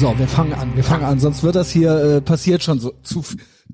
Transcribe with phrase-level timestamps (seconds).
[0.00, 2.94] So, wir fangen an, wir fangen an, sonst wird das hier äh, passiert schon so
[3.02, 3.22] zu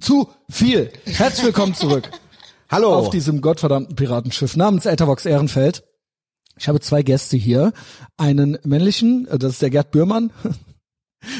[0.00, 0.90] zu viel.
[1.04, 2.10] Herzlich willkommen zurück.
[2.68, 2.92] Hallo.
[2.96, 5.84] Auf diesem gottverdammten Piratenschiff namens Ethervox Ehrenfeld.
[6.58, 7.72] Ich habe zwei Gäste hier.
[8.16, 10.32] Einen männlichen, äh, das ist der Gerd Bührmann.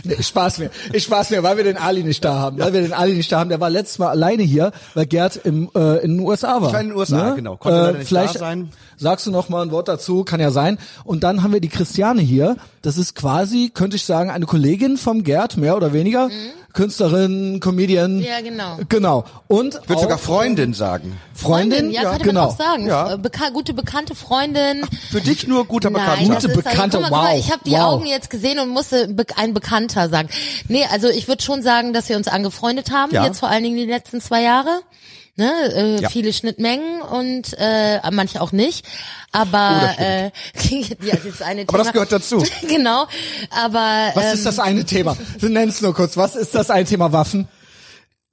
[0.04, 0.70] Nee, ich spaß mir.
[0.92, 2.58] Ich spaß mir, weil wir den Ali nicht da haben.
[2.58, 3.50] Weil wir den Ali nicht da haben.
[3.50, 6.68] Der war letztes Mal alleine hier, weil Gerd im, äh, in den USA war.
[6.68, 7.36] Ich war in den USA, ne?
[7.36, 7.56] genau.
[7.56, 8.70] Konnte leider nicht vielleicht da sein.
[8.96, 10.78] sagst du noch mal ein Wort dazu, kann ja sein.
[11.04, 12.56] Und dann haben wir die Christiane hier.
[12.82, 16.28] Das ist quasi, könnte ich sagen, eine Kollegin vom Gerd, mehr oder weniger.
[16.76, 18.20] Künstlerin, Comedian.
[18.20, 18.78] Ja, genau.
[18.90, 19.24] Genau.
[19.48, 21.18] Und Ich würde sogar Freundin sagen.
[21.34, 22.40] Freundin, ja, könnte genau.
[22.42, 22.86] man auch sagen.
[22.86, 23.14] Ja.
[23.14, 24.84] Äh, Beka gute bekannte Freundin.
[25.10, 26.34] Für dich nur guter Nein, Bekannter.
[26.34, 27.80] das Gute ist halt- Bekannte, guck mal, guck mal, wow, Ich habe die wow.
[27.80, 30.28] Augen jetzt gesehen und musste be ein Bekannter sagen.
[30.68, 33.24] Nee, also ich würde schon sagen, dass wir uns angefreundet haben, Ja.
[33.24, 34.82] jetzt vor allen Dingen die letzten zwei Jahre.
[35.38, 36.08] Ne, äh, Ja.
[36.08, 38.86] viele Schnittmengen und äh, manche auch nicht.
[39.32, 40.24] Aber äh,
[40.70, 41.92] ja, das ist eine Aber das Thema.
[41.92, 42.42] gehört dazu.
[42.68, 43.06] genau.
[43.50, 45.14] Aber Was ähm, ist das eine Thema?
[45.42, 46.16] Nenn's nur kurz.
[46.16, 47.48] Was ist das ein Thema Waffen?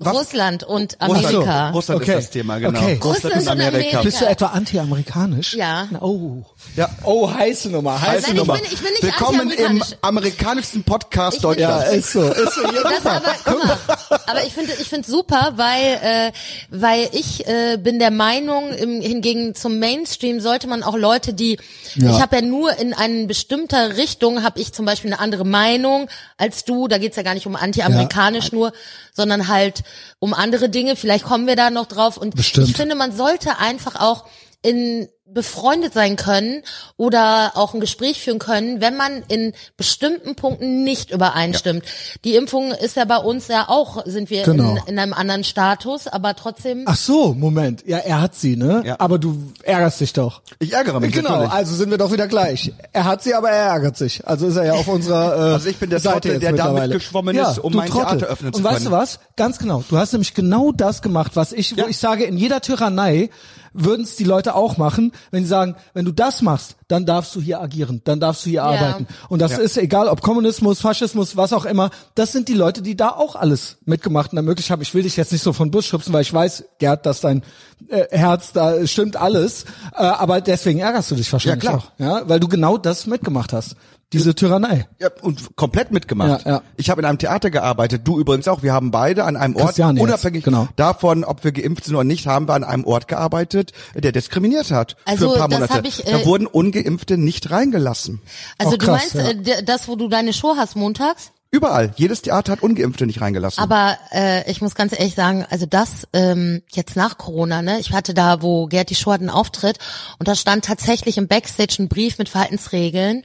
[0.04, 1.70] Russland und Russland, Amerika.
[1.70, 2.12] Russland Okay.
[2.12, 2.80] ist das Thema, genau.
[2.80, 3.00] Okay.
[3.02, 4.02] Russland und Amerika.
[4.02, 5.54] Bist du etwa anti-amerikanisch?
[5.54, 5.88] Ja.
[6.02, 6.42] Oh.
[6.76, 6.90] Ja.
[7.04, 8.54] Oh, heiße Nummer, heiße Nein, ich Nummer.
[8.56, 11.98] bin, ich bin nicht Willkommen im amerikanischsten Podcast Ich bin- ja, Deutschlands.
[12.06, 12.62] ist so, ist so.
[12.64, 13.78] Das aber, guck mal,
[14.26, 16.32] aber ich finde, ich finde super, weil, äh,
[16.72, 21.60] weil ich äh, bin der Meinung, im, hingegen zum Mainstream sollte man auch Leute, die,
[21.96, 22.10] Ja.
[22.16, 26.10] ich habe ja nur in eine bestimmter Richtung, habe ich zum Beispiel eine andere Meinung
[26.38, 26.88] als du.
[26.88, 28.74] Da geht's ja gar nicht um anti-amerikanisch nur,
[29.14, 29.84] sondern halt
[30.20, 30.96] um andere Dinge.
[30.96, 32.18] Vielleicht kommen wir da noch drauf.
[32.18, 32.68] Und Bestimmt.
[32.68, 34.26] ich finde, man sollte einfach auch
[34.62, 36.64] in befreundet sein können
[36.98, 41.84] oder auch ein Gespräch führen können, wenn man in bestimmten Punkten nicht übereinstimmt.
[42.26, 44.76] Die Impfung ist ja bei uns ja auch, sind wir Genau.
[44.86, 46.84] in, in einem anderen Status, aber trotzdem.
[46.88, 47.84] Ach so, Moment.
[47.88, 48.84] Ja, er hat sie, ne?
[48.86, 48.96] Ja.
[49.00, 50.42] Aber du ärgerst dich doch.
[50.60, 51.52] Ich ärgere mich Genau, natürlich.
[51.54, 52.74] also sind wir doch wieder gleich.
[52.92, 54.28] Er hat sie, aber er ärgert sich.
[54.28, 56.66] Also ist er ja auf unserer äh, Also ich bin der Seite Trottel, der da
[56.66, 56.94] mittlerweile.
[56.96, 58.18] mitgeschwommen ja, ist, um mein Trottel.
[58.20, 58.86] Theater öffnen zu Und weißt können.
[58.88, 59.20] du was?
[59.38, 59.84] Ganz genau.
[59.90, 61.88] Du hast nämlich genau das gemacht, was ich, wo Ja.
[61.88, 63.30] ich sage, in jeder Tyrannei
[63.74, 67.36] würden es die Leute auch machen, wenn sie sagen, wenn du das machst, dann darfst
[67.36, 69.08] du hier agieren, dann darfst du hier arbeiten.
[69.30, 69.58] Und das Ja.
[69.60, 73.36] ist egal, ob Kommunismus, Faschismus, was auch immer, das sind die Leute, die da auch
[73.36, 74.82] alles mitgemacht und ermöglicht haben.
[74.82, 77.44] Ich will dich jetzt nicht so von Bus schubsen, weil ich weiß, Gerd, dass dein
[77.90, 82.22] äh, Herz, da stimmt alles, äh, aber deswegen ärgerst du dich wahrscheinlich Ja, auch, ja,
[82.30, 83.76] weil du genau das mitgemacht hast,
[84.14, 84.88] diese Tyrannei.
[85.00, 86.46] Ja, und komplett mitgemacht.
[86.46, 86.62] Ja, ja.
[86.78, 88.64] Ich habe in einem Theater gearbeitet, du übrigens auch.
[88.64, 90.68] Wir haben beide an einem Ort, Christiane jetzt, unabhängig genau.
[90.76, 94.72] davon, ob wir geimpft sind oder nicht, haben wir an einem Ort gearbeitet, der diskriminiert
[94.72, 95.88] hat Also, für ein paar das Monate.
[95.88, 98.22] ich, da äh, wurden Ungeimpfte nicht reingelassen.
[98.58, 99.54] Also Auch du krass, meinst ja.
[99.56, 101.33] äh, das, wo du deine Show hast montags?
[101.54, 101.94] Überall.
[101.98, 103.62] Jedes Theater hat Ungeimpfte nicht reingelassen.
[103.62, 107.80] Aber äh, ich muss ganz ehrlich sagen, also das ähm, jetzt nach Corona, ne?
[107.80, 109.78] Ich hatte da, wo Show hat, einen Auftritt
[110.18, 113.24] und da stand tatsächlich im Backstage ein Brief mit Verhaltensregeln,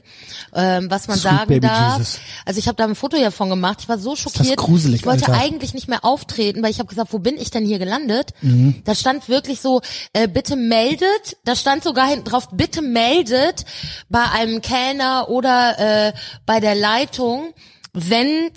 [0.53, 1.97] ähm, was man Sweet sagen baby darf.
[1.97, 2.19] Jesus.
[2.45, 3.79] Also ich habe da ein Foto davon gemacht.
[3.81, 4.57] Ich war so schockiert.
[4.57, 5.41] gruselig, ich wollte Alter.
[5.41, 8.35] eigentlich nicht mehr auftreten, weil ich habe gesagt, wo bin ich denn hier gelandet?
[8.43, 8.83] Mhm.
[8.85, 9.81] Da stand wirklich so,
[10.13, 11.35] äh, bitte meldet.
[11.45, 13.65] Da stand sogar hinten drauf, bitte meldet
[14.07, 16.13] bei einem Kellner oder äh,
[16.45, 17.55] bei der Leitung,
[17.93, 18.51] wenn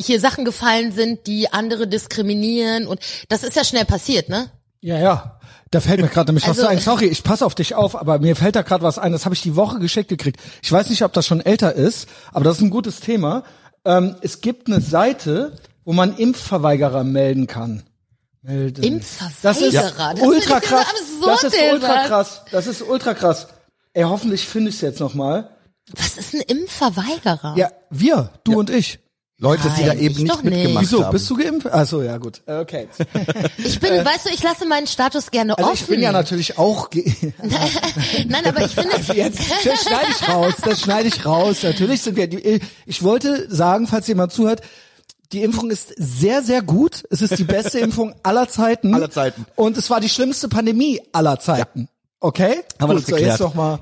[0.00, 4.50] hier Sachen gefallen sind, die andere diskriminieren und das ist ja schnell passiert, ne?
[4.80, 5.40] Ja, ja.
[5.70, 6.78] Da fällt mir gerade nämlich Also- was ein.
[6.78, 9.12] Sorry, ich passe auf dich auf, aber mir fällt da gerade was ein.
[9.12, 10.40] Das habe ich die Woche geschickt gekriegt.
[10.62, 13.42] Ich weiß nicht, ob das schon älter ist, aber das ist ein gutes Thema.
[13.84, 17.82] Ähm, es gibt eine Seite, wo man Impfverweigerer melden kann.
[18.42, 18.82] Melden.
[18.82, 20.86] Impfverweigerer, Das ist das finde ultra ich krass.
[21.24, 22.42] Das ist ultra krass.
[22.52, 23.48] Das ist ultra krass.
[23.94, 25.50] Ey, hoffentlich finde ich es jetzt noch mal.
[25.96, 27.54] Was ist ein Impfverweigerer?
[27.56, 28.98] Ja, wir, du und ich.
[29.40, 30.52] Leute, die da Nein, eben ich nicht doch nicht.
[30.52, 31.04] mitgemacht Wieso?
[31.04, 31.12] haben.
[31.12, 31.68] Bist du geimpft?
[31.70, 32.42] Ach so, ja gut.
[32.46, 32.88] Äh, Okay.
[33.58, 35.80] Ich bin, weißt du, ich lasse meinen Status gerne Also offen.
[35.80, 37.04] ich bin ja natürlich auch ge
[38.26, 41.62] Nein, aber ich finde, Jetzt, das schneide ich raus, das schneide ich raus.
[41.62, 44.60] Natürlich sind wir, die, ich wollte sagen, falls jemand zuhört,
[45.30, 47.04] die Impfung ist sehr, sehr gut.
[47.10, 48.92] Es ist die beste Impfung aller Zeiten.
[48.92, 49.46] Aller Zeiten.
[49.54, 51.88] Und es war die schlimmste Pandemie aller Zeiten.
[52.18, 52.64] Okay?
[52.80, 53.30] Haben wir Gut, das so, geklärt.
[53.34, 53.78] jetzt noch mal.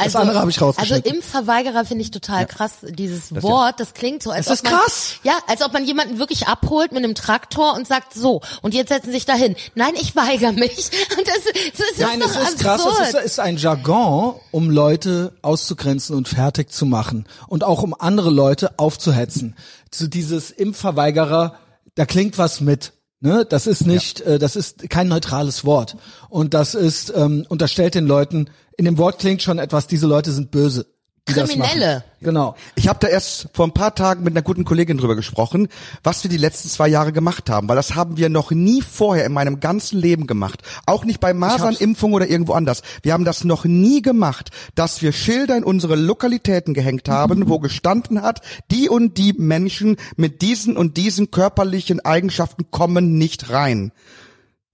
[0.00, 0.16] Jetzt.
[0.16, 0.94] also, andere habe ich Also.
[0.94, 4.80] Impfverweigerer finde ich total krass, dieses Wort, das klingt so, als Das ist ob man,
[4.80, 5.14] krass.
[5.24, 8.88] ja, als ob man jemanden wirklich abholt mit einem Traktor und sagt, so, und jetzt
[8.88, 9.56] setzen Sie sich dahin.
[9.74, 10.90] Nein, ich weigere mich.
[11.18, 11.36] Und das,
[11.76, 12.80] das ist Nein, doch es ist krass.
[12.84, 13.00] absurd.
[13.02, 17.26] Es ist, ist ein Jargon, um Leute auszugrenzen und fertig zu machen.
[17.48, 19.56] Und auch um andere Leute aufzuhetzen.
[19.90, 21.54] Zu dieses Impfverweigerer,
[21.94, 22.92] da klingt was mit.
[23.20, 25.96] Ne, das ist nicht, äh, das ist kein neutrales Wort.
[26.28, 30.30] Und das ist, ähm, unterstellt den Leuten, in dem Wort klingt schon etwas, diese Leute
[30.30, 30.86] sind böse.
[31.28, 32.04] Kriminelle.
[32.20, 32.56] Genau.
[32.74, 35.68] Ich habe da erst vor ein paar Tagen mit einer guten Kollegin drüber gesprochen,
[36.02, 39.24] was wir die letzten zwei Jahre gemacht haben, weil das haben wir noch nie vorher
[39.24, 40.62] in meinem ganzen Leben gemacht.
[40.86, 42.82] Auch nicht bei Masernimpfung oder irgendwo anders.
[43.02, 47.60] Wir haben das noch nie gemacht, dass wir Schilder in unsere Lokalitäten gehängt haben, wo
[47.60, 48.40] gestanden hat,
[48.70, 53.92] die und die Menschen mit diesen und diesen körperlichen Eigenschaften kommen nicht rein.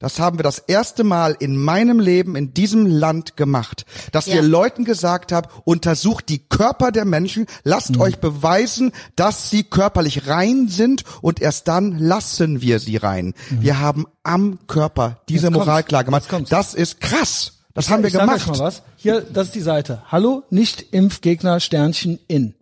[0.04, 4.34] Das haben wir das erste Mal in meinem Leben in diesem Land gemacht, dass Ja.
[4.34, 10.26] wir Leuten gesagt haben, untersucht die Körper der Menschen, lasst euch beweisen, dass sie körperlich
[10.28, 13.32] rein sind und erst dann lassen wir sie rein.
[13.48, 15.54] Wir haben am Körper diese Jetzt.
[15.54, 16.28] Moral klar gemacht.
[16.50, 17.52] Das ist krass.
[17.72, 18.42] Das haben wir ich sag gemacht.
[18.42, 18.82] Euch mal was.
[18.96, 20.02] Hier, das ist die Seite.
[20.12, 22.52] Hallo, Nicht-Impfgegner Sternchen in.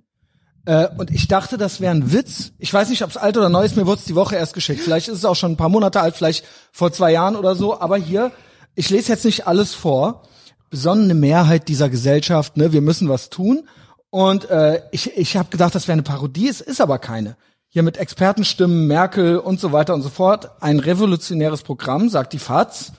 [0.64, 2.52] Äh, und ich dachte, das wäre ein Witz.
[2.58, 3.76] Ich weiß nicht, ob es alt oder neu ist.
[3.76, 4.80] Mir wurde es die Woche erst geschickt.
[4.80, 7.80] Vielleicht ist es auch schon ein paar Monate alt, vielleicht vor zwei Jahren oder so.
[7.80, 8.30] Aber hier,
[8.74, 10.22] ich lese jetzt nicht alles vor.
[10.70, 13.68] Besonnene Mehrheit dieser Gesellschaft, ne, wir müssen was tun.
[14.10, 16.48] Und äh, ich, ich habe gedacht, das wäre eine Parodie.
[16.48, 17.36] Es ist aber keine.
[17.68, 20.50] Hier mit Expertenstimmen, Merkel und so weiter und so fort.
[20.60, 22.92] Ein revolutionäres Programm, sagt die FAZ.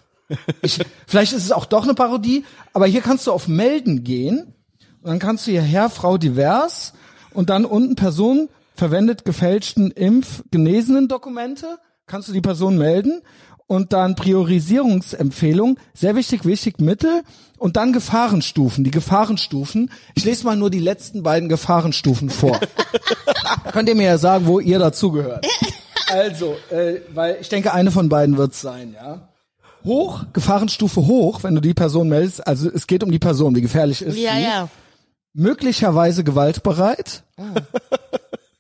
[0.62, 4.56] Ich, vielleicht ist es auch doch eine Parodie, aber hier kannst du auf Melden gehen
[5.02, 6.94] und dann kannst du hier Herr, Frau divers
[7.34, 11.78] und dann unten Person verwendet gefälschten Impf-genesenen Dokumente,
[12.08, 13.22] kannst du die Person melden
[13.68, 17.24] und dann Priorisierungsempfehlung, sehr wichtig, wichtig, Mittel
[17.58, 18.84] und dann Gefahrenstufen.
[18.84, 22.60] Die Gefahrenstufen, ich lese mal nur die letzten beiden Gefahrenstufen vor.
[23.72, 25.46] Könnt ihr mir ja sagen, wo ihr dazugehört.
[26.12, 29.30] Also, äh, weil ich denke, eine von beiden wird's sein, ja.
[29.86, 33.62] Hoch, Gefahrenstufe hoch, wenn du die Person meldest, also es geht um die Person, wie
[33.62, 34.44] gefährlich ist Ja, sie.
[34.44, 34.70] ja.
[35.34, 37.24] Möglicherweise gewaltbereit.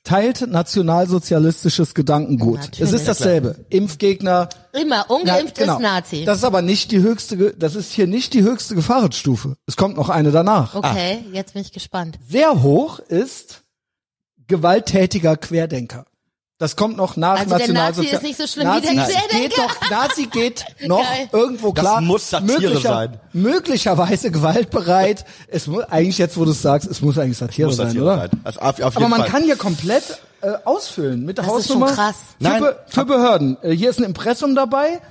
[0.04, 2.60] Teilt nationalsozialistisches Gedankengut.
[2.60, 2.82] Natürlich.
[2.82, 3.56] es ist dasselbe.
[3.70, 4.50] Impfgegner.
[4.74, 5.76] Immer, ungeimpft genau.
[5.76, 6.26] ist Nazi.
[6.26, 9.56] Das ist aber nicht die höchste, das ist hier nicht die höchste Gefahrenstufe.
[9.66, 10.76] Es kommt noch eine danach.
[10.76, 12.20] okay, jetzt bin ich gespannt.
[12.28, 13.64] Sehr hoch ist
[14.48, 16.06] gewalttätiger Querdenker.
[16.60, 19.14] Das kommt noch nach Also der Nationalsozial- Nazi ist nicht so schlimm wie der Nazi.
[19.32, 21.28] Geht doch, Nazi geht noch Geil.
[21.32, 22.02] irgendwo Das klar.
[22.02, 23.20] muss Satire sein.
[23.34, 25.26] Möglicherweise gewaltbereit.
[25.48, 28.06] Es muss eigentlich jetzt, wo du es sagst, es muss eigentlich Satire, Muss sein, Satire
[28.06, 28.18] oder?
[28.18, 28.30] sein.
[28.44, 29.30] Also auf, auf Aber man Fall.
[29.30, 30.04] kann hier komplett
[30.42, 31.96] äh, ausfüllen mit der Das ist schon Hausnummer.
[31.96, 32.16] krass.
[32.38, 32.62] Für, Nein.
[32.62, 33.58] Be für Behörden.
[33.64, 35.02] Äh, hier ist ein Impressum dabei.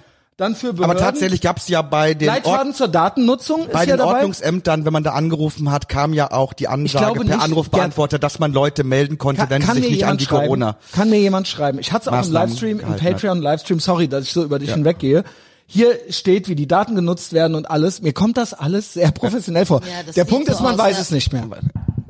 [0.42, 0.84] Dann für Behörden.
[0.84, 4.14] aber tatsächlich gab's ja bei den Leitfaden zur Datennutzung bei ist ja den dabei.
[4.14, 8.40] Ordnungsämtern, wenn man da angerufen hat, kam ja auch die Ansage per nicht, Anrufbeantworter, dass
[8.40, 10.46] man Leute melden konnte, wenn sie sich nicht an die schreiben?
[10.46, 10.76] Corona.
[10.92, 11.78] Kann mir jemand schreiben?
[11.78, 12.96] Ich hatte es auch im Livestream, im.
[12.96, 15.22] Patreon Livestream, sorry, dass ich so über dich hinweggehe.
[15.66, 18.02] Hier steht, wie die Daten genutzt werden und alles.
[18.02, 19.80] Mir kommt das alles sehr professionell vor.
[19.82, 21.02] Ja, Der Punkt so ist, man aus, weiß ja.
[21.02, 21.46] es nicht mehr.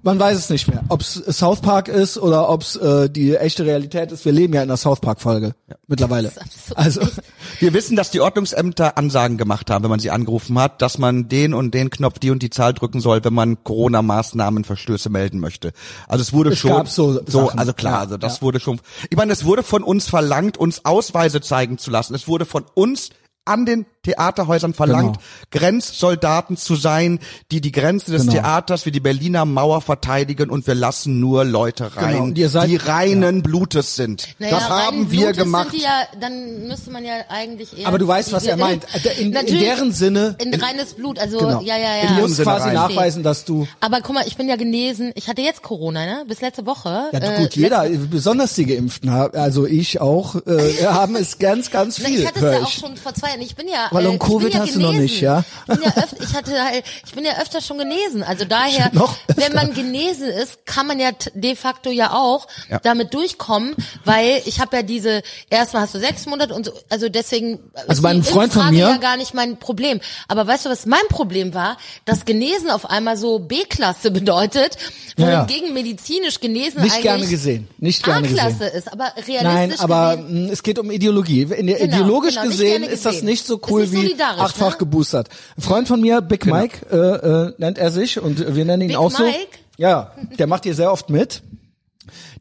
[0.05, 0.83] Man weiß es nicht mehr.
[0.89, 4.25] Ob es South Park ist oder ob es äh, die echte Realität ist.
[4.25, 5.55] Wir leben ja in einer South Park Folge
[5.87, 6.29] mittlerweile.
[6.29, 6.79] ist absurd.
[6.79, 7.01] Also
[7.61, 11.29] Wir wissen, dass die Ordnungsämter Ansagen gemacht haben, wenn man sie angerufen hat, dass man
[11.29, 15.73] den und den Knopf, die und die Zahl drücken soll, wenn man Corona-Maßnahmenverstöße melden möchte.
[16.09, 17.59] Also es wurde Es schon gab so Sachen.
[17.59, 18.43] also klar, Ja, also das ja.
[18.43, 18.81] wurde schon.
[19.11, 22.15] Ich meine, es wurde von uns verlangt, uns Ausweise zeigen zu lassen.
[22.15, 23.11] Es wurde von uns
[23.45, 25.19] an den Theaterhäusern verlangt,
[25.51, 25.67] Genau.
[25.67, 27.19] Grenzsoldaten zu sein,
[27.51, 28.33] die die Grenze des Genau.
[28.35, 32.25] Theaters wie die Berliner Mauer verteidigen und wir lassen nur Leute rein, Genau.
[32.25, 34.29] Und ihr seid- die reinen Blutes sind.
[34.39, 35.71] Naja, das haben rein wir Blutes gemacht.
[35.71, 37.87] Sind die ja, dann müsste man ja eigentlich eher.
[37.89, 38.85] Aber du weißt, was er meint.
[39.19, 41.61] In- in deren Sinne- In reines Blut, also Genau.
[41.63, 42.09] ja, ja, ja.
[42.09, 42.75] du musst Sinne quasi rein.
[42.75, 45.13] nachweisen, dass du Aber guck mal, ich bin ja genesen.
[45.15, 46.25] Ich hatte jetzt Corona, ne?
[46.27, 47.09] Bis letzte Woche.
[47.13, 51.71] ja Äh, gut, jeder, besonders die Geimpften, haben- also ich auch, äh, haben es ganz,
[51.71, 52.21] ganz Na, viel.
[52.21, 53.41] ich hatte es ja auch schon vor zwei Jahren.
[53.43, 53.89] Ich bin ja.
[53.93, 55.03] Aber äh, Long Covid ja hast du noch genesen.
[55.03, 55.45] nicht, ja?
[55.69, 58.23] Ich bin ja öfter, ich hatte halt, ich bin ja öfter schon genesen.
[58.23, 58.91] Also daher,
[59.37, 62.79] wenn man genesen ist, kann man ja de facto ja auch Ja.
[62.81, 63.75] damit durchkommen,
[64.05, 68.03] weil ich habe ja diese, erstmal hast du sechs Monate und so, also deswegen Also
[68.07, 70.01] die Freund von mir- ja gar nicht mein Problem.
[70.29, 71.77] Aber weißt du, was mein Problem war?
[72.05, 74.77] Dass genesen auf einmal so B-Klasse bedeutet,
[75.17, 75.49] Ja, ja.
[75.49, 78.79] wohingegen medizinisch genesen Nicht gerne gesehen, nicht gerne A-Klasse gesehen.
[78.79, 78.93] ist.
[78.93, 81.43] Aber realistisch Nein, aber gesehen, mh, es geht um Ideologie.
[81.43, 84.73] In der, Genau, ideologisch genau, gesehen ist das nicht so Ist cool wie solidarisch, achtfach
[84.73, 84.79] ne?
[84.79, 85.29] geboostert.
[85.57, 88.89] Ein Freund von mir, Big Mike, äh, äh, nennt er sich und wir nennen ihn
[88.89, 89.25] Big auch so.
[89.25, 89.59] Mike?
[89.77, 91.43] Ja, der macht hier sehr oft mit.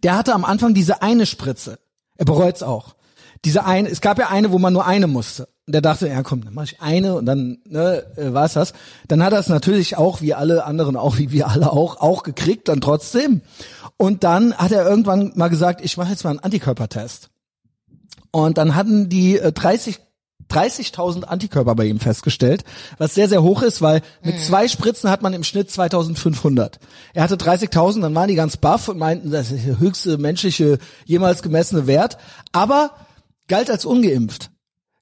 [0.03, 1.79] Der hatte am Anfang diese eine Spritze.
[2.17, 2.95] Er bereut's auch.
[3.45, 5.47] Diese eine, es gab ja eine, wo man nur eine musste.
[5.65, 8.73] Und der dachte, ja komm, dann mach ich eine und dann ne, äh, war's das.
[9.07, 12.23] Dann hat er es natürlich auch, wie alle anderen auch, wie wir alle auch, auch
[12.23, 13.41] gekriegt, dann trotzdem.
[13.97, 17.29] Und dann hat er irgendwann mal gesagt, ich mache jetzt mal einen Antikörpertest.
[18.31, 19.99] Und dann hatten die äh, 30
[20.51, 22.63] 30.000 Antikörper bei ihm festgestellt,
[22.97, 26.73] was sehr, sehr hoch ist, weil mit zwei Spritzen hat man im Schnitt 2.500.
[27.13, 30.77] Er hatte 30.000, dann waren die ganz baff und meinten, das ist der höchste menschliche,
[31.05, 32.17] jemals gemessene Wert,
[32.51, 32.91] aber
[33.47, 34.49] galt als ungeimpft.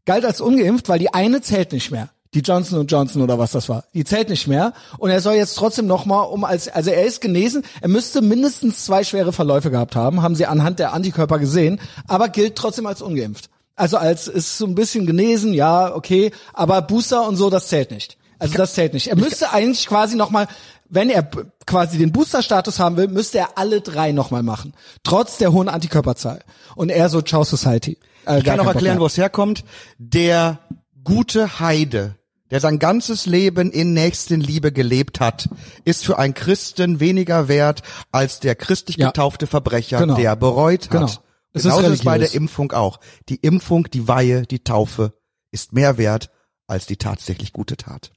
[0.05, 2.09] Galt als ungeimpft, weil die eine zählt nicht mehr.
[2.33, 3.85] die Johnson Johnson oder was das war.
[3.93, 4.73] Die zählt nicht mehr.
[4.99, 8.85] Und er soll jetzt trotzdem nochmal um als, also er ist genesen, er müsste mindestens
[8.85, 13.01] zwei schwere Verläufe gehabt haben, haben sie anhand der Antikörper gesehen, aber gilt trotzdem als
[13.01, 13.49] ungeimpft.
[13.79, 17.91] Also als ist so ein bisschen genesen, ja, okay, aber Booster und so, das zählt
[17.91, 18.17] nicht.
[18.37, 19.07] Also das zählt nicht.
[19.07, 20.47] Er müsste eigentlich quasi nochmal,
[20.89, 21.29] wenn er
[21.65, 24.73] quasi den Booster-Status haben will, müsste er alle drei nochmal machen.
[25.03, 26.39] Trotz der hohen Antikörperzahl.
[26.75, 27.97] Und er so, ciao Society.
[28.25, 29.63] Äh, Ich kann auch erklären, wo es herkommt.
[29.97, 30.59] Der
[31.03, 32.15] gute Heide,
[32.51, 35.49] der sein ganzes Leben in Nächstenliebe gelebt hat,
[35.85, 37.81] ist für einen Christen weniger wert
[38.11, 39.07] als der christlich Ja.
[39.07, 40.15] getaufte Verbrecher, Genau.
[40.15, 40.91] der bereut hat.
[40.91, 41.11] Genau.
[41.53, 42.31] Es ist Genauso ist, bei religiös.
[42.31, 42.99] der Impfung auch.
[43.29, 45.13] Die Impfung, die Weihe, die Taufe
[45.51, 46.29] ist mehr wert
[46.69, 48.11] als die tatsächlich gute Tat.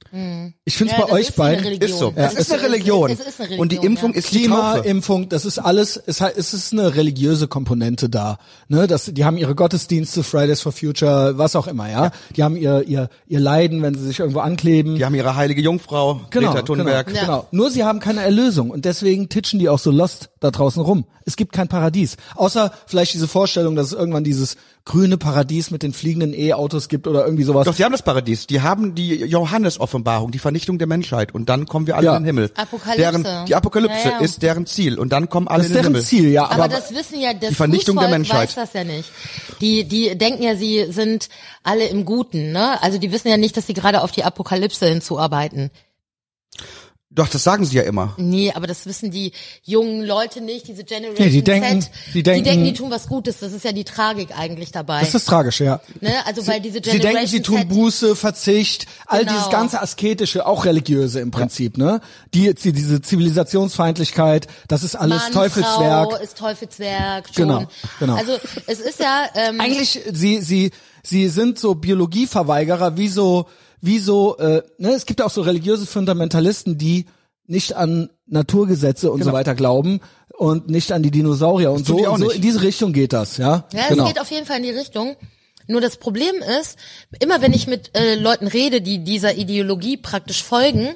[0.63, 1.65] Ich finde es Ja, bei euch beiden.
[1.81, 2.13] Ist so.
[2.15, 3.09] Ja, es ist eine Religion.
[3.09, 4.19] Es ist eine Religion Und die Impfung ja.
[4.19, 4.87] ist die Klima, Taufe.
[4.87, 8.37] Impfung, das ist alles, es, ist eine religiöse Komponente da.
[8.67, 12.11] Ne, das, die haben ihre Gottesdienste, Fridays for Future, was auch immer, ja.
[12.35, 14.95] Die haben ihr, ihr, ihr Leiden, wenn sie sich irgendwo ankleben.
[14.95, 17.07] Die haben ihre heilige Jungfrau, Genau, Greta Thunberg.
[17.07, 17.47] Genau, genau.
[17.51, 21.05] Nur sie haben keine Erlösung und deswegen titschen die auch so lost da draußen rum.
[21.25, 22.17] Es gibt kein Paradies.
[22.35, 27.07] Außer vielleicht diese Vorstellung, dass es irgendwann dieses grüne Paradies mit den fliegenden E-Autos gibt
[27.07, 27.65] oder irgendwie sowas.
[27.65, 28.47] Doch, sie haben das Paradies.
[28.47, 31.33] Die haben die Johannes-Offenbarung, die Vernichtung der Menschheit.
[31.33, 32.17] Und dann kommen wir alle Ja.
[32.17, 32.51] in den Himmel.
[32.55, 32.97] Apokalypse.
[33.23, 34.19] Deren, die Apokalypse Ja, ja.
[34.19, 34.99] ist deren Ziel.
[34.99, 36.05] Und dann kommen alle das ist in den deren Himmel.
[36.05, 36.45] Ziel, ja.
[36.45, 38.49] Aber, Aber, das wissen ja, das Die Vernichtung der Menschheit.
[38.49, 39.09] weiß das ja nicht.
[39.61, 41.29] Die, die denken ja, sie sind
[41.63, 42.81] alle im Guten, ne?
[42.83, 45.71] Also die wissen ja nicht, dass sie gerade auf die Apokalypse hinzuarbeiten.
[47.15, 48.13] Doch, das sagen sie ja immer.
[48.17, 51.91] Nee, aber das wissen die jungen Leute nicht, diese Generation Nee, die denken- Z.
[52.13, 53.39] die denken- die denken, die tun was Gutes.
[53.39, 55.01] Das ist ja die Tragik eigentlich dabei.
[55.01, 55.79] das ist tragisch, ja.
[56.01, 56.25] ne?
[56.25, 59.31] Also weil diese Sie Generation denken, sie tun Z, Buße, Verzicht, all Genau.
[59.33, 62.01] dieses ganze asketische, auch religiöse im Prinzip, ne?
[62.33, 66.11] Die, die diese Zivilisationsfeindlichkeit, das ist alles Mann, Teufelswerk.
[66.11, 67.25] Frau ist Teufelswerk.
[67.27, 67.47] Schon.
[67.47, 67.63] Genau,
[67.99, 68.15] genau.
[68.15, 68.33] Also
[68.67, 70.71] es ist ja ähm, Eigentlich, sie, sie,
[71.03, 73.47] sie sind so Biologieverweigerer, wie so,
[73.83, 77.05] wie so, äh, ne, es gibt auch so religiöse Fundamentalisten, die
[77.47, 79.99] nicht an Naturgesetze und so weiter glauben
[80.37, 81.97] und nicht an die Dinosaurier und so.
[81.97, 83.67] Und so in diese Richtung geht das, ja?
[83.73, 84.03] Ja, genau.
[84.03, 85.17] es geht auf jeden Fall in die Richtung.
[85.67, 86.77] Nur das Problem ist,
[87.19, 90.95] immer wenn ich mit äh, Leuten rede, die dieser Ideologie praktisch folgen,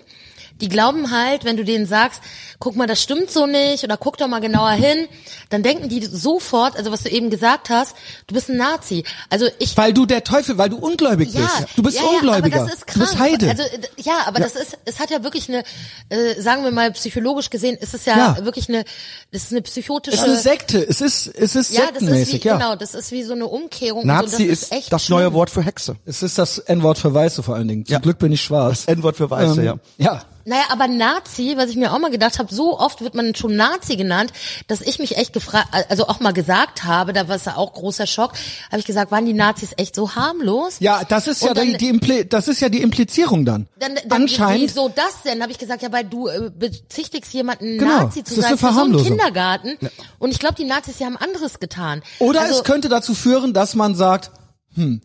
[0.62, 2.22] die glauben halt, wenn du denen sagst,
[2.60, 5.08] guck mal, das stimmt so nicht oder guck doch mal genauer hin,
[5.50, 7.96] dann denken die sofort, also was du eben gesagt hast,
[8.28, 9.04] du bist ein Nazi.
[9.30, 11.68] Also ich weil du der Teufel, weil du ungläubig ja, bist.
[11.76, 12.56] Du bist ja, Ungläubiger.
[12.58, 13.10] Ja, aber das ist du krass.
[13.12, 13.50] bist Heide.
[13.50, 13.64] Also
[13.98, 15.64] ja, aber das ist, es hat ja wirklich eine,
[16.10, 18.46] äh, sagen wir mal psychologisch gesehen, ist es ja, Ja.
[18.46, 18.84] wirklich eine,
[19.32, 20.16] das ist eine psychotische.
[20.18, 20.88] es ist eine Sekte.
[20.88, 22.54] Es ist, es ist ja, das ist wie, sektenmäßig, ja.
[22.58, 24.06] genau, das ist wie so eine Umkehrung.
[24.06, 25.20] Nazi so, das ist, echt das schlimm.
[25.20, 25.98] neue Wort für Hexe.
[26.06, 27.86] Es ist das N-Wort für Weiße vor allen Dingen.
[27.86, 28.00] Zum Ja.
[28.00, 28.86] Glück bin ich schwarz.
[28.86, 29.78] Das N-Wort für Weiße, Ähm, ja.
[29.98, 30.22] Ja.
[30.48, 33.58] Naja, aber Nazi, was ich mir auch mal gedacht habe, so oft wird man schon
[33.58, 34.32] Nazi genannt,
[34.68, 37.74] dass ich mich echt gefragt, also auch mal gesagt habe, da war es ja auch
[37.74, 38.32] großer Schock,
[38.72, 40.78] habe ich gesagt, waren die Nazis echt so harmlos?
[40.80, 43.68] Ja, das ist ja dann- die, die Impli das ist ja die Implizierung dann.
[43.78, 44.64] Dann, dann Anscheinend.
[44.64, 45.42] Wieso das denn?
[45.42, 48.80] Habe ich gesagt, ja, weil du äh, bezichtigst jemanden Genau, Nazi zu sein für so
[48.84, 49.04] einen.
[49.04, 49.78] Kindergarten.
[50.18, 52.02] Und ich glaube, die Nazis, die haben anderes getan.
[52.20, 54.32] Oder also, es könnte dazu führen, dass man sagt,
[54.76, 55.02] hm,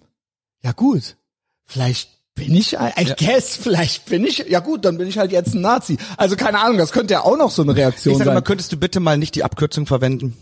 [0.63, 1.17] ja gut,
[1.67, 5.33] vielleicht bin ich, ein- I guess, vielleicht bin ich, ja gut, dann bin ich halt
[5.33, 5.99] jetzt ein Nazi.
[6.17, 8.35] Also keine Ahnung, das könnte ja auch noch so eine Reaktion Ich sage sein.
[8.35, 10.37] mal, könntest du bitte mal nicht die Abkürzung verwenden?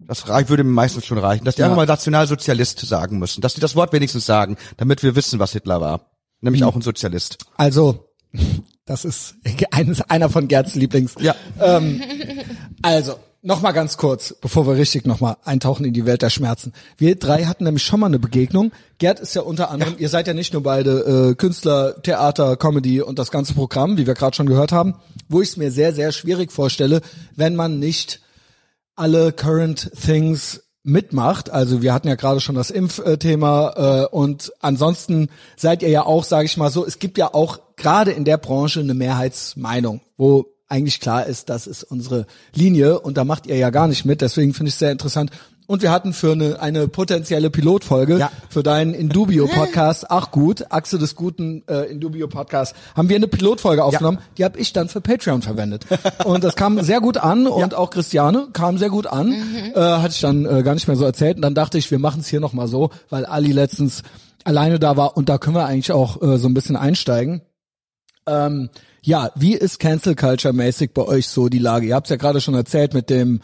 [0.00, 1.66] Das würde mir meistens schon reichen, dass die Ja.
[1.66, 5.52] einfach mal Nationalsozialist sagen müssen, dass die das Wort wenigstens sagen, damit wir wissen, was
[5.52, 6.10] Hitler war.
[6.40, 6.68] Nämlich Hm.
[6.68, 7.38] auch ein Sozialist.
[7.56, 8.08] Also,
[8.86, 9.34] das ist
[9.70, 11.14] eines, einer von Gerds Lieblings.
[11.20, 11.34] Ja.
[12.82, 16.28] Also, noch mal ganz kurz, bevor wir richtig noch mal eintauchen in die Welt der
[16.28, 16.74] Schmerzen.
[16.98, 18.72] Wir drei hatten nämlich schon mal eine Begegnung.
[18.98, 23.00] Gerd ist ja unter anderem, ihr seid ja nicht nur beide äh, Künstler, Theater, Comedy
[23.00, 24.96] und das ganze Programm, wie wir gerade schon gehört haben,
[25.30, 27.00] wo ich es mir sehr, sehr schwierig vorstelle,
[27.36, 28.20] wenn man nicht
[28.96, 31.48] alle Current Things mitmacht.
[31.48, 36.24] Also wir hatten ja gerade schon das Impfthema äh, und ansonsten seid ihr ja auch,
[36.24, 40.57] sage ich mal so, es gibt ja auch gerade in der Branche eine Mehrheitsmeinung, wo
[40.68, 44.20] eigentlich klar ist, das ist unsere Linie und da macht ihr ja gar nicht mit.
[44.20, 45.30] Deswegen finde ich es sehr interessant.
[45.66, 48.30] Und wir hatten für eine, eine potenzielle Pilotfolge Ja.
[48.48, 54.18] für deinen Indubio-Podcast, ach gut, Achse des guten äh, Indubio-Podcasts, haben wir eine Pilotfolge aufgenommen,
[54.38, 55.84] die habe ich dann für Patreon verwendet.
[56.24, 59.30] Und das kam sehr gut an und auch Christiane kam sehr gut an,
[59.74, 61.36] äh, hatte ich dann äh, gar nicht mehr so erzählt.
[61.36, 64.02] Und dann dachte ich, wir machen es hier nochmal so, weil Ali letztens
[64.44, 67.42] alleine da war und da können wir eigentlich auch äh, so ein bisschen einsteigen.
[68.26, 68.70] Ähm,
[69.02, 71.86] ja, wie ist Cancel Culture mäßig bei euch so die Lage?
[71.86, 73.40] Ihr habt es ja gerade schon erzählt mit dem,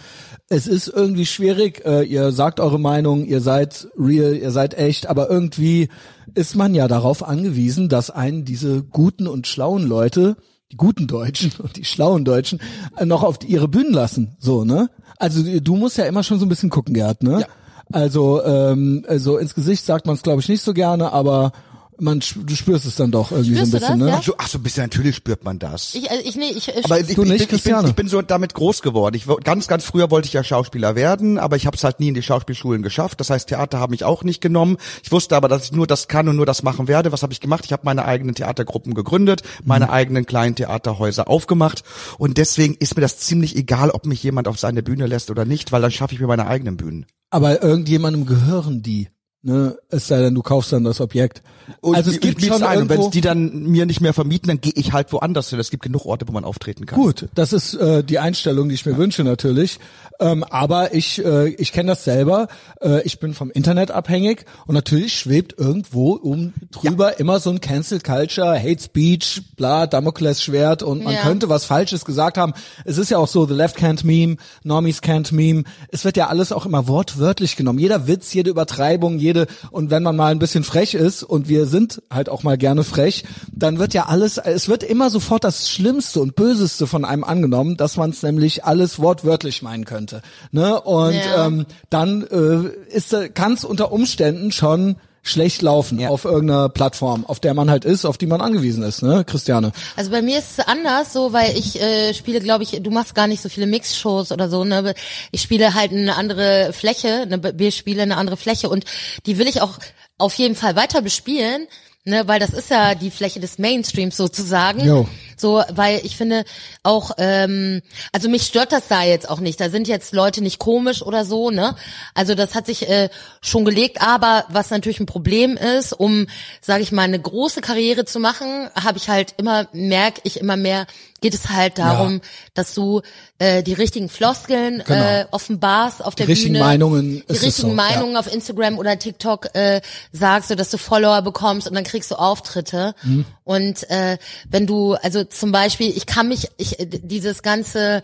[0.49, 5.07] es ist irgendwie schwierig, äh, ihr sagt eure Meinung, ihr seid real, ihr seid echt,
[5.07, 5.89] aber irgendwie
[6.35, 10.37] ist man ja darauf angewiesen, dass einen diese guten und schlauen Leute,
[10.73, 12.61] die guten Deutschen und die schlauen Deutschen,
[12.97, 14.37] äh, noch auf die, ihre Bühnen lassen.
[14.39, 14.91] So, ne?
[15.19, 17.41] Also du musst ja immer schon so ein bisschen gucken, Gerd, ne?
[17.41, 17.47] Ja.
[17.93, 21.53] Also, ähm, also ins Gesicht sagt man es, glaube ich, nicht so gerne, aber
[21.99, 24.13] man du spürst es dann doch irgendwie Spürst so ein bisschen, das, ne?
[24.13, 24.19] ja?
[24.19, 25.95] Ach so, ach so, ein bisschen natürlich spürt man das.
[25.95, 27.95] Ich, also ich, nee, ich, ich aber ich, Du ich, nicht, bin, ich, bin, ich
[27.95, 29.15] bin so damit groß geworden.
[29.17, 32.09] Ich ganz, ganz früher wollte ich ja Schauspieler werden, aber ich habe es halt nie
[32.09, 33.21] in die Schauspielschulen geschafft.
[33.21, 34.77] Das heißt, Theater haben mich auch nicht genommen.
[35.03, 37.13] Ich wusste aber, dass ich nur das kann und nur das machen werde.
[37.13, 37.65] Was habe ich gemacht?
[37.65, 41.83] Ich habe meine eigenen Theatergruppen gegründet, meine eigenen kleinen Theaterhäuser aufgemacht
[42.19, 45.45] und deswegen ist mir das ziemlich egal, ob mich jemand auf seine Bühne lässt oder
[45.45, 47.07] nicht, weil dann schaffe ich mir meine eigenen Bühnen.
[47.31, 49.09] Aber irgendjemandem gehören die,
[49.45, 49.77] ne?
[49.91, 51.43] Es sei denn, du kaufst dann das Objekt.
[51.81, 54.61] Und also es gibt schon ein und wenn die dann mir nicht mehr vermieten, dann
[54.61, 55.59] gehe ich halt woanders hin.
[55.59, 56.99] Es gibt genug Orte, wo man auftreten kann.
[56.99, 59.79] Gut, das ist äh, die Einstellung, die ich mir wünsche natürlich.
[60.21, 62.49] Ähm, aber ich, äh, ich kenne das selber.
[62.83, 67.61] Äh, ich bin vom Internet abhängig und natürlich schwebt irgendwo um drüber immer so ein
[67.61, 71.23] Cancel Culture, Hate Speech, bla, Damoklesschwert und man Ja.
[71.23, 72.53] könnte was Falsches gesagt haben.
[72.85, 75.65] Es ist ja auch so, the left can't meme, normies can't meme.
[75.89, 77.79] Es wird ja alles auch immer wortwörtlich genommen.
[77.79, 79.34] Jeder Witz, jede Übertreibung, jede
[79.71, 82.85] und wenn man mal ein bisschen frech ist und wir sind halt auch mal gerne
[82.85, 87.25] frech, dann wird ja alles, es wird immer sofort das Schlimmste und Böseste von einem
[87.25, 90.23] angenommen, dass man es nämlich alles wortwörtlich meinen könnte.
[90.53, 90.81] Ne?
[90.81, 91.47] Und Ja.
[91.47, 96.11] ähm, dann äh, ist kann es unter Umständen schon schlecht laufen Ja.
[96.11, 99.73] auf irgendeiner Plattform, auf der man halt ist, auf die man angewiesen ist, ne, Christiane?
[99.97, 103.15] Also bei mir ist es anders, so weil ich äh, spiele, glaube ich, du machst
[103.15, 104.95] gar nicht so viele Mix-Shows oder so, ne?
[105.33, 108.85] Ich spiele halt eine andere Fläche, eine, wir spielen eine andere Fläche und
[109.27, 109.79] die will ich auch
[110.19, 111.67] auf jeden Fall weiter bespielen,
[112.05, 112.29] ne?
[112.29, 114.87] Weil das ist ja die Fläche des Mainstreams sozusagen.
[114.87, 115.09] Jo.
[115.37, 116.45] So, weil ich finde
[116.83, 119.61] auch, ähm, also mich stört das da jetzt auch nicht.
[119.61, 121.77] Da sind jetzt Leute nicht komisch oder so, ne?
[122.15, 123.09] Also das hat sich äh,
[123.41, 126.27] schon gelegt, aber was natürlich ein Problem ist, um,
[126.61, 130.57] sage ich mal, eine große Karriere zu machen, habe ich halt immer, merke ich immer
[130.57, 130.87] mehr,
[131.21, 132.21] geht es halt darum,
[132.53, 133.01] dass du
[133.39, 135.03] äh, die richtigen Floskeln Genau.
[135.05, 136.65] äh, offenbarst auf der Die richtigen Bühne.
[136.65, 139.81] Meinungen, die richtigen so, Meinungen auf Instagram oder TikTok äh,
[140.13, 142.95] sagst, so dass du Follower bekommst und dann kriegst du Auftritte.
[143.03, 143.25] Mhm.
[143.45, 144.19] Und äh,
[144.51, 148.03] wenn du, also zum Beispiel, ich kann mich, ich dieses ganze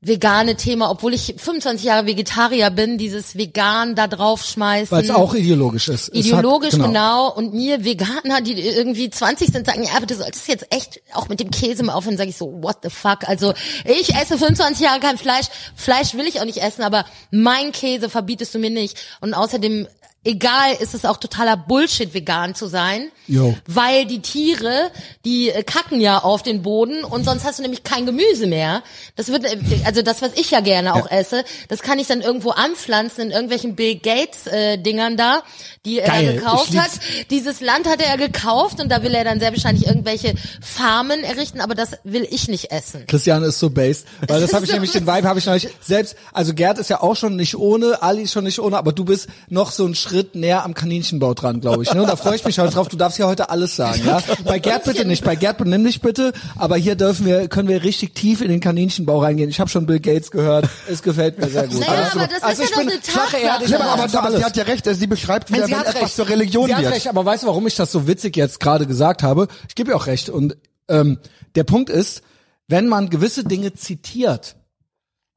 [0.00, 4.96] vegane Thema, obwohl ich 25 Jahre Vegetarier bin, dieses vegan da draufschmeißen.
[4.96, 6.14] Weil es auch ideologisch ist.
[6.14, 7.32] Ideologisch, hat, genau.
[7.32, 11.28] Und mir Veganer, die irgendwie 20 sind, sagen, ja, aber du solltest jetzt echt auch
[11.28, 12.16] mit dem Käse mal aufhören.
[12.16, 13.28] Sag ich so, what the fuck?
[13.28, 15.46] Also ich esse 25 Jahre kein Fleisch.
[15.74, 18.96] Fleisch will ich auch nicht essen, aber mein Käse verbietest du mir nicht.
[19.20, 19.88] Und außerdem,
[20.22, 23.10] egal, ist es auch totaler Bullshit, vegan zu sein.
[23.28, 23.54] Jo.
[23.66, 24.90] Weil die Tiere,
[25.24, 28.82] die äh, kacken ja auf den Boden und sonst hast du nämlich kein Gemüse mehr.
[29.16, 32.22] Das wird, äh, also das, was ich ja gerne auch esse, das kann ich dann
[32.22, 35.42] irgendwo anpflanzen in irgendwelchen Bill Gates äh, Dingern da,
[35.84, 36.90] die er Geil, gekauft ich hat.
[37.30, 41.60] Dieses Land hat er gekauft und da will er dann sehr wahrscheinlich irgendwelche Farmen errichten,
[41.60, 43.04] aber das will ich nicht essen.
[43.06, 45.54] Christian ist so based, weil das habe ich so- nämlich den Vibe habe ich noch
[45.54, 46.16] nicht selbst.
[46.32, 49.04] Also Gerd ist ja auch schon nicht ohne, Ali ist schon nicht ohne, aber du
[49.04, 51.92] bist noch so einen Schritt näher am Kaninchenbau dran, glaube ich.
[51.92, 52.00] Ne?
[52.02, 52.88] Und da freue ich mich heute drauf.
[52.88, 54.20] Du darfst ja heute alles sagen, ja.
[54.44, 56.32] Bei Gerd bitte nicht, bei Gerd benimm dich bitte.
[56.56, 59.50] Aber hier dürfen wir, können wir richtig tief in den Kaninchenbau reingehen.
[59.50, 60.68] Ich habe schon Bill Gates gehört.
[60.88, 61.80] Es gefällt mir sehr gut.
[61.80, 62.28] Naja, Alles aber super.
[62.34, 63.36] das also ist ich ja doch eine Tatsache.
[63.38, 63.64] Erde.
[63.64, 65.78] ich Ja, aber, aber, aber sie hat ja recht, also sie beschreibt wieder, Sie wenn
[65.80, 66.16] hat etwas recht.
[66.16, 66.94] zur Religion Sie hat wird.
[66.94, 69.48] recht, aber weißt du, warum ich das so witzig jetzt gerade gesagt habe?
[69.68, 70.30] Ich gebe ihr auch recht.
[70.30, 70.56] Und
[70.88, 71.18] ähm,
[71.54, 72.22] der Punkt ist,
[72.68, 74.56] wenn man gewisse Dinge zitiert,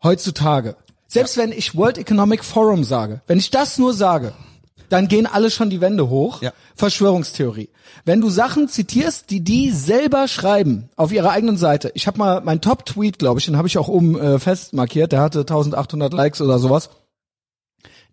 [0.04, 0.76] heutzutage,
[1.08, 4.34] selbst wenn ich World Economic Forum sage, wenn ich das nur sage,
[4.92, 6.42] dann gehen alle schon die Wände hoch.
[6.42, 6.52] Ja.
[6.76, 7.70] Verschwörungstheorie.
[8.04, 11.92] Wenn du Sachen zitierst, die die selber schreiben auf ihrer eigenen Seite.
[11.94, 15.12] Ich habe mal mein Top-Tweet, glaube ich, den habe ich auch oben äh, fest markiert.
[15.12, 16.90] Der hatte 1800 Likes oder sowas.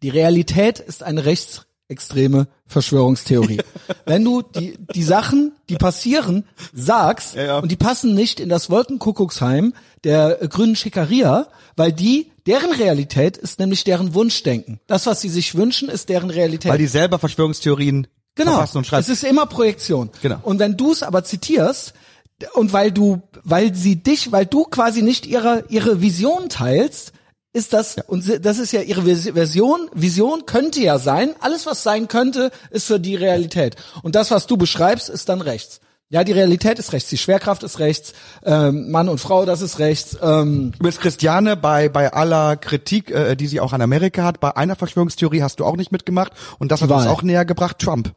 [0.03, 3.61] Die Realität ist eine rechtsextreme Verschwörungstheorie.
[4.07, 7.59] Wenn du die, die Sachen, die passieren, sagst Ja, ja.
[7.59, 13.37] und die passen nicht in das Wolkenkuckucksheim der äh, grünen Schickeria, weil die, deren Realität
[13.37, 14.81] ist nämlich deren Wunschdenken.
[14.89, 16.71] Das, was sie sich wünschen, ist deren Realität.
[16.73, 18.65] Weil die selber Verschwörungstheorien Genau.
[18.75, 19.01] und schreiben.
[19.03, 20.11] Es ist immer Projektion.
[20.23, 20.39] Genau.
[20.43, 21.93] Und wenn du es aber zitierst
[22.55, 27.13] und weil du, weil sie dich, weil du quasi nicht ihre ihre Vision teilst,
[27.53, 29.91] ist das und sie- das ist ja ihre Version.
[29.93, 31.35] Vision könnte ja sein.
[31.41, 33.75] Alles was sein könnte, ist für die Realität.
[34.03, 35.81] Und das, was du beschreibst, ist dann rechts.
[36.11, 39.79] Ja, die Realität ist rechts, die Schwerkraft ist rechts, ähm, Mann und Frau, das ist
[39.79, 40.17] rechts.
[40.23, 44.57] Ähm, Übrigens, Christiane, bei, bei aller Kritik, äh, die sie auch an Amerika hat, bei
[44.57, 47.09] einer Verschwörungstheorie hast du auch nicht mitgemacht und das hat uns Wahl.
[47.09, 48.15] auch näher gebracht, Trump.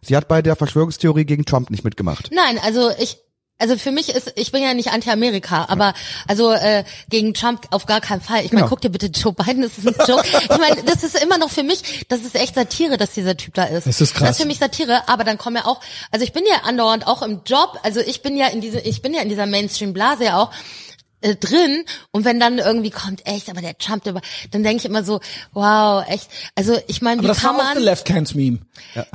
[0.00, 2.30] Sie hat bei der Verschwörungstheorie gegen Trump nicht mitgemacht.
[2.32, 3.18] Nein, also ich,
[3.58, 5.94] also für mich ist, ich bin ja nicht anti-Amerika, aber
[6.26, 8.44] also äh, gegen Trump auf gar keinen Fall.
[8.44, 8.68] Ich meine, Genau.
[8.68, 10.24] guck dir bitte Joe Biden, das ist ein Joke.
[10.42, 13.54] ich meine, das ist immer noch für mich, das ist echt Satire, dass dieser Typ
[13.54, 13.86] da ist.
[13.86, 14.28] Das ist krass.
[14.28, 17.06] Das ist für mich Satire, aber dann kommen ja auch, also ich bin ja andauernd
[17.06, 20.24] auch im Job, also ich bin ja in diese, ich bin ja in dieser Mainstream-Blase
[20.24, 20.50] ja auch.
[21.24, 24.14] Äh, drin und wenn dann irgendwie kommt, echt, aber der Trump, der,
[24.50, 25.20] dann denke ich immer so,
[25.52, 26.28] wow, echt.
[26.54, 27.76] Also ich meine, wie Aber das kann war auch man?
[27.78, 28.58] ein Left Hand Meme,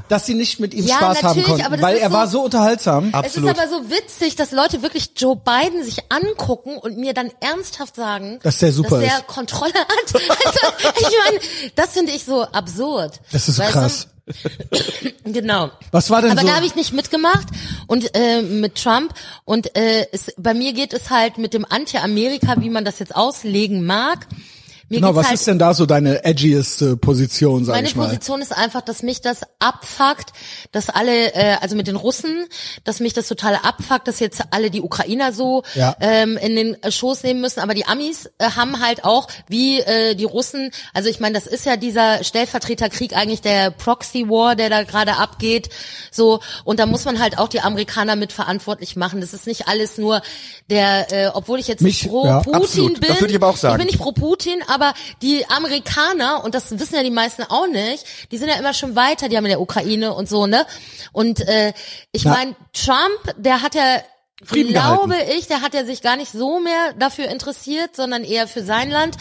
[0.09, 2.15] dass sie nicht mit ihm Ja, Spaß haben konnten, aber das weil ist er so-
[2.15, 3.13] war so unterhaltsam.
[3.13, 3.49] Absolut.
[3.51, 7.31] Es ist aber so witzig, dass Leute wirklich Joe Biden sich angucken und mir dann
[7.39, 9.27] ernsthaft sagen, Dass der super dass der ist.
[9.27, 9.87] Kontrolle hat.
[10.45, 10.59] Also,
[10.99, 11.39] ich meine,
[11.75, 13.19] das finde ich so absurd.
[13.31, 14.09] Das ist so Weißt du?
[15.25, 15.69] Genau.
[15.91, 16.47] Was war denn Aber so?
[16.47, 17.47] da habe ich nicht mitgemacht
[17.87, 19.13] und äh, mit Trump
[19.45, 23.15] und äh, es, bei mir geht es halt mit dem Anti-Amerika, wie man das jetzt
[23.15, 24.25] auslegen mag.
[24.89, 28.05] Mir Genau, was halt ist denn da so deine edgieste Position, sag meine ich mal?
[28.07, 30.33] Position ist einfach, dass mich das abfuckt,
[30.71, 32.45] dass alle, äh, also mit den Russen,
[32.85, 35.95] dass mich das total abfuckt, dass jetzt alle die Ukrainer so Ja.
[35.99, 37.59] ähm, in den äh, Schoß nehmen müssen.
[37.59, 41.45] Aber die Amis äh, haben halt auch, wie äh, die Russen, also ich meine, das
[41.45, 45.69] ist ja dieser Stellvertreterkrieg eigentlich der Proxy War, der da gerade abgeht.
[46.11, 49.21] So und da muss man halt auch die Amerikaner mit verantwortlich machen.
[49.21, 50.21] Das ist nicht alles nur
[50.69, 52.99] der, äh, obwohl ich jetzt Mich- pro ja, Putin absolut.
[53.01, 53.09] bin.
[53.09, 53.73] Das würde ich aber auch sagen.
[53.75, 54.78] Ich bin nicht pro Putin, aber
[55.21, 58.95] die Amerikaner, und das wissen ja die meisten auch nicht, die sind ja immer schon
[58.95, 60.65] weiter, die haben in der Ukraine und so, ne?
[61.11, 61.73] Und äh,
[62.11, 64.01] ich meine, Trump, der hat ja,
[64.43, 65.31] Frieden glaube gehalten.
[65.37, 68.89] ich, der hat ja sich gar nicht so mehr dafür interessiert, sondern eher für sein
[68.89, 69.17] Land.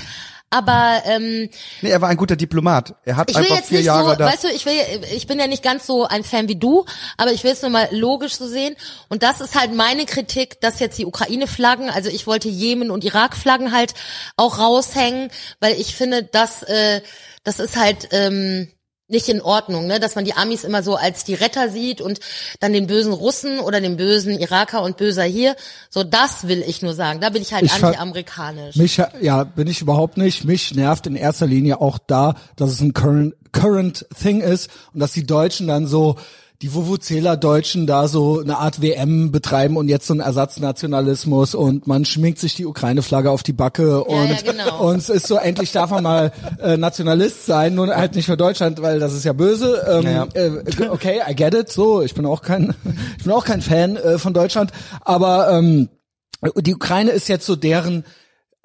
[0.51, 1.51] Aber ähm,
[1.83, 2.95] Nee, er war ein guter Diplomat.
[3.05, 4.27] Er hat ich will einfach jetzt vier nicht Jahre so, da.
[4.27, 4.73] weißt du, ich will,
[5.15, 6.87] ich bin ja nicht ganz so ein Fan wie du,
[7.19, 8.75] aber ich will es nur mal logisch so sehen.
[9.09, 13.05] Und das ist halt meine Kritik, dass jetzt die Ukraine-Flaggen, also ich wollte Jemen und
[13.05, 13.93] Irak-Flaggen halt
[14.37, 15.31] auch raushängen,
[15.61, 17.03] weil ich finde, dass äh,
[17.45, 18.69] das ist halt ähm,
[19.09, 22.21] nicht in Ordnung, ne, dass man die Amis immer so als die Retter sieht und
[22.61, 25.57] dann den bösen Russen oder den bösen Iraker und böser hier.
[25.89, 27.21] So, das will ich nur sagen.
[27.21, 28.77] Da bin ich halt Ich anti-amerikanisch.
[28.77, 30.45] Mich, ja, bin ich überhaupt nicht.
[30.45, 35.01] Mich nervt in erster Linie auch da, dass es ein current, current thing ist und
[35.01, 36.17] dass die Deutschen dann so,
[36.61, 42.05] die Vuvuzela-Deutschen da so eine Art WM betreiben und jetzt so einen Ersatznationalismus und man
[42.05, 44.81] schminkt sich die Ukraine-Flagge auf die Backe Ja, und, ja, genau.
[44.89, 48.37] und es ist so, endlich darf man mal äh, Nationalist sein, nur halt nicht für
[48.37, 49.85] Deutschland, weil das ist ja böse.
[49.89, 50.27] Ähm, Ja.
[50.35, 52.75] äh, okay, I get it, so, ich bin auch kein,
[53.19, 55.89] ich bin auch kein Fan äh, von Deutschland, aber ähm,
[56.57, 58.05] die Ukraine ist jetzt so deren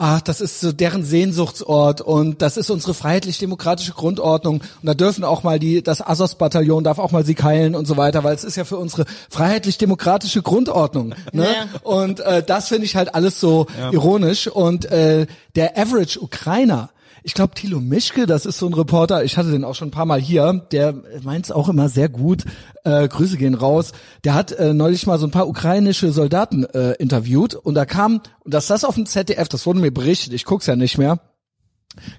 [0.06, 5.24] Ach, das ist so deren Sehnsuchtsort und das ist unsere freiheitlich-demokratische Grundordnung und da dürfen
[5.24, 8.44] auch mal die, das Azov-Bataillon darf auch mal sie heilen und so weiter, weil es
[8.44, 11.16] ist ja für unsere freiheitlich-demokratische Grundordnung.
[11.32, 11.46] Ne?
[11.46, 11.80] Ja.
[11.82, 16.90] Und äh, das finde ich halt alles so ironisch und äh, der Average Ukrainer,
[17.24, 19.92] ich glaube, Thilo Mischke, das ist so ein Reporter, ich hatte den auch schon ein
[19.92, 22.44] paar Mal hier, der meint es auch immer sehr gut,
[22.84, 26.94] äh, Grüße gehen raus, der hat äh, neulich mal so ein paar ukrainische Soldaten äh,
[26.94, 27.56] interviewt.
[27.56, 30.66] Und da kam, und dass das auf dem ZDF, das wurde mir berichtet, ich guck's
[30.66, 31.20] ja nicht mehr,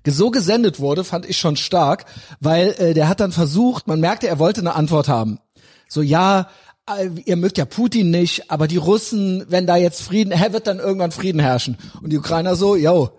[0.06, 2.06] so gesendet wurde, fand ich schon stark,
[2.40, 5.38] weil äh, der hat dann versucht, man merkte, er wollte eine Antwort haben.
[5.88, 6.48] So, ja,
[6.88, 10.66] äh, ihr mögt ja Putin nicht, aber die Russen, wenn da jetzt Frieden, hä, wird
[10.66, 11.76] dann irgendwann Frieden herrschen.
[12.02, 13.10] Und die Ukrainer so, yo,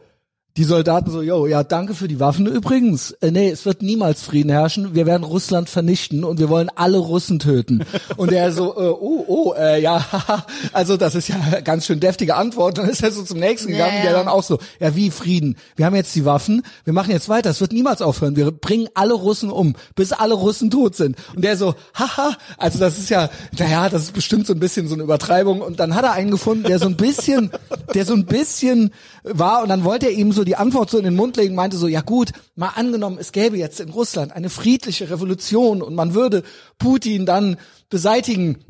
[0.57, 3.11] die Soldaten so, yo, ja, danke für die Waffen übrigens.
[3.19, 4.95] Äh, nee, es wird niemals Frieden herrschen.
[4.95, 7.83] Wir werden Russland vernichten und wir wollen alle Russen töten.
[8.15, 10.45] Und er so, äh, oh, oh, äh, ja, haha.
[10.71, 12.77] also das ist ja ganz schön deftige Antwort.
[12.77, 14.03] Dann ist er so zum nächsten gegangen, ja.
[14.03, 15.57] der dann auch so, ja, wie Frieden?
[15.75, 18.37] Wir haben jetzt die Waffen, wir machen jetzt weiter, es wird niemals aufhören.
[18.37, 21.17] Wir bringen alle Russen um, bis alle Russen tot sind.
[21.35, 24.87] Und der so, haha, also das ist ja, naja, das ist bestimmt so ein bisschen
[24.87, 25.59] so eine Übertreibung.
[25.59, 27.51] Und dann hat er einen gefunden, der so ein bisschen,
[27.93, 28.91] der so ein bisschen
[29.25, 31.77] war und dann wollte er ihm so die Antwort so in den Mund legen, meinte
[31.77, 36.13] so, ja gut, mal angenommen, es gäbe jetzt in Russland eine friedliche Revolution und man
[36.13, 36.43] würde
[36.77, 37.57] Putin dann
[37.89, 38.63] beseitigen.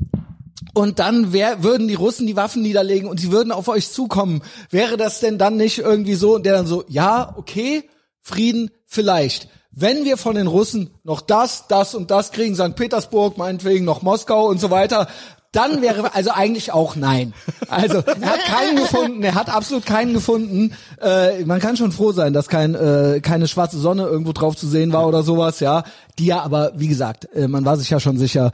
[0.74, 4.42] Und dann wär, würden die Russen die Waffen niederlegen und sie würden auf euch zukommen.
[4.70, 6.36] Wäre das denn dann nicht irgendwie so?
[6.36, 7.84] Und der dann so, ja, okay,
[8.22, 9.48] Frieden vielleicht.
[9.72, 12.76] Wenn wir von den Russen noch das, das und das kriegen, St.
[12.76, 15.08] Petersburg, meinetwegen noch Moskau und so weiter,
[15.56, 17.34] dann wäre also eigentlich auch nein.
[17.68, 20.74] Also er hat keinen gefunden, er hat absolut keinen gefunden.
[21.02, 24.68] Äh, man kann schon froh sein, dass kein äh, keine schwarze Sonne irgendwo drauf zu
[24.68, 25.84] sehen war oder sowas, ja.
[26.20, 28.52] Die ja, aber wie gesagt, äh, man war sich ja schon sicher,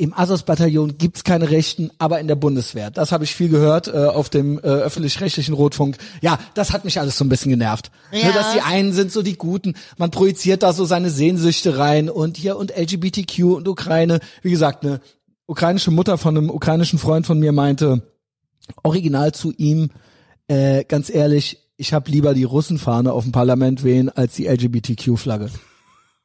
[0.00, 2.92] im Azov-Bataillon gibt's keine Rechten, aber in der Bundeswehr.
[2.92, 5.98] Das habe ich viel gehört äh, auf dem äh, öffentlich-rechtlichen Rotfunk.
[6.20, 7.90] Ja, das hat mich alles so ein bisschen genervt.
[8.12, 8.26] Ja.
[8.26, 12.08] Nur, dass die einen sind so die Guten, man projiziert da so seine Sehnsüchte rein
[12.08, 14.20] und hier und LGBTQ und Ukraine.
[14.42, 15.00] Wie gesagt, eine
[15.48, 18.02] ukrainische Mutter von einem ukrainischen Freund von mir meinte,
[18.84, 19.90] original zu ihm,
[20.46, 25.50] äh, ganz ehrlich, ich habe lieber die Russenfahne auf dem Parlament wehen als die LGBTQ-Flagge.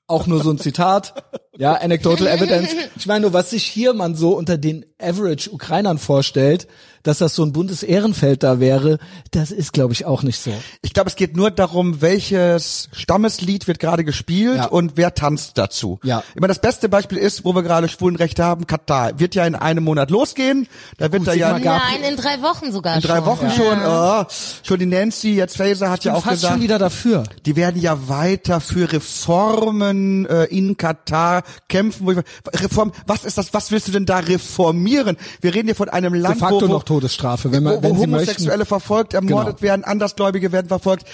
[0.08, 1.24] Auch nur so ein Zitat.
[1.58, 2.70] Ja, anecdotal evidence.
[2.96, 6.68] Ich meine nur, was sich hier man so unter den Average Ukrainern vorstellt,
[7.04, 8.98] dass das so ein buntes Ehrenfeld da wäre,
[9.32, 10.52] das ist, glaube ich, auch nicht so.
[10.82, 14.66] Ich glaube, es geht nur darum, welches Stammeslied wird gerade gespielt Ja.
[14.68, 16.00] und wer tanzt dazu.
[16.04, 16.24] Ja.
[16.34, 19.20] Immer das beste Beispiel ist, wo wir gerade Schwulenrechte haben, Katar.
[19.20, 20.68] Wird ja in einem Monat losgehen.
[20.98, 23.26] Da wird Gut, da ja in Nein, in drei Wochen sogar drei schon.
[23.26, 24.24] Wochen schon, oh,
[24.64, 27.24] schon die Nancy, jetzt Faser hat ja auch Fast gesagt, schon wieder dafür.
[27.46, 32.06] die werden ja weiter für Reformen äh, in Katar kämpfen.
[32.06, 32.18] Wo ich,
[32.62, 33.54] Reform, was ist das?
[33.54, 35.18] Was willst du denn da reformieren?
[35.42, 37.84] Wir reden hier von einem De Land, facto wo, wo, noch Todesstrafe, wenn man, wo,
[37.84, 38.14] wenn wo möchten.
[38.14, 39.62] Homosexuelle verfolgt, ermordet Genau.
[39.62, 41.06] werden, Andersgläubige werden verfolgt.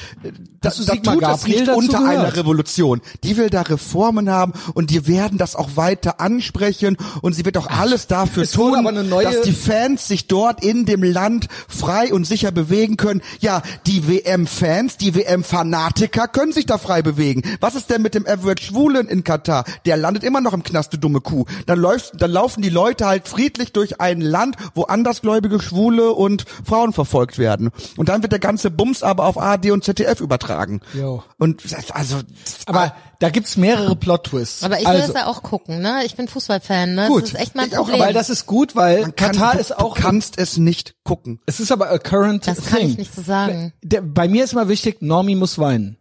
[0.62, 2.18] Da, Hast du da tut es nicht unter gehört?
[2.20, 3.02] einer Revolution.
[3.24, 7.58] Die will da Reformen haben und die werden das auch weiter ansprechen und sie wird
[7.58, 8.84] auch alles dafür es tun,
[9.24, 13.22] dass die Fans sich dort in dem Land frei und sicher bewegen können.
[13.40, 17.42] Ja, die WM-Fans, die WM-Fanatiker können sich da frei bewegen.
[17.60, 19.64] Was ist denn mit dem Average Schwulen in Katar?
[19.86, 21.46] Der landet immer noch im Knast, du dumme Kuh.
[21.66, 26.46] Dann, läuft, dann laufen die Leute halt friedlich durch ein Land, wo andersgläubige Schwule und
[26.66, 27.70] Frauen verfolgt werden.
[27.98, 30.82] Und dann wird der ganze Bums aber auf ARD und ZDF übertragen.
[30.94, 31.24] Jo.
[31.38, 32.18] Und also,
[32.66, 34.64] Aber da gibt's mehrere Plot-Twists.
[34.64, 36.04] Aber ich will also, das ja auch gucken, ne?
[36.06, 37.08] Ich bin Fußballfan, ne?
[37.08, 37.24] Gut.
[37.24, 38.00] Das ist echt mein Ich auch, Problem.
[38.02, 41.40] weil das ist gut, weil kann, Katar du, ist auch du kannst es nicht gucken.
[41.46, 42.90] Es ist aber a current Das kann thing.
[42.92, 43.74] ich nicht so sagen.
[43.84, 45.98] Der, bei mir ist immer wichtig, Normie muss weinen.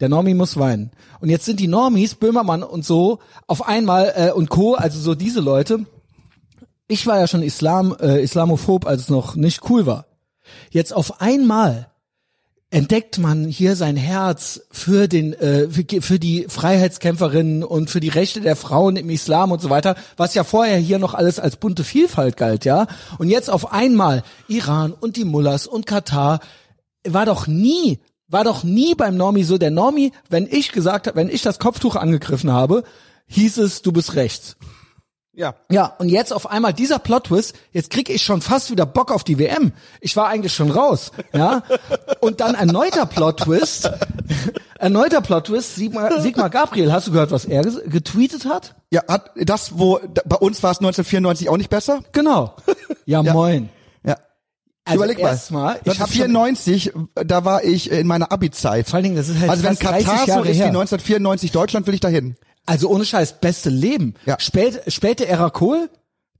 [0.00, 0.90] Der Normie muss weinen.
[1.20, 5.14] Und jetzt sind die Normies, Böhmermann und so, auf einmal äh, und Co., also so
[5.14, 5.86] diese Leute.
[6.88, 10.06] Ich war ja schon Islam, äh, Islamophob, als es noch nicht cool war.
[10.70, 11.92] Jetzt auf einmal
[12.72, 18.08] entdeckt man hier sein Herz für den äh, für, für die Freiheitskämpferinnen und für die
[18.08, 21.56] Rechte der Frauen im Islam und so weiter, was ja vorher hier noch alles als
[21.56, 22.86] bunte Vielfalt galt, ja.
[23.18, 26.40] Und jetzt auf einmal Iran und die Mullahs und Katar
[27.06, 28.00] war doch nie
[28.32, 31.58] war doch nie beim Normi so der Normi, wenn ich gesagt habe, wenn ich das
[31.58, 32.82] Kopftuch angegriffen habe,
[33.26, 34.56] hieß es, du bist rechts.
[35.34, 35.54] Ja.
[35.70, 39.24] Ja, und jetzt auf einmal dieser Plot-Twist, jetzt krieg ich schon fast wieder Bock auf
[39.24, 39.72] die WM.
[40.02, 41.62] Ich war eigentlich schon raus, ja.
[42.20, 43.90] Und dann erneuter Plot-Twist,
[44.78, 48.74] erneuter Plot-Twist, Sigmar, Sigmar Gabriel, hast du gehört, was er getweetet hat?
[48.90, 52.00] Ja, hat das, wo da- bei uns war es 1994 auch nicht besser?
[52.12, 52.54] Genau.
[53.06, 53.70] Ja, moin.
[54.84, 55.28] Also Überleg mal.
[55.28, 58.88] erstmal, ich hab schon, 1994, da war ich in meiner Abi-Zeit.
[58.88, 60.66] vor allen Dingen, das ist halt Also wenn fast 30 Katar so ist wie her.
[60.66, 62.36] 1994 Deutschland, will ich dahin.
[62.66, 64.14] Also ohne Scheiß, beste Leben.
[64.26, 64.40] Ja.
[64.40, 65.88] Spät, späte Ära Kohl,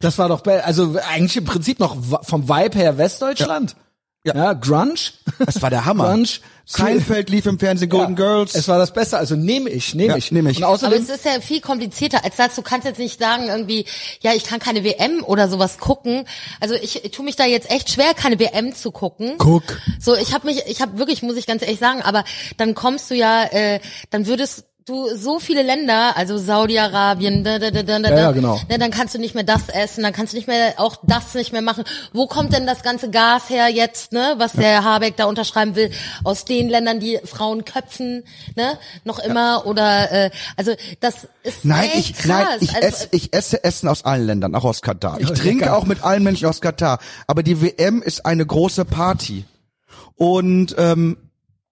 [0.00, 3.70] das war doch, also eigentlich im Prinzip noch vom Vibe her Westdeutschland.
[3.72, 3.76] Ja.
[4.24, 4.94] Ja Grunge.
[5.38, 6.08] Das war der Hammer.
[6.10, 6.28] Grunge.
[6.64, 8.54] Seinfeld lief im Fernsehen, Golden ja, Girls.
[8.54, 10.30] Es war das Beste, also nehme ich, nehme Ja, ich.
[10.30, 10.58] nehm ich.
[10.58, 12.54] Und Aber außerdem, es ist ja viel komplizierter als das.
[12.54, 13.84] Du kannst jetzt nicht sagen irgendwie,
[14.20, 16.24] ja, ich kann keine WM oder sowas gucken.
[16.60, 19.34] Also ich, ich tue mich da jetzt echt schwer, keine WM zu gucken.
[19.38, 19.64] Guck.
[20.00, 22.24] So, ich habe mich, ich habe wirklich, muss ich ganz ehrlich sagen, aber
[22.56, 23.80] dann kommst du ja, äh,
[24.10, 28.32] dann würdest du so viele Länder, also Saudi-Arabien, da, da, da, da, da, Ja, ja,
[28.32, 28.60] genau.
[28.68, 31.34] ne, dann kannst du nicht mehr das essen, dann kannst du nicht mehr auch das
[31.34, 31.84] nicht mehr machen.
[32.12, 35.90] Wo kommt denn das ganze Gas her jetzt, ne, was der Habeck da unterschreiben will,
[36.24, 38.24] aus den Ländern, die Frauen köpfen,
[38.56, 42.26] ne, noch immer oder äh, also das ist Nein, echt ich, krass.
[42.48, 45.20] nein, ich also, esse, ich esse Essen aus allen Ländern, auch aus Katar.
[45.20, 46.98] Ich Ja, trinke auch mit allen Menschen aus Katar.
[47.26, 49.44] Aber die WM ist eine große Party.
[50.16, 51.16] Und ähm,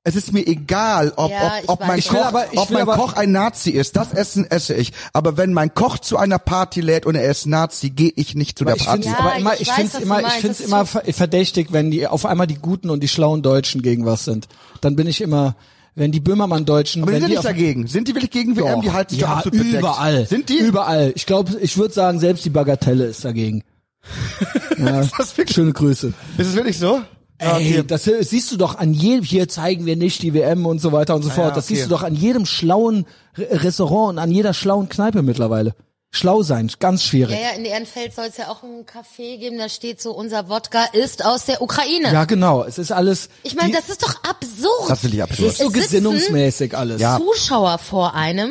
[0.03, 3.13] es ist mir egal, ob, Ja, ob, ob mein, Koch, aber- ob mein aber- Koch
[3.15, 3.97] ein Nazi ist.
[3.97, 4.93] Das Essen esse ich.
[5.13, 8.57] Aber wenn mein Koch zu einer Party lädt und er ist Nazi, gehe ich nicht
[8.59, 9.09] zu der ich Party.
[9.09, 12.25] Ja, aber immer, ich ich finde es immer, ich ist immer verdächtig, wenn die auf
[12.25, 14.49] einmal die guten und die schlauen Deutschen gegen was sind.
[14.81, 15.55] Dann bin ich immer,
[15.95, 17.87] wenn die Böhmermann-Deutschen, Aber sind die nicht dagegen.
[17.87, 18.81] Sind die wirklich gegen WM?
[18.81, 19.81] Die halten sich doch ja, absolut bedeckt.
[19.81, 20.27] überall.
[20.27, 20.59] Sind die?
[20.59, 21.13] Überall.
[21.15, 23.63] Ich glaube, ich würde sagen, selbst die Bagatelle ist dagegen.
[24.79, 26.15] Ja, das wirklich- schöne Grüße.
[26.39, 27.03] Ist es wirklich so?
[27.41, 30.79] Ah, Ey, das siehst du doch an jedem, hier zeigen wir nicht die WM und
[30.81, 31.49] so weiter und so fort.
[31.49, 31.75] ja, Das okay.
[31.75, 35.75] siehst du doch an jedem schlauen Re- Restaurant und an jeder schlauen Kneipe mittlerweile.
[36.13, 37.37] Schlau sein, ganz schwierig.
[37.39, 40.49] ja, ja, in Ehrenfeld soll es ja auch ein Café geben, da steht so, unser
[40.49, 42.13] Wodka ist aus der Ukraine.
[42.13, 42.65] Ja, genau.
[42.65, 43.29] Es ist alles.
[43.45, 44.89] Ich meine, das ist doch absurd.
[44.91, 45.51] Das finde ich es absurd.
[45.53, 47.01] ist so es gesinnungsmäßig alles.
[47.01, 47.17] Ja.
[47.19, 48.51] Zuschauer vor einem,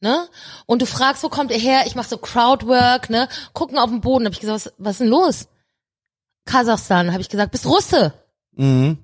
[0.00, 0.28] ne?
[0.66, 1.82] Und du fragst, wo kommt er her?
[1.86, 3.28] Ich mache so Crowdwork, ne?
[3.54, 4.24] Gucken auf den Boden.
[4.26, 5.46] Hab ich gesagt, was, was ist denn los?
[6.46, 8.12] Kasachstan, habe ich gesagt, bist Russe?
[8.56, 8.98] Mhm.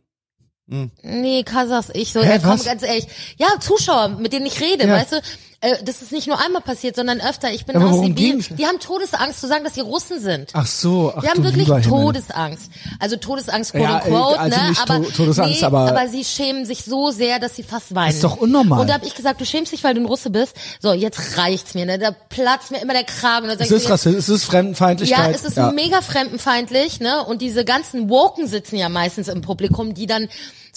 [1.03, 2.64] Nee, Kasachs, ich so, Hä, ja, komm, was?
[2.64, 3.07] ganz ehrlich.
[3.38, 4.94] Ja, Zuschauer, mit denen ich rede, Ja.
[4.94, 5.22] weißt du,
[5.62, 7.53] äh, das ist nicht nur einmal passiert, sondern öfter.
[7.53, 8.44] Ich bin Aber aus Sibirien.
[8.57, 10.51] Die haben Todesangst zu sagen, dass sie Russen sind.
[10.55, 11.68] Ach so, ach Die haben wirklich.
[11.87, 12.70] Todesangst.
[12.99, 14.75] Also Todesangst, quote Ja, unquote, also ne?
[14.83, 18.11] aber, To- Todesangst, nee, aber- aber sie schämen sich so sehr, dass sie fast weinen.
[18.14, 18.81] ist doch unnormal.
[18.81, 20.57] Und da habe ich gesagt, du schämst dich, weil du ein Russe bist.
[20.81, 21.99] So, jetzt reicht's mir, ne?
[21.99, 23.44] Da platzt mir immer der Kragen.
[23.49, 25.27] Und dann Es ist Rassismus, es ist Fremdenfeindlichkeit.
[25.27, 27.25] ja, es ist mega fremdenfeindlich, ne?
[27.25, 30.29] Und diese ganzen Woken sitzen ja meistens im Publikum, die dann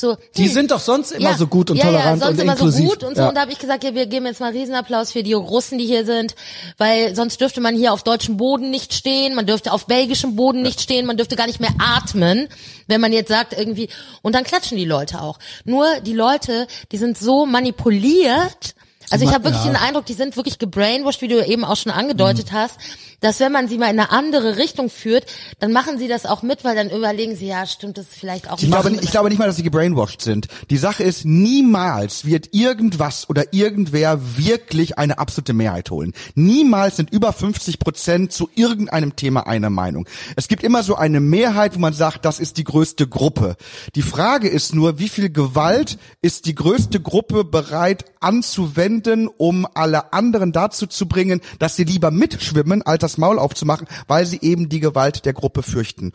[0.04, 2.38] So, Die hm, sind doch sonst immer ja, so gut und ja, tolerant ja, sonst
[2.38, 2.84] und immer inklusiv.
[2.84, 3.22] so gut und so.
[3.22, 3.30] Ja.
[3.30, 5.78] Und da habe ich gesagt, ja, wir geben jetzt mal einen Riesenapplaus für die Russen,
[5.78, 6.36] die hier sind,
[6.78, 10.62] weil sonst dürfte man hier auf deutschem Boden nicht stehen, man dürfte auf belgischem Boden
[10.62, 12.50] nicht stehen, man dürfte gar nicht mehr atmen,
[12.88, 13.88] wenn man jetzt sagt irgendwie.
[14.22, 15.39] Und dann klatschen die Leute auch.
[15.63, 18.76] Nur die Leute, die sind so manipuliert.
[19.13, 19.71] Also ich habe wirklich Ja.
[19.71, 22.78] den Eindruck, die sind wirklich gebrainwashed, wie du eben auch schon angedeutet hast,
[23.21, 25.26] dass wenn man sie mal in eine andere Richtung führt,
[25.60, 28.60] dann machen sie das auch mit, weil dann überlegen sie, ja, stimmt das vielleicht auch
[28.60, 30.47] Ich glaube, nicht- ich glaube nicht mal, dass sie gebrainwashed sind.
[30.69, 36.12] Die Sache ist, niemals wird irgendwas oder irgendwer wirklich eine absolute Mehrheit holen.
[36.36, 40.08] Niemals sind über 50 Prozent zu irgendeinem Thema einer Meinung.
[40.36, 43.56] Es gibt immer so eine Mehrheit, wo man sagt, das ist die größte Gruppe.
[43.95, 50.13] Die Frage ist nur, wie viel Gewalt ist die größte Gruppe bereit anzuwenden, um alle
[50.13, 54.70] anderen dazu zu bringen, dass sie lieber mitschwimmen, als das Maul aufzumachen, weil sie eben
[54.70, 56.12] die Gewalt der Gruppe fürchten.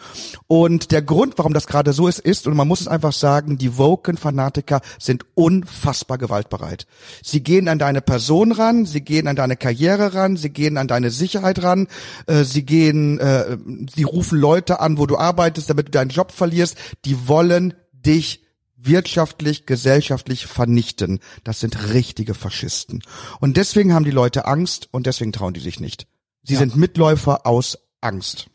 [0.46, 3.58] Und der Grund, warum das gerade so ist, ist, und man muss es einfach sagen,
[3.58, 6.86] die Woken-Fanatiker sind unfassbar gewaltbereit.
[7.22, 10.88] Sie gehen an deine Person ran, sie gehen an deine Karriere ran, sie gehen an
[10.88, 11.88] deine Sicherheit ran,
[12.26, 13.56] äh, sie gehen, äh,
[13.94, 16.76] sie rufen Leute an, wo du arbeitest, damit du deinen Job verlierst.
[17.04, 18.47] Die wollen dich
[18.78, 21.20] wirtschaftlich, gesellschaftlich vernichten.
[21.44, 23.02] Das sind richtige Faschisten.
[23.40, 26.06] Und deswegen haben die Leute Angst und deswegen trauen die sich nicht.
[26.42, 28.48] Sie sind Mitläufer aus Angst.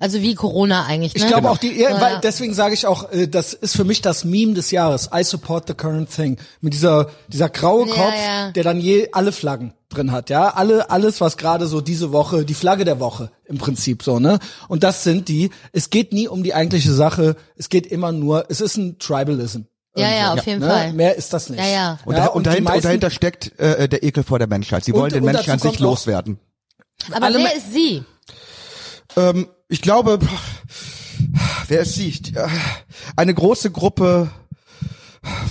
[0.00, 1.20] Also wie Corona eigentlich, ne?
[1.20, 2.18] Ich glaube auch die, ja, Ja, weil ja.
[2.20, 5.10] deswegen sage ich auch, äh, das ist für mich das Meme des Jahres.
[5.14, 6.36] I support the current thing.
[6.60, 8.50] Mit dieser dieser graue Ja, Kopf, ja.
[8.50, 12.44] der dann je alle Flaggen drin hat, ja, alle alles was gerade so diese Woche,
[12.44, 14.40] die Flagge der Woche im Prinzip so, ne?
[14.68, 15.50] Und das sind die.
[15.72, 17.36] Es geht nie um die eigentliche Sache.
[17.56, 18.46] Es geht immer nur.
[18.48, 19.60] Es ist ein Tribalism.
[19.96, 20.66] Ja, ja, auf jeden ne?
[20.68, 20.92] Fall.
[20.92, 21.60] Mehr ist das nicht.
[21.60, 21.98] Ja, ja.
[22.04, 24.48] Und, Ja, da, und, die dahinter, meisten- und dahinter steckt äh, der Ekel vor der
[24.48, 24.84] Menschheit.
[24.84, 26.40] Sie Und- wollen den und Menschen dazu an sich loswerden.
[27.12, 28.02] Aber alle wer ist sie?
[29.16, 30.20] Ähm, ich glaube,
[31.66, 32.32] wer es sieht,
[33.16, 34.30] eine große Gruppe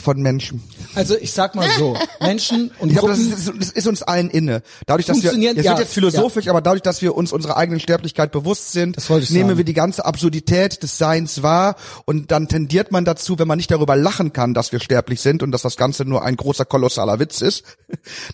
[0.04, 0.62] von Menschen.
[0.96, 4.30] Also ich sag mal so, Menschen und Ich glaube, das ist, das ist uns allen
[4.30, 4.62] inne.
[4.86, 7.80] Dadurch, dass wir, es ja, wird jetzt philosophisch, aber dadurch, dass wir uns unserer eigenen
[7.80, 9.58] Sterblichkeit bewusst sind, nehmen sagen.
[9.58, 13.72] wir die ganze Absurdität des Seins wahr und dann tendiert man dazu, wenn man nicht
[13.72, 17.20] darüber lachen kann, dass wir sterblich sind und dass das Ganze nur ein großer, kolossaler
[17.20, 17.64] Witz ist,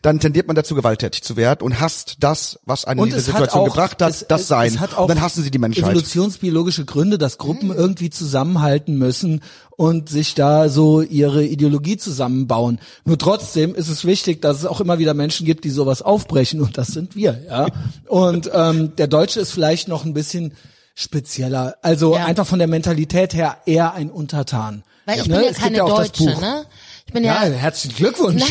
[0.02, 3.22] dann tendiert man dazu, gewalttätig zu werden und hasst das, was einen in und diese
[3.22, 4.74] Situation auch, gebracht hat, es, das es, Sein.
[4.74, 5.84] Es hat auch und dann hassen sie die Menschheit.
[5.84, 9.42] Evolutionsbiologische Gründe, dass Gruppen irgendwie zusammenhalten müssen
[9.80, 12.80] und sich da so ihre Ideologie zusammenbauen.
[13.06, 16.60] Nur trotzdem ist es wichtig, dass es auch immer wieder Menschen gibt, die sowas aufbrechen
[16.60, 17.66] und das sind wir, ja.
[18.10, 20.52] Und ähm, der Deutsche ist vielleicht noch ein bisschen
[20.96, 22.26] spezieller, also Ja.
[22.26, 24.84] einfach von der Mentalität her eher ein Untertan.
[25.06, 25.36] Weil ich Ne?
[25.38, 26.66] bin ja keine Deutsche, ne?
[27.10, 28.44] Ich bin Ja, ja, herzlichen Glückwunsch.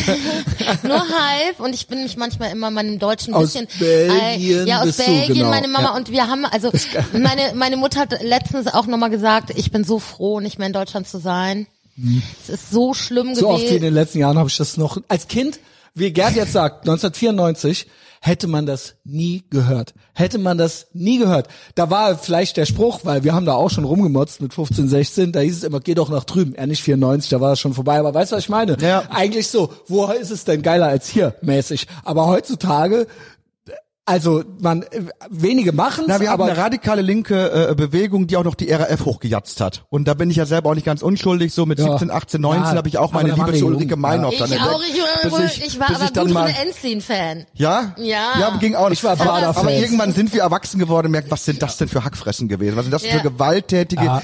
[0.83, 4.79] nur halb und ich bin mich manchmal immer meinem Deutschen Aus bisschen Belgien äh, ja
[4.81, 5.49] aus bist du, Belgien genau.
[5.49, 5.95] meine Mama Ja.
[5.95, 6.69] und wir haben also
[7.13, 10.73] meine meine Mutter hat letztens auch nochmal gesagt ich bin so froh nicht mehr in
[10.73, 11.67] Deutschland zu sein
[12.43, 13.35] es ist so schlimm Mhm.
[13.35, 15.59] So oft wie in gewesen den letzten Jahren habe ich das noch als Kind,
[15.95, 17.87] wie Gerd jetzt sagt, 1994
[18.21, 19.93] hätte man das nie gehört.
[20.13, 21.47] Hätte man das nie gehört.
[21.75, 25.31] Da war vielleicht der Spruch, weil wir haben da auch schon rumgemotzt mit 15, 16,
[25.31, 26.55] da hieß es immer, geh doch nach drüben.
[26.57, 28.77] Ja, nicht 94, da war es schon vorbei, aber weißt du, was ich meine?
[28.81, 29.03] Ja.
[29.09, 31.87] Eigentlich so, wo ist es denn geiler als hier, mäßig.
[32.03, 33.07] Aber heutzutage,
[34.09, 38.35] also man, äh, wenige machen's, Na, wir haben aber eine radikale linke äh, Bewegung, die
[38.37, 39.83] auch noch die RAF hochgejatzt hat.
[39.89, 41.53] Und da bin ich ja selber auch nicht ganz unschuldig.
[41.53, 41.85] So mit Ja.
[41.91, 43.67] 17, 18, 19 Ja, habe ich auch aber meine Liebe zu.
[43.67, 44.73] Ulrike Meinhof ich dann entdeckt.
[44.73, 47.93] auch ich war, bis ich, war bis aber ich dann gut mal, von Enslin-Fan ja?
[47.97, 48.39] Ja.
[48.39, 48.99] Ja, ging auch nicht.
[48.99, 51.87] Ich war aber, aber irgendwann sind wir erwachsen geworden und merken, was sind das denn
[51.87, 52.75] für Hackfressen gewesen?
[52.75, 53.11] Was sind das Ja.
[53.11, 54.21] für gewalttätige Ah,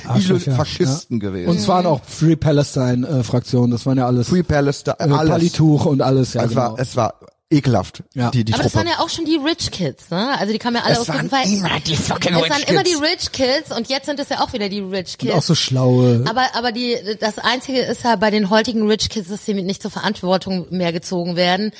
[0.56, 1.28] Faschisten ja.
[1.30, 1.50] gewesen?
[1.50, 5.04] Und es waren auch Free Palestine äh, Fraktionen, das waren ja alles Free Palestine, äh,
[5.04, 5.30] alles.
[5.30, 6.62] Palituch und alles, ja es, genau.
[6.62, 7.14] war, es war
[7.56, 8.32] ekelhaft, Ja.
[8.32, 8.86] die, die aber das Truppe.
[8.88, 10.38] waren ja auch schon die Rich Kids, ne?
[10.40, 11.66] Also die kamen ja alle Es aus waren Verhältnissen.
[11.66, 13.02] immer die fucking Es Rich waren immer die Kids.
[13.02, 15.34] Rich Kids und jetzt sind es ja auch wieder die Rich und Kids.
[15.34, 16.24] auch so schlaue.
[16.30, 19.82] Aber, aber die, das Einzige ist ja bei den heutigen Rich Kids, dass sie nicht
[19.82, 21.72] zur Verantwortung mehr gezogen werden.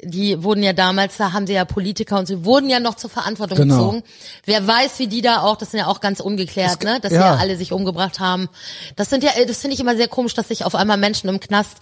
[0.00, 3.10] Die wurden ja damals, da haben sie ja Politiker und sie wurden ja noch zur
[3.10, 3.74] Verantwortung Genau.
[3.78, 4.02] gezogen.
[4.44, 7.18] Wer weiß, wie die da auch, das sind ja auch ganz ungeklärt, ne, dass ja.
[7.18, 8.48] sie ja alle sich umgebracht haben.
[8.94, 11.40] Das sind ja, das finde ich immer sehr komisch, dass sich auf einmal Menschen im
[11.40, 11.78] Knast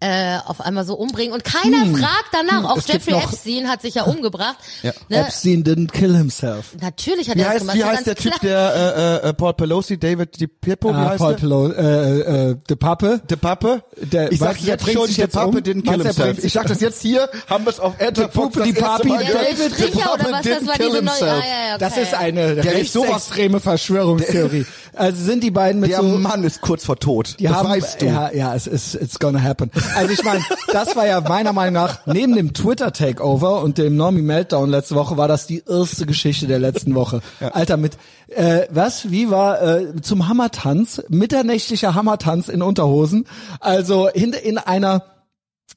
[0.00, 2.64] äh, auf einmal so umbringen und keiner fragt danach.
[2.64, 2.78] Auch Hm.
[2.80, 4.56] es gibt Jeffrey noch- Epstein hat sich ja umgebracht.
[4.82, 4.92] Ja.
[5.08, 5.18] Ne?
[5.20, 6.74] Epstein didn't kill himself.
[6.80, 7.76] Natürlich hat Wie er das heißt, gemacht.
[7.76, 11.08] wie das ist heißt der Typ, der äh, äh, Paul Pelosi, David DiPippo, wie Ah,
[11.10, 11.38] heißt Paul der?
[11.40, 13.20] Pelo, äh, äh, de Pappe.
[13.30, 13.82] De Pappe?
[13.96, 15.56] Der- ich sag der jetzt schon, De Pappe um?
[15.56, 16.44] didn't kill der himself.
[16.44, 19.18] Ich sag das jetzt hier, haben wir es auf das die Papi, der.
[19.18, 20.28] Der David De Pappe?
[20.30, 21.44] Das didn't kill himself.
[21.78, 24.66] Das ist eine Der ist sowas- rechtsextreme Verschwörungstheorie.
[24.94, 27.36] also sind die beiden mit Der so Mann ist kurz vor Tot.
[27.38, 28.06] die das haben, weißt du.
[28.06, 29.70] Ja, ja, es ist it's gonna happen.
[29.94, 33.96] Also ich meine, das war ja meiner Meinung nach neben dem Twitter Takeover und dem
[33.96, 37.20] Normie Meltdown letzte Woche war das die erste Geschichte der letzten Woche.
[37.52, 37.96] Alter mit
[38.28, 39.10] äh, was?
[39.10, 41.02] Wie war äh, zum Hammertanz?
[41.08, 43.26] Mitternächtlicher Hammertanz in Unterhosen.
[43.60, 45.04] Also in, in einer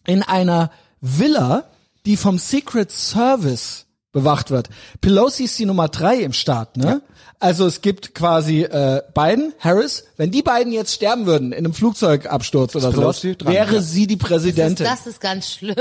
[0.05, 1.65] in einer Villa,
[2.05, 4.69] die vom Secret Service bewacht wird.
[5.01, 7.01] Pelosi ist die Nummer drei im Staat, ne?
[7.41, 10.03] Also es gibt quasi äh, Biden, Harris.
[10.17, 13.15] Wenn die beiden jetzt sterben würden in einem Flugzeugabsturz oder dran,
[13.45, 13.81] wäre ja.
[13.81, 14.85] sie die Präsidentin.
[14.85, 15.75] Das ist ganz schlimm.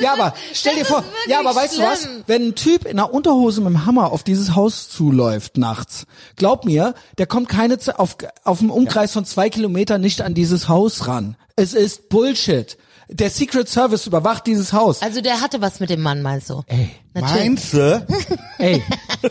[0.00, 2.02] Ja, aber stell dir Das vor, ist wirklich ja, aber weißt du was?
[2.02, 2.24] schlimm.
[2.26, 6.06] Wenn ein Typ in einer Unterhose mit dem Hammer auf dieses Haus zuläuft nachts,
[6.36, 10.68] glaub mir, der kommt keine auf auf einem Umkreis von zwei Kilometern nicht an dieses
[10.70, 11.36] Haus ran.
[11.56, 12.78] Es ist Bullshit.
[13.12, 15.02] Der Secret Service überwacht dieses Haus.
[15.02, 16.62] Also der hatte was mit dem Mann, meinst du?
[16.66, 17.44] Ey, Natürlich.
[17.44, 18.06] Meinst du?
[18.58, 18.82] ey,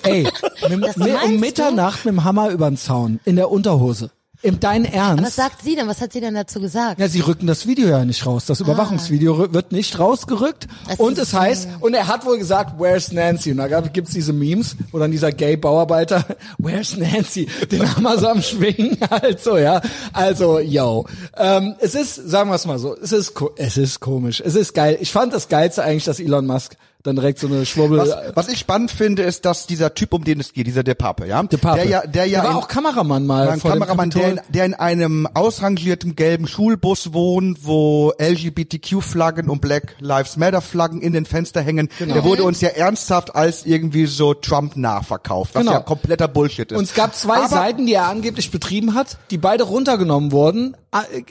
[0.03, 0.27] ey,
[0.69, 1.39] mit, mit, um?
[1.39, 4.11] Mitternacht mit dem Hammer übern Zaun in der Unterhose.
[4.43, 5.35] Im dein Was Ernst?
[5.35, 5.87] sagt sie denn?
[5.87, 6.99] Was hat sie denn dazu gesagt?
[6.99, 8.45] Ja, sie rücken das Video ja nicht raus.
[8.47, 10.67] Das Überwachungsvideo rü- wird nicht rausgerückt.
[10.87, 13.51] Das und es heißt, und er hat wohl gesagt, where's Nancy?
[13.51, 16.25] Und da gibt's diese Memes, wo dann dieser Gay-Bauarbeiter,
[16.57, 17.47] where's Nancy?
[17.71, 19.79] Den Hammer so am Schwingen halt so, ja.
[20.11, 21.05] Also, yo.
[21.37, 24.41] Ähm, es ist, sagen wir es mal so, es ist, es ist komisch.
[24.43, 24.97] Es ist geil.
[25.01, 27.99] Ich fand das Geilste eigentlich, dass Elon Musk dann direkt so eine Schwurbel...
[27.99, 30.93] Was, was ich spannend finde, ist, dass dieser Typ, um den es geht, dieser De
[30.93, 31.77] Pape, ja, De Pape.
[31.81, 34.39] der ja, der ja war in, auch Kameramann mal ein vor dem Kameramann, der in,
[34.49, 41.25] der in einem ausrangierten gelben Schulbus wohnt, wo LGBTQ-Flaggen und Black Lives Matter-Flaggen in den
[41.25, 41.89] Fenster hängen.
[41.99, 42.13] Genau.
[42.13, 45.73] Der wurde uns ja ernsthaft als irgendwie so Trump nachverkauft, was Genau.
[45.73, 46.77] ja kompletter Bullshit ist.
[46.77, 50.75] Und es gab zwei Aber- Seiten, die er angeblich betrieben hat, die beide runtergenommen wurden,
[50.91, 51.23] äh,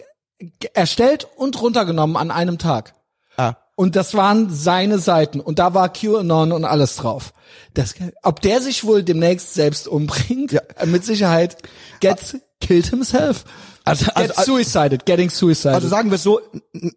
[0.74, 2.94] erstellt und runtergenommen an einem Tag.
[3.80, 5.40] Und das waren seine Seiten.
[5.40, 7.32] Und da war QAnon und alles drauf.
[7.72, 10.60] Das, ob der sich wohl demnächst selbst umbringt, Ja.
[10.84, 11.56] mit Sicherheit,
[12.00, 13.46] gets killed himself.
[13.84, 15.74] Also- Gets also- suicided, getting suicided.
[15.74, 16.40] Also sagen wir es so,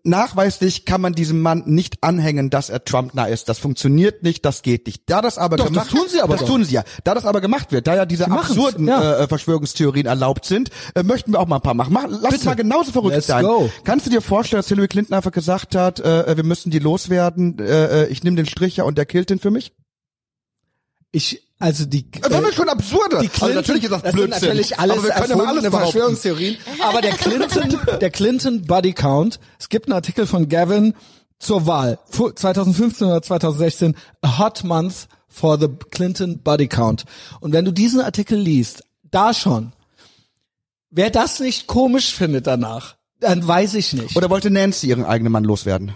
[0.03, 3.49] nachweislich kann man diesem Mann nicht anhängen, dass er Trump nah ist.
[3.49, 5.03] Das funktioniert nicht, das geht nicht.
[5.07, 6.47] Da das aber Doch, das gemacht, tun sie aber das doch.
[6.49, 6.83] tun sie ja.
[7.03, 9.19] Da das aber gemacht wird, da ja diese absurden ja.
[9.19, 11.93] äh, Verschwörungstheorien erlaubt sind, äh, möchten wir auch mal ein paar machen.
[11.93, 12.35] Mach, lass Bitte.
[12.35, 13.45] es mal genauso verrückt Let's sein.
[13.45, 13.69] go.
[13.83, 17.59] Kannst du dir vorstellen, dass Hillary Clinton einfach gesagt hat, äh, wir müssen die loswerden,
[17.59, 19.73] äh, äh, ich nehme den Stricher und der killt den für mich?
[21.13, 23.19] ich, also die, Das war schon absurde.
[23.21, 24.39] Die Clinton, also natürlich ist das, das Blödsinn.
[24.39, 25.67] sind natürlich alles aber wir können mal alles.
[25.67, 26.57] Verschwörungstheorien.
[26.81, 30.93] Aber der Clinton, der Clinton Body Count, es gibt einen Artikel von Gavin
[31.39, 37.05] zur Wahl, fu- 2015 oder 2016, a hot month for the Clinton Body Count.
[37.39, 39.73] Und wenn du diesen Artikel liest, da schon,
[40.89, 44.15] wer das nicht komisch findet danach, dann weiß ich nicht.
[44.15, 45.93] Oder wollte Nancy ihren eigenen Mann loswerden?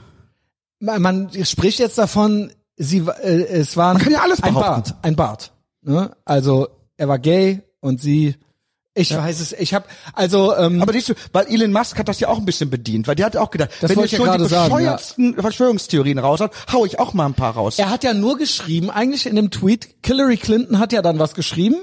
[0.79, 4.53] man, man spricht jetzt davon, sie, äh, es war Man kann ja alles ein.
[4.53, 5.51] Bart, ein Bart.
[5.87, 6.11] Ne?
[6.25, 6.67] Also
[6.97, 8.35] er war gay und sie,
[8.93, 12.19] ich weiß es, ich habe, also ähm, Aber siehst du, weil Elon Musk hat das
[12.19, 14.37] ja auch ein bisschen bedient, weil der hat auch gedacht, Das wenn ihr schon ja
[14.37, 17.79] die sagen, bescheuertsten Verschwörungstheorien raushaut, hau ich auch mal ein paar raus.
[17.79, 21.35] er hat ja nur geschrieben, eigentlich in dem Tweet, Hillary Clinton hat ja dann was
[21.35, 21.77] geschrieben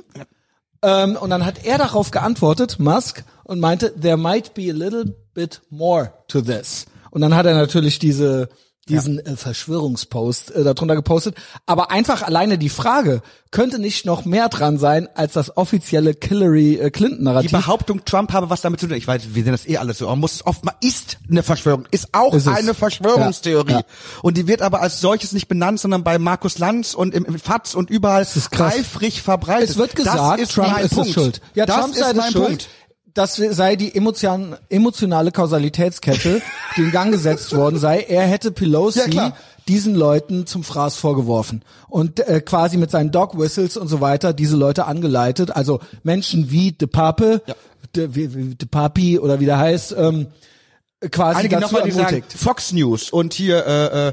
[0.83, 5.05] ähm, und dann hat er darauf geantwortet, Musk, und meinte, there might be a little
[5.33, 6.87] bit more to this.
[7.11, 8.49] Und dann hat er natürlich diese
[8.89, 11.37] diesen äh, Verschwörungspost äh, darunter gepostet.
[11.66, 16.76] Aber einfach alleine die Frage, könnte nicht noch mehr dran sein als das offizielle Hillary
[16.76, 17.53] äh, die Clinton-Narrativ?
[17.53, 18.97] Behauptung, Trump habe was damit zu tun.
[18.97, 20.09] Ich weiß, wir sehen das eh alles so.
[20.09, 23.72] Man muss oft mal, ist eine Verschwörung, ist auch Ist eine Verschwörungstheorie.
[23.72, 23.85] Ja, ja.
[24.22, 27.39] Und die wird aber als solches nicht benannt, sondern bei Markus Lanz und im, im
[27.39, 28.26] FATS und überall
[28.59, 29.70] eifrig verbreitet.
[29.70, 31.11] Es wird gesagt, das ist Trump ist Punkt.
[31.12, 31.41] schuld.
[31.55, 32.47] Ja, das Trump ist mein schuld.
[32.47, 32.68] Punkt.
[33.15, 36.43] Das sei die emotion, emotionale Kausalitätskette,
[36.77, 38.01] die in Gang gesetzt worden sei.
[38.01, 39.37] Er hätte Ja, Pelosi klar.
[39.69, 44.33] diesen Leuten zum Fraß vorgeworfen und äh, quasi mit seinen Dog Whistles und so weiter
[44.33, 45.55] diese Leute angeleitet.
[45.55, 47.41] Also Menschen wie De Pape,
[47.95, 50.27] De, wie- wie De Papi oder wie der heißt, ähm,
[51.12, 52.25] quasi Einige dazu nochmal, die sagen.
[52.37, 54.12] Fox News und hier äh, äh,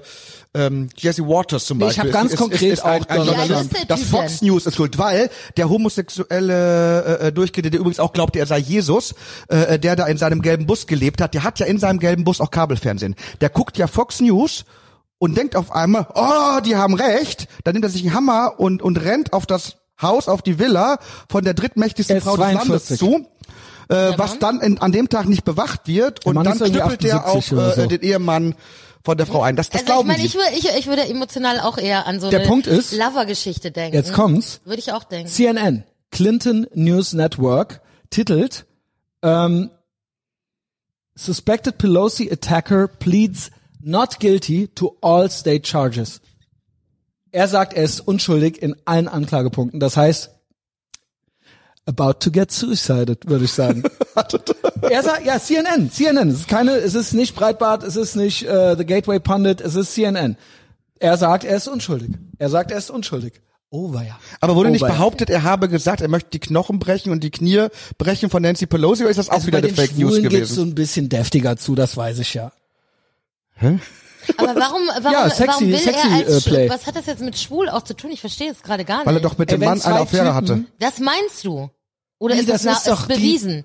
[0.53, 2.13] ähm, Jesse Waters zum Nee, ich Beispiel.
[2.13, 3.25] hab ganz ist, konkret ist, ist ein, auch ein.
[3.49, 8.11] Ja, Das Fox News ist schuld, weil der homosexuelle äh, äh, Durchgehende, der übrigens auch
[8.13, 9.15] glaubte, er sei Jesus,
[9.47, 12.23] äh, der da in seinem gelben Bus gelebt hat, der hat ja in seinem gelben
[12.23, 13.15] Bus auch Kabelfernsehen.
[13.39, 14.65] Der guckt ja Fox News
[15.19, 17.47] und denkt auf einmal, oh, die haben recht.
[17.63, 20.97] Dann nimmt er sich einen Hammer und, und rennt auf das Haus, auf die Villa
[21.29, 22.99] von der drittmächtigsten Frau des Landes 42.
[22.99, 23.27] zu.
[23.87, 27.25] Äh, was dann in, an dem Tag nicht bewacht wird und Mann dann knüppelt er
[27.27, 27.87] auf 78 oder äh, so.
[27.87, 28.55] den Ehemann
[29.03, 29.55] von der Frau ein.
[29.55, 30.25] Das, das Also ich glauben meine, die.
[30.27, 33.71] ich, würde, ich, ich würde emotional auch eher an so Der eine Punkt ist- Lover-Geschichte
[33.71, 33.95] denken.
[33.95, 34.61] Jetzt kommt's.
[34.65, 35.27] Würde ich auch denken.
[35.29, 38.65] CNN, Clinton News Network, titelt
[39.23, 39.69] ähm,
[41.15, 46.21] Suspected Pelosi attacker pleads not guilty to all state charges.
[47.31, 49.79] Er sagt, er ist unschuldig in allen Anklagepunkten.
[49.79, 50.31] Das heißt,
[51.85, 53.83] about to get suicided, würde ich sagen.
[54.81, 56.29] er sagt, ja, CNN, CNN.
[56.29, 59.75] Es ist keine, es ist nicht Breitbart, es ist nicht äh, The Gateway Pundit, es
[59.75, 60.37] ist CNN.
[60.99, 62.11] Er sagt, er ist unschuldig.
[62.37, 63.41] Er sagt, er ist unschuldig.
[63.73, 64.19] Oh, war ja.
[64.41, 64.93] Aber wurde nicht Oh, weia.
[64.93, 67.67] behauptet, er habe gesagt, er möchte die Knochen brechen und die Knie
[67.97, 70.11] brechen von Nancy Pelosi, oder ist das auch Also wieder bei eine den Fake News
[70.15, 70.55] Schwulen geht's gewesen?
[70.55, 72.51] so ein bisschen deftiger zu, das weiß ich ja.
[74.37, 77.21] Aber warum, warum, Ja, sexy- warum will sexy, er als äh, was hat das jetzt
[77.21, 78.11] mit schwul auch zu tun?
[78.11, 79.05] Ich verstehe es gerade gar nicht.
[79.07, 80.63] Weil er doch mit Ey, dem wenn Mann zwei eine Affäre Typen- hatte.
[80.79, 81.69] das meinst du?
[82.19, 83.63] Oder Nee, ist das, das ist doch ist die- bewiesen?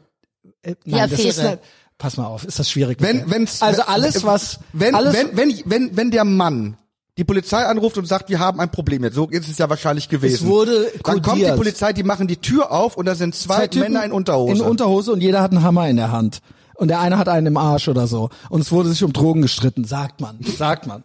[0.62, 1.48] Äh, Die nein, das ist Affäre.
[1.52, 1.58] eine,
[1.98, 2.98] pass mal auf, ist das schwierig.
[3.00, 6.76] Wenn, wenn's, also alles, was, wenn, alles, wenn, wenn, wenn, wenn der Mann
[7.18, 10.08] die Polizei anruft und sagt, wir haben ein Problem jetzt, so ist es ja wahrscheinlich
[10.10, 10.48] gewesen.
[10.48, 11.56] wurde Dann kommt die kodiert.
[11.56, 14.52] Polizei, die machen die Tür auf und da sind zwei, Typen Männer in Unterhose.
[14.52, 16.40] In Unterhose und jeder hat einen Hammer in der Hand.
[16.76, 18.30] Und der eine hat einen im Arsch oder so.
[18.50, 21.04] Und es wurde sich um Drogen gestritten, sagt man, sagt man.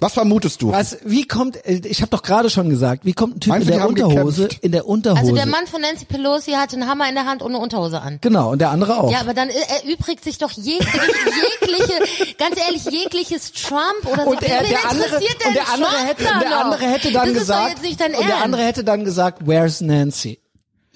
[0.00, 0.72] Was vermutest du?
[0.72, 3.68] Was, wie kommt, äh, ich habe doch gerade schon gesagt, wie kommt ein Typ Meinst
[3.68, 4.64] in der Unterhose, gekämpft?
[4.64, 5.20] in der Unterhose?
[5.20, 8.00] Also der Mann von Nancy Pelosi hatte einen Hammer in der Hand und eine Unterhose
[8.00, 8.18] an.
[8.20, 9.12] Genau, und der andere auch.
[9.12, 9.54] Ja, aber dann äh,
[9.84, 10.98] erübrigt sich doch jegliche,
[11.62, 14.30] jegliche, ganz ehrlich, jegliches Trump oder so.
[14.30, 17.60] und der, Wen der andere, und der andere hätte, der andere hätte dann das gesagt,
[17.60, 20.40] ist doch jetzt nicht dein und der andere hätte dann gesagt, where's Nancy?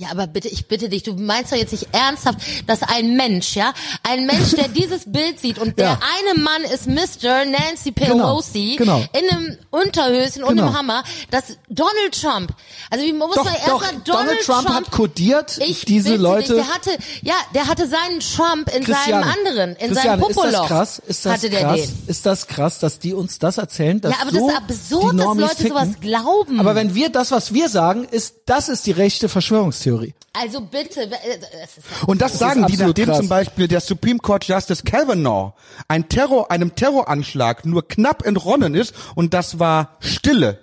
[0.00, 2.38] Ja, aber bitte, ich bitte dich, du meinst doch jetzt nicht ernsthaft,
[2.68, 3.72] dass ein Mensch, ja,
[4.08, 6.00] ein Mensch, der dieses Bild sieht und der Ja.
[6.30, 7.44] eine Mann ist Mr.
[7.44, 9.04] Nancy Pelosi genau.
[9.12, 10.66] in einem Unterhöschen und Genau.
[10.68, 12.52] einem Hammer, dass Donald Trump,
[12.90, 16.54] also wie muss Doch, man erst doch, mal Donald Trump hat kodiert ich diese Leute-
[16.54, 16.90] Dich, der hatte,
[17.22, 20.66] ja, der hatte seinen Trump in Christiane, seinem anderen, in Christiane, seinem ist das Popoloch.
[20.68, 21.02] krass?
[21.08, 21.80] Ist das hatte krass?
[22.06, 24.00] Ist das krass, dass die uns das erzählen?
[24.00, 24.56] Dass Ja, aber so das ist
[24.92, 25.68] absurd, dass Leute ticken?
[25.70, 26.60] sowas glauben.
[26.60, 29.87] Aber wenn wir das, was wir sagen, ist, das ist die rechte Verschwörungstheorie.
[30.32, 33.18] Also bitte, äh, es ist ja Und das, sagen die, nachdem krass.
[33.18, 35.54] zum Beispiel der Supreme Court Justice Kavanaugh
[35.88, 40.58] ein Terror, einem Terroranschlag nur knapp entronnen ist und das war Stille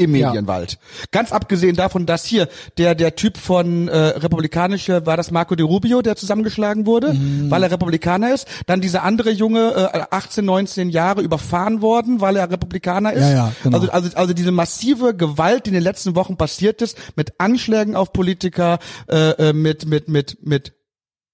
[0.00, 0.28] im Ja.
[0.28, 0.78] Medienwald.
[1.12, 2.48] Ganz abgesehen davon, dass hier
[2.78, 7.50] der der Typ von äh, republikanische war das Marco de Rubio, der zusammengeschlagen wurde, Mhm.
[7.50, 8.46] weil er Republikaner ist.
[8.66, 13.22] Dann dieser andere Junge, äh, 18, 19 Jahre überfahren worden, weil er Republikaner ist.
[13.22, 13.76] Ja, ja, genau.
[13.78, 17.94] Also also also diese massive Gewalt, die in den letzten Wochen passiert ist, mit Anschlägen
[17.96, 18.78] auf Politiker,
[19.08, 20.72] äh, äh, mit mit mit mit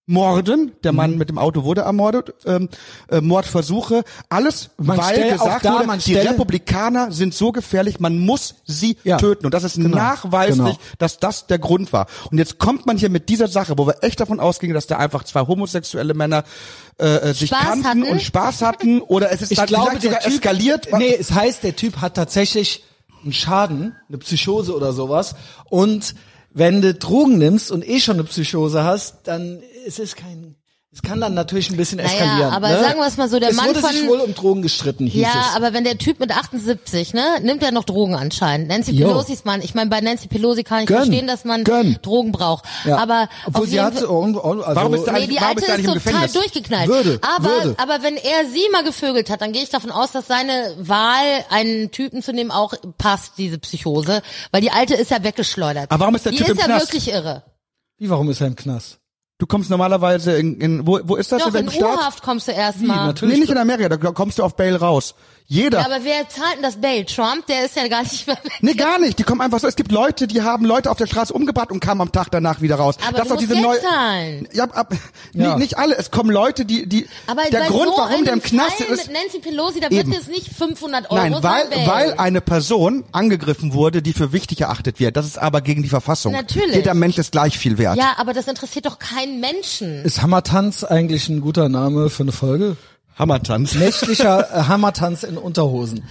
[0.06, 0.96] Morden, der Mhm.
[0.96, 2.68] Mann mit dem Auto wurde ermordet, ähm,
[3.10, 8.18] äh, Mordversuche, alles, Man weil gesagt da, wurde, man die Republikaner sind so gefährlich, man
[8.20, 9.16] muss sie Ja.
[9.16, 9.46] töten.
[9.46, 9.96] Und das ist Genau.
[9.96, 10.78] nachweislich, Genau.
[10.98, 12.06] dass das der Grund war.
[12.30, 14.96] Und jetzt kommt man hier mit dieser Sache, wo wir echt davon ausgingen, dass da
[14.98, 16.44] einfach zwei homosexuelle Männer
[16.98, 18.02] äh, äh, sich Spaß kannten hatten?
[18.04, 20.88] und Spaß hatten, oder es ist Ich dann glaube, sogar typ, eskaliert.
[20.96, 22.84] Nee, es heißt, der Typ hat tatsächlich
[23.22, 25.34] einen Schaden, eine Psychose oder sowas.
[25.68, 26.14] Und
[26.52, 30.56] wenn du Drogen nimmst und eh schon eine Psychose hast, dann ist es kein,
[30.92, 32.52] es kann dann natürlich ein bisschen Naja, eskalieren.
[32.54, 32.80] aber ne?
[32.80, 35.06] sagen wir es mal so, der es Mann wurde von- sich wohl um Drogen gestritten,
[35.06, 35.56] hieß Ja, es.
[35.56, 38.68] aber wenn der Typ mit 78, ne, nimmt er noch Drogen anscheinend.
[38.68, 39.08] Nancy Jo.
[39.08, 40.96] Pelosis Mann, ich meine, bei Nancy Pelosi kann ich Gönn.
[40.98, 41.98] verstehen, dass man Gönn.
[42.00, 42.64] Drogen braucht.
[42.86, 42.96] ja.
[42.96, 44.40] Aber Obwohl auf sie jeden hat, Fall- also,
[44.74, 46.32] Warum ist der Nee, eigentlich- die warum alte ist ist total Gefängnis?
[46.32, 46.88] durchgeknallt.
[46.88, 47.74] Würde, aber, würde.
[47.78, 51.44] aber wenn er sie mal gevögelt hat, dann gehe ich davon aus, dass seine Wahl,
[51.50, 54.22] einen Typen zu nehmen, auch passt, diese Psychose.
[54.50, 55.90] Weil die alte ist ja weggeschleudert.
[55.90, 56.86] Aber warum ist der die Typ ist im ja Knast?
[56.86, 57.42] wirklich irre.
[57.98, 58.98] Wie, warum ist er im Knast?
[59.38, 61.42] Du kommst normalerweise in, in wo, wo ist das?
[61.42, 61.98] Doch, in in?
[61.98, 63.06] Urhaft kommst du erstmal.
[63.08, 63.34] natürlich.
[63.34, 65.14] Nee, nicht in Amerika, da kommst du auf Bail raus.
[65.48, 65.78] Jeder.
[65.80, 67.04] Ja, aber wer zahlt denn das Bail?
[67.04, 68.52] Trump, der ist ja gar nicht mehr weg.
[68.62, 69.18] Nee, gar nicht.
[69.18, 69.68] Die kommen einfach so.
[69.68, 72.60] Es gibt Leute, die haben Leute auf der Straße umgebracht und kamen am Tag danach
[72.60, 72.96] wieder raus.
[73.06, 73.80] Aber das du musst diese neue.
[73.80, 74.48] zahlen.
[74.52, 74.92] Ja, ab,
[75.32, 75.54] Ja.
[75.54, 75.96] Nee, nicht alle.
[75.96, 77.06] Es kommen Leute, die, die.
[77.28, 79.06] Aber der Grund, so warum der im Knast Fall ist.
[79.08, 80.10] mit Nancy Pelosi, da Eben.
[80.10, 81.86] wird es nicht 500 Euro Nein, weil, sein, Bail.
[81.86, 85.16] weil eine Person angegriffen wurde, die für wichtig erachtet wird.
[85.16, 86.32] Das ist aber gegen die Verfassung.
[86.32, 86.74] Natürlich.
[86.74, 87.96] Jeder Mensch ist gleich viel wert.
[87.96, 90.04] Ja, aber das interessiert doch keinen Menschen.
[90.04, 92.76] Ist Hammertanz eigentlich ein guter Name für eine Folge?
[93.18, 93.74] Hammertanz.
[93.74, 96.04] Nächtlicher äh, Hammertanz in Unterhosen.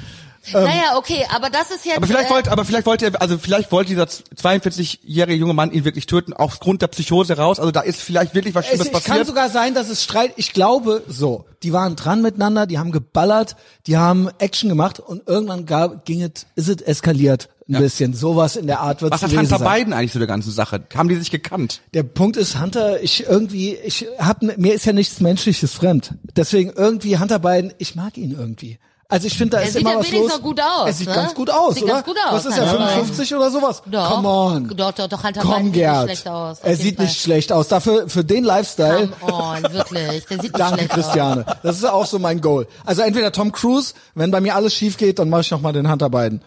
[0.54, 1.98] naja, okay, aber das ist jetzt.
[1.98, 5.72] Aber vielleicht äh, wollte, aber vielleicht wollte er, also vielleicht wollte dieser 42-jährige junge Mann
[5.72, 7.60] ihn wirklich töten, aufgrund der Psychose raus.
[7.60, 9.28] Also da ist vielleicht wirklich was Es, Schlimmes es kann passiert.
[9.28, 10.34] sogar sein, dass es Streit.
[10.36, 11.46] Ich glaube so.
[11.64, 13.56] Die waren dran miteinander, die haben geballert,
[13.88, 18.14] die haben Action gemacht und irgendwann gab, ging es, ist es eskaliert ein bisschen.
[18.14, 20.84] Sowas in der Art wird Was hat Hunter Biden eigentlich zu der ganzen Sache?
[20.96, 21.82] Haben die sich gekannt?
[21.94, 26.14] Der Punkt ist, Hunter, ich irgendwie, ich hab, mir ist ja nichts Menschliches fremd.
[26.36, 28.78] Deswegen irgendwie Hunter Biden, ich mag ihn irgendwie.
[29.08, 30.38] Also ich finde, da Er ist sieht immer ja was wenigstens los.
[30.40, 31.14] noch gut aus, Er sieht ne?
[31.14, 31.94] ganz gut aus, Sieht oder?
[31.94, 32.90] ganz gut aus, Was ist er, Hunter Biden.
[33.06, 33.84] 55 oder sowas?
[33.86, 34.68] Doch, Come on.
[34.76, 36.04] Doch, doch, doch, Hunter Komm, Biden sieht nicht Gerd.
[36.06, 36.58] schlecht aus.
[36.64, 37.06] Er sieht Fall.
[37.06, 37.68] nicht schlecht aus.
[37.68, 39.10] Dafür, für den Lifestyle.
[39.22, 40.26] Come on, wirklich.
[40.26, 41.46] Der sieht nicht Danke, schlecht Christiane.
[41.62, 42.68] Das ist auch so mein Goal.
[42.84, 45.72] Also entweder Tom Cruise, wenn bei mir alles schief geht, dann mache ich noch mal
[45.72, 46.42] den Hunter Biden.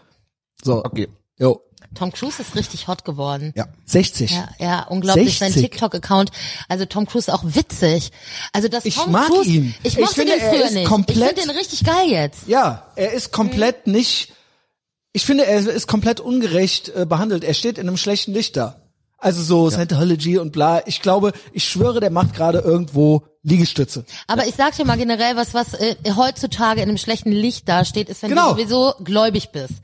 [0.62, 0.84] So.
[0.84, 1.08] Okay.
[1.38, 1.60] Jo.
[1.94, 3.52] Tom Cruise ist richtig hot geworden.
[3.56, 3.66] Ja.
[3.86, 4.30] 60.
[4.32, 5.38] Ja, ja, unglaublich.
[5.38, 5.70] Sein 60.
[5.70, 6.30] TikTok-Account.
[6.68, 8.10] Also Tom Cruise auch witzig.
[8.52, 9.74] Also das Ich Tom mag Cruise, ihn.
[9.82, 10.86] Ich Ich finde, den er früher ist nicht.
[10.86, 12.46] komplett- ich finde den richtig geil jetzt.
[12.46, 14.32] Ja, er ist komplett nicht.
[15.14, 17.42] Ich finde, er ist komplett ungerecht äh, behandelt.
[17.42, 18.82] Er steht in einem schlechten Licht da.
[19.16, 20.86] Also so Scientology und bla.
[20.86, 24.04] Ich glaube, ich schwöre, der macht gerade irgendwo Liegestütze.
[24.26, 28.08] Aber ich sag dir mal generell, was was äh, heutzutage in einem schlechten Licht dasteht,
[28.08, 28.52] ist, wenn Genau.
[28.52, 29.74] du sowieso gläubig bist.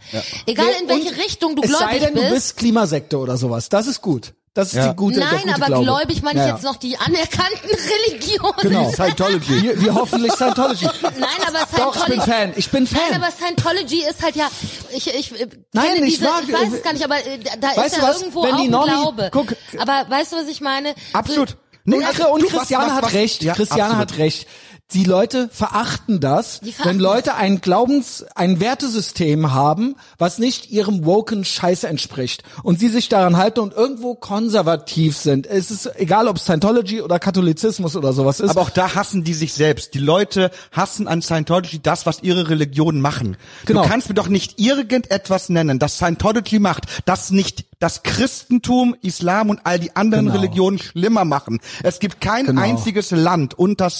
[0.46, 2.26] Egal in welche Und Richtung du es sei gläubig denn, bist.
[2.26, 3.68] du bist Klimasekte oder sowas.
[3.68, 4.34] Das ist gut.
[4.56, 4.90] Das ist Ja.
[4.90, 5.82] die gute, Nein, gute aber Glaube.
[5.84, 6.70] gläubig meine ich Ja, jetzt ja.
[6.70, 7.70] noch die anerkannten
[8.08, 8.54] Religionen.
[8.62, 8.92] Genau.
[8.92, 9.62] Scientology.
[9.62, 10.84] Wie, wie hoffentlich Scientology.
[11.02, 12.00] Nein, aber Doch, Scientology.
[12.00, 12.52] ich bin Fan.
[12.54, 13.00] Ich bin Fan.
[13.10, 14.48] Nein, aber Scientology ist halt ja,
[14.94, 17.38] ich, ich äh, Nein, kenne ich diese, mag- ich weiß es gar nicht, aber äh,
[17.60, 18.20] da Weißt ist du ja was?
[18.20, 19.28] irgendwo Wenn auch die ein Nonny- Glaube.
[19.32, 19.56] guck.
[19.76, 20.94] aber weißt du, was ich meine?
[21.12, 21.48] Absolut.
[21.50, 23.42] Nee, Nee, und, also, und du, was- Christiane was- hat was- recht.
[23.42, 24.10] ja, Christiane absolut.
[24.12, 24.48] hat recht.
[24.94, 30.70] Die Leute verachten das, Die wenn verachten Leute ein Glaubens, ein Wertesystem haben, was nicht
[30.70, 35.46] ihrem woken Scheiße entspricht und sie sich daran halten und irgendwo konservativ sind.
[35.46, 38.50] Es ist egal, ob Scientology oder Katholizismus oder sowas ist.
[38.50, 39.94] Aber auch da hassen die sich selbst.
[39.94, 43.36] Die Leute hassen an Scientology das, was ihre Religion machen.
[43.66, 43.82] Genau.
[43.82, 49.50] Du kannst mir doch nicht irgendetwas nennen, das Scientology macht, das nicht das Christentum, Islam
[49.50, 50.38] und all die anderen Genau.
[50.38, 51.60] Religionen schlimmer machen.
[51.82, 52.62] Es gibt kein Genau.
[52.62, 53.90] einziges Land unter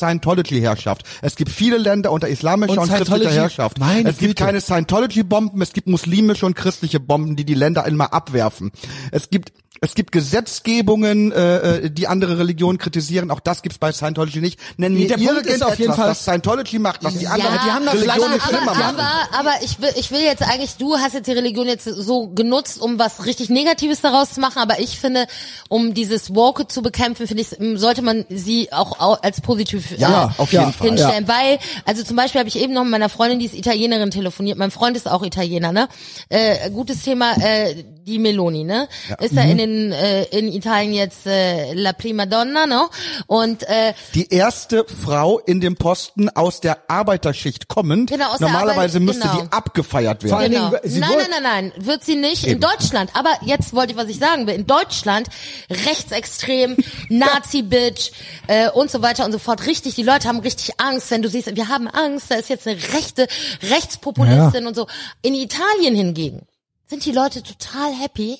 [0.84, 1.04] Scientology-Herrschaft.
[1.22, 3.78] Es gibt viele Länder unter islamischer Und und, christlicher Herrschaft.
[3.78, 4.44] meine es gibt Güte.
[4.44, 8.70] keine Scientology-Bomben, es gibt muslimische und christliche Bomben, die die Länder immer abwerfen.
[9.10, 11.56] Es gibt es gibt Gesetzgebungen, äh,
[11.86, 13.30] äh, die andere Religionen kritisieren.
[13.30, 14.58] Auch das gibt's bei Scientology nicht.
[14.78, 17.70] Nennen mir der Punkt ist auf jeden Fall- was Scientology macht, was die anderen die
[17.70, 18.96] haben da vielleicht- Religionen aber, schlimmer aber, machen.
[19.32, 22.28] aber, aber ich will, ich will jetzt eigentlich, du hast jetzt die Religion jetzt so
[22.28, 25.26] genutzt, um was richtig Negatives daraus zu machen, aber ich finde,
[25.68, 27.48] um dieses Woke zu bekämpfen, finde ich,
[27.78, 30.88] sollte man sie auch au- als positiv Ja, äh, auf jeden ja, Fall.
[30.88, 34.10] hinstellen, weil, also zum Beispiel habe ich eben noch mit meiner Freundin, die ist Italienerin,
[34.10, 34.56] telefoniert.
[34.56, 35.88] Mein Freund ist auch Italiener, ne?
[36.28, 37.74] Äh, gutes Thema, äh,
[38.06, 38.88] die Meloni, ne?
[39.20, 42.88] Ist da in den äh, in Italien jetzt äh, la prima donna, ne?
[43.26, 48.10] Und äh, Die erste Frau in dem Posten aus der Arbeiterschicht kommend.
[48.10, 49.42] Genau, aus der Normalerweise Arbeit- müsste genau.
[49.42, 50.50] die abgefeiert werden.
[50.52, 50.68] Genau.
[50.70, 53.10] Dingen, sie nein, nein, nein, nein, wird sie nicht in Deutschland.
[53.14, 54.54] Aber jetzt wollte ich, was ich sagen will.
[54.54, 55.28] In Deutschland
[55.70, 56.76] rechtsextrem,
[57.08, 58.12] Nazi-Bitch
[58.46, 59.66] äh, und so weiter und so fort.
[59.66, 62.66] Richtig, die Leute haben richtig Angst, wenn du siehst, wir haben Angst, da ist jetzt
[62.66, 63.26] eine rechte
[63.70, 64.86] Rechtspopulistin und so.
[65.22, 66.46] In Italien hingegen
[66.86, 68.38] sind die Leute total happy.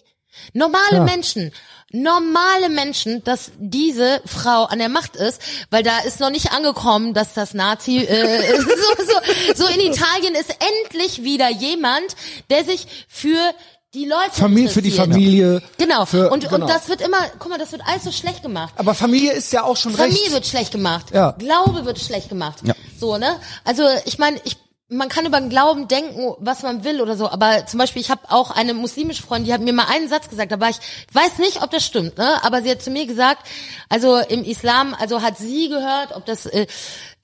[0.53, 1.05] Normale Ja.
[1.05, 1.53] Menschen,
[1.91, 7.14] normale Menschen, dass diese Frau an der Macht ist, weil da ist noch nicht angekommen,
[7.14, 10.55] dass das Nazi äh, so, so, so in Italien ist
[10.85, 12.16] endlich wieder jemand,
[12.51, 13.55] der sich für
[13.95, 14.91] die Leute Familie, für die.
[14.91, 15.62] Familie.
[15.78, 16.05] Genau.
[16.05, 16.57] Für, und, genau.
[16.57, 18.74] und das wird immer, guck mal, das wird alles so schlecht gemacht.
[18.76, 20.32] Aber Familie ist ja auch schon Familie recht.
[20.32, 21.07] wird schlecht gemacht.
[21.12, 21.30] Ja.
[21.39, 22.59] Glaube wird schlecht gemacht.
[22.64, 22.74] Ja.
[22.99, 23.37] So, ne?
[23.64, 24.57] Also ich meine, ich
[24.95, 28.11] man kann über den Glauben denken, was man will oder so, aber zum Beispiel, ich
[28.11, 30.78] habe auch eine muslimische Freundin, die hat mir mal einen Satz gesagt, da war ich,
[31.09, 32.42] ich weiß nicht, ob das stimmt, ne?
[32.42, 33.47] aber sie hat zu mir gesagt,
[33.88, 36.66] also im Islam, also hat sie gehört, ob das äh,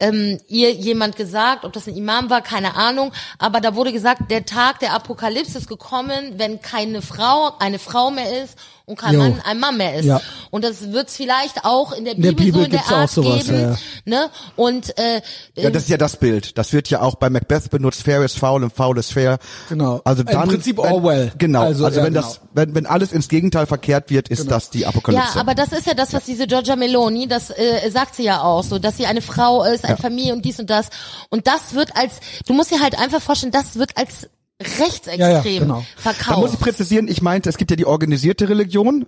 [0.01, 4.31] ähm, ihr jemand gesagt, ob das ein Imam war, keine Ahnung, aber da wurde gesagt,
[4.31, 8.59] der Tag der Apokalypse ist gekommen, wenn keine Frau eine Frau mehr ist
[8.91, 9.21] und kein Jo.
[9.21, 10.05] Mann ein Mann mehr ist.
[10.05, 10.21] Ja.
[10.51, 12.93] Und das wird's vielleicht auch in der In der Bibel, Bibel so in der gibt's
[12.93, 13.77] auch Art sowas, geben, ja, ja.
[14.05, 14.31] ne?
[14.57, 15.23] Und äh,
[15.57, 16.59] Ja, das ist ja das Bild.
[16.59, 18.03] Das wird ja auch bei Macbeth benutzt.
[18.03, 19.39] Fair ist foul und foul ist fair.
[19.69, 20.01] Genau.
[20.05, 21.33] Also Im dann, Prinzip wenn, Orwell.
[21.39, 21.63] Genau.
[21.63, 22.51] Also, Also, ja, wenn das, genau.
[22.55, 25.35] wenn, wenn alles ins Gegenteil verkehrt wird, ist das die Apokalypse.
[25.35, 28.43] Ja, aber das ist ja das, was diese Giorgia Meloni, das äh, sagt sie ja
[28.43, 30.89] auch, so, dass sie eine Frau ist, eine Familie und dies und das.
[31.29, 32.15] Und das wird als,
[32.47, 34.29] du musst dir halt einfach vorstellen, das wird als
[34.61, 35.85] rechtsextrem Ja, ja, genau.
[36.05, 36.55] Da muss verkauft.
[36.55, 39.07] ich präzisieren, ich meinte, es gibt ja die organisierte Religion.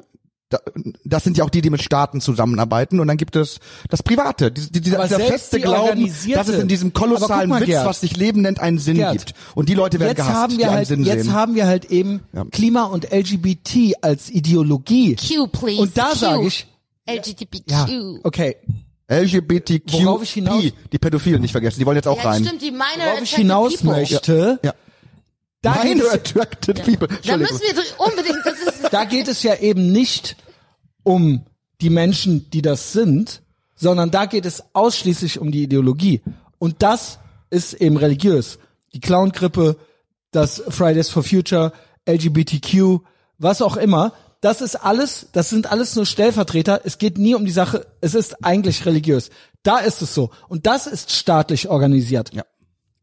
[0.48, 0.58] Da-
[1.04, 3.00] Das sind ja auch die, die mit Staaten zusammenarbeiten.
[3.00, 6.68] Und dann gibt es das Private, die, die, dieser, feste die Glauben, dass es in
[6.68, 7.86] diesem kolossalen mal, Witz, Gerd.
[7.86, 9.34] was sich Leben nennt, einen Sinn Gerd, gibt.
[9.54, 11.32] Und die Leute werden Jetzt gehasst, haben die wir einen halt, Sinn jetzt sehen.
[11.32, 12.44] haben wir halt eben Ja.
[12.50, 15.16] Klima und LGBT als Ideologie.
[15.16, 15.80] Q, please.
[15.80, 16.16] Und da Q.
[16.18, 16.66] sage ich,
[17.08, 17.70] LGBTQ.
[17.70, 17.88] ja,
[18.22, 18.56] okay,
[19.08, 22.44] LGBTQ, Worauf ich hinaus- die Pädophilen nicht vergessen, die wollen jetzt auch Ja, rein.
[22.44, 24.74] stimmt, die meine worauf ich hinaus möchte, Ja.
[25.62, 27.08] Da, es, attracted people.
[27.24, 30.36] Da müssen wir unbedingt, das ist, da geht es ja eben nicht
[31.04, 31.46] um
[31.80, 33.42] die Menschen, die das sind,
[33.74, 36.20] sondern da geht es ausschließlich um die Ideologie.
[36.58, 37.18] Und das
[37.50, 38.58] ist eben religiös.
[38.94, 39.76] Die Clown-Grippe,
[40.30, 41.72] das Fridays for Future,
[42.08, 43.00] LGBTQ,
[43.38, 46.80] was auch immer, das ist alles, das sind alles nur Stellvertreter.
[46.84, 49.30] Es geht nie um die Sache, es ist eigentlich religiös.
[49.62, 50.30] Da ist es so.
[50.48, 52.34] Und das ist staatlich organisiert.
[52.34, 52.44] Ja.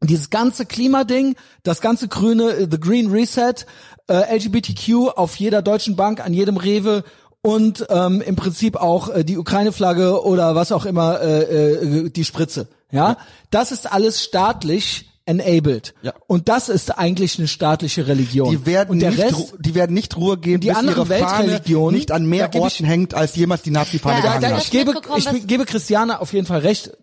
[0.02, 3.66] Und dieses ganze Klimading, das ganze grüne, äh, The Green Reset,
[4.08, 7.04] äh, LGBTQ auf jeder deutschen Bank, an jedem Rewe
[7.42, 12.26] und ähm, im Prinzip auch äh, die Ukraine-Flagge oder was auch immer, äh, äh, die
[12.26, 12.68] Spritze.
[12.92, 13.18] Ja?
[13.52, 15.94] das ist alles staatlich enabled.
[16.02, 16.14] Ja.
[16.26, 18.50] Und das ist eigentlich eine staatliche Religion.
[18.50, 21.10] Die werden, und der nicht, Rest, die werden nicht Ruhe geben, die bis anderen ihre
[21.10, 24.72] Weltreligionen, nicht an mehr ich- Orten hängt, als jemals die Nazi-Fahne Ja, da, da, ich
[24.72, 26.98] gebe, ich gebe Christiane auf jeden Fall recht.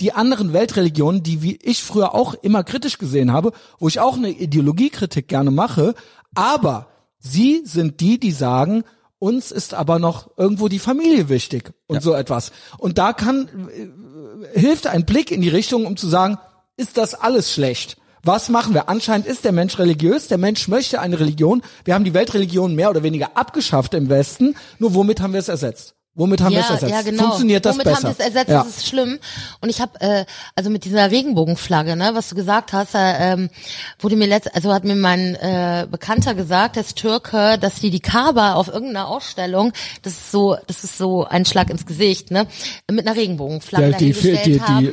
[0.00, 4.16] Die anderen Weltreligionen, die wie ich früher auch immer kritisch gesehen habe, wo ich auch
[4.16, 5.94] eine Ideologiekritik gerne mache,
[6.34, 6.88] aber
[7.18, 8.84] sie sind die, die sagen,
[9.18, 12.52] uns ist aber noch irgendwo die Familie wichtig und so etwas.
[12.78, 13.48] Und da kann,
[14.54, 16.38] äh, hilft ein Blick in die Richtung, um zu sagen,
[16.78, 17.98] ist das alles schlecht?
[18.22, 18.88] Was machen wir?
[18.88, 21.62] Anscheinend ist der Mensch religiös, der Mensch möchte eine Religion.
[21.84, 25.48] Wir haben die Weltreligion mehr oder weniger abgeschafft im Westen, nur womit haben wir es
[25.48, 25.94] ersetzt?
[26.14, 26.92] Womit haben wir es ja, ersetzt?
[26.92, 27.22] ja, genau.
[27.24, 27.96] Funktioniert das Womit besser?
[27.98, 28.50] haben wir es ersetzt?
[28.50, 28.64] Ja.
[28.64, 29.18] Das ist schlimm.
[29.60, 30.24] Und ich habe, äh,
[30.56, 33.48] also mit dieser Regenbogenflagge, ne, was du gesagt hast, äh, ähm,
[34.00, 38.00] wurde mir letzt, also hat mir mein äh, Bekannter gesagt, das Türke, dass die die
[38.00, 42.46] Kaaba auf irgendeiner Ausstellung, das ist so, das ist so ein Schlag ins Gesicht, ne,
[42.90, 44.92] mit einer Regenbogenflagge Ja, die- die- die- haben.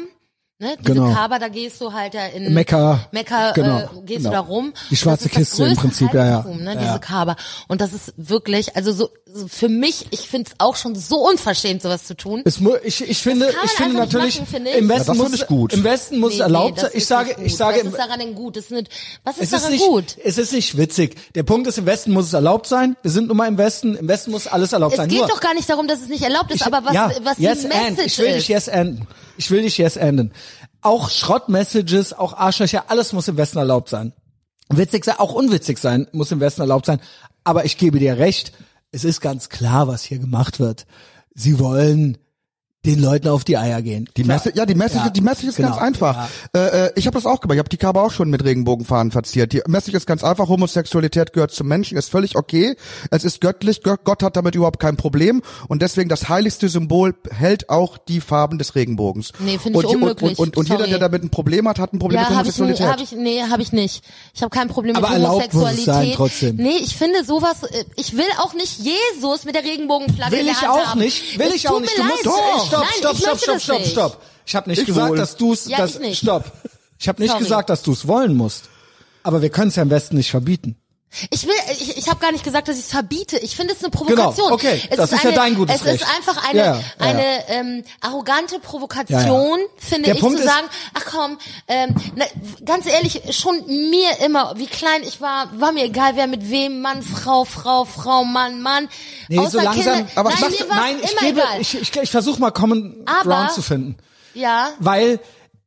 [0.59, 1.13] Ne, diese genau.
[1.13, 4.29] Kaaba, da gehst du halt da in Mekka, Mekka genau, äh, gehst genau.
[4.29, 4.73] du da rum.
[4.89, 6.43] Die schwarze das ist das Kiste im Prinzip, ja, ja.
[6.43, 6.81] Heiligtum, Ne, Ja.
[6.81, 7.35] diese Kaaba.
[7.67, 11.17] Und das ist wirklich, also so, so für mich, ich finde es auch schon so
[11.29, 12.41] unverschämt, sowas zu tun.
[12.43, 14.77] Es mu ich, ich finde, ich finde nicht natürlich, machen, finde ich.
[14.77, 15.73] im Ja, Westen das muss, finde ich gut.
[15.73, 16.85] im Westen muss Nee, erlaubt nee, sein.
[16.85, 18.57] das Ich ist sage, nicht ich sage, Was ist daran denn gut?
[18.57, 18.89] Das ist nicht,
[19.23, 20.17] was ist es ist daran nicht, gut?
[20.23, 21.17] es ist nicht witzig.
[21.35, 22.95] Der Punkt ist, im Westen muss es erlaubt sein.
[23.03, 23.93] Wir sind nun mal im Westen.
[23.95, 25.07] Im Westen muss alles erlaubt Es sein.
[25.09, 27.37] geht Nur, doch gar nicht darum, dass es nicht erlaubt ist, aber was, ja, was
[27.37, 27.91] yes die and.
[27.91, 28.35] Message Ich will ist.
[28.37, 29.05] dich yes enden.
[29.37, 30.33] Ich will dich yes enden.
[30.81, 34.13] Auch Schrottmessages, auch Arschlöcher, alles muss im Westen erlaubt sein.
[34.69, 36.99] Witzig sein, auch unwitzig sein, muss im Westen erlaubt sein.
[37.43, 38.51] Aber ich gebe dir recht,
[38.91, 40.85] es ist ganz klar, was hier gemacht wird.
[41.33, 42.17] Sie wollen
[42.85, 44.07] den Leuten auf die Eier gehen.
[44.15, 44.23] Die.
[44.23, 46.29] Message, ja, die Message, Ja, die Message ist genau, ganz einfach.
[46.55, 47.55] Äh, äh, ich habe das auch gemacht.
[47.55, 49.51] Ich habe die Kabe auch schon mit Regenbogenfahnen verziert.
[49.51, 50.47] Die Message ist ganz einfach.
[50.47, 52.75] Homosexualität gehört zum Menschen, ist völlig okay.
[53.11, 53.81] Es ist göttlich.
[53.83, 55.41] Gott, hat damit überhaupt kein Problem.
[55.67, 59.33] Und deswegen das heiligste Symbol hält auch die Farben des Regenbogens.
[59.39, 60.39] Nee, finde ich und, unmöglich.
[60.39, 62.87] Und, und, und jeder, der damit ein Problem hat, hat ein Problem Ja, mit Homosexualität.
[62.87, 64.01] hab ich, nee, habe ich nicht.
[64.33, 66.05] Ich habe kein Problem Aber mit erlaubt muss es Homosexualität.
[66.07, 66.55] sein, trotzdem.
[66.55, 70.65] Nee, ich finde sowas, äh, ich will auch nicht Jesus mit der Regenbogenflagge Will ich
[70.69, 70.99] auch haben.
[71.01, 71.37] nicht.
[71.37, 71.97] Will Es ich auch nicht.
[71.97, 72.66] Du musst, Doch.
[72.67, 74.21] Stopp, Nein, stopp, ich stopp, stopp, stopp, stopp.
[74.45, 75.17] Ich habe nicht Ich gesagt, wohl.
[75.17, 76.19] dass du es, Ja, das, ich nicht.
[76.23, 76.51] stopp.
[76.99, 77.43] Ich habe nicht Sorry.
[77.43, 78.69] gesagt, dass du es wollen musst.
[79.23, 80.77] Aber wir können es ja im Westen nicht verbieten.
[81.31, 83.37] Ich will, ich, ich habe gar nicht gesagt, dass ich es verbiete.
[83.39, 84.35] Ich finde es eine Provokation.
[84.35, 86.01] Genau, okay, es das ist ja eine, dein gutes Es Recht.
[86.01, 87.43] ist einfach eine, Ja, ja, ja, eine ja.
[87.47, 89.63] Ähm, arrogante Provokation, Ja, ja.
[89.77, 91.37] finde Der ich, Punkt zu ist- sagen, ach komm,
[91.69, 92.25] ähm, na,
[92.65, 96.81] ganz ehrlich, schon mir immer, wie klein ich war, war mir egal, wer mit wem,
[96.81, 98.89] Mann, Frau, Frau, Frau, Mann, Mann.
[99.29, 101.61] Nee, Außer so langsam, Kinder, aber nein, war's nein, ich immer gebe, egal.
[101.61, 103.97] ich, ich, ich versuche mal Common Aber- Ground zu finden.
[104.33, 105.19] ja, Weil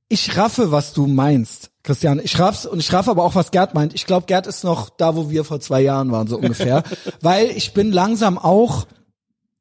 [0.09, 2.21] ich raffe, was du meinst, Christian.
[2.23, 3.95] Ich raff's und ich raffe aber auch, was Gerd meint.
[3.95, 6.85] Ich glaube, Gerd ist noch da, wo wir vor zwei Jahren waren, so ungefähr.
[7.21, 8.87] Weil ich bin langsam auch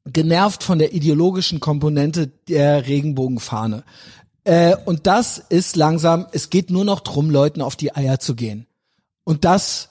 [0.06, 3.82] genervt von der ideologischen Komponente der Regenbogenfahne.
[4.44, 8.36] Äh, und das ist langsam, es geht nur noch drum, Leuten auf die Eier zu
[8.36, 8.66] gehen.
[9.24, 9.88] Und das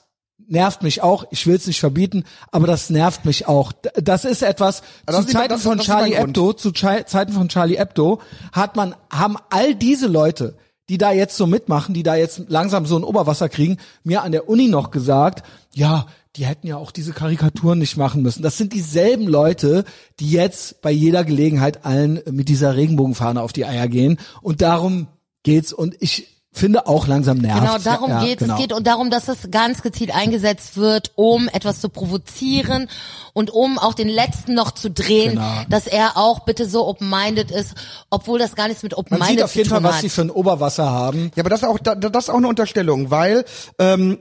[0.48, 1.24] nervt mich auch.
[1.30, 3.72] Ich will es nicht verbieten, aber das nervt mich auch.
[3.94, 6.16] Das ist etwas, das zu Zeiten das- von das Charlie.
[6.16, 8.20] Hebdo, zu Zeiten von Charlie Hebdo,
[8.52, 10.56] hat man, haben all diese Leute,
[10.90, 14.32] die da jetzt so mitmachen, die da jetzt langsam so ein Oberwasser kriegen, mir an
[14.32, 18.42] der Uni noch gesagt, ja, die hätten ja auch diese Karikaturen nicht machen müssen.
[18.42, 19.84] Das sind dieselben Leute,
[20.18, 24.18] die jetzt bei jeder Gelegenheit allen mit dieser Regenbogenfahne auf die Eier gehen.
[24.42, 25.06] Und darum
[25.44, 25.72] geht's.
[25.72, 27.60] Und ich finde auch langsam nervt.
[27.60, 28.54] Genau, darum ja, geht genau.
[28.54, 28.60] es.
[28.60, 32.88] geht und darum, dass es ganz gezielt eingesetzt wird, um etwas zu provozieren
[33.34, 35.62] und um auch den letzten noch zu drehen, Genau.
[35.68, 37.74] dass er auch bitte so open-minded ist,
[38.10, 40.02] obwohl das gar nichts mit Man open-minded sieht auf jeden zu Fall, tun was hat.
[40.02, 41.30] sie für ein Oberwasser haben.
[41.36, 43.44] Ja, aber das ist auch da, das ist auch eine Unterstellung, weil
[43.78, 44.18] ähm,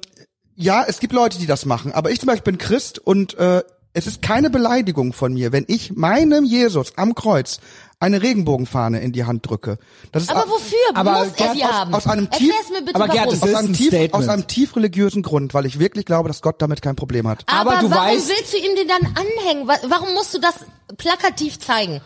[0.56, 3.64] ja, es gibt Leute, die das machen, aber ich zum Beispiel bin Christ und äh,
[3.94, 7.60] es ist keine Beleidigung von mir, wenn ich meinem Jesus am Kreuz
[8.02, 9.78] eine Regenbogenfahne in die Hand drücke.
[10.14, 11.94] Das ist aber wofür aber muss er die aus- haben?
[11.94, 13.42] aus einem tief- Erklär's mir bitte aber Gerd, warum.
[13.44, 14.14] aus ist einem ein tief Statement.
[14.14, 17.44] aus einem tief religiösen Grund, weil ich wirklich glaube, dass Gott damit kein Problem hat.
[17.48, 19.68] aber aber du warum weißt- willst du ihm den dann anhängen?
[19.68, 20.56] Wa- Warum musst du das
[20.98, 22.00] plakativ zeigen?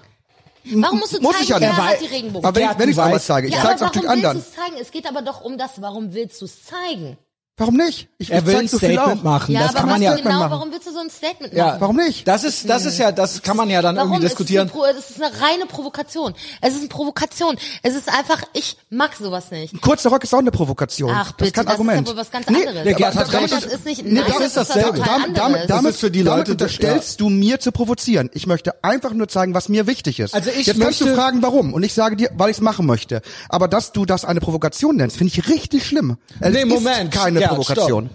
[0.65, 1.81] Warum musst du Muss zeigen, ich ja er nicht.
[1.81, 2.45] hat die Regenbogen?
[2.47, 4.03] Aber wenn, Gerd, wenn ich es weißt- zeige, ich ja, zeige es aber auch den
[4.03, 4.37] warum anderen.
[4.37, 4.77] willst du es zeigen?
[4.81, 7.17] Es geht aber doch um das, warum willst du es zeigen?
[7.55, 8.09] Warum nicht?
[8.17, 9.53] Ich, Er ich will ein so viel Statement machen.
[9.53, 10.15] Ja, das aber kann man ja.
[10.15, 10.51] genau, machen.
[10.51, 11.65] warum willst du so ein Statement Ja.
[11.67, 11.81] machen?
[11.81, 12.27] Warum nicht?
[12.27, 14.13] Das ist, das ist ja, das kann man ja dann Warum?
[14.13, 14.71] irgendwie diskutieren.
[14.89, 16.33] Es ist, ist eine reine Provokation.
[16.61, 17.55] Es ist eine Provokation.
[17.83, 19.79] Es ist einfach, ich mag sowas nicht.
[19.83, 21.11] Kurzer Rock ist auch eine Provokation.
[21.13, 22.07] Ach, das ist bitte, kein das ist Argument.
[22.07, 22.83] ja wohl was ganz Nee, anderes.
[22.85, 23.65] der Gerd aber hat damit- recht.
[23.65, 24.97] Das ist nicht, Nee, nein, das das, ist dasselbe.
[24.97, 25.37] total damit, anderes.
[25.47, 28.31] damit, damit, ist für die damit Leute, unterstellst du mir zu provozieren.
[28.33, 30.33] Ich möchte einfach nur zeigen, was mir wichtig ist.
[30.33, 31.75] Also ich Jetzt kannst du möchte- fragen, warum.
[31.75, 33.21] Und ich sage dir, weil ich es machen möchte.
[33.47, 36.17] Aber dass du das eine Provokation nennst, finde ich richtig schlimm.
[36.39, 37.11] Es Nee, ist Moment.
[37.11, 38.09] keine Ja, Provokation.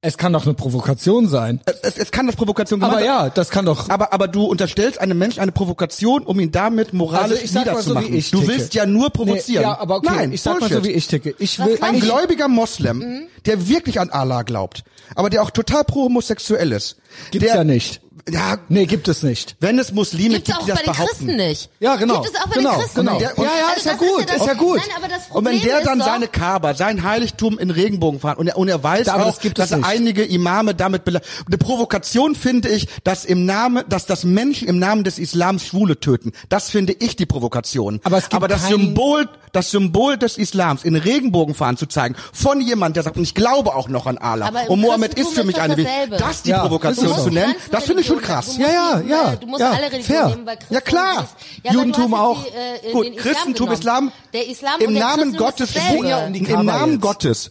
[0.00, 1.60] Es kann doch eine Provokation sein.
[1.66, 3.24] Es, es, es kann das Provokation gemeint Aber sein.
[3.26, 3.88] ja, das kann doch.
[3.90, 7.66] Aber, aber du unterstellst einem Menschen eine Provokation, um ihn damit moralisch Also ich sag
[7.66, 8.12] mal so, niederzumachen.
[8.12, 9.64] wie ich du willst ja nur provozieren.
[9.64, 10.84] Nee, ja, aber okay, Nein, ich sag mal so, Bullshit.
[10.94, 11.34] wie ich ticke.
[11.40, 14.84] Ich will, Ein Ich- gläubiger Moslem, der wirklich an Allah glaubt,
[15.16, 16.96] aber der auch total pro homosexuell ist.
[17.32, 18.00] gibt's der, ja nicht.
[18.30, 19.56] Ja, Nee, gibt es nicht.
[19.60, 21.26] wenn es Muslime gibt, auch die das bei den behaupten.
[21.26, 21.70] Christen nicht.
[21.80, 22.22] Ja, genau.
[22.22, 23.12] Gibt es auch bei Genau, den Christen genau.
[23.18, 23.22] nicht.
[23.22, 24.76] Ja, ja, Also ist ja das gut, das- ist ja gut.
[24.78, 28.20] Nein, aber das Und Problem wenn der ist dann seine Kaaba, sein Heiligtum in Regenbogen
[28.20, 29.84] fahren und er, und er weiß Aber auch, das dass nicht.
[29.86, 31.20] einige Imame damit eine
[31.58, 36.32] Provokation finde ich, dass im Namen, dass das Menschen im Namen des Islams Schwule töten.
[36.48, 38.00] Das finde ich die Provokation.
[38.04, 42.14] Aber es gibt das keinen- Symbol, das Symbol des Islams in Regenbogen fahren zu zeigen
[42.32, 44.48] von jemand, der sagt, und ich glaube auch noch an Allah.
[44.48, 47.30] Aber und Mohammed ist für mich ist das eine, das die Ja, Provokation ist zu
[47.30, 48.56] nennen, das finde ich schon Religionen, krass.
[48.58, 50.28] Ja, ja, ja, Du musst ja, alle Religionen fair.
[50.28, 51.22] nehmen, weil Christen Ja, klar.
[51.24, 52.44] ist- Ja, Judentum auch.
[52.44, 53.70] Die, äh, Gut, Christentum.
[53.72, 56.08] Islam, Der Islam im und der Namen Gottes, dasselbe.
[56.08, 57.00] ja um die im Namen jetzt.
[57.02, 57.50] Gottes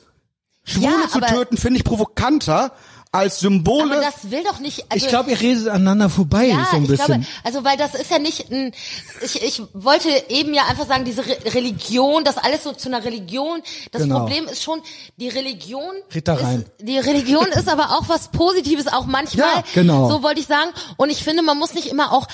[0.64, 2.72] Schwule Ja, zu töten, finde ich provokanter
[3.12, 3.94] als Symbole.
[3.96, 4.86] Aber das will doch nicht.
[4.90, 7.06] Also, Ich glaube, ihr redet aneinander vorbei ja, so ein ich bisschen.
[7.22, 8.74] glaube, also weil das ist ja nicht ein,
[9.22, 13.04] ich, ich wollte eben ja einfach sagen, diese Re Religion, das alles so zu einer
[13.04, 14.20] Religion, das Genau.
[14.20, 14.82] Problem ist schon,
[15.18, 15.94] die Religion
[16.24, 16.62] da rein.
[16.78, 20.10] ist, die Religion ist aber auch was Positives, auch manchmal, Ja, genau.
[20.10, 22.28] so wollte ich sagen, und ich finde, man muss nicht immer auch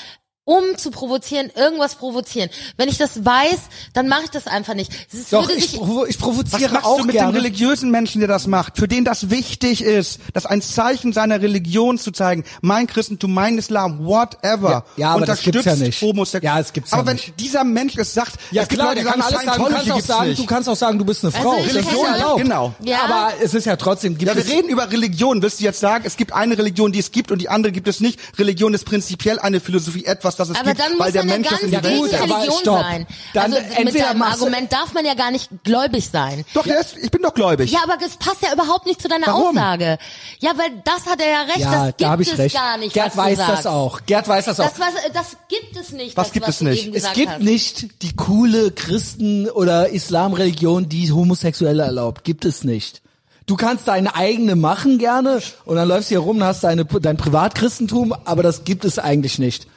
[0.45, 2.49] um zu provozieren, irgendwas provozieren.
[2.75, 3.59] Wenn ich das weiß,
[3.93, 4.91] dann mache ich das einfach nicht.
[5.13, 7.31] Es Doch, würde ich, sich, provo ich Was provoziere machst auch du mit gerne.
[7.31, 11.41] dem religiösen Menschen, der das macht, für den das wichtig ist, das ein Zeichen seiner
[11.41, 15.85] Religion zu zeigen, mein Christentum, mein Islam, whatever, Ja, ja, aber das unterstützt gibt's ja
[15.87, 16.01] nicht.
[16.01, 16.43] Homosexuell.
[16.53, 17.39] Ja, das gibt's ja Aber wenn nicht.
[17.39, 19.63] dieser Mensch es sagt, ja es gibt klar, Leute, der kann alles sagen.
[19.63, 20.39] Du kannst auch sagen, nicht.
[20.41, 21.51] du kannst auch sagen, du bist eine Frau.
[21.53, 22.41] Also ich ja- erlaubt.
[22.41, 22.73] Genau.
[22.83, 22.97] Ja.
[23.05, 25.41] Aber es ist ja trotzdem, gibt Ja, wir es, reden über Religion.
[25.41, 27.87] Willst du jetzt sagen, es gibt eine Religion, die es gibt und die andere gibt
[27.87, 28.19] es nicht?
[28.37, 31.29] Religion ist prinzipiell eine Philosophie, etwas, das es aber gibt, dann weil muss der man
[31.29, 32.23] ja Mensch gar das in nicht die gegen Welt gut, setzt.
[32.23, 32.79] aber Religion stopp.
[32.81, 33.07] sein.
[33.33, 36.45] Dann also mit entweder deinem machst du- Argument darf man ja gar nicht gläubig sein.
[36.53, 37.71] Doch, der ist, ich bin doch gläubig.
[37.71, 39.57] Ja, aber das passt ja überhaupt nicht zu deiner Warum?
[39.57, 39.97] Aussage.
[40.39, 42.55] Ja, weil das hat er ja recht, ja, das gibt da habe ich es recht.
[42.55, 42.93] gar nicht.
[42.93, 43.57] Gerd was weiß du sagst.
[43.59, 43.99] das auch.
[44.05, 44.69] Gerd weiß das auch.
[44.69, 46.17] Das, was, das gibt es nicht.
[46.17, 46.83] Was das, gibt was es du nicht?
[46.83, 47.41] Eben es gesagt gibt hast.
[47.41, 52.23] nicht die coole Christen- oder Islamreligion, die Homosexuelle erlaubt.
[52.23, 53.01] Gibt es nicht.
[53.45, 56.85] Du kannst deine eigene machen gerne und dann läufst du hier rum und hast deine,
[56.85, 59.67] dein Privatchristentum, aber das gibt es eigentlich nicht.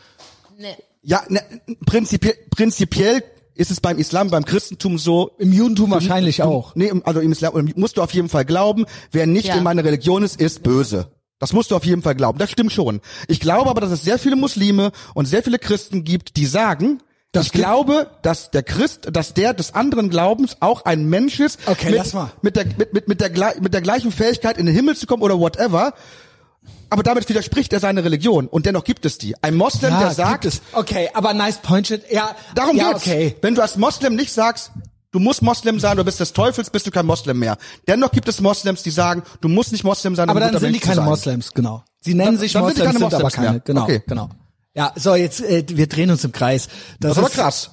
[0.59, 0.77] Nee.
[1.03, 1.41] Ja, ne,
[1.87, 3.23] prinzipiell, prinzipiell
[3.55, 5.31] ist es beim Islam, beim Christentum so.
[5.39, 6.75] Im Judentum wahrscheinlich auch.
[6.75, 9.55] Nee, also im Islam musst du auf jeden Fall glauben, wer nicht Ja.
[9.57, 11.11] in meiner Religion ist, ist böse.
[11.39, 12.39] Das musst du auf jeden Fall glauben.
[12.39, 13.01] Das stimmt schon.
[13.29, 17.03] Ich glaube aber, dass es sehr viele Muslime und sehr viele Christen gibt, die sagen,
[17.33, 21.61] Das ich glaube, dass der Christ, dass der des anderen Glaubens auch ein Mensch ist,
[21.67, 22.31] Okay, mit, lass mal.
[22.41, 23.31] mit der mit, mit, mit der
[23.61, 25.93] mit der gleichen Fähigkeit in den Himmel zu kommen oder whatever.
[26.91, 29.35] Aber damit widerspricht er seine Religion und dennoch gibt es die.
[29.43, 30.61] Ein Moslem, der sagt, gibt es.
[30.73, 32.03] Okay, aber nice point shit.
[32.11, 33.07] Ja, Darum ja, geht's.
[33.07, 33.37] okay.
[33.43, 34.71] Wenn du als Moslem nicht sagst,
[35.11, 37.57] du musst Moslem sein, du bist des Teufels, bist du kein Moslem mehr.
[37.89, 40.61] Dennoch gibt es Moslems, die sagen, du musst nicht Moslem sein, um Aber ein dann
[40.61, 41.01] guter sind die keine.
[41.01, 41.83] Moslems, genau.
[42.01, 43.51] Sie nennen Dann- sich dann sind Moslems, sind, keine aber Moslems keine.
[43.51, 43.61] mehr.
[43.65, 44.03] Genau, Okay.
[44.07, 44.29] genau.
[44.75, 46.69] Ja, so jetzt äh, wir drehen uns im Kreis.
[47.01, 47.71] Das, Das ist aber krass.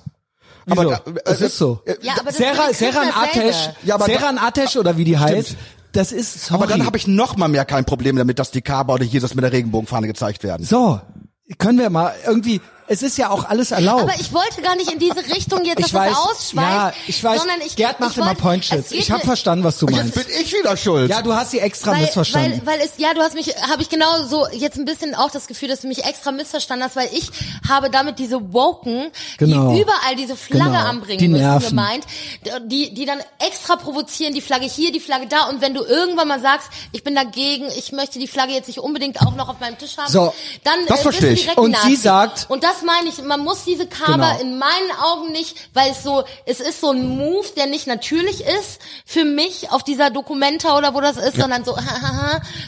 [0.66, 0.80] Wieso?
[0.80, 1.82] Aber da- es äh, ist so.
[2.02, 3.50] Ja, aber das Serra, ist Serran dasselbe.
[3.50, 5.56] Atesh, Ja, aber da- Serran Atesh oder wie die heißt,
[5.94, 6.64] das ist sorry.
[6.64, 9.36] Aber dann habe ich noch mal mehr kein Problem damit, dass die Kaaba oder Jesus
[9.36, 10.66] mit der Regenbogenfahne gezeigt werden.
[10.66, 11.00] so
[11.58, 12.62] können wir mal irgendwie.
[12.94, 14.04] Es ist ja auch alles erlaubt.
[14.04, 16.94] Aber ich wollte gar nicht in diese Richtung jetzt, dass Ich weiß, das ausschweift, ja,
[17.08, 17.40] ich weiß.
[17.40, 18.92] sondern ich, Gerd macht ich immer wollte- Pointshits.
[18.92, 20.16] Ich habe verstanden, was du meinst.
[20.16, 21.10] jetzt bin ich wieder schuld.
[21.10, 22.62] Ja, du hast sie extra weil, missverstanden.
[22.66, 25.32] Weil, weil es, ja, du hast mich, habe ich genau so jetzt ein bisschen auch
[25.32, 27.30] das Gefühl, dass du mich extra missverstanden hast, weil ich
[27.68, 29.74] habe damit diese Woken, Genau.
[29.74, 30.84] die überall diese Flagge Genau.
[30.90, 31.70] anbringen Die müssen, nerven.
[31.70, 32.06] gemeint,
[32.66, 36.28] die, die dann extra provozieren, die Flagge hier, die Flagge da und wenn du irgendwann
[36.28, 39.60] mal sagst, ich bin dagegen, ich möchte die Flagge jetzt nicht unbedingt auch noch auf
[39.60, 40.34] meinem Tisch haben, So,
[40.64, 41.42] dann das äh, bist verstehe du ich.
[41.42, 41.88] direkt Und Nazi.
[41.90, 44.42] sie sagt- und das meine ich, man muss diese Kaber Genau.
[44.42, 48.42] in meinen Augen nicht, weil es so, es ist so ein Move, der nicht natürlich
[48.46, 51.78] ist für mich auf dieser Dokumenta oder wo das ist, sondern so,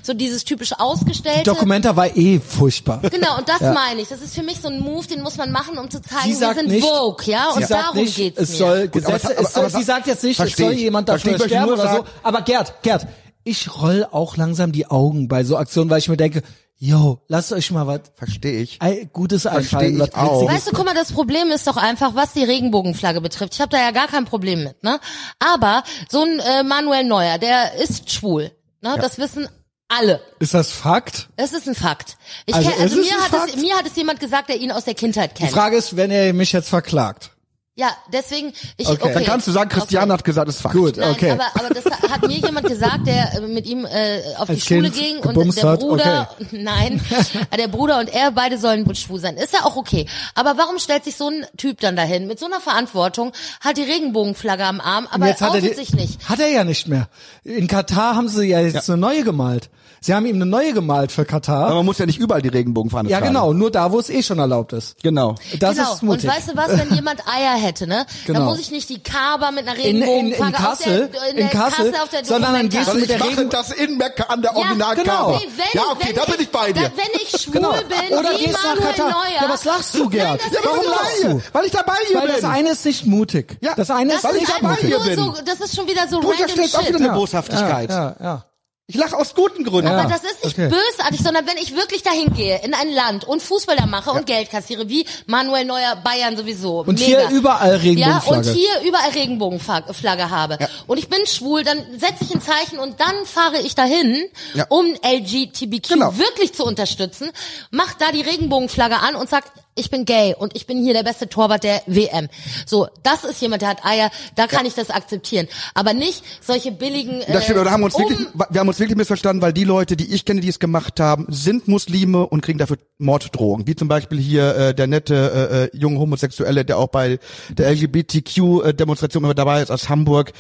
[0.03, 1.43] so dieses typisch ausgestellte.
[1.43, 3.01] Dokumenta war eh furchtbar.
[3.09, 3.74] Genau, und das Ja.
[3.74, 4.09] meine ich.
[4.09, 6.39] Das ist für mich so ein Move, den muss man machen, um zu zeigen, Sie
[6.41, 7.49] wir sind nicht, Vogue, ja?
[7.49, 8.55] Und darum nicht, geht's es mir.
[8.57, 10.80] soll Gut, aber- Gesetze, aber- es soll, aber- sie sagt jetzt nicht, es soll ich.
[10.80, 12.05] jemand dafür sterben oder so.
[12.24, 13.07] Aber Gerd, Gerd,
[13.43, 16.41] ich roll auch langsam die Augen bei so Aktionen, weil ich mir denke,
[16.78, 18.82] yo, lasst euch mal was Verstehe ich.
[18.82, 20.48] Ei- Gutes einfallen, ich was auch.
[20.48, 23.54] Weißt du, guck mal, das Problem ist doch einfach, was die Regenbogenflagge betrifft.
[23.56, 25.00] Ich habe da ja gar kein Problem mit, ne?
[25.40, 28.52] Aber so ein äh, Manuel Neuer, der ist schwul,
[28.82, 28.98] ne?
[29.00, 29.48] Das wissen
[29.88, 30.20] alle.
[30.40, 31.30] Ist das Fakt?
[31.38, 32.18] Das ist ein Fakt.
[32.48, 33.56] Ich Also kenn, also ist es mir ein hat Fakt?
[33.56, 35.52] es mir hat es jemand gesagt, der ihn aus der Kindheit Die kennt.
[35.54, 37.32] Frage ist, wenn er mich jetzt verklagt.
[37.78, 39.00] Ja, deswegen ich Okay.
[39.02, 39.14] okay.
[39.16, 40.20] Dann kannst du sagen, Christiane okay.
[40.20, 40.76] hat gesagt, es ist Fakt.
[40.76, 41.32] Gut, Nein, okay.
[41.32, 44.76] aber, aber das hat mir jemand gesagt, der äh, mit ihm äh, auf Als die
[44.76, 45.80] Schule Kind ging und der hat?
[45.82, 47.02] Bruder, nein,
[47.58, 49.36] der Bruder und er beide sollen schwul sein.
[49.36, 50.06] Ist ja auch okay.
[50.36, 53.84] Aber warum stellt sich so ein Typ dann dahin mit so einer Verantwortung, hat die
[53.84, 56.30] Regenbogenflagge am Arm, aber Und jetzt hat er outet die, sich nicht.
[56.30, 57.10] Hat er ja nicht mehr.
[57.44, 59.70] In Katar haben sie ja jetzt eine neue gemalt.
[60.06, 61.66] Sie haben ihm eine neue gemalt für Katar.
[61.66, 63.34] Aber man muss ja nicht überall die Regenbogenfahne ja, tragen.
[63.34, 65.01] genau, nur da, wo es eh schon erlaubt ist.
[65.01, 65.34] Genau.
[65.60, 65.93] Das genau.
[65.95, 66.30] ist mutig.
[66.30, 68.06] Und weißt du was, wenn jemand Eier hätte, ne?
[68.28, 68.38] Genau.
[68.41, 71.24] Dann muss ich nicht die Kaber mit einer in, in, Regenbogenflagge in Kassel, auf der,
[71.24, 73.49] in, in der Kassel, Kassel auf der sondern dann gehst du Weil mit der Regen
[73.49, 75.32] das in Mekka an der Ja, Originalkaba.
[75.39, 76.84] nee, wenn, ja, okay, wenn da bin ich bei dir.
[76.84, 77.72] Da, wenn ich schwul Genau.
[77.72, 79.10] bin, Oder wie gehst nach Manuel Katar.
[79.10, 79.41] Neuer.
[79.41, 80.39] Ja, was lachst du, Gerd?
[80.39, 80.91] Nein, ja, weil so.
[80.91, 82.36] dabei hier, weil ich dabei hier Weil bin.
[82.36, 83.58] das eine ist nicht mutig.
[83.62, 85.16] Ja, das eine ist weil ich nicht dabei hier bin.
[85.16, 86.93] so, das ist schon wieder so Du random unterstellst auch shit.
[86.93, 87.89] wieder eine Boshaftigkeit.
[87.89, 88.45] Ja, ja.
[88.88, 89.90] Ich lache aus guten Gründen.
[89.92, 89.98] Ja.
[89.98, 90.70] Aber das ist nicht okay.
[90.70, 94.28] bösartig, sondern wenn ich wirklich dahin gehe, in ein Land und Fußball da mache und
[94.28, 96.82] Geld kassiere, wie Manuel Neuer Bayern sowieso.
[96.82, 97.28] Und mega.
[97.28, 97.78] hier überall Ja,
[98.20, 98.50] Regenbogenflagge.
[98.50, 100.60] und hier überall Regenbogenflagge habe.
[100.86, 104.24] Und ich bin schwul, dann setze ich ein Zeichen und dann fahre ich dahin,
[104.54, 104.68] Ja.
[104.70, 106.16] um LGTBQ Genau.
[106.20, 107.32] wirklich zu unterstützen,
[107.72, 109.46] mach da die Regenbogenflagge an und sag,
[109.76, 112.30] ich bin gay und ich bin hier der beste Torwart der WM.
[112.66, 115.48] So, das ist jemand, der hat Eier, da kann ich das akzeptieren.
[115.74, 117.22] Aber nicht solche billigen.
[117.22, 119.42] Äh, Das stimmt, aber da haben wir uns um, wirklich, wir haben uns wirklich missverstanden,
[119.42, 122.78] weil die Leute, die ich kenne, die es gemacht haben, sind Muslime und kriegen dafür
[123.00, 123.68] Morddrohungen.
[123.68, 127.20] Wie zum Beispiel hier äh, der nette äh, äh, junge Homosexuelle, der auch bei
[127.50, 130.32] der LGBTQ-Demonstration immer dabei ist aus Hamburg.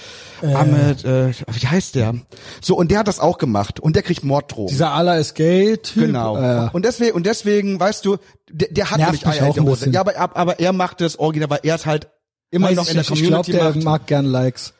[0.41, 2.15] Ahmed, äh, wie heißt der?
[2.61, 4.69] So, und der hat das auch gemacht und der kriegt Morddrohungen.
[4.69, 6.05] Dieser Allah ist gay-Typ.
[6.05, 6.37] Genau.
[6.37, 8.17] Äh, Und deswegen, und deswegen, weißt du,
[8.51, 9.93] der, der hat Nervt nämlich mich Eier in auch ein bisschen.
[9.93, 12.07] Ja, aber, aber er macht das original, weil er es halt
[12.51, 13.11] immer weiß noch in der nicht.
[13.11, 13.83] Ich glaube, Community der macht.
[13.83, 14.73] mag gern Likes.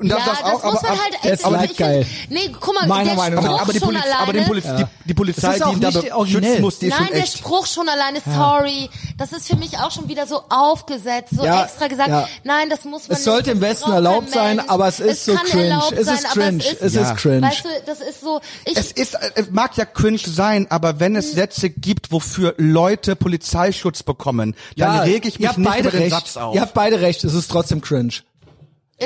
[0.00, 1.24] Und ja, das, das, das auch, muss aber, man aber, halt.
[1.24, 2.04] der ist also geil.
[2.04, 3.50] find- Nee, guck mal, Meiner der Meinung nach.
[3.50, 4.18] Spruch aber die, schon Poliz alleine.
[4.20, 6.90] aber den Poliz die, die Polizei, Das ist die ihn dabei schützen muss, die ist
[6.94, 7.38] Nein, schon der echt.
[7.38, 11.64] Spruch schon alleine, sorry, das ist für mich auch schon wieder so aufgesetzt, so Ja,
[11.64, 12.26] extra gesagt, ja.
[12.44, 15.24] nein, das muss man Es sollte nicht, im das Westen erlaubt sein, aber es ist
[15.26, 15.78] so kann cringe.
[15.92, 16.58] Es ist aber cringe.
[16.64, 17.10] Es ist, Es Ja.
[17.12, 17.42] ist cringe.
[17.42, 21.32] Weißt du, das ist so, Es ist, es mag ja cringe sein, aber wenn es
[21.32, 26.10] Sätze gibt, wofür Leute Polizeischutz bekommen, dann rege ich mich nicht beide über den.
[26.10, 26.54] Satz auf.
[26.54, 28.14] Ihr habt beide recht, es ist trotzdem cringe.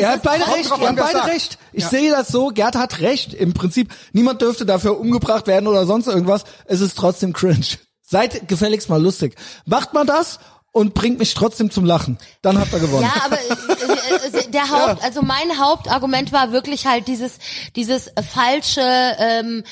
[0.02, 1.28] Habt ist beide recht, habt wer beide sagt.
[1.28, 1.58] recht.
[1.72, 3.32] Ich sehe das so, Gerd hat recht.
[3.34, 6.44] Im Prinzip, niemand dürfte dafür umgebracht werden oder sonst irgendwas.
[6.66, 7.64] Es ist trotzdem cringe.
[8.02, 9.34] Seid gefälligst mal lustig.
[9.66, 10.38] Macht mal das
[10.72, 12.18] und bringt mich trotzdem zum Lachen.
[12.42, 13.04] Dann habt ihr gewonnen.
[13.04, 17.38] Ja, aber äh, äh, der Haupt, also mein Hauptargument war wirklich halt dieses,
[17.76, 18.82] dieses falsche
[19.18, 19.62] ähm,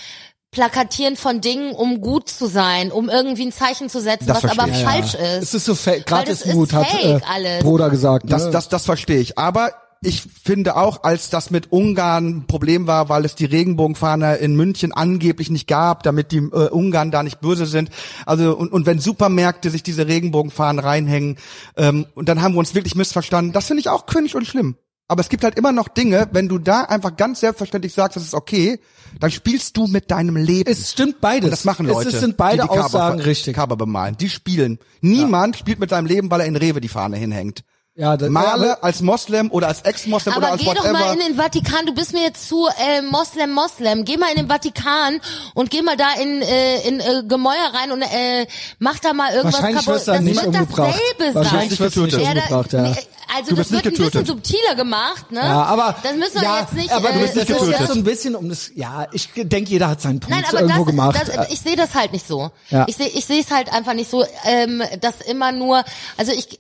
[0.53, 4.59] Plakatieren von Dingen, um gut zu sein, um irgendwie ein Zeichen zu setzen, Das was
[4.59, 4.85] aber ich.
[4.85, 5.21] falsch Ja.
[5.37, 5.43] ist.
[5.45, 6.05] Es ist so fake.
[6.07, 7.63] Gratis das ist Mut hat fake äh, alles.
[7.65, 8.27] Bruder gesagt.
[8.31, 8.51] Das, ne?
[8.51, 9.39] das, das verstehe ich.
[9.39, 9.73] Aber
[10.03, 14.57] ich finde auch, als das mit Ungarn ein Problem war, weil es die Regenbogenfahne in
[14.57, 17.91] München angeblich nicht gab, damit die äh, Ungarn da nicht böse sind.
[18.27, 21.37] Also und, und wenn Supermärkte sich diese Regenbogenfahnen reinhängen,
[21.77, 23.53] ähm, und dann haben wir uns wirklich missverstanden.
[23.53, 24.77] Das finde ich auch cringe und schlimm.
[25.07, 28.23] Aber es gibt halt immer noch Dinge, wenn du da einfach ganz selbstverständlich sagst, das
[28.23, 28.81] ist okay,
[29.21, 30.71] dann spielst du mit deinem Leben.
[30.71, 31.45] es stimmt beides.
[31.45, 32.09] Und das machen Leute.
[32.09, 33.55] Es sind beide die die Aussagen richtig.
[33.55, 34.17] Cover bemalen.
[34.17, 34.79] Die spielen.
[35.01, 37.63] Niemand spielt mit seinem Leben, weil er in Rewe die Fahne hinhängt.
[37.95, 40.93] Ja, das- Male ja, als Moslem oder als Ex-Moslem oder Aber als geh doch whatever.
[40.99, 44.07] mal in den Vatikan, du bist mir jetzt zu äh, Moslem, Moslem.
[44.07, 45.21] Geh mal in den Vatikan
[45.55, 48.47] und geh mal da in, äh, in äh, Gemäuer rein und äh,
[48.79, 49.95] mach da mal irgendwas Wahrscheinlich kaputt.
[49.97, 50.95] wirst du das nicht wird umgebracht.
[51.19, 51.79] dasselbe Wahrscheinlich sein.
[51.87, 52.81] wirst du nicht da- umgebracht, ja.
[52.83, 52.97] nee,
[53.37, 54.27] Also Du das nicht wird ein bisschen getötet.
[54.27, 55.41] subtiler gemacht, ne?
[55.41, 56.93] Ja, aber das müssen wir ja, jetzt nicht.
[56.93, 57.73] Aber äh, du bist nicht so- getötet.
[57.73, 57.89] getötet.
[57.89, 58.71] so ein bisschen um das.
[58.75, 61.21] Ja, ich denke, jeder hat seinen Punkt Nein, aber irgendwo das, gemacht.
[61.37, 62.51] Das, ich sehe das halt nicht so.
[62.71, 62.87] Ja.
[62.89, 65.85] Ich sehe ich sehe es halt einfach nicht so, ähm, dass immer nur,
[66.17, 66.59] also ich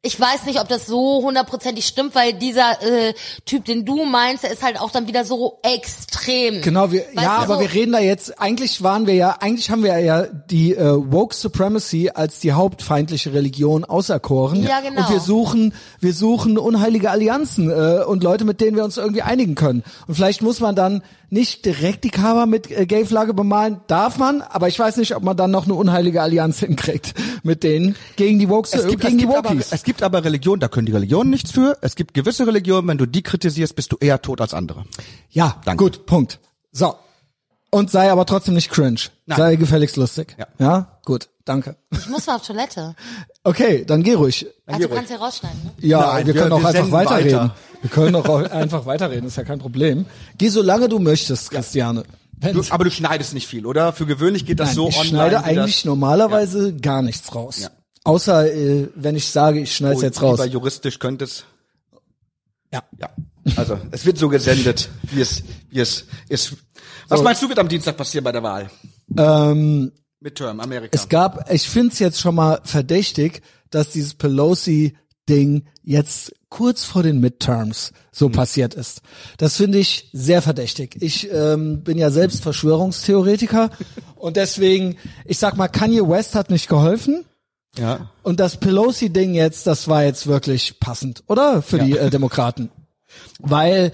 [0.00, 4.44] ich weiß nicht, ob das so hundertprozentig stimmt, weil dieser äh, Typ, den du meinst,
[4.44, 6.62] der ist halt auch dann wieder so extrem.
[6.62, 9.70] Genau, wir, Weißt ja, aber so- wir reden da jetzt, eigentlich waren wir ja, eigentlich
[9.70, 14.62] haben wir ja die äh, Woke Supremacy als die hauptfeindliche Religion auserkoren.
[14.62, 15.00] Ja, genau.
[15.02, 19.22] Und wir suchen, wir suchen unheilige Allianzen äh, und Leute, mit denen wir uns irgendwie
[19.22, 19.82] einigen können.
[20.06, 24.40] Und vielleicht muss man dann nicht direkt die Cover mit äh, Gay-Flagge bemalen, darf man,
[24.42, 28.38] aber ich weiß nicht, ob man dann noch eine unheilige Allianz hinkriegt mit denen gegen
[28.38, 29.72] die Woke, es gibt, gegen es, die gibt aber, Wokies.
[29.72, 31.76] es gibt aber Religionen, da können die Religionen nichts für.
[31.82, 34.84] Es gibt gewisse Religionen, wenn du die kritisierst, bist du eher tot als andere.
[35.30, 35.84] Ja, Danke.
[35.84, 36.38] gut, Punkt.
[36.72, 36.94] So.
[37.70, 39.00] Und sei aber trotzdem nicht cringe.
[39.26, 39.36] Nein.
[39.38, 40.34] Sei gefälligst lustig.
[40.38, 40.46] Ja.
[40.58, 40.98] ja?
[41.04, 41.76] Gut, danke.
[41.90, 42.94] Ich muss mal auf Toilette.
[43.44, 44.46] Okay, dann geh ruhig.
[44.66, 45.70] Also du kannst hier rausschneiden, ne?
[45.78, 47.32] Ja, Nein, wir wir- können auch wir einfach weiterreden.
[47.38, 47.56] weiter.
[47.82, 50.06] Wir können auch einfach weiterreden, ist ja kein Problem.
[50.36, 52.04] Geh so lange du möchtest, Christiane.
[52.40, 53.92] Du, aber du schneidest nicht viel, oder?
[53.92, 55.08] Für gewöhnlich geht das Nein, so ich online.
[55.08, 57.60] schneide wie eigentlich normalerweise gar nichts raus.
[57.60, 57.70] Ja.
[58.04, 60.38] Außer äh, wenn ich sage, ich schneide es Oh, jetzt raus.
[60.38, 61.44] lieber juristisch könntest.
[62.72, 62.82] Ja.
[62.98, 63.08] Ja.
[63.56, 66.54] Also, es wird so gesendet, wie es, wie es ist.
[67.08, 67.24] Was So.
[67.24, 68.70] meinst du, wird am Dienstag passieren bei der Wahl?
[69.16, 70.90] Ähm, Midterm, Amerika.
[70.92, 74.14] es gab, ich find's jetzt schon mal verdächtig, dass dieses
[75.28, 79.02] Pelosi-Ding jetzt kurz vor den Midterms so passiert ist.
[79.36, 80.96] Das finde ich sehr verdächtig.
[81.00, 83.70] Ich ähm, bin ja selbst Verschwörungstheoretiker
[84.16, 87.24] und deswegen, ich sag mal, Kanye West hat nicht geholfen.
[87.76, 88.10] ja.
[88.22, 91.62] Und das Pelosi-Ding jetzt, das war jetzt wirklich passend, oder?
[91.62, 92.70] Für die äh, Demokraten.
[93.38, 93.92] Weil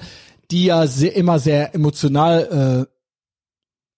[0.51, 2.94] die ja sehr, immer sehr emotional äh,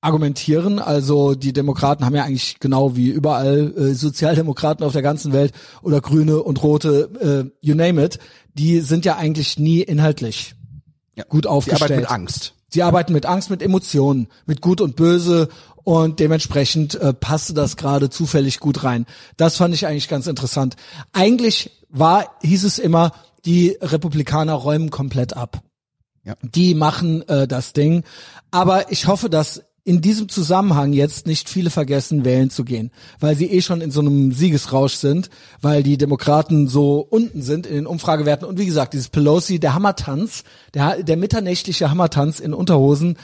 [0.06, 0.78] argumentieren.
[0.78, 5.52] Also die Demokraten haben ja eigentlich genau wie überall äh, Sozialdemokraten auf der ganzen Welt
[5.82, 8.18] oder Grüne und Rote, äh, you name it,
[8.54, 10.54] die sind ja eigentlich nie inhaltlich
[11.28, 11.82] gut Die aufgestellt.
[11.82, 12.52] arbeiten mit Angst.
[12.68, 15.48] Sie arbeiten mit Angst, mit Emotionen, mit Gut und Böse
[15.84, 19.06] und dementsprechend äh, passte das gerade zufällig gut rein.
[19.36, 20.76] Das fand ich eigentlich ganz interessant.
[21.12, 23.12] Eigentlich war, hieß es immer,
[23.44, 25.62] die Republikaner räumen komplett ab.
[26.24, 26.34] Ja.
[26.42, 28.02] Die machen äh, das Ding.
[28.50, 33.36] Aber ich hoffe, dass in diesem Zusammenhang jetzt nicht viele vergessen, wählen zu gehen, weil
[33.36, 35.30] sie eh schon in so einem Siegesrausch sind,
[35.62, 38.48] weil die Demokraten so unten sind in den Umfragewerten.
[38.48, 40.42] Und wie gesagt, dieses Pelosi, der Hammertanz,
[40.74, 43.16] der, der mitternächtliche Hammertanz in Unterhosen,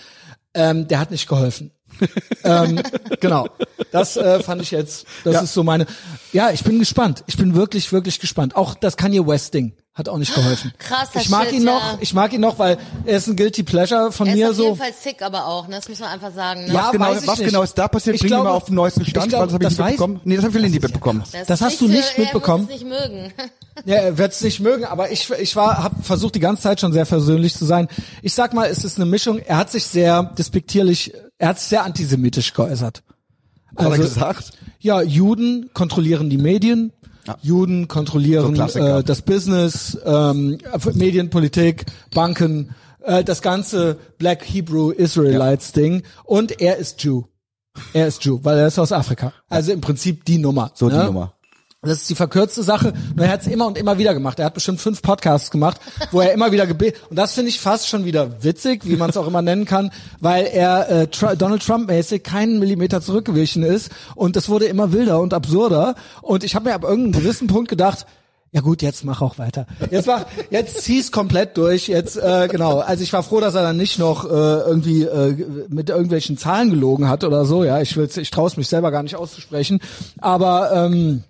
[0.54, 1.72] ähm, der hat nicht geholfen.
[2.44, 2.80] ähm,
[3.20, 3.48] genau.
[3.90, 5.40] Das äh, fand ich jetzt, das Ja.
[5.40, 5.86] ist so meine.
[6.32, 7.24] Ja, ich bin gespannt.
[7.26, 8.54] Ich bin wirklich, wirklich gespannt.
[8.54, 10.72] Auch das Kanye West Ding hat auch nicht geholfen.
[10.78, 11.72] Krasser Ich mag Shit, ihn ja.
[11.74, 14.50] noch, ich mag ihn noch, weil er ist ein guilty pleasure von Er ist mir
[14.50, 14.64] auf so.
[14.64, 15.76] jeden Fall sick, aber auch, ne?
[15.76, 16.64] das muss man einfach sagen.
[16.66, 16.72] Ne?
[16.72, 17.48] Ja, Was genau, weiß ich was nicht.
[17.48, 18.14] genau ist da passiert?
[18.16, 19.68] Ich Bring glaube- mich mal auf den neuesten ich Stand, glaube, weil das habe ich
[19.68, 20.20] das nicht weiß- mitbekommen.
[20.24, 21.20] Nee, das habe ich nicht mitbekommen.
[21.30, 22.68] Das, Das ist hast du nicht mitbekommen?
[22.68, 23.32] Er wird es nicht mögen.
[23.86, 26.78] Ja, er wird es nicht mögen, aber ich, ich war, habe versucht die ganze Zeit
[26.78, 27.88] schon sehr versöhnlich zu sein.
[28.20, 29.38] Ich sag mal, es ist eine Mischung.
[29.38, 33.02] Er hat sich sehr despektierlich, er hat sich sehr antisemitisch geäußert.
[33.72, 34.50] Was hat er Also- gesagt?
[34.78, 36.92] Ja, Juden kontrollieren die Medien.
[37.40, 38.98] Juden So kontrollieren Klassiker.
[38.98, 40.58] äh, das Business, ähm,
[40.94, 46.02] Medienpolitik, Banken, äh, das ganze Black Hebrew Israelites Ding.
[46.24, 47.22] Und er ist Jew.
[47.92, 49.32] Er ist Jew, weil er ist aus Afrika.
[49.48, 50.72] Also im Prinzip die Nummer.
[50.74, 50.98] So ne?
[50.98, 51.34] die Nummer.
[51.84, 52.92] Das ist die verkürzte Sache.
[53.16, 54.38] Nur er hat es immer und immer wieder gemacht.
[54.38, 55.80] Er hat bestimmt fünf Podcasts gemacht,
[56.12, 59.10] wo er immer wieder gebe und das finde ich fast schon wieder witzig, wie man
[59.10, 63.64] es auch immer nennen kann, weil er äh, Tr Donald Trump mäßig keinen Millimeter zurückgewichen
[63.64, 67.48] ist und es wurde immer wilder und absurder und ich habe mir ab irgendeinem gewissen
[67.48, 68.06] Punkt gedacht,
[68.52, 69.66] ja gut, jetzt mach auch weiter.
[69.90, 71.88] Jetzt mach, jetzt zieh's komplett durch.
[71.88, 72.78] Jetzt äh, genau.
[72.78, 76.70] Also ich war froh, dass er dann nicht noch äh, irgendwie äh, mit irgendwelchen Zahlen
[76.70, 77.64] gelogen hat oder so.
[77.64, 79.80] Ja, ich will's, ich traue es mich selber gar nicht auszusprechen.
[80.20, 81.24] Aber ähm,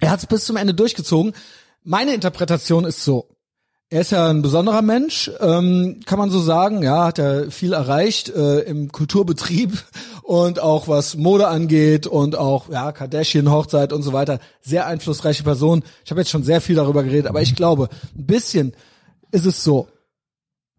[0.00, 1.32] er hat es bis zum Ende durchgezogen.
[1.82, 3.28] Meine Interpretation ist so.
[3.90, 6.82] Er ist ja ein besonderer Mensch, ähm, kann man so sagen.
[6.82, 9.82] Ja, hat er viel erreicht äh, im Kulturbetrieb
[10.22, 14.40] und auch was Mode angeht und auch ja Kardashian Hochzeit und so weiter.
[14.60, 15.82] Sehr einflussreiche Person.
[16.04, 18.74] Ich habe jetzt schon sehr viel darüber geredet, aber ich glaube, ein bisschen
[19.30, 19.88] ist es so.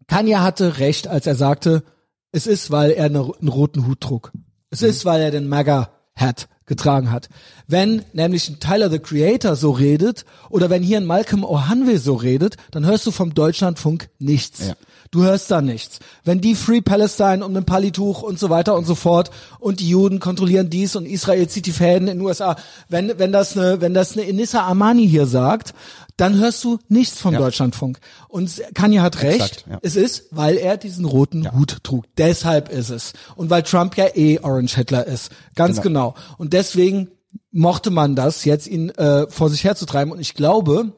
[0.06, 1.82] Kanye hatte recht, als er sagte,
[2.30, 4.30] es ist, weil er eine, einen roten Hut trug.
[4.70, 7.28] Es ist, weil er den MAGA-Hat getragen hat.
[7.66, 12.14] Wenn nämlich ein Tyler the Creator so redet oder wenn hier ein Malcolm O'Hanwe so
[12.14, 14.68] redet, dann hörst du vom Deutschlandfunk nichts.
[14.68, 14.74] Ja.
[15.10, 15.98] Du hörst da nichts.
[16.22, 19.88] Wenn die Free Palestine um ein Palituch und so weiter und so fort und die
[19.88, 22.54] Juden kontrollieren dies und Israel zieht die Fäden in den USA,
[22.88, 25.74] wenn, wenn das eine, wenn das eine Inissa Amani hier sagt,
[26.20, 27.98] dann hörst du nichts vom Deutschlandfunk.
[28.28, 29.40] Und Kanye hat recht.
[29.40, 29.78] Exakt, ja.
[29.82, 32.04] Es ist, weil er diesen roten Hut trug.
[32.18, 33.14] Deshalb ist es.
[33.36, 35.30] Und weil Trump ja eh Orange Hitler ist.
[35.54, 36.14] Ganz genau.
[36.36, 37.08] Und deswegen
[37.50, 40.12] mochte man das, jetzt ihn äh, vor sich herzutreiben.
[40.12, 40.92] Und ich glaube,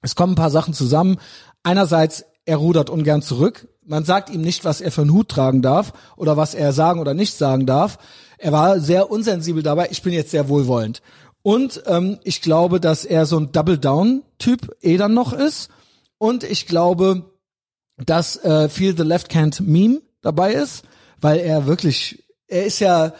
[0.00, 1.18] es kommen ein paar Sachen zusammen.
[1.62, 3.68] Einerseits, er rudert ungern zurück.
[3.86, 7.00] Man sagt ihm nicht, was er für einen Hut tragen darf oder was er sagen
[7.00, 7.98] oder nicht sagen darf.
[8.38, 9.88] Er war sehr unsensibel dabei.
[9.90, 11.02] Ich bin jetzt sehr wohlwollend.
[11.44, 15.68] Und ähm, ich glaube, dass er so ein Double-Down-Typ eh dann noch ist.
[16.16, 17.30] Und ich glaube,
[17.98, 20.84] dass äh, viel The Left Can't Meme dabei ist,
[21.20, 23.12] weil er wirklich, er ist ja,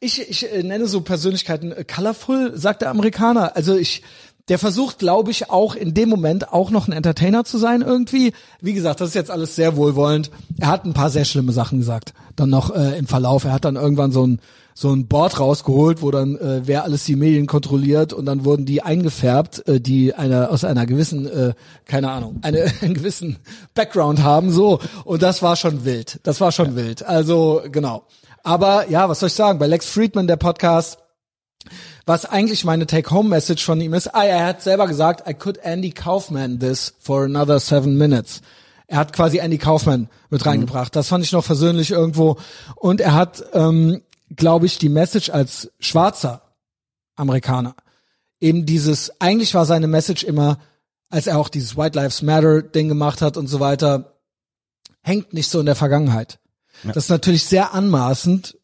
[0.00, 3.54] ich, ich äh, nenne so Persönlichkeiten äh, colorful, sagt der Amerikaner.
[3.54, 4.02] Also ich,
[4.48, 8.32] der versucht, glaube ich, auch in dem Moment auch noch ein Entertainer zu sein irgendwie.
[8.60, 10.32] Wie gesagt, das ist jetzt alles sehr wohlwollend.
[10.58, 12.12] Er hat ein paar sehr schlimme Sachen gesagt.
[12.34, 13.44] Dann noch äh, im Verlauf.
[13.44, 14.40] Er hat dann irgendwann so ein
[14.80, 18.64] so ein Board rausgeholt, wo dann äh, wer alles die Medien kontrolliert und dann wurden
[18.64, 21.54] die eingefärbt, äh, die eine aus einer gewissen, äh,
[21.84, 23.38] keine Ahnung, eine, einen gewissen
[23.74, 27.04] Background haben, so und das war schon wild, das war schon wild.
[27.04, 28.04] Also genau.
[28.44, 29.58] Aber ja, was soll ich sagen?
[29.58, 30.98] Bei Lex Friedman der Podcast,
[32.06, 35.90] was eigentlich meine Take-Home-Message von ihm ist, ah, er hat selber gesagt, I could Andy
[35.90, 38.42] Kaufman this for another seven minutes.
[38.86, 40.94] Er hat quasi Andy Kaufman mit reingebracht.
[40.94, 42.36] Das fand ich noch versöhnlich irgendwo.
[42.76, 44.02] Und er hat, ähm,
[44.34, 46.42] glaube ich, die Message als schwarzer
[47.16, 47.74] Amerikaner.
[48.40, 50.58] Eben dieses, eigentlich war seine Message immer,
[51.10, 54.18] als er auch dieses White Lives Matter Ding gemacht hat und so weiter,
[55.02, 56.38] hängt nicht so in der Vergangenheit.
[56.84, 58.56] Das ist natürlich sehr anmaßend,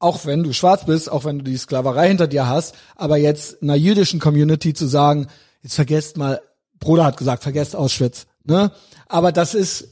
[0.00, 3.62] auch wenn du schwarz bist, auch wenn du die Sklaverei hinter dir hast, aber jetzt
[3.62, 5.28] einer jüdischen Community zu sagen,
[5.62, 6.40] jetzt vergesst mal,
[6.80, 8.72] Bruder hat gesagt, vergesst Auschwitz, ne?
[9.06, 9.88] Aber das ist,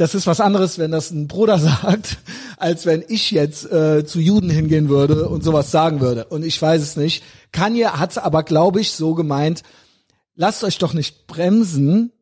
[0.00, 2.18] das ist was anderes, wenn das ein Bruder sagt,
[2.56, 6.24] als wenn ich jetzt äh, zu Juden hingehen würde und sowas sagen würde.
[6.26, 7.22] Und ich weiß es nicht.
[7.52, 9.62] Kanye hat's aber, glaube ich, so gemeint,
[10.34, 12.12] lasst euch doch nicht bremsen,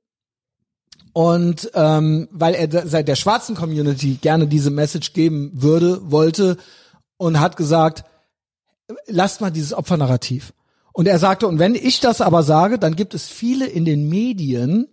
[1.14, 6.58] und ähm, weil er seit der schwarzen Community gerne diese Message geben würde, wollte
[7.16, 8.04] und hat gesagt,
[9.06, 10.52] lasst mal dieses Opfernarrativ.
[10.92, 14.08] Und er sagte, und wenn ich das aber sage, dann gibt es viele in den
[14.08, 14.86] Medien,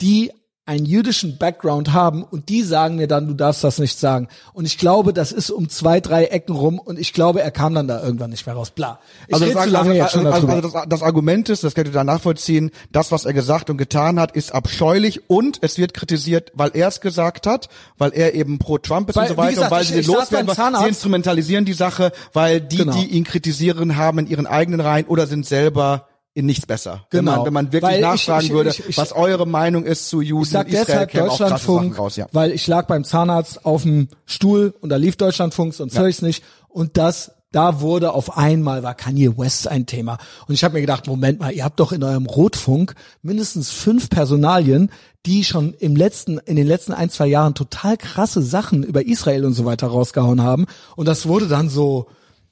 [0.00, 0.32] die
[0.66, 4.28] einen jüdischen Background haben und die sagen mir dann, du darfst das nicht sagen.
[4.52, 7.74] Und ich glaube, das ist um zwei, drei Ecken rum und ich glaube, er kam
[7.74, 8.70] dann da irgendwann nicht mehr raus.
[8.70, 9.00] Bla.
[9.26, 11.88] Ich Also, das, zu lange jetzt schon also, also das, das Argument ist, das könnt
[11.88, 15.92] ihr da nachvollziehen, das, was er gesagt und getan hat, ist abscheulich und es wird
[15.94, 17.68] kritisiert, weil er es gesagt hat,
[17.98, 19.94] weil er eben pro Trump ist Weil, und so weiter gesagt, und weil ich- sie
[19.94, 22.92] den ich loswerden, sie instrumentalisieren die Sache, weil die, Genau.
[22.92, 27.06] die ihn kritisieren, haben in ihren eigenen Reihen oder sind selber in nichts besser.
[27.10, 27.36] Wenn Genau.
[27.38, 30.08] man, wenn man wirklich Weil ich- nachfragen ich- würde, ich- ich- was eure Meinung ist
[30.08, 32.26] zu Juden Ich sag Israel, deshalb Deutschlandfunk, raus, ja.
[32.32, 36.22] weil ich lag beim Zahnarzt auf dem Stuhl und da lief Deutschlandfunk, sonst höre ich's
[36.22, 36.44] nicht.
[36.68, 40.18] Und das, da wurde auf einmal, war Kanye West ein Thema.
[40.46, 44.08] Und ich habe mir gedacht, Moment mal, ihr habt doch in eurem Rotfunk mindestens fünf
[44.08, 44.90] Personalien,
[45.26, 49.44] die schon im letzten, in den letzten ein, zwei Jahren total krasse Sachen über Israel
[49.44, 50.66] und so weiter rausgehauen haben.
[50.94, 52.06] Und das wurde dann so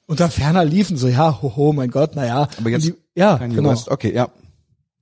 [0.05, 2.47] unter ferner liefen, so, ja, hoho, mein Gott, naja.
[2.57, 3.71] Aber jetzt die, ja, Kanye genau.
[3.71, 3.89] West.
[3.89, 4.29] Okay, ja.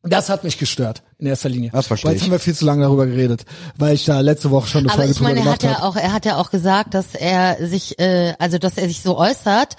[0.03, 1.71] Das hat mich gestört in erster Linie.
[1.73, 2.27] Das verstehe Weil jetzt ich.
[2.27, 3.43] haben wir viel zu lange darüber geredet,
[3.77, 5.77] weil ich da letzte Woche schon eine Aber Folge ich meine, drüber er hat gemacht
[5.77, 5.87] ja habe.
[5.87, 9.17] auch, er hat ja auch gesagt, dass er sich, äh, also dass er sich so
[9.17, 9.77] äußert,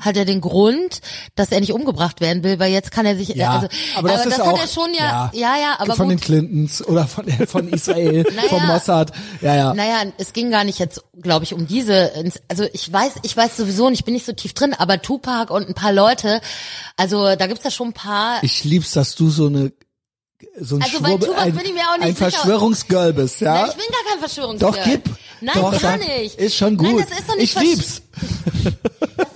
[0.00, 1.00] hat er den Grund,
[1.36, 4.26] dass er nicht umgebracht werden will, weil jetzt kann er sich, Ja, also, aber das
[4.26, 6.14] ist hat auch er schon ja, ja, ja, aber von gut.
[6.18, 8.48] den Clintons oder von von Israel, Naja.
[8.48, 9.12] vom Mossad.
[9.42, 9.74] Ja, ja.
[9.74, 12.10] Naja, es ging gar nicht jetzt, glaube ich, um diese.
[12.48, 15.52] Also ich weiß, ich weiß sowieso, und ich bin nicht so tief drin, aber Tupac
[15.54, 16.40] und ein paar Leute,
[16.96, 18.42] also da gibt's ja schon ein paar.
[18.42, 19.70] Ich lieb's, dass du so eine
[20.60, 22.30] so ein, Also Tupac ein, bin ich mir auch nicht ein sicher.
[22.30, 23.54] Verschwörungsgirl bist, ja?
[23.54, 24.72] Nein, ich bin gar kein Verschwörungsgirl.
[24.72, 25.04] Doch, gib.
[25.42, 26.38] Nein, Doch, gar sag, nicht.
[26.38, 26.88] Ist schon gut.
[26.88, 28.02] Nein, das ist doch nicht ich lieb's.
[29.16, 29.28] Das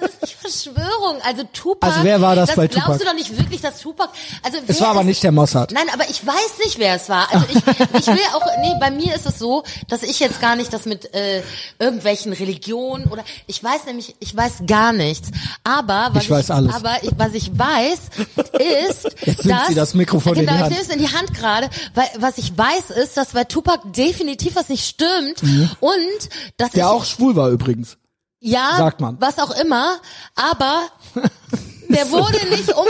[0.45, 1.17] Verschwörung.
[1.25, 1.91] Also Tupac.
[1.91, 2.99] Also wer war das bei glaubst Tupac?
[2.99, 4.11] du doch nicht wirklich, dass Tupac.
[4.43, 5.73] Also Es war aber nicht der Mossad.
[5.73, 7.33] Nein, aber ich weiß nicht, wer es war.
[7.33, 7.57] Also ich,
[8.01, 10.85] ich will auch, nee, bei mir ist es so, dass ich jetzt gar nicht das
[10.85, 11.43] mit äh,
[11.79, 15.31] irgendwelchen Religionen oder ich weiß nämlich, ich weiß gar nichts.
[15.65, 16.75] Aber was Ich weiß alles.
[16.75, 17.99] Aber ich, was ich weiß,
[18.91, 20.73] ist, Jetzt nimmt dass sie das Mikrofon in die genau, Hand.
[20.73, 23.81] ich nehme es in die Hand gerade, weil was ich weiß ist, dass bei Tupac
[23.93, 25.43] definitiv was nicht stimmt
[25.81, 26.75] und dass Mhm.
[26.75, 27.97] Der ich auch schwul war übrigens.
[28.45, 29.17] Ja, Sagt man.
[29.21, 29.97] was auch immer,
[30.35, 30.89] aber
[31.89, 32.87] der wurde nicht um,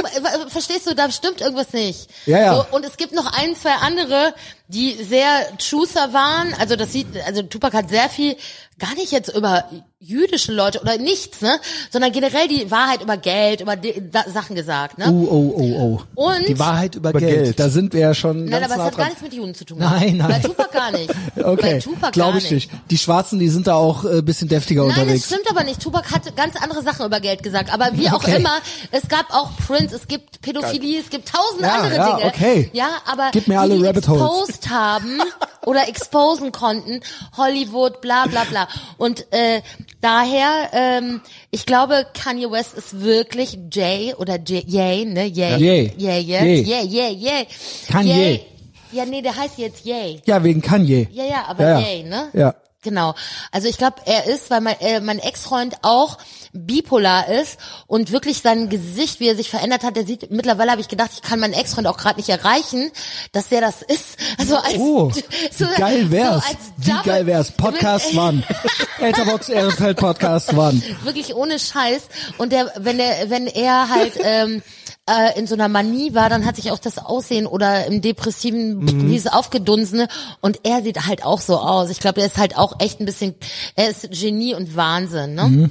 [0.49, 2.11] verstehst du, da stimmt irgendwas nicht.
[2.27, 2.55] Ja, ja.
[2.55, 4.35] So, und es gibt noch ein, zwei andere,
[4.67, 8.37] die sehr Truther waren, also das sieht, also Tupac hat sehr viel,
[8.81, 9.65] gar nicht jetzt über
[10.05, 11.59] jüdische Leute oder nichts, ne,
[11.91, 15.07] sondern generell die Wahrheit über Geld, über die, da, Sachen gesagt, ne.
[15.09, 16.25] Oh, oh, oh, oh.
[16.27, 17.45] Und- die Wahrheit über, Über Geld.
[17.45, 17.61] Geld.
[17.61, 18.99] Da sind wir ja schon Nein, ganz aber es nah hat dran.
[18.99, 19.79] gar nichts mit Juden zu tun.
[19.79, 20.29] Nein, nein.
[20.29, 21.11] Bei Tupac gar nicht.
[21.35, 22.71] Bei Okay, Tupac glaube gar ich nicht.
[22.91, 25.27] Die Schwarzen, die sind da auch äh, bisschen deftiger Nein, das unterwegs.
[25.27, 25.81] stimmt aber nicht.
[25.81, 27.73] Tupac hat ganz andere Sachen über Geld gesagt.
[27.73, 28.37] Aber wie auch Okay.
[28.37, 28.59] immer,
[28.91, 32.27] es gab auch Prince, es gibt Pädophilie, es gibt tausend Ja, andere ja, Dinge.
[32.29, 32.71] okay.
[32.73, 34.59] Ja, aber Gib mir die, alle die Rabbit Holes.
[34.71, 35.19] haben
[35.67, 37.01] oder exposen konnten,
[37.37, 38.69] Hollywood, bla bla bla.
[38.99, 39.63] Und äh,
[40.01, 41.21] daher, ähm,
[41.51, 45.27] ich glaube, Kanye West ist wirklich Jay oder Jay, Yay, ne?
[45.27, 45.57] Yay.
[45.57, 45.93] Yay.
[45.97, 46.21] Yay.
[46.21, 46.61] Yay.
[46.63, 47.47] Yay, yay, yay.
[47.91, 48.15] Kanye.
[48.15, 48.47] Yay.
[48.93, 50.21] Ja, nee, der heißt jetzt Yay.
[50.27, 51.09] Ja, wegen Kanye.
[51.11, 51.87] Ja, ja, aber Ja, ja.
[51.87, 52.29] Yay, ne?
[52.33, 52.55] Ja.
[52.83, 53.15] Genau.
[53.51, 56.19] Also ich glaube, er ist, weil mein, äh, mein Ex-Freund auch
[56.55, 60.81] bipolar ist und wirklich sein Gesicht, wie er sich verändert hat, der sieht, mittlerweile habe
[60.81, 62.91] ich gedacht, ich kann meinen Ex-Freund auch gerade nicht erreichen,
[63.33, 64.17] dass der das ist.
[64.39, 65.11] Also als, Oh,
[65.57, 66.45] so, wie geil wär's.
[66.45, 67.51] So als wie geil wär's.
[67.51, 68.43] Podcast One.
[69.01, 70.81] Etherbox Ehrenfeld Podcast One.
[71.03, 72.03] wirklich ohne Scheiß.
[72.39, 74.63] Und der, wenn der, wenn er halt ähm,
[75.11, 78.79] äh, in so einer Manie war, dann hat sich auch das Aussehen oder im depressiven
[78.79, 79.09] Mhm.
[79.11, 80.09] dieses aufgedunsene
[80.41, 81.91] und er sieht halt auch so aus.
[81.91, 83.35] Ich glaube, er ist halt auch echt ein bisschen,
[83.77, 85.71] er ist Genie und Wahnsinn, ne?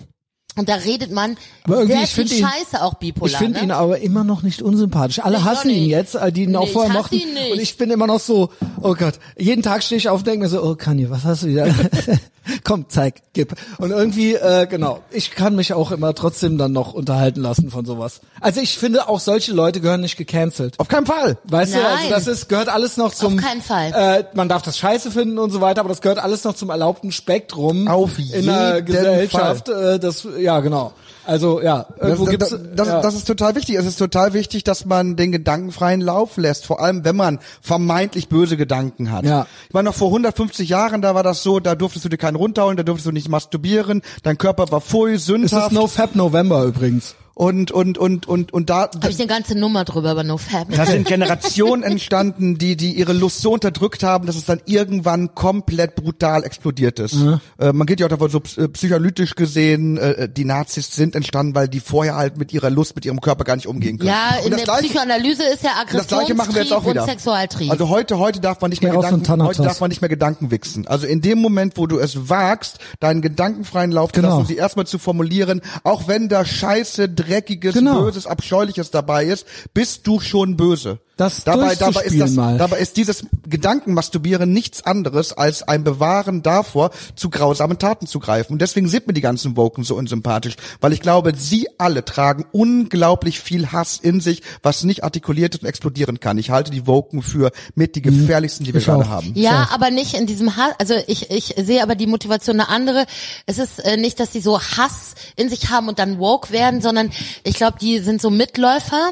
[0.56, 1.36] Und da redet man.
[1.64, 3.32] Aber irgendwie, sehr ich viel ihn- Scheiße auch bipolar.
[3.32, 3.66] Ich finde ne?
[3.66, 5.20] ihn aber immer noch nicht unsympathisch.
[5.20, 7.16] Alle Ich hassen auch ihn jetzt, äh, die ihn auch Nee, vorher ich mochten.
[7.16, 7.52] ihn nicht.
[7.54, 8.50] Und ich bin immer noch so,
[8.82, 11.42] oh Gott, jeden Tag stehe ich auf und denke mir so, oh Kanye, was hast
[11.44, 11.66] du wieder?
[12.64, 13.54] Komm, zeig, gib.
[13.78, 17.86] Und irgendwie, äh, genau, ich kann mich auch immer trotzdem dann noch unterhalten lassen von
[17.86, 18.22] sowas.
[18.42, 20.80] Also ich finde, auch solche Leute gehören nicht gecancelt.
[20.80, 21.38] Auf keinen Fall.
[21.46, 22.10] Weißt du, also Nein.
[22.10, 23.38] das ist, gehört alles noch zum.
[23.38, 23.92] keinen Fall.
[23.94, 26.70] Äh, man darf das scheiße finden und so weiter, aber das gehört alles noch zum
[26.70, 29.70] erlaubten Spektrum Auf in der jeden Gesellschaft.
[29.70, 30.94] Äh, das, ja, genau.
[31.26, 32.50] Also ja, irgendwo das, gibt's.
[32.50, 33.02] das, das, ja.
[33.02, 33.76] das ist total wichtig.
[33.76, 36.66] Es ist total wichtig, dass man den Gedanken freien Lauf lässt.
[36.66, 39.26] Vor allem, wenn man vermeintlich böse Gedanken hat.
[39.26, 39.48] Ja.
[39.68, 42.36] Ich meine, noch vor 150 Jahren, da war das so, da durftest du dir keinen
[42.36, 45.72] runterholen, da durftest du nicht masturbieren, dein Körper war voll es ist sündhaft.
[45.72, 47.16] No Fab November übrigens.
[47.36, 50.70] Und und und und und da Habe ich eine ganze Nummer drüber, aber no fab.
[50.70, 55.34] da sind Generationen entstanden, die die ihre Lust so unterdrückt haben, dass es dann irgendwann
[55.34, 57.16] komplett brutal explodiert ist.
[57.60, 61.56] Äh, man geht ja auch davon so äh, psychoanalytisch gesehen, äh, die Nazis sind entstanden,
[61.56, 64.10] weil die vorher halt mit ihrer Lust, mit ihrem Körper gar nicht umgehen können.
[64.10, 66.72] Ja, Und in das der Gleiche- Psychoanalyse ist ja und das gleiche machen wir jetzt
[66.72, 67.04] auch Aggressionstrieb wieder.
[67.04, 67.72] und Sexualtrieb.
[67.72, 70.86] Also heute, heute darf man nicht mehr Gedanken, heute darf man nicht mehr Gedanken wichsen.
[70.88, 74.30] Also in dem Moment, wo du es wagst, deinen gedankenfreien Lauf zu Genau.
[74.30, 78.02] lassen und sie erstmal zu formulieren, auch wenn da scheiße, dreckiges, Genau.
[78.04, 81.00] böses, abscheuliches dabei ist, bist du schon böse.
[81.16, 82.58] Das dabei, dabei ist das, mal.
[82.58, 88.54] dabei ist dieses Gedankenmasturbieren nichts anderes als ein Bewahren davor, zu grausamen Taten zu greifen.
[88.54, 92.46] Und deswegen sind mir die ganzen Woken so unsympathisch, weil ich glaube, sie alle tragen
[92.52, 96.40] unglaublich viel Hass in sich, was nicht artikuliert ist und explodieren kann.
[96.40, 99.10] Ich halte die Woken für mit die gefährlichsten, die wir Ich gerade auch.
[99.10, 99.34] haben.
[99.36, 100.74] Ja, aber nicht in diesem Hass.
[100.80, 103.06] Also ich, ich sehe aber die Motivation eine andere.
[103.46, 106.82] Es ist äh, nicht, dass sie so Hass in sich haben und dann woke werden,
[106.82, 107.12] sondern
[107.44, 109.12] ich glaube, die sind so Mitläufer,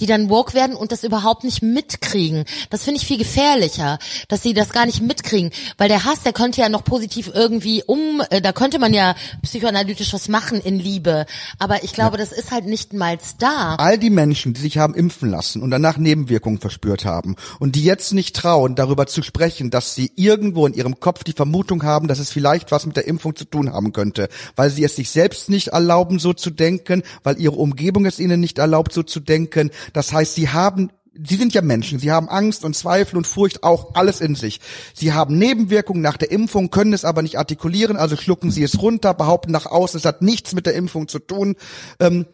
[0.00, 2.44] die dann woke werden und das überhaupt nicht mitkriegen.
[2.70, 3.98] Das finde ich viel gefährlicher,
[4.28, 7.82] dass sie das gar nicht mitkriegen, weil der Hass, der könnte ja noch positiv irgendwie
[7.86, 11.26] um, äh, da könnte man ja psychoanalytisch was machen in Liebe.
[11.58, 13.76] Aber ich glaube, das ist halt nicht mal da.
[13.76, 17.84] All die Menschen, die sich haben impfen lassen und danach Nebenwirkungen verspürt haben und die
[17.84, 22.08] jetzt nicht trauen, darüber zu sprechen, dass sie irgendwo in ihrem Kopf die Vermutung haben,
[22.08, 25.10] dass es vielleicht was mit der Impfung zu tun haben könnte, weil sie es sich
[25.10, 29.20] selbst nicht erlauben, so zu denken, weil ihre Umgebung es ihnen nicht erlaubt, so zu
[29.20, 29.70] denken.
[29.92, 33.64] Das heißt, sie haben Sie sind ja Menschen, sie haben Angst und Zweifel und Furcht
[33.64, 34.60] auch alles in sich.
[34.94, 38.80] Sie haben Nebenwirkungen nach der Impfung, können es aber nicht artikulieren, also schlucken sie es
[38.80, 41.56] runter, behaupten nach außen, es hat nichts mit der Impfung zu tun.
[42.00, 42.26] Ähm,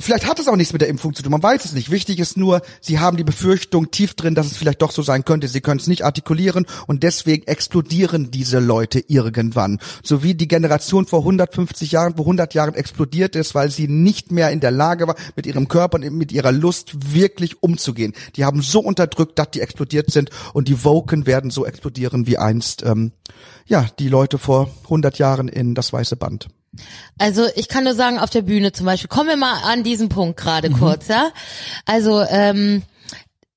[0.00, 1.90] Vielleicht hat es auch nichts mit der Impfung zu tun, man weiß es nicht.
[1.90, 5.24] Wichtig ist nur, sie haben die Befürchtung tief drin, dass es vielleicht doch so sein
[5.24, 5.48] könnte.
[5.48, 9.78] Sie können es nicht artikulieren und deswegen explodieren diese Leute irgendwann.
[10.02, 14.32] So wie die Generation vor 150 Jahren, vor 100 Jahren explodiert ist, weil sie nicht
[14.32, 18.14] mehr in der Lage war, mit ihrem Körper und mit ihrer Lust wirklich umzugehen.
[18.36, 22.38] Die haben so unterdrückt, dass die explodiert sind und die Woken werden so explodieren wie
[22.38, 23.12] einst, ähm,
[23.66, 26.48] ja, die Leute vor 100 Jahren in das Weiße Band.
[27.18, 30.08] Also ich kann nur sagen, auf der Bühne zum Beispiel, kommen wir mal an diesen
[30.08, 31.30] Punkt gerade kurz, ja.
[31.84, 32.82] Also ähm,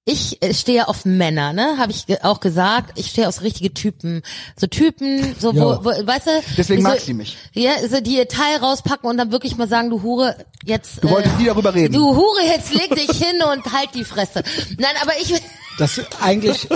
[0.05, 1.77] ich äh, stehe auf Männer, ne?
[1.77, 2.99] Habe ich auch gesagt.
[2.99, 4.21] Ich stehe auf richtige Typen,
[4.57, 5.79] so Typen, so wo, Ja.
[5.85, 6.31] wo weißt du?
[6.57, 7.37] Deswegen so, mag sie mich.
[7.53, 10.35] Ja, so die ihr Teil rauspacken und dann wirklich mal sagen, du Hure,
[10.65, 11.01] jetzt.
[11.03, 11.93] Du wolltest nie darüber reden.
[11.93, 14.43] Du Hure, jetzt leg dich hin und halt die Fresse.
[14.77, 15.33] Nein, aber ich.
[15.79, 16.67] Das eigentlich,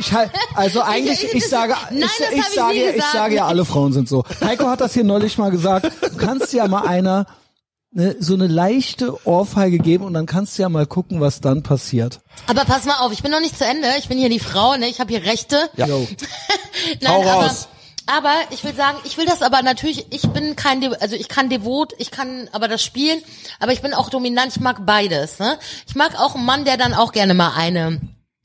[0.00, 3.46] ich halt, also eigentlich, ich, ich- sage, Nein, ich, ich ich sage, ich sage ja,
[3.46, 4.24] alle Frauen sind so.
[4.42, 5.90] Heiko hat das hier neulich mal gesagt.
[6.00, 7.26] Du kannst ja mal einer
[7.94, 11.62] ne, so eine leichte Ohrfeige geben und dann kannst du ja mal gucken, was dann
[11.62, 12.20] passiert.
[12.46, 13.88] Aber pass mal auf, ich bin noch nicht zu Ende.
[13.98, 14.88] Ich bin hier die Frau, ne?
[14.88, 15.70] Ich habe hier Rechte.
[15.76, 15.86] Ja.
[17.00, 17.68] Nein, Hau aber, raus.
[18.06, 21.28] aber ich will sagen, ich will das aber natürlich, ich bin kein, De also ich
[21.28, 23.22] kann devot, ich kann aber das spielen,
[23.60, 25.38] aber ich bin auch dominant, ich mag beides.
[25.38, 25.58] Ne?
[25.86, 28.00] Ich mag auch einen Mann, der dann auch gerne mal eine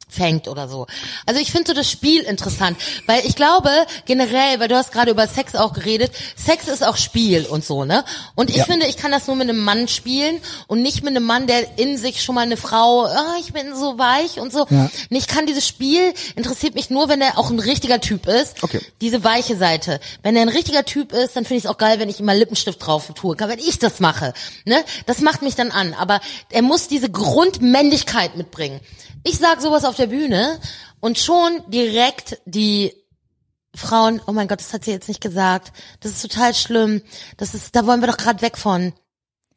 [0.09, 0.87] fängt oder so.
[1.25, 3.69] Also ich finde so das Spiel interessant, weil ich glaube
[4.05, 7.85] generell, weil du hast gerade über Sex auch geredet, Sex ist auch Spiel und so,
[7.85, 8.03] ne?
[8.35, 8.65] Und ich Ja.
[8.65, 11.77] finde, ich kann das nur mit einem Mann spielen und nicht mit einem Mann, der
[11.77, 14.65] in sich schon mal eine Frau, ah, ich bin so weich und so.
[14.69, 14.83] Ja.
[15.09, 18.63] Und ich kann dieses Spiel interessiert mich nur, wenn er auch ein richtiger Typ ist.
[18.63, 18.81] Okay.
[19.01, 19.99] Diese weiche Seite.
[20.23, 22.33] Wenn er ein richtiger Typ ist, dann finde ich es auch geil, wenn ich immer
[22.33, 23.35] Lippenstift drauf tue.
[23.39, 24.33] Wenn ich das mache,
[24.65, 24.83] ne?
[25.05, 25.93] Das macht mich dann an.
[25.93, 26.19] Aber
[26.49, 28.79] er muss diese Grundmännlichkeit mitbringen.
[29.23, 30.59] Ich sag sowas auf der Bühne
[30.99, 32.93] und schon direkt die
[33.75, 35.71] Frauen, oh mein Gott, das hat sie jetzt nicht gesagt.
[35.99, 37.01] Das ist total schlimm.
[37.37, 38.93] Das ist, da wollen wir doch gerade weg von.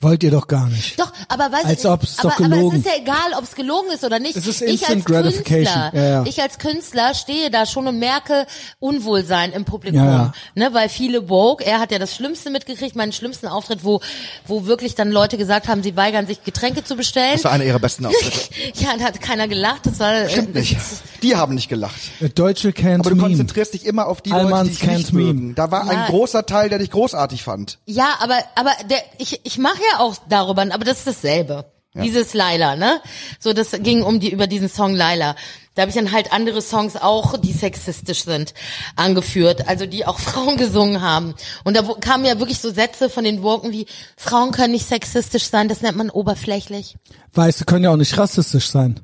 [0.02, 0.98] Wollt ihr doch gar nicht.
[1.00, 2.78] Doch, aber weißt Als ob's aber, doch aber es gelogen.
[2.80, 4.36] ist ja egal, ob es gelogen ist oder nicht.
[4.36, 5.82] Es ist ich als instant gratification.
[5.82, 6.24] Künstler, Ja, ja.
[6.26, 8.46] ich als Künstler stehe da schon und merke
[8.80, 10.32] Unwohlsein im Publikum, Ja, ja.
[10.54, 11.64] ne, weil viele woke.
[11.64, 14.00] Er hat ja das Schlimmste mitgekriegt, meinen schlimmsten Auftritt, wo
[14.46, 17.34] wo wirklich dann Leute gesagt haben, sie weigern sich Getränke zu bestellen.
[17.34, 18.40] Das war einer ihrer besten Auftritte.
[18.74, 19.86] ja, da hat keiner gelacht.
[19.86, 20.76] Das war Stimmt nicht.
[21.22, 22.00] Die haben nicht gelacht.
[22.34, 23.28] Deutsche can't Aber du meme.
[23.28, 25.32] konzentrierst dich immer auf die Leute, Almans die dich nicht can't meme.
[25.34, 25.54] mögen.
[25.54, 25.90] Da war Ja.
[26.04, 27.78] ein großer Teil, der dich großartig fand.
[27.86, 31.64] Ja, aber aber der ich ich mache ja auch darüber, aber das ist dasselbe.
[31.94, 33.02] Dieses Laila, ne?
[33.38, 35.36] So, das ging um die über diesen Song Laila.
[35.74, 38.54] Da habe ich dann halt andere Songs auch, die sexistisch sind,
[38.96, 41.34] angeführt, also die auch Frauen gesungen haben.
[41.64, 43.86] Und da kamen ja wirklich so Sätze von den Woken wie
[44.16, 46.96] Frauen können nicht sexistisch sein, das nennt man oberflächlich.
[47.34, 49.00] Weiße können ja auch nicht rassistisch sein.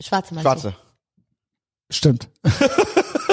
[0.00, 0.50] Schwarze meinst du?
[0.50, 0.76] Schwarze.
[1.90, 2.28] Stimmt.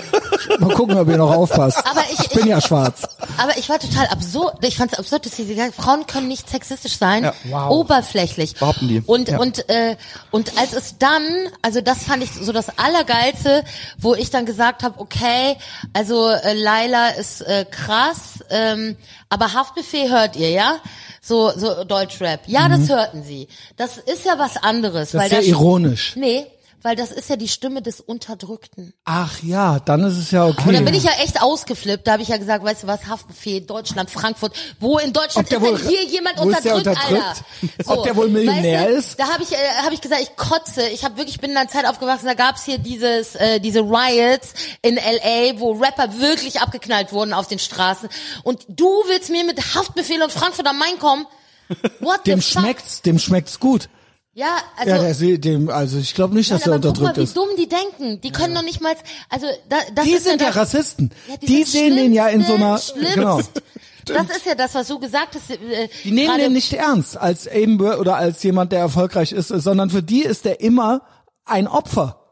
[0.59, 1.77] Mal gucken, ob ihr noch aufpasst.
[1.89, 3.01] Aber ich, Ich bin ja schwarz.
[3.37, 4.57] Aber ich war total absurd.
[4.65, 7.23] Ich fand es absurd, dass sie gesagt haben, Frauen können nicht sexistisch sein.
[7.23, 7.33] Ja.
[7.45, 7.69] Wow.
[7.71, 8.55] Oberflächlich.
[8.55, 9.01] Behaupten die.
[9.05, 9.39] Und, Ja.
[9.39, 9.95] und, äh,
[10.31, 11.23] und als es dann,
[11.61, 13.63] also das fand ich so das Allergeilste,
[13.97, 15.57] wo ich dann gesagt habe, okay,
[15.93, 18.95] also äh, Laila ist äh, krass, ähm,
[19.29, 20.75] aber Haftbefehl hört ihr, ja?
[21.21, 22.41] So, so Deutschrap.
[22.47, 23.47] Ja, das hörten sie.
[23.77, 25.13] Das ist ja was anderes.
[25.13, 25.17] Mhm.
[25.19, 26.13] Das weil ist sehr da- ironisch.
[26.17, 26.45] Nee,
[26.83, 28.93] weil das ist ja die Stimme des Unterdrückten.
[29.05, 30.67] Ach ja, dann ist es ja okay.
[30.67, 32.05] Und dann bin ich ja echt ausgeflippt.
[32.05, 34.53] Da habe ich ja gesagt, weißt du was, Haftbefehl, Deutschland, Frankfurt.
[34.79, 37.23] Wo in Deutschland ist wohl- denn hier jemand unterdrückt, unterdrückt?
[37.23, 37.43] Alter?
[37.87, 39.19] Ob der wohl Millionär weißt du, ist?
[39.19, 40.87] Da habe ich, äh, hab ich gesagt, ich kotze.
[40.89, 44.53] Ich habe wirklich, bin in einer Zeit aufgewachsen, da gab's hier dieses, äh, diese Riots
[44.81, 48.09] in L.A., wo Rapper wirklich abgeknallt wurden auf den Straßen.
[48.43, 51.25] Und du willst mir mit Haftbefehl und Frankfurt am Main kommen?
[51.99, 52.61] What dem the fuck?
[52.61, 53.87] schmeckt's, dem schmeckt's gut.
[54.35, 54.89] Ja, also.
[54.89, 57.23] ja, der, dem, also ich glaube nicht, dass Nein, er aber guck mal, unterdrückt wie
[57.23, 57.37] ist.
[57.37, 58.19] dumm die denken.
[58.21, 58.95] Die können doch nicht mal,
[59.29, 61.11] also da, das Die ist sind ja das, Rassisten.
[61.29, 62.79] Ja, die sind sehen den ja in so einer,
[63.13, 63.39] genau.
[63.39, 63.61] schlimmst.
[64.05, 65.51] Das ist ja das, was du gesagt hast.
[65.51, 69.91] Äh, Die nehmen den nicht ernst als Ebenbür oder als jemand, der erfolgreich ist, sondern
[69.91, 71.03] für die ist der immer
[71.45, 72.22] ein Opfer.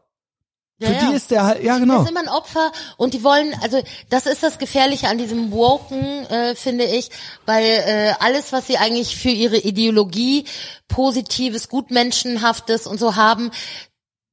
[0.78, 1.10] Ja, für ja.
[1.10, 2.02] die ist der halt, ja Das genau.
[2.02, 3.80] ist immer ein Opfer und die wollen, also
[4.10, 7.10] das ist das Gefährliche an diesem Woken, äh, finde ich,
[7.46, 10.44] weil äh, alles, was sie eigentlich für ihre Ideologie,
[10.88, 13.50] positives, gutmenschenhaftes und so haben,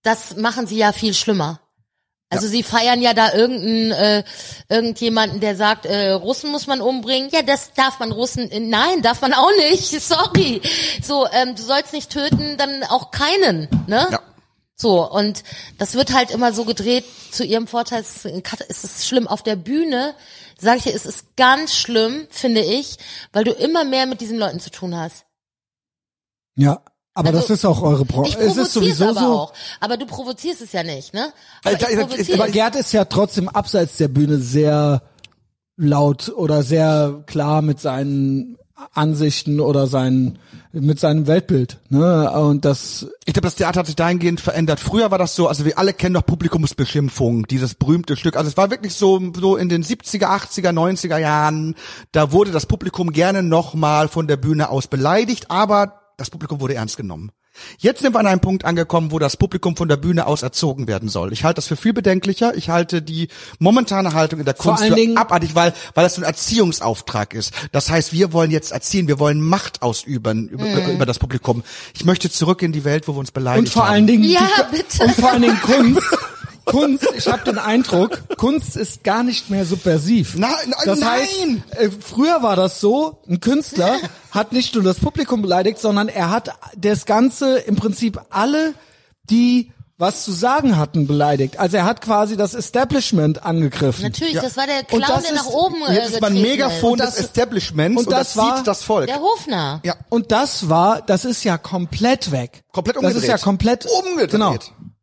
[0.01, 1.59] das machen sie ja viel schlimmer.
[2.31, 4.23] Also sie feiern ja da irgendeinen äh,
[4.69, 7.29] irgendjemanden, der sagt, äh, Russen muss man umbringen.
[7.31, 8.51] Ja, das darf man Russen.
[8.51, 9.89] äh, Nein, darf man auch nicht.
[10.01, 10.61] Sorry.
[11.01, 13.67] So, ähm, du sollst nicht töten, dann auch keinen.
[13.87, 14.07] Ne?
[14.11, 14.19] Ja.
[14.81, 15.43] So, und
[15.77, 18.23] das wird halt immer so gedreht, zu ihrem Vorteil es
[18.83, 19.27] ist schlimm.
[19.27, 20.15] Auf der Bühne,
[20.57, 22.97] sage ich dir, es ist ganz schlimm, finde ich,
[23.33, 25.25] weil du immer mehr mit diesen Leuten zu tun hast.
[26.55, 26.81] Ja,
[27.13, 28.39] aber Also, das ist auch eure Ich Branche.
[28.39, 29.39] Es ist sowieso aber so.
[29.39, 29.53] auch.
[29.81, 31.33] Aber du provozierst es ja nicht, ne?
[31.65, 32.51] Also Aber ich provoziere Aber.
[32.51, 35.01] Gerd ist ja trotzdem abseits der Bühne sehr
[35.75, 38.57] laut oder sehr klar mit seinen
[38.93, 40.39] Ansichten oder seinen
[40.71, 42.31] mit seinem Weltbild, ne?
[42.31, 44.79] Und das Ich glaube, das Theater hat sich dahingehend verändert.
[44.79, 48.35] Früher war das so, also wir alle kennen doch Publikumsbeschimpfung, dieses berühmte Stück.
[48.35, 51.75] Also es war wirklich so, so in den 70er, 80er, 90er Jahren,
[52.11, 56.75] da wurde das Publikum gerne nochmal von der Bühne aus beleidigt, aber das Publikum wurde
[56.75, 57.31] ernst genommen.
[57.77, 60.87] Jetzt sind wir an einem Punkt angekommen, wo das Publikum von der Bühne aus erzogen
[60.87, 61.33] werden soll.
[61.33, 62.55] Ich halte das für viel bedenklicher.
[62.55, 63.27] Ich halte die
[63.59, 67.53] momentane Haltung in der Kunst für Dingen- abartig, weil, weil das so ein Erziehungsauftrag ist.
[67.71, 70.91] Das heißt, wir wollen jetzt erziehen, wir wollen Macht ausüben über, Mhm.
[70.95, 71.63] über das Publikum.
[71.93, 73.93] Ich möchte zurück in die Welt, wo wir uns beleidigt und vor haben.
[73.93, 74.41] allen Dingen Ja,
[74.71, 75.03] die, bitte.
[75.03, 76.01] und vor allen Dingen Kunst.
[76.69, 80.35] Kunst, ich habe den Eindruck, Kunst ist gar nicht mehr subversiv.
[80.37, 81.09] Nein, nein, das nein.
[81.09, 83.97] heißt, äh, früher war das so, ein Künstler
[84.31, 88.73] hat nicht nur das Publikum beleidigt, sondern er hat das Ganze im Prinzip alle,
[89.29, 89.71] die
[90.01, 91.59] was zu sagen hatten, beleidigt.
[91.59, 94.03] Also er hat quasi das Establishment angegriffen.
[94.05, 94.41] Natürlich, Ja.
[94.43, 96.97] das war der Clown, das der nach ist- oben äh, Jetzt ist man getreten Megafon
[96.97, 99.07] das- des Establishments und und, das das, war- sieht das Volk.
[99.07, 99.81] Der Hofner.
[99.83, 99.95] Ja.
[100.07, 102.63] Und das war, das ist ja komplett weg.
[102.71, 103.23] Komplett Das umgedreht.
[103.23, 104.31] ist ja komplett Umgedreht.
[104.31, 104.55] Genau.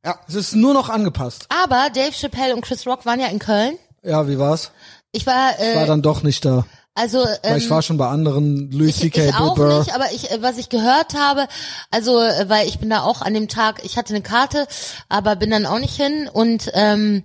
[0.07, 0.15] Ja.
[0.29, 1.47] Es ist nur noch angepasst.
[1.63, 3.77] Aber Dave Chappelle und Chris Rock waren ja in Köln.
[4.05, 4.71] Ja, wie war's?
[5.13, 6.65] Ich war, äh, War dann doch nicht da.
[6.95, 9.29] also Weil ähm, ich war schon bei anderen Louis ich, C.K.
[9.31, 9.81] ich auch Burr.
[9.81, 11.49] nicht, aber ich, äh, was ich gehört habe,
[11.91, 14.69] also äh, weil ich bin da auch an dem Tag, ich hatte eine Karte,
[15.09, 17.25] aber bin dann auch nicht hin und ähm,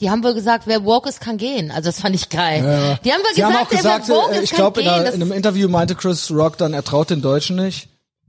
[0.00, 1.70] die haben wohl gesagt, wer woke ist, kann gehen.
[1.72, 2.62] Also das fand ich geil.
[2.64, 2.98] Ja.
[3.04, 4.80] Die haben wohl Sie gesagt, haben auch gesagt, wer woke äh, ist, ich kann glaube,
[4.80, 4.94] in, gehen.
[4.94, 7.88] einer- Das in einem Interview meinte Chris Rock dann, er traut den Deutschen nicht.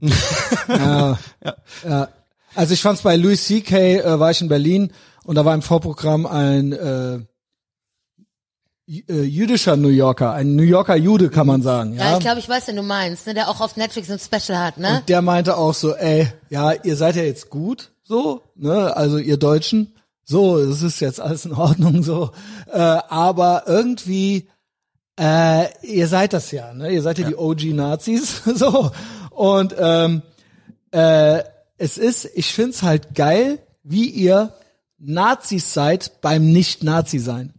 [0.68, 1.18] ja.
[1.88, 2.08] ja.
[2.56, 3.98] Also ich fand's bei Louis C.K.
[3.98, 4.90] Äh, war ich in Berlin
[5.24, 7.18] und da war im Vorprogramm ein äh,
[8.88, 11.94] äh, jüdischer New Yorker, ein New Yorker Jude, kann man sagen.
[11.94, 14.18] Ja, ja, ich glaube, ich weiß, wen du meinst, ne, der auch auf Netflix ein
[14.18, 14.98] Special hat, ne?
[14.98, 19.18] Und der meinte auch so, ey, ja, ihr seid ja jetzt gut, so, ne, also
[19.18, 22.30] ihr Deutschen, so, es ist jetzt alles in Ordnung, so,
[22.72, 24.48] äh, aber irgendwie,
[25.20, 28.92] äh, ihr seid das ja, ne, ihr seid ja, die OG-Nazis, so,
[29.30, 30.22] und ähm,
[30.92, 31.42] äh,
[31.78, 34.52] es ist, ich find's halt geil, wie ihr
[34.98, 37.52] Nazis seid beim Nicht-Nazi sein.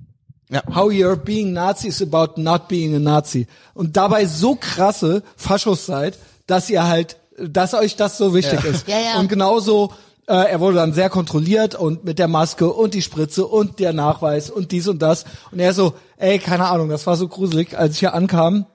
[0.49, 0.63] Ja.
[0.73, 3.47] How you're being Nazi is about not being a Nazi.
[3.73, 6.17] Und dabei so krasse Faschos seid,
[6.47, 8.87] dass ihr halt, dass euch das so wichtig ist.
[8.87, 9.19] Ja, ja.
[9.19, 9.91] Und genauso,
[10.25, 13.91] äh, er wurde dann sehr kontrolliert und mit der Maske und die Spritze und der
[13.91, 15.25] Nachweis und dies und das.
[15.51, 18.65] Und er so, ey, keine Ahnung, das war so gruselig, als ich hier ankam.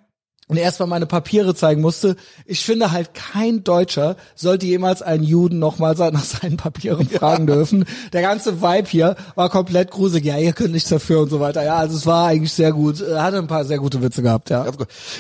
[0.49, 2.17] Und erstmal meine Papiere zeigen musste.
[2.45, 7.85] Ich finde halt, kein Deutscher sollte jemals einen Juden nochmal nach seinen Papieren fragen dürfen.
[8.13, 10.25] Der ganze Vibe hier war komplett gruselig.
[10.25, 11.63] Ja, ihr könnt nichts dafür und so weiter.
[11.65, 13.01] Ja, also es war eigentlich sehr gut.
[13.01, 14.67] Er hatte ein paar sehr gute Witze gehabt, ja.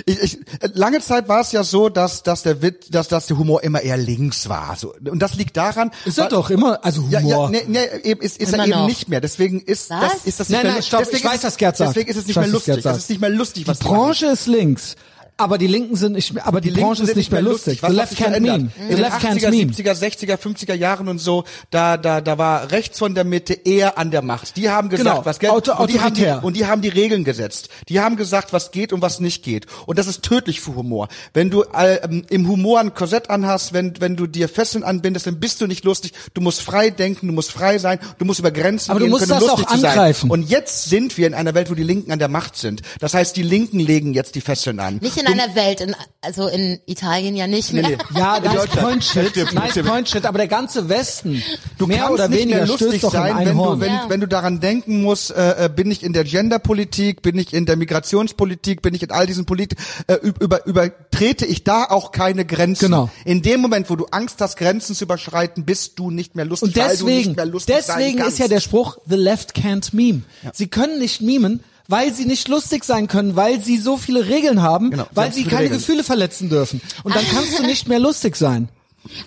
[0.05, 0.39] Ich, ich,
[0.74, 3.81] lange Zeit war es ja so, dass, dass der Witz, dass, dass der Humor immer
[3.81, 4.77] eher links war.
[4.77, 4.93] So.
[5.09, 5.93] Und das liegt daran.
[6.05, 7.51] Ist er doch immer, also Ja, Humor.
[7.53, 8.86] ja, nee, nee, eben, ist, ist er eben noch.
[8.86, 9.20] nicht mehr.
[9.20, 10.01] Deswegen ist Was?
[10.01, 11.90] das, ist das nicht Nein, mehr nein, stopp, deswegen ich weiß, ist, was Gerd sagt.
[11.90, 12.82] Deswegen ist es Ich nicht mehr weiß, was lustig.
[12.85, 14.97] Das ist nicht mehr lustig, was die Branche ist links.
[15.39, 17.83] Aber die Linken sind nicht mehr, aber die, Linken Branche ist nicht mehr lustig.
[17.83, 18.71] Was The hat left can't meme.
[18.79, 19.73] In den left can't 80er, meme.
[19.73, 23.99] 70er, 60er, 50er Jahren und so, da, da, da war rechts von der Mitte eher
[23.99, 24.57] an der Macht.
[24.57, 25.25] Die haben gesagt, Genau.
[25.27, 25.51] was geht.
[25.51, 27.71] Auto- und, die haben die, und die haben die Regeln gesetzt.
[27.89, 29.67] Die haben gesagt, was geht und was nicht geht.
[29.87, 31.09] Und das ist tödlich für Humor.
[31.35, 35.27] Wenn du äh, ähm, im Humor ein Korsett anhast, wenn, wenn du dir Fesseln anbindest,
[35.27, 36.13] dann bist du nicht lustig.
[36.35, 39.11] Du musst frei denken, du musst frei sein, du musst über Grenzen Aber du gehen
[39.13, 39.91] musst können, das lustig auch zu sein.
[39.91, 40.31] angreifen.
[40.31, 42.83] Und jetzt sind wir in einer Welt, wo die Linken an der Macht sind.
[43.01, 44.99] Das heißt, die Linken legen jetzt die Fesseln an.
[45.01, 47.82] Nicht in einer Welt, in, also in Italien ja nicht mehr.
[47.89, 48.19] Nee, nee.
[48.19, 51.43] Ja, nice point shit, nice point shit, aber der ganze Westen,
[51.78, 53.81] Du mehr kannst oder nicht weniger mehr lustig stößt doch in sein, ein wenn Horn.
[53.81, 54.05] du, wenn, Ja.
[54.09, 57.66] wenn du daran denken musst, äh, äh, bin ich in der Genderpolitik, bin ich in
[57.66, 62.44] der Migrationspolitik, bin ich in all diesen Politik, äh, über, übertrete ich da auch keine
[62.44, 62.86] Grenzen.
[62.86, 63.11] Genau.
[63.24, 66.69] In dem Moment, wo du Angst hast, Grenzen zu überschreiten, bist du nicht mehr lustig,
[66.69, 69.55] Und weil du deswegen, nicht mehr lustig sein deswegen ist ja der Spruch, the left
[69.57, 70.23] can't meme.
[70.53, 74.63] Sie können nicht mimen, weil sie nicht lustig sein können, weil sie so viele Regeln
[74.63, 75.79] haben, Genau, sie weil haben sie keine Regeln.
[75.81, 76.81] Gefühle verletzen dürfen.
[77.05, 78.69] Und dann kannst du nicht mehr lustig sein.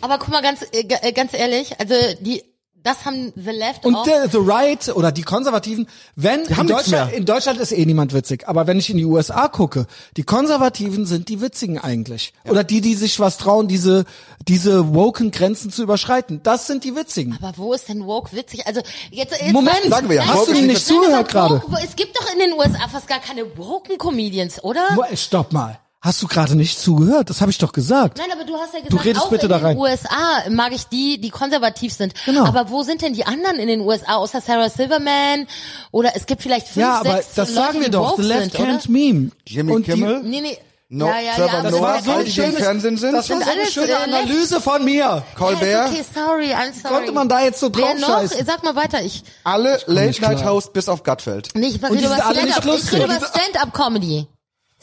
[0.02, 2.44] Aber guck mal ganz, äh, äh, ganz ehrlich, also die,
[2.86, 4.04] das haben The Left Und auch.
[4.04, 7.18] der, the right oder die Konservativen, wenn in Deutschland, mehr.
[7.18, 9.88] in Deutschland ist eh niemand witzig, aber wenn ich in die USA gucke,
[10.18, 12.34] die Konservativen sind die witzigen eigentlich.
[12.48, 14.06] Oder die, die sich was trauen, diese,
[14.48, 16.42] diese woken Grenzen zu überschreiten.
[16.44, 17.38] Das sind die witzigen.
[17.42, 18.68] aber wo ist denn woke witzig?
[18.68, 21.84] Also jetzt, jetzt Moment, sagen wir ja, hast du mir nicht zugehört aber gerade?
[21.84, 24.86] Es gibt doch in den USA fast gar keine woken Comedians, oder?
[25.16, 25.80] Stopp mal.
[26.02, 27.32] Hast du gerade nicht zugehört?
[27.32, 28.20] Das habe ich doch gesagt.
[28.20, 29.78] Nein, aber du hast ja gesagt, redest auch bitte in da den rein.
[29.78, 32.14] USA mag ich die, die konservativ sind.
[32.26, 32.46] Genau.
[32.46, 35.48] Aber wo sind denn die anderen in den USA, außer Sarah Silverman?
[35.92, 38.12] Oder es gibt vielleicht fünf, Ja, aber sechs das Leute, sagen wir die doch.
[38.12, 38.70] woke The left sind, oder?
[38.74, 39.32] can't meme.
[39.48, 40.22] Jimmy Und die- Kimmel?
[40.24, 40.58] Nee, nee.
[40.90, 41.60] No, ja, ja, Trevor ja.
[41.60, 43.14] aber Noah, das so war die, die im schönes- Fernsehen sind.
[43.14, 45.24] Das war so eine alles, schöne Analyse von mir.
[45.36, 46.94] Colbert, ist okay, sorry, I'm sorry.
[46.94, 48.08] Konnte man da jetzt so Wer drauf noch?
[48.10, 48.46] scheißen?
[48.46, 49.02] Sag mal weiter.
[49.02, 51.50] Ich, alle nicht Late-Night-Hosts bis auf Gutfeld.
[51.56, 52.60] nee, ich rede die über alle nicht Stand-up.
[52.60, 52.94] Ich lustig.
[53.02, 54.28] rede über Stand-up-Comedy.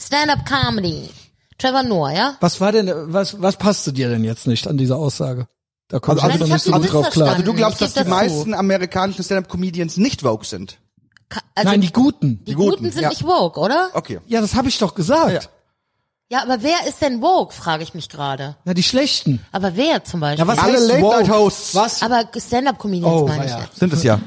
[0.07, 1.11] Stand-up-Comedy.
[1.59, 2.37] Trevor Noah, ja?
[2.41, 5.47] Was war denn, was, was passte dir denn jetzt nicht an dieser Aussage?
[5.89, 7.29] Da komme ich Also- also, Nein, nicht die drauf klar.
[7.31, 8.11] Also du glaubst, dass die das zu.
[8.11, 10.79] meisten amerikanischen Stand-Up-Comedians nicht woke sind?
[11.29, 12.45] Ka- Also, Nein, die Guten.
[12.45, 13.09] die Guten, Guten sind ja.
[13.11, 13.91] nicht woke, oder?
[13.95, 14.21] Okay.
[14.27, 15.33] Ja, das habe ich doch gesagt.
[15.33, 15.41] Ja.
[16.31, 18.57] Ja, aber wer ist denn woke, frage ich mich gerade.
[18.65, 19.45] Na, die Schlechten.
[19.53, 20.47] Aber wer zum Beispiel?
[20.47, 21.75] Ja, was Alle Late-Night-Hosts.
[21.75, 22.03] Was?
[22.03, 23.67] aber Stand-up-Comedians Oh, meine ich ja.
[23.75, 24.19] Sind es ja.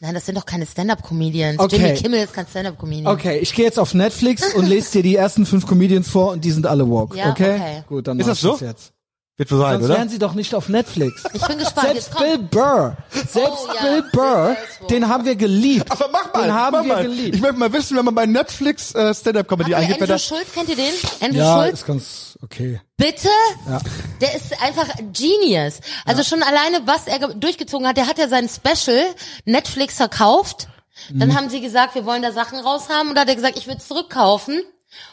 [0.00, 1.58] Nein, das sind doch keine Stand-up-Comedians.
[1.58, 1.76] Okay.
[1.76, 3.06] Jimmy Kimmel ist kein Stand-up-Comedian.
[3.06, 6.44] Okay, ich gehe jetzt auf Netflix und lese dir die ersten fünf Comedians vor und
[6.44, 7.16] die sind alle woke.
[7.16, 7.54] Ja, okay?
[7.54, 7.84] okay.
[7.88, 8.58] Gut, dann Ist das so?
[8.60, 8.92] jetzt.
[9.38, 11.22] Wird so sein, Sonst wären sie doch nicht auf Netflix.
[11.34, 11.88] Ich bin gespannt.
[11.88, 12.16] Selbst.
[12.18, 13.82] Bill Burr, selbst Oh, ja.
[13.82, 14.56] Bill Burr,
[14.88, 15.90] den haben wir geliebt.
[15.92, 17.02] Aber mach mal, den haben mach wir mal.
[17.02, 17.34] geliebt.
[17.34, 20.18] Ich möchte mal wissen, wenn man bei Netflix äh, Stand-Up-Comedy Habt ihr eingibt, Andrew.
[20.18, 20.92] Schulz, kennt ihr den?
[21.20, 21.72] Andrew ja, Schulz?
[21.80, 22.80] ist ganz okay.
[22.96, 23.28] Bitte?
[23.68, 23.80] Ja.
[24.20, 25.80] Der ist einfach Genius.
[26.04, 29.02] Also schon alleine, was er ge- durchgezogen hat, der hat ja sein Special
[29.44, 30.68] Netflix verkauft.
[31.10, 31.36] Dann Mhm.
[31.36, 33.08] haben sie gesagt, wir wollen da Sachen raushaben.
[33.10, 34.62] Und da hat er gesagt, ich will es zurückkaufen.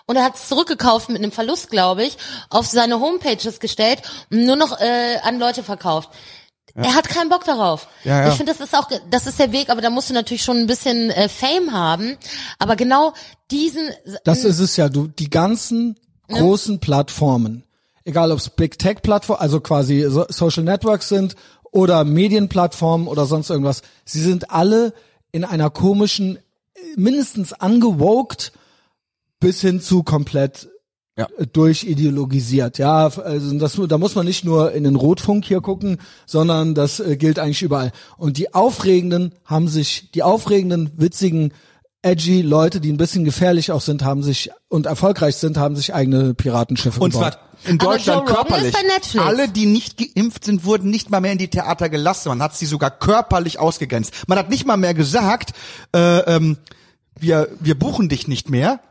[0.05, 2.17] Und er hat es zurückgekauft mit einem Verlust, glaube ich,
[2.49, 4.01] auf seine Homepages gestellt
[4.31, 6.09] und nur noch äh, an Leute verkauft.
[6.75, 7.87] Er hat keinen Bock darauf.
[8.03, 8.29] Ja, ja.
[8.29, 10.57] Ich finde, das ist auch, das ist der Weg, aber da musst du natürlich schon
[10.57, 12.17] ein bisschen äh, Fame haben.
[12.57, 13.13] Aber genau
[13.51, 13.91] diesen,
[14.23, 15.95] Das ist es ja, du, die ganzen
[16.27, 17.63] großen Plattformen,
[18.05, 21.35] egal ob es Big Tech Plattformen, also quasi so Social Networks sind
[21.71, 24.93] oder Medienplattformen oder sonst irgendwas, sie sind alle
[25.31, 26.39] in einer komischen,
[26.95, 28.51] mindestens angewokt
[29.39, 30.69] bis hin zu komplett
[31.17, 31.27] Ja.
[31.37, 32.77] äh, durchideologisiert.
[32.79, 36.99] Ja, also das, da muss man nicht nur in den Rotfunk hier gucken, sondern das
[36.99, 37.91] äh, gilt eigentlich überall.
[38.17, 41.53] Und die aufregenden haben sich, die aufregenden, witzigen,
[42.03, 45.93] edgy Leute, die ein bisschen gefährlich auch sind, haben sich und erfolgreich sind, haben sich
[45.93, 47.33] eigene Piratenschiffe Und gebaut.
[47.33, 48.67] zwar in Aber Deutschland körperlich.
[48.67, 49.25] ist bei Netflix.
[49.25, 52.29] Alle, die nicht geimpft sind, wurden nicht mal mehr in die Theater gelassen.
[52.29, 54.13] Man hat sie sogar körperlich ausgegrenzt.
[54.27, 55.53] Man hat nicht mal mehr gesagt,
[55.95, 56.57] äh, ähm,
[57.17, 58.81] wir, wir buchen dich nicht mehr.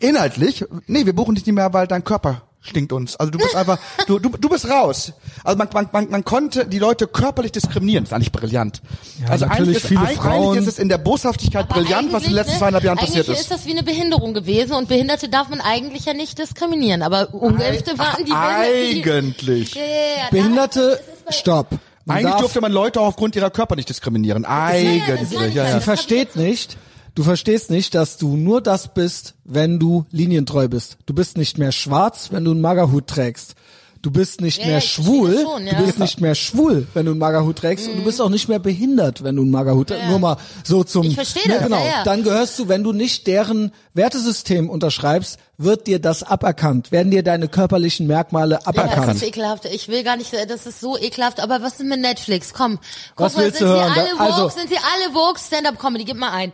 [0.00, 3.16] Inhaltlich, nee, wir buchen dich nicht mehr, weil dein Körper stinkt uns.
[3.16, 5.12] Also du bist einfach, du, du, du bist raus.
[5.44, 8.04] Also man, man, man, man konnte die Leute körperlich diskriminieren.
[8.04, 8.82] Das ist eigentlich brillant.
[9.22, 12.12] Ja, also natürlich eigentlich ist, viele eigentlich Frauen- ist es in der Boshaftigkeit Aber brillant,
[12.12, 13.50] was in den eigentlich, letzten ne, zweieinhalb Jahren eigentlich passiert ist ist.
[13.50, 17.98] das wie eine Behinderung gewesen und Behinderte darf man eigentlich ja nicht diskriminieren, aber Ungeimpfte
[17.98, 19.12] waren die Behinderten.
[19.12, 19.74] Eigentlich.
[19.74, 21.68] Ja, ja, ja, Behinderte, stopp.
[22.04, 24.44] Man Eigentlich darf- durfte man Leute auch aufgrund ihrer Körper nicht diskriminieren.
[24.44, 25.54] Eigentlich.
[25.54, 25.64] ja.
[25.64, 25.74] ja.
[25.74, 26.76] Sie versteht nicht,
[27.16, 30.98] Du verstehst nicht, dass du nur das bist, wenn du linientreu bist.
[31.06, 33.54] Du bist nicht mehr schwarz, wenn du einen Magerhut trägst.
[34.02, 35.40] Du bist nicht Ja, mehr ja, schwul.
[35.42, 35.72] schon, ja.
[35.72, 35.78] Mhm.
[35.78, 37.88] Du bist nicht mehr schwul, wenn du einen Magerhut trägst.
[37.88, 40.06] Und du bist auch nicht mehr behindert, wenn du einen Magerhut trägst.
[40.08, 41.04] Nur mal so zum.
[41.06, 41.82] Ich verstehe das, Genau.
[42.04, 46.92] Dann gehörst du, wenn du nicht deren Wertesystem unterschreibst, wird dir das aberkannt.
[46.92, 49.16] Werden dir deine körperlichen Merkmale Ja, das aberkannt.
[49.16, 49.64] ist ekelhaft.
[49.64, 51.40] Ich will gar nicht, das ist so ekelhaft.
[51.40, 52.52] Aber was ist mit Netflix?
[52.52, 52.78] Komm,
[53.16, 53.92] guck Was mal, willst sind du sie hören?
[53.92, 54.20] alle Da- woke?
[54.20, 55.40] also- sind sie alle woke?
[55.40, 56.52] Stand-up-Comedy, gib mal ein.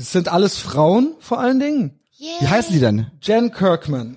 [0.00, 2.00] Es sind alles Frauen, vor allen Dingen.
[2.18, 3.06] Wie heißen die denn?
[3.22, 4.16] Jen Kirkman,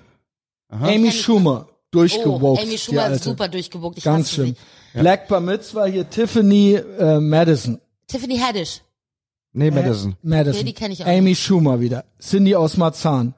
[0.68, 2.62] Amy Schumer, Oh, durchgewogt.
[2.62, 3.98] Amy Schumer ist super durchgewogt.
[3.98, 4.56] Ich Ganz schlimm.
[4.94, 4.98] Sie.
[5.00, 7.80] Black Bar Mitzvah hier Tiffany äh, Madison.
[8.06, 8.80] Tiffany Haddish.
[9.52, 10.16] Nee, Madison.
[10.22, 10.60] Madison.
[10.60, 12.04] Okay, die kenn ich auch Amy Schumer wieder.
[12.20, 13.34] Cindy aus Marzahn.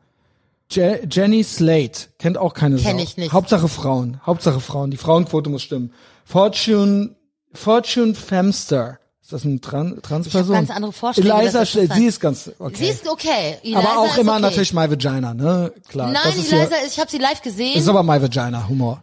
[0.70, 2.08] Je Jenny Slate.
[2.18, 3.02] Kennt auch keine Kenn Sau.
[3.02, 3.32] ich nicht.
[3.32, 4.20] Hauptsache Frauen.
[4.24, 4.90] Hauptsache Frauen.
[4.90, 5.92] Die Frauenquote muss stimmen.
[6.24, 7.16] Fortune,
[7.52, 8.98] Fortune Femster.
[9.26, 10.52] Ist das eine Tran Transperson?
[10.54, 11.92] ganz andere Vorstellungen, Eliza das ist.
[11.94, 12.76] Sie ist ganz, okay.
[12.76, 13.56] Sie ist okay.
[13.64, 14.42] Eliza Aber auch immer okay.
[14.42, 15.72] natürlich My Vagina, ne?
[15.88, 16.12] Klar.
[16.12, 17.76] Nein, das ist Eliza, ja, ich habe sie live gesehen.
[17.76, 19.02] ist aber My Vagina, Humor.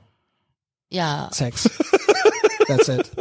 [0.90, 1.70] ja, Sex.
[2.70, 3.12] That's it.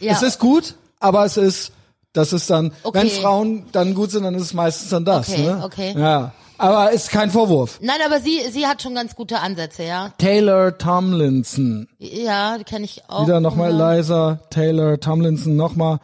[0.00, 0.12] ja.
[0.12, 1.72] Es ist gut, aber es ist,
[2.12, 2.98] das ist dann, Okay.
[3.00, 5.26] wenn Frauen dann gut sind, dann ist es meistens dann das.
[5.30, 5.62] Okay, ne?
[5.64, 5.94] okay.
[5.96, 7.78] Ja, aber ist kein Vorwurf.
[7.82, 10.12] Nein, aber sie, sie hat schon ganz gute Ansätze, ja.
[10.18, 11.88] Taylor Tomlinson.
[11.98, 13.24] Ja, die kenne ich auch.
[13.26, 13.70] Wieder nochmal.
[13.70, 15.98] Eliza, Taylor Tomlinson, nochmal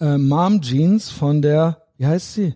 [0.00, 2.54] äh, Mom Jeans von der, wie heißt sie?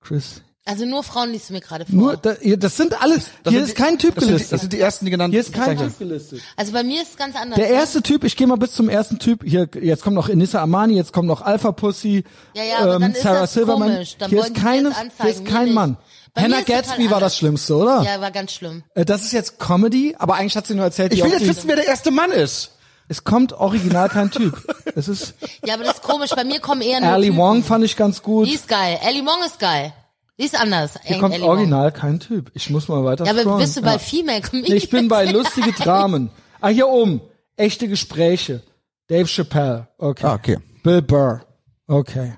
[0.00, 0.42] Chris.
[0.64, 1.94] Also nur Frauen liest du mir gerade vor.
[1.94, 4.28] Nur, da, hier, das sind alles, Das hier sind ist die- kein Typ das sind,
[4.28, 4.52] die, gelistet.
[4.52, 5.78] das sind die ersten, die genannt hier ist kein.
[5.78, 6.42] Typ gelistet.
[6.56, 7.56] also bei mir ist es ganz anders.
[7.56, 9.42] Der erste Typ, ich gehe mal bis zum ersten Typ.
[9.44, 12.22] Hier, jetzt kommt noch Inissa Amani, jetzt kommt noch Alpha Pussy,
[12.54, 13.92] Ja, ja, aber ähm, Sarah das Silverman.
[13.94, 14.16] komisch.
[14.18, 15.72] Dann hier ist keine, das hier ist kein.
[15.72, 15.96] Mann.
[16.34, 17.36] Bei Hannah Gatsby war das.
[17.36, 18.02] Schlimmste, oder?
[18.02, 18.82] Ja, war ganz schlimm.
[18.94, 21.40] Äh, Das ist jetzt Comedy, aber eigentlich hat sie nur erzählt, Ich wie will oft
[21.40, 22.72] jetzt sie- wissen, wer der erste Mann ist.
[23.08, 24.62] es kommt original kein Typ.
[24.94, 25.34] Es ist
[25.64, 26.30] Ja, aber das ist komisch.
[26.30, 27.38] Bei mir kommen eher nur Ali Typen.
[27.38, 28.46] Wong fand ich ganz gut.
[28.48, 28.98] Die ist geil.
[29.02, 29.92] Ellie Wong ist geil.
[30.38, 30.92] Die ist anders.
[31.04, 32.50] Hier kommt original kein Typ.
[32.54, 33.58] Ich muss mal weiter Ja, aber scrollen.
[33.60, 33.98] bist du bei Ja.
[33.98, 34.82] Female Comedians?
[34.84, 36.30] Ich bin bei lustige Dramen.
[36.60, 37.20] Ah, hier oben.
[37.56, 38.62] Echte Gespräche.
[39.08, 39.88] Dave Chappelle.
[39.98, 40.26] Okay.
[40.26, 40.58] Ah, okay.
[40.84, 41.40] Bill Burr.
[41.86, 42.34] Okay.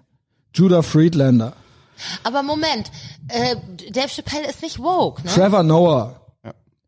[0.54, 1.52] Judah Friedlander.
[2.22, 2.90] Aber Moment,
[3.28, 3.56] äh,
[3.90, 5.30] Dave Chappelle ist nicht woke, ne?
[5.30, 6.16] Trevor Noah.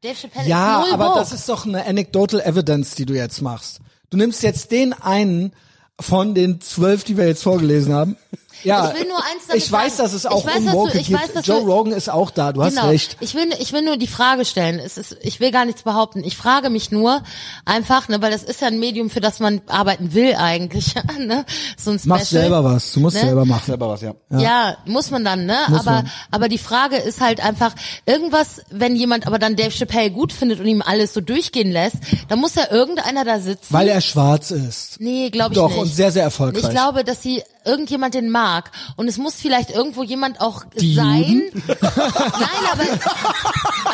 [0.02, 1.18] Dave Chappelle Ja, ist null aber woke.
[1.20, 3.80] das ist doch eine anecdotal evidence, die du jetzt machst.
[4.10, 5.52] Du nimmst jetzt den einen
[6.00, 8.16] von den zwölf, die wir jetzt vorgelesen haben.
[8.64, 10.06] Ja, Ich will nur eins damit ich weiß, sagen.
[10.08, 11.20] dass es Ich auch weiß, dass du- Unwoke ich gibt.
[11.20, 12.88] weiß, dass Joe du- Rogan ist auch da, du hast genau.
[12.88, 13.16] recht.
[13.20, 14.78] Ich will, ich will nur die Frage stellen.
[14.78, 16.22] Es ist, ich will gar nichts behaupten.
[16.24, 17.22] Ich frage mich nur
[17.64, 21.44] einfach, ne, weil das ist ja ein Medium, für das man arbeiten will eigentlich, ne?
[21.76, 22.18] So ein Special.
[22.18, 23.22] Mach selber was, du musst Ne?
[23.22, 23.64] selber machen.
[23.66, 24.14] Selber was, ja.
[24.30, 24.76] Ja.
[24.86, 25.56] muss man dann, ne?
[25.68, 26.10] Muss aber, man.
[26.30, 27.74] aber die Frage ist halt einfach,
[28.06, 31.96] irgendwas, wenn jemand aber dann Dave Chappelle gut findet und ihm alles so durchgehen lässt,
[32.28, 33.66] dann muss ja irgendeiner da sitzen.
[33.72, 35.00] Weil er schwarz ist.
[35.00, 35.78] Nee, glaube ich Doch, nicht.
[35.78, 36.62] und sehr, sehr erfolgreich.
[36.64, 38.51] Ich glaube, dass sie irgendjemand den mag.
[38.96, 41.42] Und es muss vielleicht irgendwo jemand auch Die sein.
[41.66, 42.84] Nein, aber,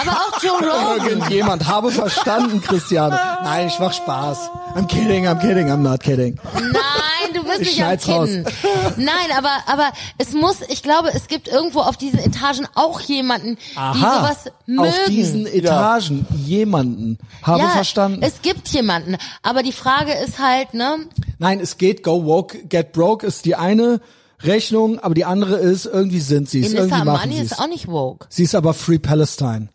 [0.00, 1.06] aber auch Joe Rogan.
[1.08, 3.18] Irgendjemand habe verstanden, Christiane.
[3.42, 4.50] Nein, ich mach Spaß.
[4.74, 6.38] I'm kidding, I'm kidding, I'm not kidding.
[6.54, 8.26] Nein, du bist Ich nicht am.
[8.26, 8.44] Kinn.
[8.96, 13.56] Nein, aber, aber es muss, ich glaube, es gibt irgendwo auf diesen Etagen auch jemanden,
[13.56, 14.88] die sowas mögen.
[14.88, 18.20] Auf diesen Etagen jemanden habe ja, verstanden.
[18.22, 19.16] Es gibt jemanden.
[19.42, 21.06] Aber die Frage ist halt, ne?
[21.38, 24.00] Nein, es geht Go Woke, Get Broke ist die eine
[24.42, 27.68] Rechnung, aber die andere ist, irgendwie sind sie es, irgendwie machen Amani sie ist auch
[27.68, 28.26] nicht woke.
[28.30, 29.68] Sie ist aber Free Palestine.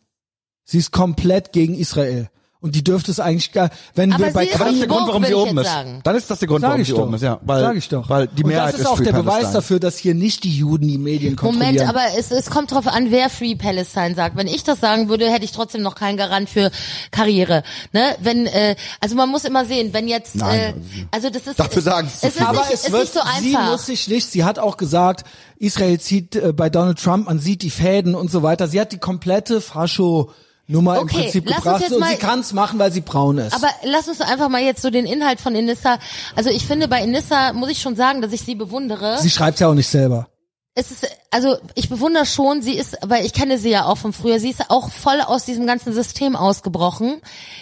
[0.63, 2.29] Sie ist komplett gegen Israel.
[2.63, 4.79] Und die dürfte es eigentlich gar, wenn Aber wir bei sie ist Aber das ist
[4.79, 5.67] der Grund, warum sie oben ist.
[5.67, 5.99] sagen.
[6.05, 7.37] Dann ist das der Grund, Sag warum ich sie oben ist, ja.
[7.41, 8.09] Weil, Sag ich doch.
[8.09, 9.53] Weil die und Mehrheit das ist auch Free der Beweis Palestine.
[9.53, 11.75] dafür, dass hier nicht die Juden die Medien kontrollieren.
[11.75, 14.37] Moment, aber es, es kommt drauf an, wer Free Palestine sagt.
[14.37, 16.71] Wenn ich das sagen würde, hätte ich trotzdem noch keinen Garant für
[17.11, 17.63] Karriere.
[17.91, 18.15] Ne?
[18.21, 20.73] Wenn, äh, also man muss immer sehen, wenn jetzt, Nein, äh,
[21.11, 23.19] also das ist, Dafür sagen sie es ist aber nicht, es ist wird, nicht so
[23.41, 23.71] sie einfach.
[23.71, 25.25] muss sich nicht, sie hat auch gesagt,
[25.57, 28.69] Israel zieht äh, bei Donald Trump, man sieht die Fäden und so weiter.
[28.69, 30.31] Sie hat die komplette Fascho
[30.67, 32.91] Nummer im Okay, Prinzip lass uns gebracht jetzt und mal- sie kann es machen, weil
[32.91, 33.53] sie braun ist.
[33.53, 35.99] Aber lass uns doch einfach mal jetzt so den Inhalt von Inissa.
[36.35, 39.17] Also ich finde bei Inissa muss ich schon sagen, dass ich sie bewundere.
[39.19, 40.27] sie schreibt ja auch nicht selber.
[40.75, 44.13] es ist, also ich bewundere schon, sie ist, weil ich kenne sie ja auch von
[44.13, 47.21] früher, sie ist auch voll aus diesem ganzen System ausgebrochen.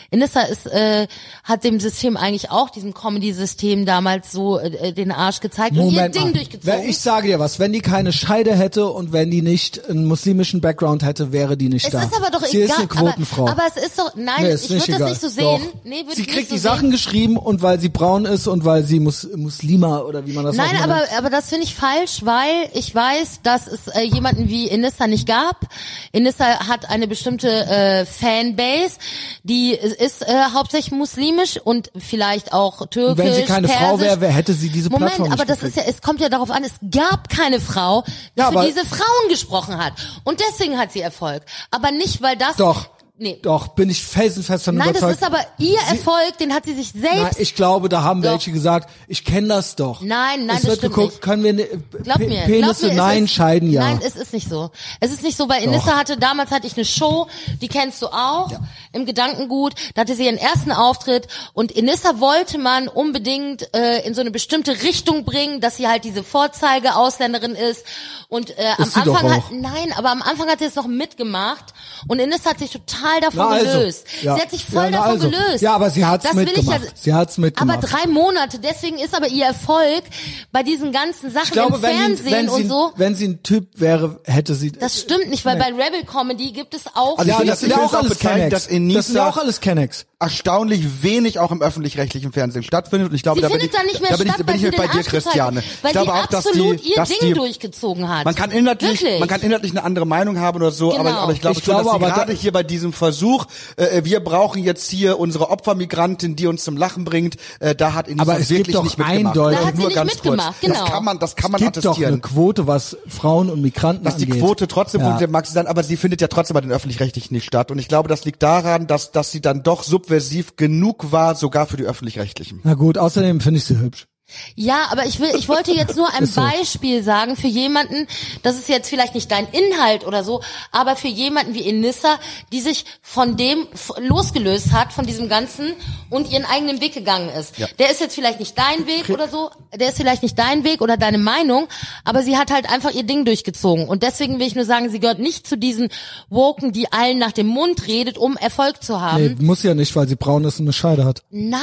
[0.09, 1.07] Inissa ist, äh,
[1.45, 5.91] hat dem System eigentlich auch, diesem Comedy-System damals so äh, den Arsch gezeigt und ihr
[5.91, 6.33] Moment Ding mal.
[6.33, 6.89] durchgezogen.
[6.89, 10.59] Ich sage dir was, wenn die keine Scheide hätte und wenn die nicht einen muslimischen
[10.59, 12.01] Background hätte, wäre die nicht es da.
[12.03, 12.69] ist aber doch sie egal.
[12.69, 13.43] ist eine Quotenfrau.
[13.47, 15.43] Aber, aber es ist doch, nein, Nee, ich würde das nicht so sehen.
[15.45, 15.61] Doch.
[15.85, 16.91] Nee, sie kriegt nicht die so Sachen sehen.
[16.91, 20.59] geschrieben und weil sie braun ist und weil sie Mus Muslima oder wie man das
[20.59, 21.17] auch Nein, aber, nennt.
[21.17, 25.07] aber das finde ich falsch, weil ich weiß, dass dass es äh, jemanden wie Inissa
[25.07, 25.67] nicht gab.
[26.11, 28.97] Inissa hat eine bestimmte äh, Fanbase,
[29.43, 33.25] die ist äh, hauptsächlich muslimisch und vielleicht auch türkisch.
[33.25, 33.87] Wenn sie keine Persisch.
[33.87, 35.77] Frau wäre, wer hätte sie diese Moment, Plattform aber das gekriegt.
[35.77, 38.03] ist ja, es kommt ja darauf an, es gab keine Frau,
[38.35, 39.93] die Ja, für diese Frauen gesprochen hat.
[40.23, 41.43] Und deswegen hat sie Erfolg.
[41.69, 42.55] Aber nicht, weil das...
[42.57, 42.89] Doch.
[43.23, 43.37] Nee.
[43.43, 45.21] Doch, bin ich felsenfest von Nein, das überzeugt.
[45.21, 47.05] ist aber ihr Erfolg, den hat sie sich selbst...
[47.05, 48.31] Nein, ich glaube, da haben Doch.
[48.31, 50.01] welche gesagt, ich kenne das doch.
[50.01, 51.21] Nein, nein, es das wird stimmt geguckt, nicht.
[51.21, 51.67] können wir ne,
[52.01, 53.81] Glaub mir, Penisse glaub mir, nein, ist, Scheiden ja.
[53.81, 54.71] Nein, es ist nicht so.
[54.99, 57.27] Es ist nicht so, weil Inissa hatte, damals hatte ich eine Show,
[57.61, 58.49] die kennst du auch,
[58.91, 64.15] im Gedankengut, da hatte sie ihren ersten Auftritt und Inissa wollte man unbedingt äh, in
[64.15, 67.85] so eine bestimmte Richtung bringen, dass sie halt diese Vorzeige-Ausländerin ist
[68.29, 70.87] und äh, am Ist doch Anfang hat, nein, aber am Anfang hat sie es noch
[70.87, 71.65] mitgemacht
[72.07, 74.05] und Inissa hat sich total davon Na also, gelöst.
[74.21, 74.35] ja.
[74.35, 75.29] Sie hat sich voll Ja, na davon also.
[75.29, 75.61] gelöst.
[75.61, 76.81] Ja, aber sie hat's Das mitgemacht.
[76.95, 77.77] Sie hat's mitgemacht.
[77.79, 80.03] Aber drei Monate, deswegen ist aber ihr Erfolg
[80.51, 82.91] bei diesen ganzen Sachen ich glaube, im wenn, Fernsehen sie, wenn, und sie, so.
[82.95, 84.71] wenn sie ein Typ wäre, hätte sie.
[84.71, 87.17] Das stimmt nicht, weil bei Rebel Comedy gibt es auch.
[87.17, 88.49] Also ja, das das- sind ja auch es auch alles Kennex.
[88.51, 90.05] Das sind ja auch alles Kennex.
[90.21, 93.09] Erstaunlich wenig auch im öffentlich-rechtlichen Fernsehen stattfindet.
[93.09, 94.55] Und ich glaube, sie da bin ich, da nicht mehr da bin ich, bin weil
[94.55, 95.57] ich bei dir, Christiane.
[95.57, 98.25] hat, Ich Weil glaube auch, dass absolut die, ihr dass Ding die, durchgezogen hat.
[98.25, 99.19] man kann inhaltlich, Wirklich.
[99.19, 101.19] man kann inhaltlich eine andere Meinung haben oder so, aber, Genau.
[101.21, 103.45] aber ich glaube Ich schon, glaube dass sie aber, gerade da- hier bei diesem Versuch,
[103.77, 108.07] äh, wir brauchen jetzt hier unsere Opfermigrantin, die uns zum Lachen bringt, äh, da hat
[108.07, 109.37] Inisa Aber es gibt wirklich doch nicht mitgemacht.
[109.37, 110.61] eindeutig- Da hat sie Nur nicht ganz mitgemacht, kurz.
[110.61, 110.73] genau.
[110.85, 112.21] Das kann man, das kann man Es gibt doch eine attestieren.
[112.21, 114.39] Quote, was Frauen und Migranten dass die angeht.
[114.41, 115.07] Quote trotzdem Ja.
[115.07, 117.71] punktiert mag sie sein, aber sie findet ja trotzdem bei den öffentlich-rechtlichen nicht statt.
[117.71, 121.67] Und ich glaube, das liegt daran, dass, dass sie dann doch subversiv genug war, sogar
[121.67, 122.59] für die öffentlich-rechtlichen.
[122.63, 124.07] Na gut, außerdem finde ich sie hübsch.
[124.55, 126.41] Ja, aber ich will, ich wollte jetzt nur ein so.
[126.41, 128.07] Beispiel sagen für jemanden,
[128.43, 130.41] das ist jetzt vielleicht nicht dein Inhalt oder so,
[130.71, 132.19] aber für jemanden wie Enissa,
[132.51, 133.67] die sich von dem
[133.99, 135.73] losgelöst hat, von diesem Ganzen
[136.09, 137.57] und ihren eigenen Weg gegangen ist.
[137.57, 137.67] Ja.
[137.79, 140.81] Der ist jetzt vielleicht nicht dein Weg oder so, der ist vielleicht nicht dein Weg
[140.81, 141.67] oder deine Meinung,
[142.03, 143.87] aber sie hat halt einfach ihr Ding durchgezogen.
[143.87, 145.89] Und deswegen will ich nur sagen, sie gehört nicht zu diesen
[146.29, 149.35] Woken, die allen nach dem Mund redet, um Erfolg zu haben.
[149.39, 151.23] Nee, muss ja nicht, weil sie braun ist und eine Scheide hat.
[151.29, 151.61] Nein,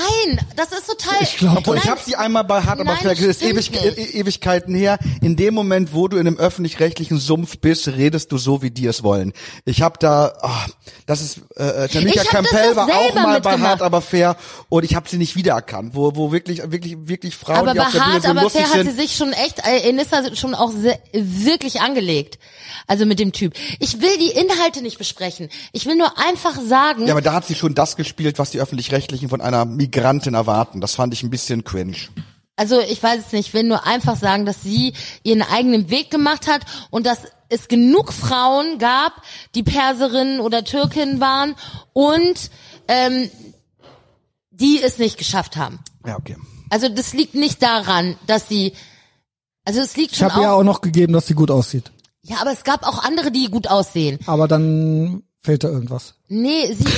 [0.56, 1.16] das ist total.
[1.22, 3.84] Ich glaub, Obwohl, ich habe sie einmal bei Hart aber Nein, das ist ewig, nicht.
[3.84, 4.98] e Ewigkeiten her.
[5.20, 8.86] In dem Moment, wo du in einem öffentlich-rechtlichen Sumpf bist, redest du so, wie die
[8.86, 9.32] es wollen.
[9.64, 10.66] Ich habe da, ah,
[11.06, 13.58] das ist, äh, äh, Tamika das Campbell war auch mal bei.
[13.58, 14.36] Hart aber fair
[14.68, 17.86] und ich habe sie nicht wiedererkannt, wo, wo wirklich, wirklich, wirklich Frauen, Aber die bei
[17.86, 19.00] auf der Bühne Hart, so aber lustig fair hat sie sind.
[19.00, 22.38] sich schon echt, äh, Enissa schon auch sehr, wirklich angelegt.
[22.86, 23.54] Also mit dem Typ.
[23.80, 25.48] Ich will die Inhalte nicht besprechen.
[25.72, 28.60] Ich will nur einfach sagen, Ja, aber da hat sie schon das gespielt, was die
[28.60, 30.80] öffentlich-rechtlichen von einer Migrantin erwarten.
[30.80, 31.96] Das fand ich ein bisschen cringe.
[32.58, 36.10] Also ich weiß es nicht, ich will nur einfach sagen, dass sie ihren eigenen Weg
[36.10, 39.12] gemacht hat und dass es genug Frauen gab,
[39.54, 41.54] die Perserinnen oder Türkinnen waren
[41.92, 42.50] und
[42.88, 43.30] ähm,
[44.50, 45.78] die es nicht geschafft haben.
[46.04, 46.36] Ja, okay.
[46.68, 48.72] Also das liegt nicht daran, dass sie,
[49.64, 51.92] also es liegt Ich schon habe ihr auch, noch gegeben, dass sie gut aussieht.
[52.22, 54.18] ja, aber es gab auch andere, die gut aussehen.
[54.26, 56.14] Aber dann fehlt da irgendwas.
[56.28, 56.88] Nee, sie, sie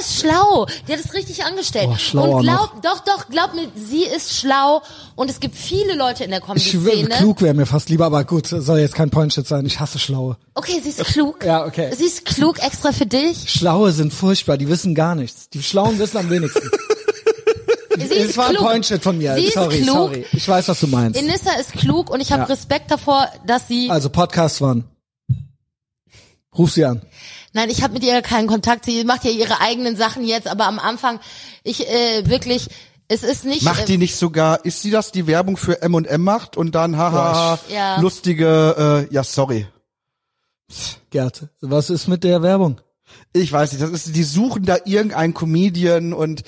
[0.00, 0.66] ist schlau.
[0.88, 1.88] Die hat es richtig angestellt.
[1.88, 4.82] Boah, schlauer und glaub, doch, doch, glaub mir, sie ist schlau
[5.16, 7.08] und es gibt viele Leute in der Ich will, Comedy-Szene.
[7.18, 9.64] klug wäre mir fast lieber, aber gut, soll jetzt kein Pointshit sein.
[9.66, 10.36] Ich hasse Schlaue.
[10.54, 11.44] Okay, sie ist klug.
[11.44, 11.92] Ja, okay.
[11.96, 13.50] Sie ist klug extra für dich.
[13.50, 15.48] Schlaue sind furchtbar, die wissen gar nichts.
[15.50, 16.68] Die Schlauen wissen am wenigsten.
[17.96, 18.66] Sie Das ist war ein klug.
[18.66, 19.36] Pointshit von mir.
[19.36, 19.94] Sie ist sorry, klug.
[19.94, 20.26] sorry.
[20.32, 21.18] Ich weiß, was du meinst.
[21.20, 22.46] Inissa ist klug und ich habe Ja.
[22.48, 23.88] Respekt davor, dass sie.
[23.88, 24.82] Also Podcast wann?
[26.58, 27.02] Ruf sie an.
[27.54, 28.84] Nein, ich habe mit ihr keinen Kontakt.
[28.84, 31.20] Sie macht ja ihre eigenen Sachen jetzt, aber am Anfang,
[31.62, 32.68] ich äh, wirklich,
[33.08, 33.62] es ist nicht.
[33.62, 37.58] Macht die nicht sogar, ist sie das, die Werbung für M&M macht und dann, haha,
[37.68, 38.00] Ja.
[38.00, 39.66] lustige, äh, ja, sorry.
[41.10, 42.80] Gerd, was ist mit der Werbung?
[43.32, 46.42] Ich weiß nicht, das ist, die suchen da irgendeinen Comedian und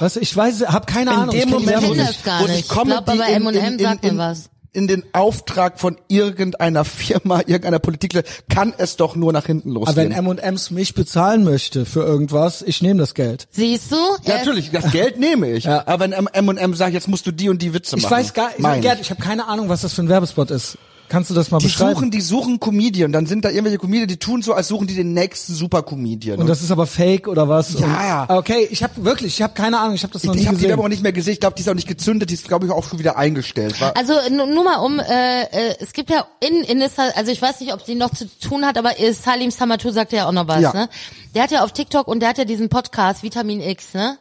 [0.00, 0.16] Was?
[0.16, 1.30] Ich weiß, hab keine in Ahnung.
[1.30, 2.56] dem ich kenn die Moment, wo gar wo nicht.
[2.56, 4.50] sich Ich glaub, Comedy aber in, M&M in, sagt in, mir in, was.
[4.76, 8.12] In den Auftrag von irgendeiner Firma, irgendeiner Politik,
[8.50, 10.38] kann es doch nur nach hinten Aber wenn losgehen.
[10.38, 13.48] M&M's mich bezahlen möchte für irgendwas, ich nehme das Geld.
[13.50, 13.96] Siehst du?
[14.24, 15.64] Ja, natürlich, das Geld nehme ich.
[15.64, 15.86] Ja.
[15.86, 18.12] Aber wenn M&M sagt, jetzt musst du die und die Witze Ich machen.
[18.12, 20.76] weiß gar, Mein Gerd, ich habe keine Ahnung, was das für ein Werbespot ist.
[21.08, 21.94] Kannst du das mal Die beschreiben?
[21.94, 24.94] suchen, die suchen Comedian, dann sind da irgendwelche Comedian, die tun so, als suchen die
[24.94, 26.38] den nächsten Super-Comedian.
[26.38, 27.78] und das ist aber Fake oder was?
[27.78, 28.24] Ja.
[28.24, 30.42] Und, okay, ich habe wirklich, ich habe keine Ahnung, ich habe das noch ich nie
[30.42, 30.70] ich habe die gesehen.
[30.70, 32.66] Werbung auch nicht mehr gesehen, ich glaube, die ist auch nicht gezündet, die ist, glaube
[32.66, 33.80] ich, auch schon wieder eingestellt.
[33.80, 37.60] War, Also nur mal um, äh, äh, es gibt ja in Inissa, also ich weiß
[37.60, 40.60] nicht, ob die noch zu tun hat, aber Salim Samatou sagte ja auch noch was,
[40.62, 40.72] Ja.
[40.72, 40.88] ne?
[41.34, 44.16] Der hat ja auf TikTok und der hat ja diesen Podcast Vitamin X, ne?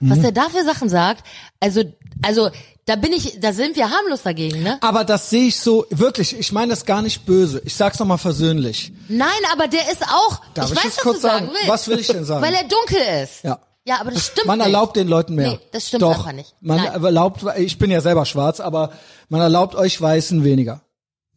[0.00, 0.22] Was Mhm.
[0.22, 1.24] der da für Sachen sagt,
[1.60, 1.82] also,
[2.22, 2.50] also
[2.86, 4.78] da bin ich, da sind wir harmlos dagegen, ne?
[4.80, 7.60] aber das sehe ich so, wirklich, ich meine das gar nicht böse.
[7.64, 8.92] Ich sag's nochmal versöhnlich.
[9.08, 11.50] Nein, aber der ist auch, Darf ich ich weiß, was kurz du sagen sagen?
[11.54, 11.68] willst.
[11.68, 12.42] Was will ich denn sagen?
[12.42, 13.44] Weil er dunkel ist.
[13.44, 13.58] Ja.
[13.86, 14.66] Ja, aber das stimmt Man nicht.
[14.66, 15.52] erlaubt den Leuten mehr.
[15.52, 16.54] Nee, das stimmt Doch, einfach nicht.
[16.60, 17.02] Man Nein.
[17.02, 18.92] erlaubt, ich bin ja selber schwarz, aber
[19.30, 20.82] man erlaubt euch Weißen weniger.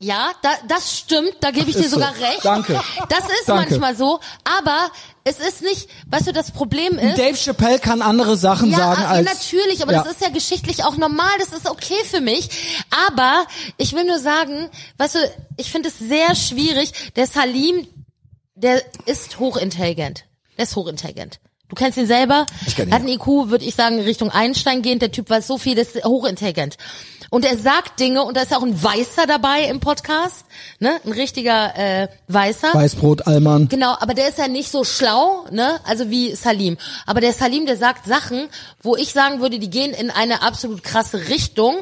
[0.03, 1.95] Ja, da, das stimmt, da gebe ich dir Ist so.
[1.95, 2.43] sogar recht.
[2.43, 2.73] Danke.
[3.07, 3.69] Das ist Danke.
[3.71, 4.91] manchmal so, aber
[5.23, 7.17] es ist nicht, weißt du, das Problem ist.
[7.17, 10.03] Dave Chappelle kann andere Sachen ja, sagen ja, als natürlich, aber ja.
[10.03, 12.49] das ist ja geschichtlich auch normal, das ist okay für mich.
[13.07, 13.45] Aber
[13.77, 15.19] ich will nur sagen, weißt du,
[15.55, 17.13] ich finde es sehr schwierig.
[17.15, 17.87] Der Salim,
[18.55, 20.25] der ist hochintelligent.
[20.57, 21.39] Der ist hochintelligent.
[21.73, 22.45] Du kennst ihn selber.
[22.67, 25.01] Ich kenn ihn, Hat ein IQ, würde ich sagen, Richtung Einstein gehend.
[25.01, 26.77] Der Typ weiß so viel, der ist hochintelligent.
[27.31, 30.45] Und er sagt Dinge, und da ist auch ein Weißer dabei im Podcast,
[30.77, 30.99] ne?
[31.03, 32.75] Ein richtiger äh, Weißer.
[32.75, 33.69] Weißbrot Allmann.
[33.69, 35.79] Genau, aber der ist ja nicht so schlau, ne?
[35.83, 36.77] Also wie Salim.
[37.07, 38.49] Aber der Salim, der sagt Sachen,
[38.83, 41.77] wo ich sagen würde, die gehen in eine absolut krasse Richtung.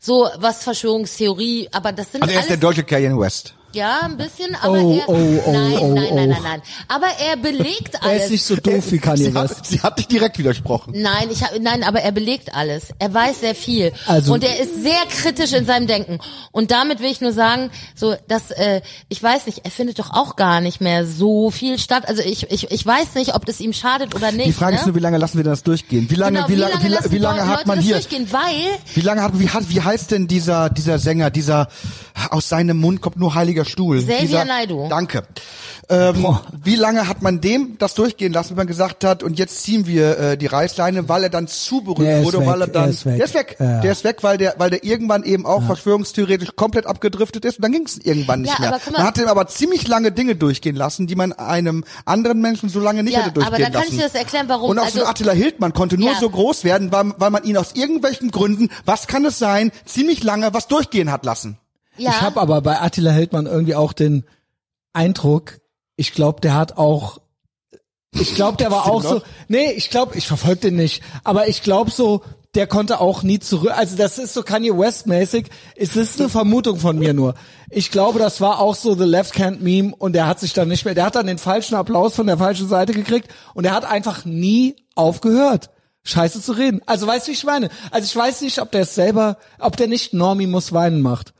[0.00, 3.54] So was Verschwörungstheorie, aber das sind Also er ist der deutsche Kanye West.
[3.72, 6.14] Ja, ein bisschen, aber Oh, er oh, oh, nein, oh, nein, nein, oh.
[6.32, 6.62] nein, nein.
[6.88, 8.24] Aber er belegt Er alles.
[8.24, 9.56] ist nicht so doof wie Kanye Sie West.
[9.58, 10.92] hat, sie hat dich direkt widersprochen.
[10.96, 12.88] Nein, ich hab, nein, aber er belegt alles.
[12.98, 16.18] Er weiß sehr viel Also- und er ist sehr kritisch in seinem Denken.
[16.52, 20.10] Und damit will ich nur sagen, so dass äh, ich weiß nicht, er findet doch
[20.12, 22.08] auch gar nicht mehr so viel statt.
[22.08, 24.46] Also ich ich, ich weiß nicht, ob das ihm schadet oder nicht.
[24.46, 24.80] Die Frage ne?
[24.80, 26.10] ist nur, wie lange lassen wir das durchgehen?
[26.10, 27.94] Wie lange, genau, wie, lange, wie, lange, wie lange Leute hat man hier?
[27.94, 28.26] durchgehen?
[28.32, 31.68] Weil Wie lange hat, wie hat, wie heißt denn dieser, dieser Sänger, dieser,
[32.30, 34.02] aus seinem Mund kommt nur heiliger Stuhl.
[34.02, 34.88] Xavier Naidoo.
[34.88, 35.22] Danke.
[35.88, 36.24] Ähm,
[36.62, 39.86] wie lange hat man dem das durchgehen lassen, wenn man gesagt hat, und jetzt ziehen
[39.88, 42.84] wir äh, die Reißleine, weil er dann zu berühmt Der wurde, weg, weil er dann,
[42.84, 43.16] er ist weg.
[43.16, 43.80] der ist weg, Ja.
[43.80, 47.62] der ist weg, weil der, weil der irgendwann eben auch verschwörungstheoretisch komplett abgedriftet ist und
[47.62, 48.68] dann ging es irgendwann nicht Ja, mehr.
[48.68, 51.82] aber guck mal- man hat ihm aber ziemlich lange Dinge durchgehen lassen, die man einem
[52.04, 53.88] anderen Menschen so lange nicht Ja, hätte durchgehen aber da kann lassen.
[53.94, 54.70] ich dir das erklären, warum.
[54.70, 56.18] Und auch Also- so ein Attila Hildmann konnte nur Ja.
[56.20, 60.22] so groß werden, weil, weil man ihn aus irgendwelchen Gründen, was kann es sein, ziemlich
[60.22, 61.58] lange was durchgehen hat lassen.
[62.00, 64.24] Ja, Ich habe aber bei Attila Hildmann irgendwie auch den
[64.92, 65.60] Eindruck,
[65.96, 67.20] ich glaube, der hat auch
[68.12, 69.22] ich glaube, der war auch so.
[69.46, 72.22] Nee, ich glaube, ich verfolge den nicht, aber ich glaube so,
[72.54, 73.72] der konnte auch nie zurück.
[73.76, 75.46] Also das ist so Kanye West mäßig.
[75.76, 77.34] Es ist eine Vermutung von mir nur.
[77.70, 80.68] Ich glaube, das war auch so the Left Hand Meme und der hat sich dann
[80.68, 80.94] nicht mehr.
[80.94, 84.24] Der hat dann den falschen Applaus von der falschen Seite gekriegt und er hat einfach
[84.24, 85.70] nie aufgehört.
[86.02, 86.80] Scheiße zu reden.
[86.86, 87.68] Also weißt du, wie ich meine?
[87.92, 91.34] Also ich weiß nicht, ob der es selber, ob der nicht Normie muss weinen macht.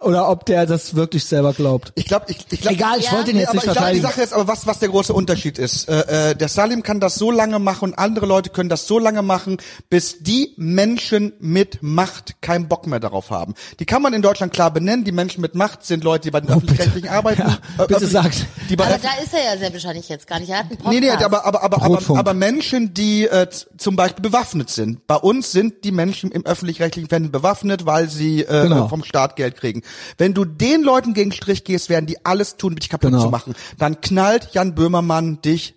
[0.00, 1.90] Oder ob der das wirklich selber glaubt.
[1.96, 3.12] Ich glaube, ich, ich glaub, Egal, ich Ja.
[3.14, 4.00] wollte ihn Nee, jetzt aber nicht ich glaube, die.
[4.00, 5.88] Sache ist aber, was, was der große Unterschied ist.
[5.88, 9.00] Äh, äh, der Salim kann das so lange machen und andere Leute können das so
[9.00, 9.56] lange machen,
[9.90, 13.54] bis die Menschen mit Macht keinen Bock mehr darauf haben.
[13.80, 15.04] Die kann man in Deutschland klar benennen.
[15.04, 17.42] Die Menschen mit Macht sind Leute, die bei den öffentlich-rechtlichen arbeiten.
[17.42, 18.46] Ja, äh, bitte öffentlich- sagt.
[18.70, 20.50] Die bei aber da ist er ja sehr wahrscheinlich jetzt gar nicht.
[20.50, 20.94] Er hat einen Podcast.
[20.94, 25.08] Nee, nee, aber, aber, aber, aber, aber Menschen, die äh, zum Beispiel bewaffnet sind.
[25.08, 28.86] Bei uns sind die Menschen im öffentlich-rechtlichen Fernsehen bewaffnet, weil sie äh, Genau.
[28.86, 29.82] vom Staat Geld kriegen.
[30.16, 33.22] Wenn du den Leuten gegen Strich gehst, werden die alles tun, um dich kaputt Genau.
[33.22, 33.54] zu machen.
[33.78, 35.74] Dann knallt Jan Böhmermann dich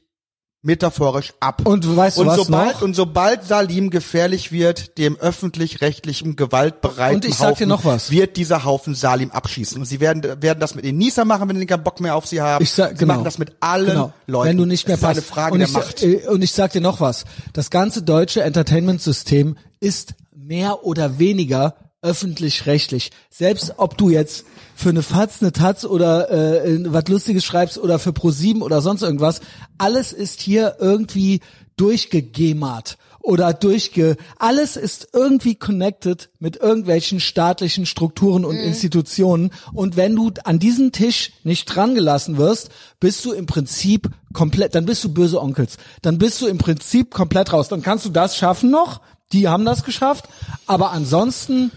[0.63, 1.63] metaphorisch ab.
[1.65, 2.81] Und weißt du und was sobald, noch?
[2.83, 8.11] Und sobald Salim gefährlich wird, dem öffentlich-rechtlichen gewaltbereiten Und ich sag dir noch was.
[8.11, 9.79] wird dieser Haufen Salim abschießen.
[9.79, 12.27] Und sie werden, werden das mit den Nieser machen, wenn sie keinen Bock mehr auf
[12.27, 12.61] sie haben.
[12.63, 13.13] Ich sag, sie genau.
[13.15, 14.13] machen das mit allen genau.
[14.27, 14.49] Leuten.
[14.49, 15.27] Wenn du nicht mehr es ist eine passt.
[15.33, 16.03] Frage und der ich, Macht.
[16.03, 17.25] äh, Und ich sag dir noch was.
[17.53, 23.11] Das ganze deutsche Entertainment-System ist mehr oder weniger öffentlich-rechtlich.
[23.29, 24.45] Selbst ob du jetzt
[24.75, 29.03] für eine Fatz, eine Taz oder äh, was Lustiges schreibst oder für Pro7 oder sonst
[29.03, 29.41] irgendwas,
[29.77, 31.41] alles ist hier irgendwie
[31.77, 40.15] durchgegemert oder durchge alles ist irgendwie connected mit irgendwelchen staatlichen Strukturen und Institutionen und wenn
[40.15, 42.69] du an diesen Tisch nicht dran gelassen wirst,
[42.99, 45.77] bist du im Prinzip komplett, dann bist du böse Onkels.
[46.01, 47.69] Dann bist du im Prinzip komplett raus.
[47.69, 49.01] Dann kannst du das schaffen noch,
[49.33, 50.25] die haben das geschafft,
[50.65, 51.71] aber ansonsten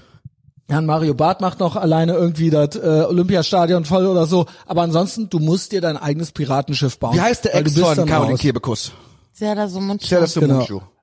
[0.70, 5.28] Jan Mario Barth macht noch alleine irgendwie das äh, Olympiastadion voll oder so, aber ansonsten
[5.28, 7.14] du musst dir dein eigenes Piratenschiff bauen.
[7.14, 8.38] Wie heißt der Ex von Caroline.
[8.38, 8.92] Kebekus?
[9.32, 10.00] Sehr so Mund.
[10.02, 10.93] Serdar Genau.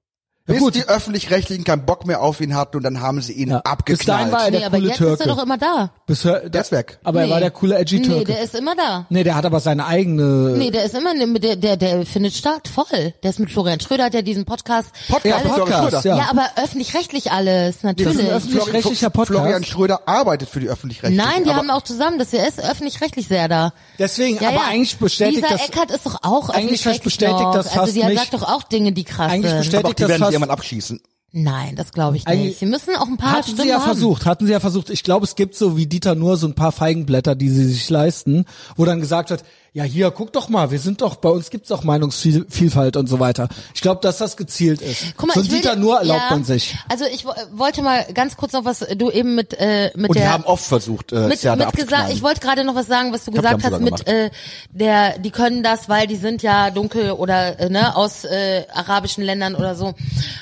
[0.47, 0.53] Somuncu.
[0.53, 0.76] Bis gut.
[0.76, 3.57] die Öffentlich-Rechtlichen keinen Bock mehr auf ihn hatten und dann haben sie ihn Ja.
[3.85, 4.31] Bis dahin abgeknallt.
[4.31, 5.13] war er Nee, der aber coole jetzt Türke.
[5.13, 5.91] ist er doch immer da.
[6.07, 6.99] Bisher, Der ist weg.
[7.03, 7.31] Aber er Nee.
[7.34, 8.19] war der coole edgy Türke.
[8.19, 9.05] Nee, der ist immer da.
[9.09, 10.55] Nee, der hat aber seine eigene.
[10.57, 13.13] Nee, der ist immer, der, der, der findet statt, voll.
[13.23, 14.89] Der ist mit Florian Schröder, hat ja diesen Podcast.
[15.07, 16.15] Podcast Ja, Florian Podcast, Schröder.
[16.18, 16.18] ja.
[16.23, 18.19] Ja, aber öffentlich-rechtlich alles, Das ist natürlich.
[18.19, 19.39] ein öffentlich-rechtlicher Podcast.
[19.39, 21.23] Florian Schröder arbeitet für die Öffentlich-Rechtlichen.
[21.23, 23.73] Nein, die aber haben auch zusammen, das ist öffentlich-rechtlich sehr da.
[23.99, 24.63] Deswegen, Ja, aber ja.
[24.69, 25.68] eigentlich bestätigt Lisa das.
[25.69, 27.53] Eckert ist doch auch Eigentlich öffentlich-rechtlich bestätigt noch.
[27.53, 29.59] das fast Also die sagt doch auch Dinge, die krass Eigentlich sind.
[29.59, 30.99] bestätigt- aber auch die das sich irgendwann abschießen.
[31.33, 32.59] Nein, das glaube ich Eigentlich- nicht.
[32.59, 33.83] Sie müssen auch ein paar Hatten Stimmen sie ja haben.
[33.85, 34.89] versucht, hatten sie ja versucht.
[34.89, 37.89] Ich glaube, es gibt so wie Dieter nur so ein paar Feigenblätter, die sie sich
[37.89, 38.45] leisten,
[38.75, 39.43] wo dann gesagt wird,
[39.73, 43.19] ja hier, guck doch mal, wir sind doch, bei uns gibt's doch Meinungsvielfalt und so
[43.19, 43.48] weiter.
[43.73, 45.15] Ich glaube, dass das gezielt ist.
[45.15, 46.76] Guck mal, so ein ich Dieter nur erlaubt ja, man sich.
[46.89, 50.15] Also ich wo- wollte mal ganz kurz noch was du eben mit äh, mit Und
[50.15, 53.14] die der haben oft versucht, äh, mit, mit gesagt, ich wollte gerade noch was sagen,
[53.14, 54.30] was du die gesagt hast mit äh,
[54.72, 59.23] der, die können das, weil die sind ja dunkel oder äh, ne aus äh, arabischen
[59.23, 59.93] Ländern oder so.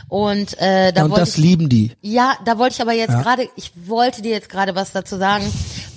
[0.07, 1.91] Und äh, da und wollte das ich, lieben die.
[2.01, 5.45] ja, da wollte ich aber jetzt gerade, ich wollte dir jetzt gerade was dazu sagen,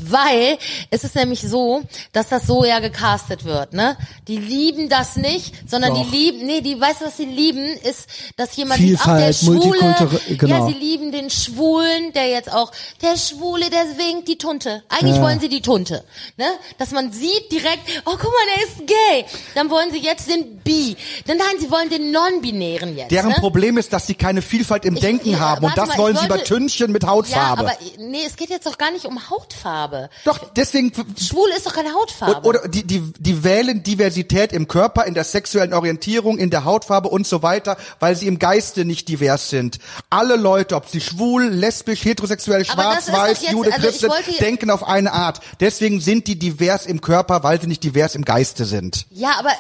[0.05, 0.59] Weil
[0.91, 1.83] es ist nämlich so,
[2.13, 3.97] dass das so ja gecastet wird, ne?
[4.29, 6.05] Die lieben das nicht, sondern Doch.
[6.11, 9.33] die lieben, nee, die, weißt du, was sie lieben, ist, dass jemand, Vielfalt, auch der
[9.33, 10.55] Schwule, genau.
[10.61, 12.73] ja, sie lieben den Schwulen, der jetzt auch,
[13.03, 14.83] der Schwule, der winkt die Tunte.
[14.89, 15.23] Eigentlich Ja.
[15.23, 16.05] wollen sie die Tunte,
[16.37, 16.47] ne?
[16.79, 19.25] Dass man sieht direkt, oh, guck mal, der ist gay.
[19.55, 20.97] Dann wollen sie jetzt den Bi.
[21.27, 23.35] Dann nein, sie wollen den Non-Binären jetzt, Deren ne?
[23.37, 26.15] Problem ist, dass sie keine Vielfalt im Ich- Denken ich- haben und das mal, wollen
[26.15, 27.61] ich sie wollte- übertünchen mit Ja, Hautfarbe.
[27.61, 30.11] aber nee, es geht jetzt doch gar nicht um Hautfarbe.
[30.25, 32.47] Doch, deswegen Schwul ist doch keine Hautfarbe.
[32.49, 37.09] Oder die, die, die wählen Diversität im Körper, in der sexuellen Orientierung, in der Hautfarbe
[37.09, 39.79] und so weiter, weil sie im Geiste nicht divers sind.
[40.11, 44.71] Alle Leute, ob sie schwul, lesbisch, heterosexuell, Aber schwarz, weiß, jetzt- Jude, also Christen, denken
[44.71, 45.41] auf eine Art.
[45.61, 49.07] Deswegen sind die divers im Körper, weil sie nicht divers im Geiste sind.
[49.11, 49.51] Ja, aber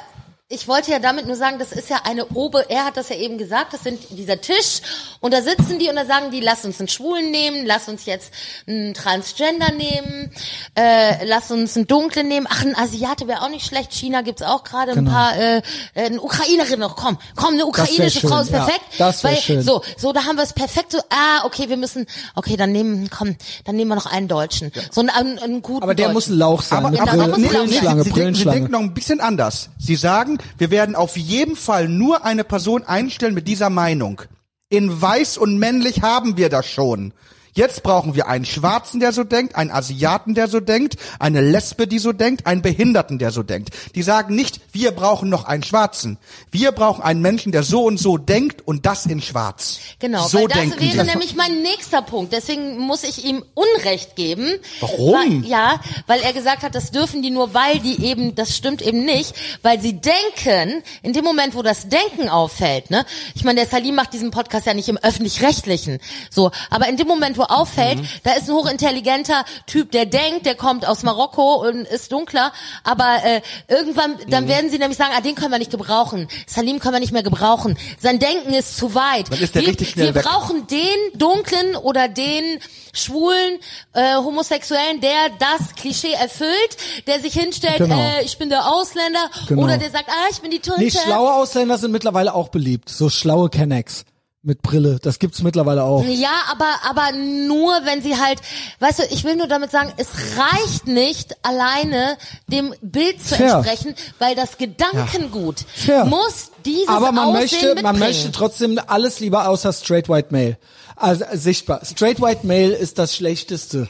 [0.52, 3.16] ich wollte ja damit nur sagen, das ist ja eine Ober, er hat das ja
[3.16, 4.80] eben gesagt, das sind dieser Tisch
[5.20, 8.04] und da sitzen die und da sagen die, lass uns einen Schwulen nehmen, lass uns
[8.06, 8.32] jetzt
[8.66, 10.30] einen Transgender nehmen,
[10.74, 14.42] äh, lass uns einen Dunklen nehmen, ach, ein Asiate wäre auch nicht schlecht, China gibt's
[14.42, 15.10] auch gerade ein Genau.
[15.10, 15.62] paar, äh, äh,
[16.06, 18.58] eine Ukrainerin noch, komm, komm, eine ukrainische Frau ist ja.
[18.64, 19.62] perfekt, Das wär weil, schön.
[19.62, 23.08] so, so, da haben wir es perfekt, so, ah, okay, wir müssen, okay, dann nehmen,
[23.10, 26.14] komm, dann nehmen wir noch einen Deutschen, so einen, einen, einen guten Aber der Deutschen.
[26.14, 26.78] muss ein Lauch sein.
[26.78, 28.56] Aber, eine Genau, aber da Brill- muss man auch- Brillenschlange, sie, denken, sie Brillenschlange.
[28.60, 29.70] denken noch ein bisschen anders.
[29.78, 34.22] Sie sagen, wir werden auf jeden Fall nur eine Person einstellen mit dieser Meinung.
[34.68, 37.12] In weiß und männlich haben wir das schon.
[37.54, 41.86] Jetzt brauchen wir einen Schwarzen, der so denkt, einen Asiaten, der so denkt, eine Lesbe,
[41.86, 43.70] die so denkt, einen Behinderten, der so denkt.
[43.94, 46.16] Die sagen nicht, wir brauchen noch einen Schwarzen.
[46.50, 49.80] Wir brauchen einen Menschen, der so und so denkt und das in Schwarz.
[49.98, 51.10] Genau, so weil das denken wäre die.
[51.10, 52.32] nämlich mein nächster Punkt.
[52.32, 54.48] Deswegen muss ich ihm Unrecht geben.
[54.80, 55.42] Warum?
[55.42, 58.80] Weil, ja, weil er gesagt hat, das dürfen die nur, weil die eben, das stimmt
[58.80, 63.04] eben nicht, weil sie denken, in dem Moment, wo das Denken auffällt, ne?
[63.34, 65.98] Ich meine, der Salim macht diesen Podcast ja nicht im öffentlich-rechtlichen,
[66.30, 68.08] so, aber in dem Moment, wo auffällt, Mhm.
[68.22, 72.52] da ist ein hochintelligenter Typ, der denkt, der kommt aus Marokko und ist dunkler,
[72.84, 74.48] aber äh, irgendwann, dann Mhm.
[74.48, 76.28] werden sie nämlich sagen, ah, den können wir nicht gebrauchen.
[76.46, 77.76] Salim können wir nicht mehr gebrauchen.
[78.00, 79.30] Sein Denken ist zu weit.
[79.32, 80.24] Dann ist der wir, richtig wir weg.
[80.24, 82.60] brauchen den Dunklen oder den
[82.94, 83.58] Schwulen,
[83.94, 87.96] äh, Homosexuellen, der das Klischee erfüllt, der sich hinstellt, Genau.
[87.98, 89.62] äh, ich bin der Ausländer, Genau.
[89.64, 90.80] oder der sagt, ah, ich bin die Tunte.
[90.82, 92.88] Nee, schlaue Ausländer sind mittlerweile auch beliebt.
[92.90, 94.04] So schlaue Kennex
[94.44, 94.98] mit Brille.
[95.00, 96.04] Das gibt's mittlerweile auch.
[96.04, 98.40] Ja, aber aber nur wenn sie halt,
[98.80, 102.16] weißt du, ich will nur damit sagen, es reicht nicht alleine
[102.48, 103.54] dem Bild zu Fair.
[103.56, 106.04] entsprechen, weil das Gedankengut Fair.
[106.06, 107.82] muss dieses Aber man Aussehen möchte, mitbringen.
[107.84, 110.58] man möchte trotzdem alles lieber außer Straight White Male.
[110.96, 111.84] Also sichtbar.
[111.84, 113.88] Straight White Male ist das Schlechteste.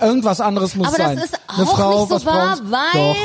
[0.00, 1.16] Irgendwas anderes muss aber sein.
[1.16, 3.16] das ist auch Frau, nicht so wahr, weil, Doch.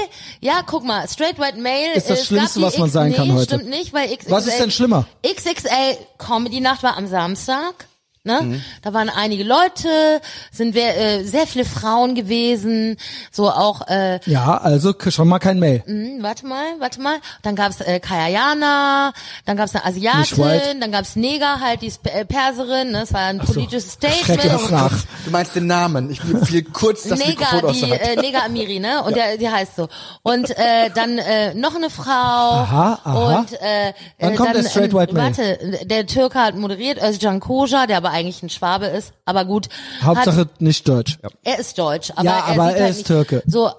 [0.41, 3.34] ja, guck mal, Straight White Male Ist das Schlimmste, was man sein X, kann nee,
[3.34, 3.56] heute.
[3.56, 5.06] stimmt nicht, weil XXL, Was ist denn schlimmer?
[5.26, 7.88] XXL Comedy Nacht war am Samstag.
[8.26, 8.41] Ne?
[8.41, 8.61] Mhm.
[8.81, 10.19] Da waren einige Leute,
[10.52, 12.97] sind wir, äh, sehr viele Frauen gewesen,
[13.31, 15.84] so auch äh, Ja, also schon mal kein Mail.
[15.85, 17.18] hm, warte mal, warte mal.
[17.43, 19.14] Dann gab's äh, Kayayana,
[19.45, 23.02] dann gab's eine Asiatin, dann gab's Neger, halt die Sp- äh, Perserin, ne?
[23.02, 23.53] Das war ein so.
[23.53, 24.72] politisches Schreck Statement.
[24.72, 24.91] nach.
[25.26, 26.10] Du meinst den Namen.
[26.10, 29.03] Ich fiel kurz das Neger, Mikrofon die äh, Neger Amiri, ne?
[29.03, 29.88] Und der, die heißt so.
[30.23, 32.06] Und äh, dann äh, noch eine Frau.
[32.11, 33.39] Aha, aha.
[33.39, 35.26] Und äh, Wann äh, kommt dann, der Straight White Male?
[35.38, 39.69] Warte, der Türke hat moderiert, Özcan Koja, der aber eigentlich ein Schwabe ist, aber gut.
[40.01, 41.17] Hauptsache Hat, nicht Deutsch.
[41.43, 43.43] er ist deutsch, aber Ja, er aber sieht er halt ist nicht Türke.
[43.45, 43.71] So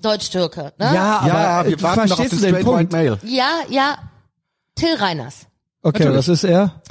[0.00, 0.94] Deutsch-Türke, ne?
[0.94, 2.92] Ja, aber Ja, wir du warten noch auf verstehst den du den Straight Punkt?
[2.92, 3.18] White Male.
[3.24, 3.98] Ja, ja.
[4.76, 5.46] Till Reiners.
[5.82, 6.18] Okay, Natürlich.
[6.18, 6.82] was ist er?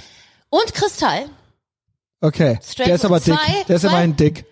[0.49, 1.25] Und Kristall.
[2.19, 3.33] Okay, Straight der ist aber dick.
[3.33, 4.45] zwei- Der ist zwei- immerhin dick.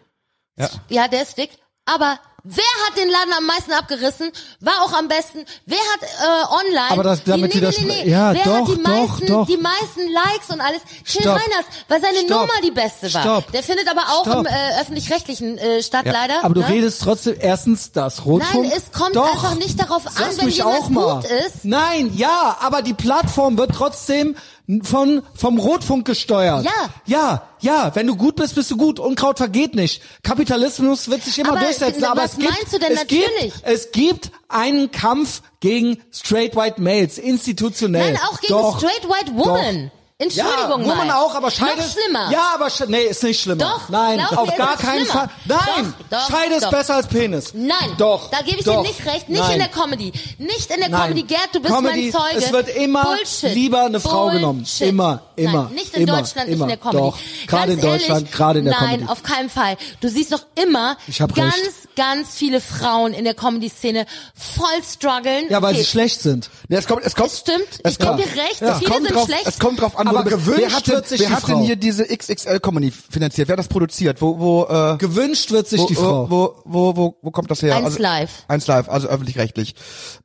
[0.89, 1.51] Ja, der ist dick.
[1.85, 4.31] Aber wer hat den Laden am meisten abgerissen?
[4.59, 5.45] War auch am besten.
[5.65, 6.91] Wer hat äh, online?
[6.91, 9.25] Aber das- damit die, nee, widersp- nee, nee, ja, wer doch, hat die doch, meisten,
[9.27, 9.47] doch.
[9.47, 10.81] die meisten Likes und alles?
[11.05, 11.35] Till Stopp.
[11.39, 12.29] Reiners, weil seine Stopp.
[12.29, 13.21] Nummer die beste war.
[13.21, 13.51] Stopp.
[13.51, 14.39] Der findet aber auch Stopp.
[14.39, 16.43] im äh, öffentlich-rechtlichen äh, statt, leider.
[16.43, 16.69] Aber du ne?
[16.69, 18.67] redest trotzdem erstens das Rotfunk.
[18.69, 19.31] Nein, es kommt Doch.
[19.31, 21.63] einfach nicht darauf an, Lass wenn jemand gut ist.
[21.65, 24.35] Nein, ja, aber die Plattform wird trotzdem
[24.83, 26.63] von vom Rotfunk gesteuert.
[26.63, 26.89] Ja.
[27.05, 28.99] Ja, ja, wenn du gut bist, bist du gut.
[28.99, 30.01] Unkraut vergeht nicht.
[30.23, 32.03] Kapitalismus wird sich immer Aber, durchsetzen.
[32.03, 33.53] Aber was es gibt, meinst du denn es natürlich?
[33.53, 38.13] Gibt, es gibt einen Kampf gegen Straight White Males, institutionell.
[38.13, 38.77] Nein, auch gegen Doch.
[38.77, 39.91] Straight White Woman.
[40.21, 41.11] Entschuldigung ja, mal.
[41.11, 42.29] auch, aber Scheide Noch schlimmer.
[42.29, 43.63] Ja, aber nee, ist nicht schlimmer.
[43.63, 45.13] Doch, Nein, auf gar ist keinen schlimmer.
[45.13, 45.29] Fall.
[45.45, 46.71] Nein, Doch, doch, Scheide ist doch.
[46.71, 47.53] besser als Penis.
[47.53, 48.29] Nein, doch.
[48.29, 49.29] da gebe ich dir nicht recht.
[49.29, 49.53] Nicht Nein.
[49.53, 50.11] in der Comedy.
[50.37, 51.01] Nicht in der Nein.
[51.13, 51.23] Comedy.
[51.23, 52.45] Gerd, du bist Comedy, mein Zeuge.
[52.45, 53.53] es wird immer Bullshit.
[53.53, 54.41] lieber eine Frau Bullshit.
[54.41, 54.65] genommen.
[54.81, 56.65] Immer, immer, Nein, nicht in immer, Deutschland, immer.
[56.65, 56.97] nicht in der Comedy.
[56.97, 57.17] Doch,
[57.47, 59.09] gerade in Deutschland, gerade in der Nein, Comedy.
[59.09, 59.77] auf keinen Fall.
[60.01, 60.97] Du siehst doch immer
[61.33, 61.95] ganz, recht.
[61.95, 64.05] ganz viele Frauen in der Comedy-Szene
[64.35, 65.45] voll strugglen.
[65.49, 65.83] Ja, weil okay.
[65.83, 66.49] sie schlecht sind.
[66.67, 68.91] Ja, es kommt, es kommt, Es stimmt, es ich gebe kommt, dir recht, es viele
[68.91, 69.47] kommt sind schlecht.
[69.47, 71.56] Es kommt drauf an, Aber gewünscht wer hat denn, wird sich wer die hat denn
[71.56, 71.64] Frau.
[71.64, 73.48] hier diese XXL Company finanziert?
[73.48, 74.22] Wer hat das produziert?
[74.22, 76.30] Wo, wo, äh, Gewünscht wird sich wo, die Frau.
[76.30, 77.76] Wo, wo, wo, wo kommt das her?
[77.76, 78.31] Eins also, live.
[78.48, 79.76] Eins live, also öffentlich-rechtlich.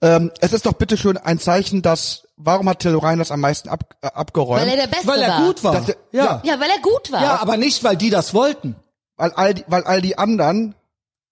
[0.00, 3.68] Ähm, es ist doch bitteschön ein Zeichen, dass, warum hat Till Ryan das am meisten
[3.68, 4.62] ab, äh, abgeräumt?
[4.62, 5.46] Weil er der Beste Weil er war.
[5.46, 5.74] gut war.
[5.74, 6.42] Er- ja.
[6.44, 7.22] Ja, weil er gut war.
[7.22, 8.76] Ja, aber nicht, weil die das wollten.
[9.16, 10.74] weil all die, weil all die anderen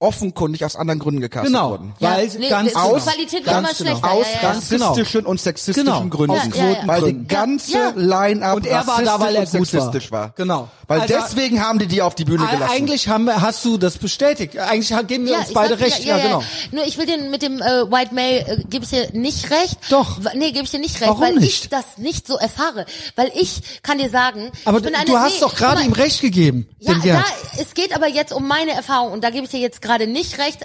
[0.02, 1.70] offenkundig aus anderen Gründen gecastet Genau.
[1.70, 1.94] wurden.
[2.00, 3.92] Ja, Weil nee, ganz aus- Qualität ganz genau.
[4.02, 6.04] Aus ja, ja, rassistischen und sexistischen Genau.
[6.08, 6.32] Gründen.
[6.36, 6.88] Aus Quotengründen.
[6.88, 7.92] Weil die ganze Ja.
[7.94, 9.82] Line-Up Und er war da, weil er rassistisch und gut war.
[9.92, 10.32] sexistisch war.
[10.36, 10.68] Genau.
[10.88, 12.74] Weil Also- deswegen haben die die auf die Bühne gelassen.
[12.74, 14.58] Eigentlich haben wir, hast du das bestätigt.
[14.58, 16.04] Eigentlich geben wir uns beide sag- recht.
[16.04, 16.42] Ja, genau.
[16.72, 19.76] Nur ich will den mit dem äh, White Male äh, gebe ich dir nicht recht.
[19.90, 20.18] Doch.
[20.34, 21.64] Nee, gebe ich dir nicht recht, Warum weil nicht?
[21.64, 22.84] ich das nicht so erfahre.
[23.16, 25.92] Weil ich kann dir sagen, Aber ich bin du eine, hast nee, doch gerade ihm
[25.92, 26.68] recht gegeben.
[26.80, 27.24] Ja,
[27.58, 30.38] es geht aber jetzt um meine Erfahrung und da gebe ich dir jetzt gerade nicht
[30.38, 30.58] recht,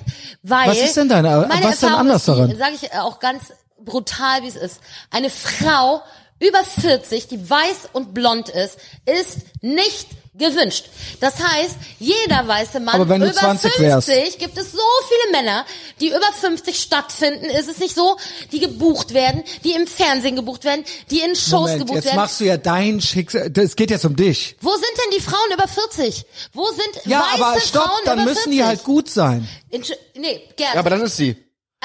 [0.43, 2.57] weil Was ist denn deine- meine was ist denn anders ist daran?
[2.57, 4.79] Sage ich auch ganz brutal, wie es ist.
[5.11, 6.01] Eine Frau
[6.39, 10.07] über 40, die weiß und blond ist, ist nicht
[10.37, 10.85] gewünscht.
[11.19, 14.39] Das heißt, jeder weiße Mann Aber wenn du über 20 50 wärst.
[14.39, 14.77] gibt es so
[15.09, 15.65] viele Männer,
[15.99, 17.45] die über 50 stattfinden.
[17.45, 18.17] Ist es nicht so,
[18.51, 22.15] die gebucht werden, die im Fernsehen gebucht werden, die in Shows Moment, gebucht jetzt werden.
[22.17, 23.51] machst du ja dein Schicksal.
[23.57, 24.55] Es geht jetzt um dich.
[24.61, 26.25] Wo sind denn die Frauen über 40?
[26.53, 28.51] Wo sind Ja, weiße aber stopp, Frauen dann über müssen 40?
[28.53, 29.47] die halt gut sein.
[29.71, 30.73] Entsch nee, Gerd.
[30.75, 31.35] ja, aber das ist sie.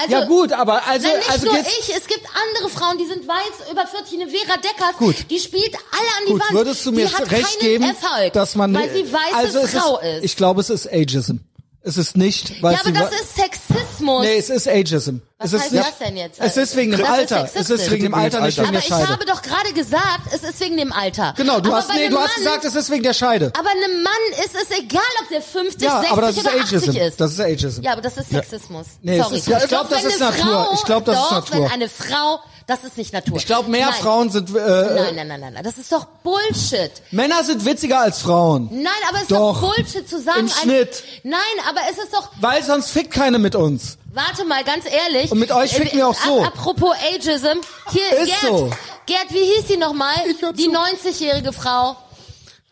[0.03, 3.07] Also, ja gut, aber also Nein, nicht also nur ich, es gibt andere Frauen, die
[3.07, 5.31] sind weiß, über 40, eine Vera Deckers, Gut.
[5.31, 6.53] die spielt alle an die Gut, Wand.
[6.53, 9.67] würdest du mir die hat recht keinen geben, Erfolg, dass man weil sie weiße also
[9.67, 10.25] Frau ist, ist.
[10.25, 11.37] Ich glaube, es ist Ageism.
[11.85, 14.23] Es ist nicht, weil ja, aber das ist Sexismus.
[14.25, 15.17] Nee, es ist Ageism.
[15.39, 16.41] Was es ist heißt ja, das denn jetzt?
[16.41, 17.51] Es ist wegen dem ist Alter.
[17.53, 19.09] es ist wegen dem Alter, nicht wegen aber der ich Scheide.
[19.09, 21.35] habe doch gerade gesagt, es ist wegen dem Alter.
[21.37, 23.53] Genau, du aber hast nee, du hast Mann, gesagt, es ist wegen der Scheide.
[23.59, 26.51] Aber einem Mann ist es egal, ob der 50, Ja, 60 aber das ist oder
[26.51, 26.97] 80 Ageism.
[26.99, 27.21] ist.
[27.21, 27.83] Das ist Ageism.
[27.83, 28.87] Ja, aber das ist Sexismus.
[29.03, 29.39] Nee, es Sorry.
[29.39, 30.45] ist- ja, ich glaub, Doch, das ist Natur.
[30.45, 31.65] Frau, Ich glaub, das ist doch, Natur.
[31.65, 32.39] wenn eine Frau,
[32.73, 33.37] das ist nicht Natur.
[33.37, 33.95] Ich glaube, mehr Nein.
[34.01, 35.65] Frauen sind äh, Nein, nein, nein, nein, nein.
[35.65, 36.91] Das ist doch Bullshit.
[37.11, 38.69] Männer sind witziger als Frauen.
[38.73, 39.61] Nein, aber es ist doch.
[39.61, 40.41] Bullshit zu sagen.
[40.41, 41.05] Im ein- Schnitt.
[41.23, 41.39] Nein,
[41.69, 43.99] aber es ist doch, Weil sonst fickt keine mit uns.
[44.13, 45.31] warte mal, ganz ehrlich.
[45.31, 46.41] Und mit euch ficken wir auch so.
[46.43, 47.59] Ap apropos Ageism.
[47.91, 48.41] Hier, Ist Gerd.
[48.43, 48.71] so.
[49.07, 50.15] Gerd, wie hieß sie nochmal?
[50.57, 50.73] Die zu.
[50.73, 51.97] 90-jährige Frau.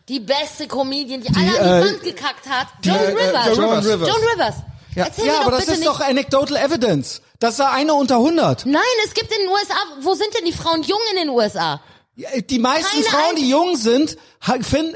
[0.07, 2.67] Die beste Comedian, die, alle an die äh, Wand gekackt hat.
[2.83, 3.57] die, Joan äh, Rivers.
[3.57, 4.09] Joan Rivers.
[4.09, 4.55] Joan Rivers.
[4.93, 5.87] Erzähl ja, mir aber das ist nicht.
[5.87, 7.21] doch anecdotal evidence.
[7.41, 8.67] Das ist eine unter 100.
[8.67, 11.81] Nein, es gibt in den USA, wo sind denn die Frauen jung in den USA?
[12.15, 14.15] Die meisten Keine Frauen, die jung sind,
[14.61, 14.95] finden,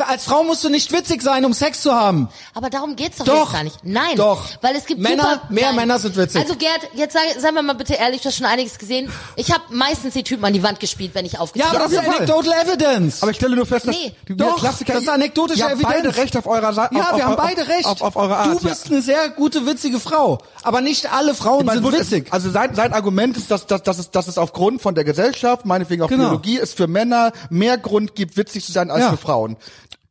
[0.00, 2.28] als Frau musst du nicht witzig sein, um Sex zu haben.
[2.54, 3.42] Aber darum geht's doch, Doch.
[3.44, 3.78] jetzt gar nicht.
[3.84, 4.16] Nein.
[4.16, 4.42] Doch.
[4.60, 5.76] Weil es gibt Männer- super, mehr nein.
[5.76, 6.40] Männer sind witzig.
[6.40, 9.10] Also Gerd, jetzt sei, seien wir mal bitte ehrlich, du hast schon einiges gesehen.
[9.36, 11.92] Ich habe meistens die Typen an die Wand gespielt, wenn ich Ja, aufgetreten aber das
[11.92, 13.22] ist anecdotal evidence.
[13.22, 14.14] Aber ich stelle nur fest, dass Nee.
[14.28, 15.94] die Doch, Klassiker, das ist anekdotische ihr habt Evidenz.
[15.94, 16.94] beide recht auf eurer Seite.
[16.94, 17.86] ja, auf, wir auf, haben beide recht.
[17.86, 18.60] Auf, auf eurer Art.
[18.62, 20.38] du bist eine sehr gute, witzige Frau.
[20.62, 21.72] Aber nicht alle Frauen ja.
[21.74, 22.26] sind witzig.
[22.26, 25.04] es- Also sein, sein Argument ist, dass, dass, dass, es, dass es aufgrund von der
[25.04, 26.24] Gesellschaft, meinetwegen auch Genau.
[26.28, 29.10] Biologie, es für Männer mehr Grund gibt, witzig zu sein als Ja.
[29.10, 29.56] für Frauen.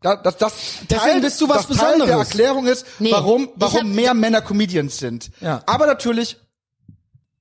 [0.02, 0.54] Da, das, das
[0.90, 2.28] Deswegen bist du was das Teil der Besonderes.
[2.30, 3.12] Erklärung ist, Nee.
[3.12, 5.30] warum, warum hab- mehr Männer Comedians sind.
[5.42, 5.62] Ja.
[5.68, 6.38] Aber natürlich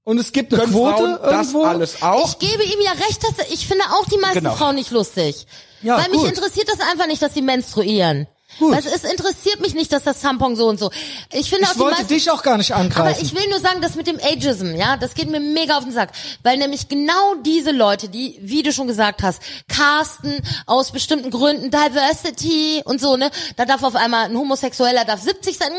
[0.04, 1.64] Und es gibt eine Quote Frauen das irgendwo.
[1.64, 2.28] alles auch.
[2.28, 4.54] Ich gebe ihm ja recht, dass ich finde auch die meisten Genau.
[4.56, 5.46] Frauen nicht lustig.
[5.82, 6.28] Ja, Weil mich gut.
[6.28, 8.26] interessiert das einfach nicht, dass sie menstruieren.
[8.60, 8.76] Gut.
[8.78, 10.90] Es, es interessiert mich nicht, dass das Tampon so und so.
[11.32, 13.24] Ich finde auch ich die wollte meisten, dich auch gar nicht Aber angreifen.
[13.24, 15.92] ich will nur sagen, das mit dem Ageism, ja, das geht mir mega auf den
[15.92, 16.10] Sack.
[16.44, 21.70] Weil nämlich genau diese Leute, die, wie du schon gesagt hast, casten aus bestimmten Gründen,
[21.72, 25.72] Diversity und so, ne, da darf auf einmal ein Homosexueller darf 70 sein,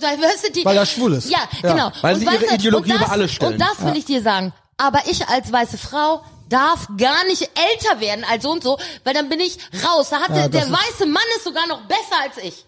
[0.00, 0.64] Diversity.
[0.64, 1.30] Weil er schwul ist.
[1.30, 1.72] Ja, Ja.
[1.72, 1.92] genau.
[2.00, 3.52] Weil und sie ihre Ideologie das, über alles stellen.
[3.54, 4.52] Und das will ich dir sagen.
[4.76, 9.14] Aber ich als weiße Frau darf gar nicht älter werden als so und so, weil
[9.14, 10.10] dann bin ich raus.
[10.10, 12.66] Da hat Ja, der, der weiße Mann ist sogar noch besser als ich.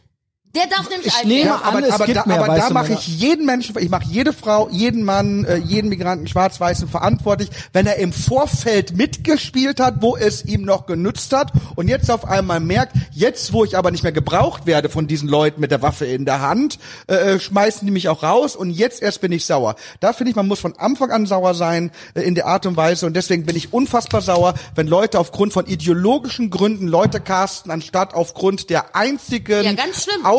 [0.55, 1.62] Der darf nämlich Ich alt nehme werden.
[1.62, 4.05] an, aber, es aber, gibt da, mehr aber da mache ich jeden Menschen, ich mache
[4.07, 10.03] jede Frau, jeden Mann, äh, jeden Migranten, Schwarz-Weißen verantwortlich, wenn er im Vorfeld mitgespielt hat,
[10.03, 13.91] wo es ihm noch genützt hat und jetzt auf einmal merkt, jetzt wo ich aber
[13.91, 17.87] nicht mehr gebraucht werde von diesen Leuten mit der Waffe in der Hand, äh, schmeißen
[17.87, 19.77] die mich auch raus und jetzt erst bin ich sauer.
[20.01, 22.77] Da finde ich, man muss von Anfang an sauer sein äh, in der Art und
[22.77, 27.70] Weise und deswegen bin ich unfassbar sauer, wenn Leute aufgrund von ideologischen Gründen Leute casten,
[27.70, 29.73] anstatt aufgrund der einzigen Ja,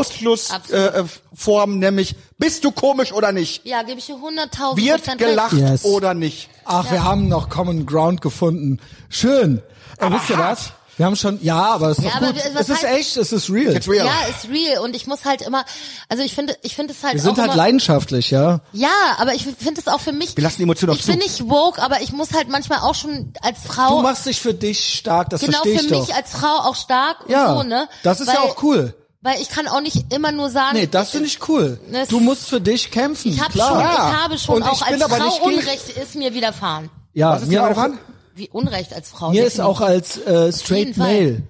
[0.07, 0.31] ganz schlimm.
[0.31, 0.93] Ausschluss Absolut.
[0.93, 3.65] äh, äh, nämlich bist du komisch oder nicht?
[3.65, 5.53] Ja, gebe ich dir 100.000 Wird gelacht.
[5.53, 5.83] Yes.
[5.85, 6.49] oder nicht?
[6.65, 8.79] Ach, wir haben noch Common Ground gefunden.
[9.09, 9.61] Schön.
[9.99, 10.71] Äh, wisst ihr was?
[10.95, 12.41] Wir haben schon, ja, aber es ist Ja, aber gut.
[12.55, 13.75] Es ist heißt- echt, es ist real.
[13.75, 14.05] It's real.
[14.05, 15.65] Ja, ist real und ich muss halt immer,
[16.07, 18.59] also ich finde, ich finde es halt Wir sind auch halt immer, leidenschaftlich, ja.
[18.73, 20.37] Ja, aber ich finde es auch für mich.
[20.37, 21.09] Wir lassen die Emotionen auch Ich zu.
[21.11, 24.39] bin nicht woke, aber ich muss halt manchmal auch schon als Frau Du machst dich
[24.39, 26.15] für dich stark, das genau verstehe für ich mich doch.
[26.15, 27.89] als Frau auch stark Ja, und so, ne?
[28.03, 28.93] das ist weil, ja auch cool.
[29.23, 31.79] Weil ich kann auch nicht immer nur sagen, Nee, das finde ich cool.
[31.91, 33.69] Das- Du musst für dich kämpfen, ich habe klar.
[33.69, 36.15] schon, ich habe schon Und ich auch bin als aber Frau nicht gegen- Unrecht ist
[36.15, 36.89] mir widerfahren.
[37.13, 37.65] Ja, Was ist mir dir auch.
[37.69, 37.99] widerfahren?
[38.35, 39.29] wie Unrecht als Frau.
[39.29, 39.77] Mir ist definitiv.
[39.77, 41.07] auch als äh, straight jeden Fall.
[41.13, 41.43] male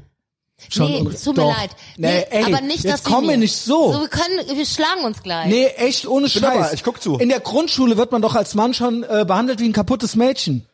[0.69, 1.57] schon nee, unre- es tut mir Doch.
[1.57, 1.71] leid.
[1.97, 3.91] Nee, ey, aber nicht, jetzt dass komm mir nicht so.
[3.93, 5.47] So, wir können, wir schlagen uns gleich.
[5.47, 6.43] Nee, echt ohne Scheiß.
[6.43, 7.17] aber, ich guck zu.
[7.17, 10.67] In der Grundschule wird man doch als Mann schon äh, behandelt wie ein kaputtes Mädchen.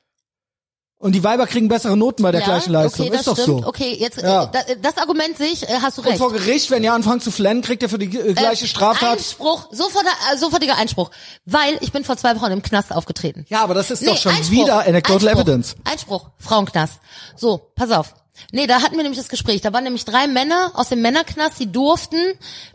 [1.02, 3.06] Und die Weiber kriegen bessere Noten bei der ja, gleichen Leistung.
[3.06, 3.62] Okay, das ist doch stimmt.
[3.62, 3.68] so.
[3.68, 4.44] Okay, jetzt Ja.
[4.44, 6.18] äh, das, das Argument sehe ich, äh, hast du Und recht.
[6.18, 9.14] vor Gericht, wenn ihr anfangt zu flennen, kriegt ihr für die äh, gleiche Äh, Straftat.
[9.18, 11.10] Einspruch, sofortiger, äh, sofortiger Einspruch.
[11.46, 13.46] Weil ich bin vor zwei Wochen im Knast aufgetreten.
[13.48, 15.76] Ja, aber das ist doch schon Einspruch, wieder anecdotal Einspruch, evidence.
[15.86, 16.96] Einspruch, Frauenknast.
[17.38, 18.14] So, pass auf.
[18.52, 19.62] Nee, da hatten wir nämlich das Gespräch.
[19.62, 22.18] Da waren nämlich drei Männer aus dem Männerknast, die durften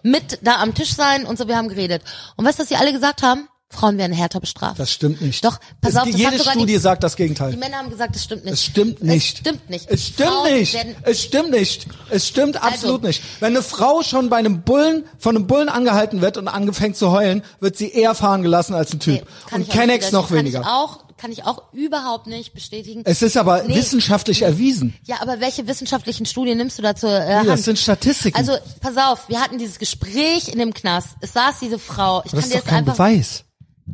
[0.03, 2.03] mit da am Tisch sein und so, wir haben geredet.
[2.37, 3.49] Und weißt du, was die alle gesagt haben?
[3.75, 4.79] Frauen werden härter bestraft.
[4.79, 5.45] Das stimmt nicht.
[5.45, 7.51] Doch, pass Es- auf, das jede Studie die, sagt das Gegenteil.
[7.53, 8.55] die Männer haben gesagt, das stimmt nicht.
[8.55, 9.35] Es stimmt nicht.
[9.35, 9.91] Es stimmt nicht.
[9.91, 10.77] Es stimmt Frauen nicht.
[11.03, 11.87] Es stimmt nicht.
[12.11, 13.23] Es stimmt absolut Also- nicht.
[13.41, 17.11] Wenn eine Frau schon bei einem Bullen, von einem Bullen angehalten wird und anfängt zu
[17.11, 19.15] heulen, wird sie eher fahren gelassen als ein Typ.
[19.51, 20.61] Nee, und Kennex noch weniger.
[20.61, 23.03] Kann ich auch, kann ich auch überhaupt nicht bestätigen.
[23.05, 23.77] Es ist aber Nee.
[23.77, 24.95] wissenschaftlich erwiesen.
[25.05, 27.07] Ja, aber welche wissenschaftlichen Studien nimmst du dazu?
[27.07, 28.37] Äh, Nee, das sind Statistiken.
[28.37, 31.09] Also, pass auf, wir hatten dieses Gespräch in dem Knast.
[31.21, 32.23] Es saß diese Frau.
[32.25, 32.95] Ich das kann ist dir doch kein einfach.
[32.95, 33.45] Beweis.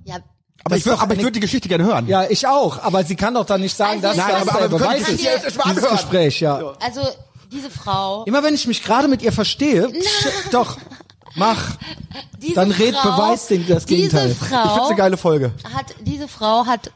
[0.05, 0.17] Ja,
[0.65, 2.07] Aber ich, aber ich würde die Geschichte gerne hören.
[2.07, 2.83] Ja, ich auch.
[2.83, 4.79] Aber sie kann doch dann nicht sagen, Also dass ich das der aber wir können
[4.79, 5.07] Beweis ist.
[5.09, 5.97] Geschichte jetzt mal Dieses anhören.
[5.97, 6.75] Gespräch, ja.
[6.81, 7.01] also
[7.53, 8.25] diese Frau.
[8.25, 10.77] Immer wenn ich mich gerade mit ihr verstehe, sch- doch,
[11.35, 11.77] mach.
[12.41, 14.29] Diese Dann red Frau, Beweis den- das Gegenteil.
[14.29, 15.53] Diese Ich Ich find's Frau eine geile Folge.
[15.75, 16.93] hat, diese Frau hat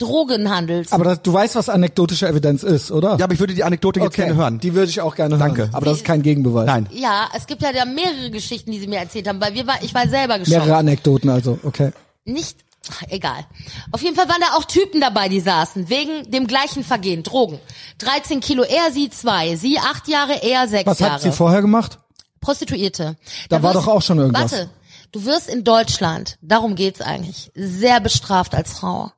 [0.00, 0.92] Drogenhandels.
[0.92, 3.16] Aber das, du weißt, was anekdotische Evidenz ist, oder?
[3.18, 4.58] Ja, aber ich würde die Anekdote jetzt gerne hören.
[4.58, 5.54] Die würde ich auch gerne hören.
[5.54, 5.70] Danke.
[5.72, 6.66] Aber das ist kein Gegenbeweis.
[6.66, 6.88] Nein.
[6.92, 9.76] ja, es gibt ja da mehrere Geschichten, die sie mir erzählt haben, weil wir war,
[9.82, 10.58] ich war selber geschockt.
[10.58, 11.92] Mehrere Anekdoten also, okay.
[12.24, 12.56] Nicht,
[12.90, 13.44] ach, egal.
[13.92, 17.60] Auf jeden Fall waren da auch Typen dabei, die saßen, wegen dem gleichen Vergehen, Drogen.
[17.98, 21.12] 13 Kilo, er, sie zwei, sie acht Jahre, er sechs Was Jahre.
[21.14, 21.98] hat sie vorher gemacht?
[22.40, 23.16] Prostituierte.
[23.50, 24.52] Da war doch auch schon irgendwas.
[24.52, 24.70] Warte,
[25.12, 29.12] du wirst in Deutschland, darum geht's eigentlich, sehr bestraft als Frau.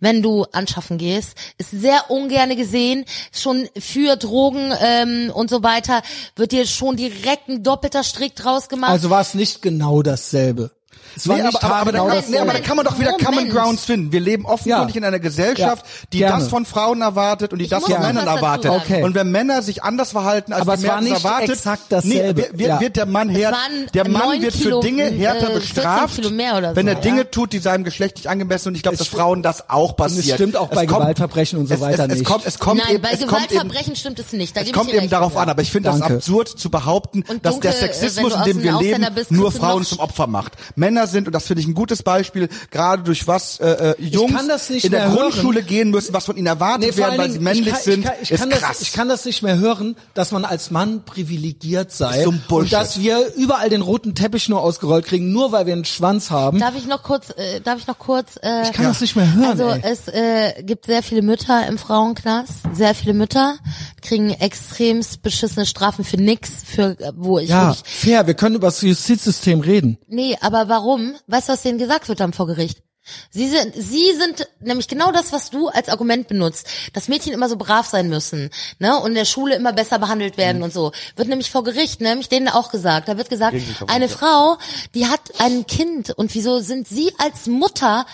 [0.00, 6.02] Wenn du anschaffen gehst, ist sehr ungerne gesehen, schon für Drogen ähm, und so weiter,
[6.36, 8.90] wird dir schon direkt ein doppelter Strick draus gemacht.
[8.90, 10.70] Also war es nicht genau dasselbe.
[11.16, 12.30] Es war Nee, nicht aber, aber, genau da, dasselbe.
[12.30, 13.26] nee, aber da kann man doch wieder Moment.
[13.26, 14.12] Common Grounds finden.
[14.12, 14.98] Wir leben offenkundig Ja.
[15.00, 16.38] in einer Gesellschaft, Ja, die gerne.
[16.40, 18.70] das von Frauen erwartet und die Ich das von Männern erwartet.
[18.70, 19.02] Okay.
[19.02, 22.40] Und wenn Männer sich anders verhalten, als Aber die nicht erwartet, exakt dasselbe.
[22.52, 25.46] Nee, wird, wird, der Mann her, waren der Mann wird Kilo, für Dinge äh, härter
[25.50, 28.72] 14 bestraft, Kilo mehr oder wenn er Dinge tut, die seinem Geschlecht nicht angemessen sind.
[28.72, 30.26] Und ich glaube, dass Frauen das auch passiert.
[30.26, 32.46] es stimmt auch bei Gewaltverbrechen und so weiter es, es nicht.
[32.46, 34.56] Es kommt Nein, eben, bei Gewaltverbrechen stimmt es nicht.
[34.56, 38.34] Es kommt eben darauf an, aber ich finde das absurd zu behaupten, dass der Sexismus,
[38.34, 40.52] in dem wir leben, nur Frauen zum Opfer macht.
[40.88, 44.32] Männer sind, und das finde ich ein gutes Beispiel, gerade durch was äh, äh, Jungs
[44.32, 45.30] kann das nicht in der mehr hören.
[45.30, 47.98] Grundschule gehen müssen, was von ihnen erwartet vor werden, weil sie männlich ich kann, sind,
[48.00, 48.60] ich kann, ich ist kann krass.
[48.68, 52.72] Das, ich kann das nicht mehr hören, dass man als Mann privilegiert sei so und
[52.72, 56.58] dass wir überall den roten Teppich nur ausgerollt kriegen, nur weil wir einen Schwanz haben.
[56.58, 59.32] Darf ich noch kurz, äh, darf ich noch kurz, äh, ich kann das nicht mehr
[59.34, 59.44] hören.
[59.44, 59.82] Also ey.
[59.82, 63.56] es äh, gibt sehr viele Mütter im Frauenknast, sehr viele Mütter
[64.00, 68.26] kriegen extremst beschissene Strafen für nix, für äh, wo ich ja, fair.
[68.26, 69.98] Wir können über das Justizsystem reden.
[70.08, 70.77] nee, aber warum?
[71.26, 72.82] Weißt du, was denen gesagt wird am vor Gericht?
[73.30, 77.48] Sie sind, sie sind nämlich genau das, was du als Argument benutzt, dass Mädchen immer
[77.48, 80.40] so brav sein müssen, ne, und in der Schule immer besser behandelt Mhm.
[80.42, 80.92] werden und so.
[81.16, 83.56] Wird nämlich vor Gericht, nämlich denen auch gesagt, da wird gesagt,
[83.86, 84.58] eine Frau,
[84.94, 88.04] die hat ein Kind und wieso sind sie als Mutter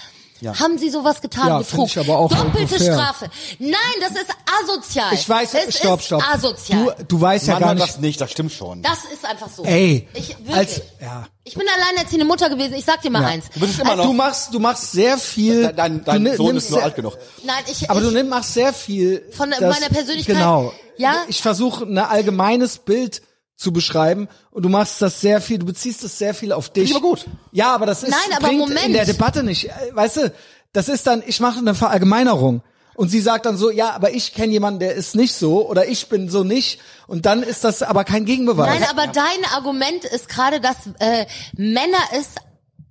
[0.52, 1.48] Haben sie sowas getan?
[1.48, 1.86] Ja, Betrug.
[1.88, 2.92] ich aber auch Doppelte fair.
[2.94, 3.30] Strafe.
[3.58, 4.26] Nein, das ist
[4.62, 5.14] asozial.
[5.14, 6.22] Ich weiß, es stopp, ist stopp.
[6.34, 6.94] asozial.
[6.98, 7.88] Du, du weißt ja Mann, gar hat nicht.
[7.88, 8.82] das nicht, das stimmt schon.
[8.82, 9.64] das ist einfach so.
[9.64, 10.54] Ey, ich, wirklich.
[10.56, 11.26] als, ja.
[11.44, 12.74] ich bin alleinerziehende Mutter gewesen.
[12.74, 13.28] Ich sag dir mal Ja.
[13.28, 13.46] eins.
[13.54, 15.72] Du bist immer Also, noch- du machst, du machst sehr viel.
[15.72, 17.16] Dein, dein, dein Sohn ist nur sehr- alt genug.
[17.44, 20.36] Nein, ich, Aber ich, du machst sehr viel Von das- meiner Persönlichkeit?
[20.36, 20.72] Genau.
[20.96, 21.22] Ja?
[21.28, 23.22] Ich versuche ein allgemeines Bild
[23.56, 26.88] zu beschreiben und du machst das sehr viel, du beziehst das sehr viel auf dich.
[26.88, 27.26] Finde ich aber gut.
[27.52, 28.86] Ja, aber das ist Nein, aber bringt Moment.
[28.86, 29.68] in der Debatte nicht.
[29.68, 30.32] Äh, Weißt du,
[30.72, 32.62] das ist dann, ich mache eine Verallgemeinerung.
[32.96, 35.88] Und sie sagt dann so, ja, aber ich kenne jemanden, der ist nicht so oder
[35.88, 36.80] ich bin so nicht.
[37.08, 38.78] Und dann ist das aber kein Gegenbeweis.
[38.78, 41.26] Nein, aber dein Argument ist gerade, dass äh,
[41.56, 42.28] Männer es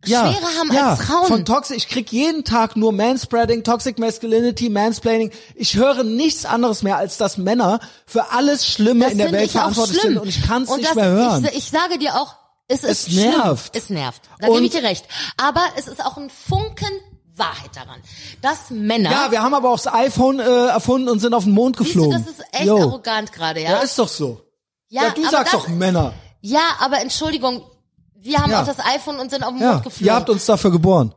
[0.06, 1.28] schwerer haben ja, als Frauen.
[1.28, 5.32] Von Toxic, ich krieg jeden Tag nur Manspreading, Toxic Masculinity, Mansplaining.
[5.56, 9.52] Ich höre nichts anderes mehr, als dass Männer für alles Schlimme das in der Welt
[9.52, 10.14] verantwortlich schlimm.
[10.14, 11.46] sind und ich kann es nicht das, mehr hören.
[11.52, 12.36] Ich, ich sage dir auch,
[12.68, 13.32] es ist Es schlimm.
[13.32, 13.76] nervt.
[13.76, 14.22] Es nervt.
[14.40, 15.06] Da gebe ich dir recht.
[15.38, 16.92] Aber es ist auch ein Funken
[17.36, 18.00] Wahrheit daran,
[18.42, 19.10] dass Männer.
[19.12, 21.96] ja, wir haben aber auch das iPhone äh, erfunden und sind auf den Mond siehst
[21.96, 22.24] du, geflogen.
[22.24, 22.78] das ist echt Yo.
[22.78, 23.72] arrogant gerade, ja?
[23.72, 24.42] Ja, ist doch so.
[24.90, 26.14] Ja, du aber sagst das, doch Männer.
[26.42, 27.64] Ja, aber Entschuldigung,
[28.24, 28.62] wir haben Ja.
[28.62, 30.06] auch das iPhone und sind auf den Ja, Mond geflogen.
[30.08, 31.14] ihr habt uns dafür geboren.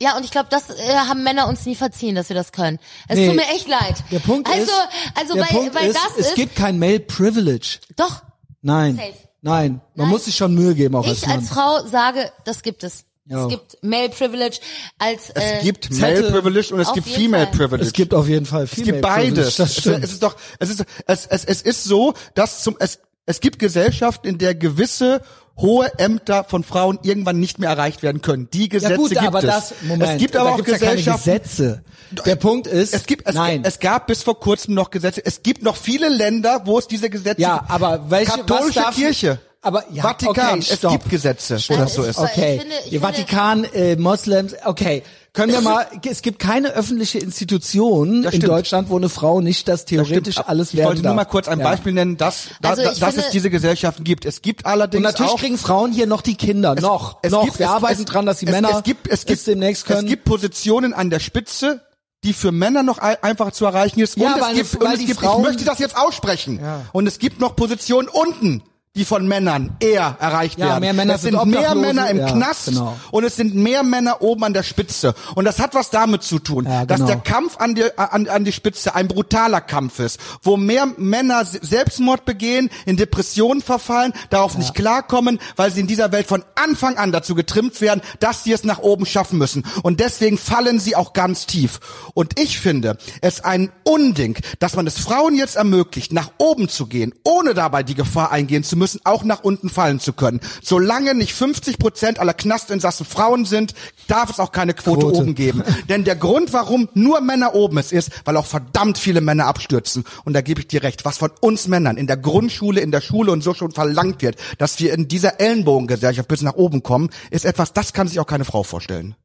[0.00, 2.78] Ja, und ich glaube, das äh, haben Männer uns nie verziehen, dass wir das können.
[3.08, 3.28] Es Nee.
[3.28, 3.94] tut mir echt leid.
[4.10, 4.72] Der Punkt also, ist,
[5.14, 7.78] also der weil, Punkt weil ist, das es ist gibt kein Male Privilege.
[7.96, 8.22] doch
[8.60, 8.96] Nein.
[8.96, 9.12] Safe.
[9.42, 10.08] Nein, man Nein.
[10.08, 11.38] muss sich schon Mühe geben auch als ich Mann.
[11.38, 13.04] als Frau sage, das gibt es.
[13.26, 13.42] Ja.
[13.44, 14.58] Es gibt Male Privilege
[14.98, 16.00] als Es äh, gibt Zettel.
[16.30, 17.56] Male Privilege und es gibt Female Fall.
[17.56, 17.86] Privilege.
[17.86, 19.56] Es gibt auf jeden Fall viel Es gibt beides.
[19.56, 20.04] Das Es, stimmt.
[20.04, 23.40] es ist doch, es ist, es, es, es, es ist so, dass zum, es, es
[23.40, 25.22] gibt Gesellschaften, in der gewisse
[25.56, 28.48] hohe Ämter von Frauen irgendwann nicht mehr erreicht werden können.
[28.52, 29.44] Die Gesetze ja gut, gibt aber es.
[29.44, 31.84] das, Moment, es gibt aber auch gibt's ja keine Gesellschaften, Gesetze.
[32.26, 33.62] Der Punkt ist, es gibt, es, nein.
[33.64, 35.24] es gab bis vor kurzem noch Gesetze.
[35.24, 37.70] Es gibt noch viele Länder, wo es diese Gesetze ja, gibt.
[37.70, 39.38] aber welche, Katholische was darf, Kirche.
[39.62, 42.08] Aber ja, Vatikan, okay, es gibt Gesetze, wo das so ist.
[42.10, 45.02] ist- Aber ich Okay, finde- ich Vatikan, äh, Moslems, okay.
[45.34, 48.40] Können wir mal, es gibt keine öffentliche Institution Das in.
[48.40, 50.48] Deutschland, wo eine Frau nicht das theoretisch Stimmt.
[50.48, 51.64] alles ich werden wollte nur mal kurz ein Ja.
[51.64, 54.24] Beispiel nennen, dass, dass, Also ich dass es diese Gesellschaften gibt.
[54.24, 57.44] Es gibt allerdings Und natürlich auch kriegen Frauen hier noch die Kinder, noch, es noch.
[57.44, 59.44] gibt- wir es- arbeiten es- dran, dass die es, Männer es gibt, es gibt, es
[59.44, 60.04] demnächst können.
[60.04, 61.80] Es gibt Positionen an der Spitze,
[62.22, 64.16] die für Männer noch ein, einfacher zu erreichen ist.
[64.16, 66.60] Ja, und weil es gibt, und es die gibt Frauen- ich möchte das jetzt aussprechen.
[66.92, 68.62] Und es gibt noch Positionen unten
[68.96, 70.80] die von Männern eher erreicht Ja, werden.
[70.82, 72.96] mehr Männer es sind mehr Männer im ja, Knast genau.
[73.10, 75.16] und es sind mehr Männer oben an der Spitze.
[75.34, 77.08] Und das hat was damit zu tun, Ja, dass genau.
[77.10, 81.44] der Kampf an die, an, an die Spitze ein brutaler Kampf ist, wo mehr Männer
[81.44, 86.96] Selbstmord begehen, in Depressionen verfallen, darauf nicht klarkommen, weil sie in dieser Welt von Anfang
[86.96, 89.64] an dazu getrimmt werden, dass sie es nach oben schaffen müssen.
[89.82, 91.80] Und deswegen fallen sie auch ganz tief.
[92.14, 96.86] Und ich finde es ein Unding, dass man es Frauen jetzt ermöglicht, nach oben zu
[96.86, 100.40] gehen, ohne dabei die Gefahr eingehen zu müssen, auch nach unten fallen zu können.
[100.62, 103.74] Solange nicht 50 Prozent aller Knastinsassen Frauen sind,
[104.06, 105.18] darf es auch keine Quote, Quote.
[105.18, 105.62] oben geben.
[105.88, 110.04] Denn der Grund, warum nur Männer oben es ist, weil auch verdammt viele Männer abstürzen.
[110.24, 113.00] Und da gebe ich dir recht, was von uns Männern in der Grundschule, in der
[113.00, 117.10] Schule und so schon verlangt wird, dass wir in dieser Ellenbogengesellschaft bis nach oben kommen,
[117.30, 119.16] ist etwas, das kann sich auch keine Frau vorstellen.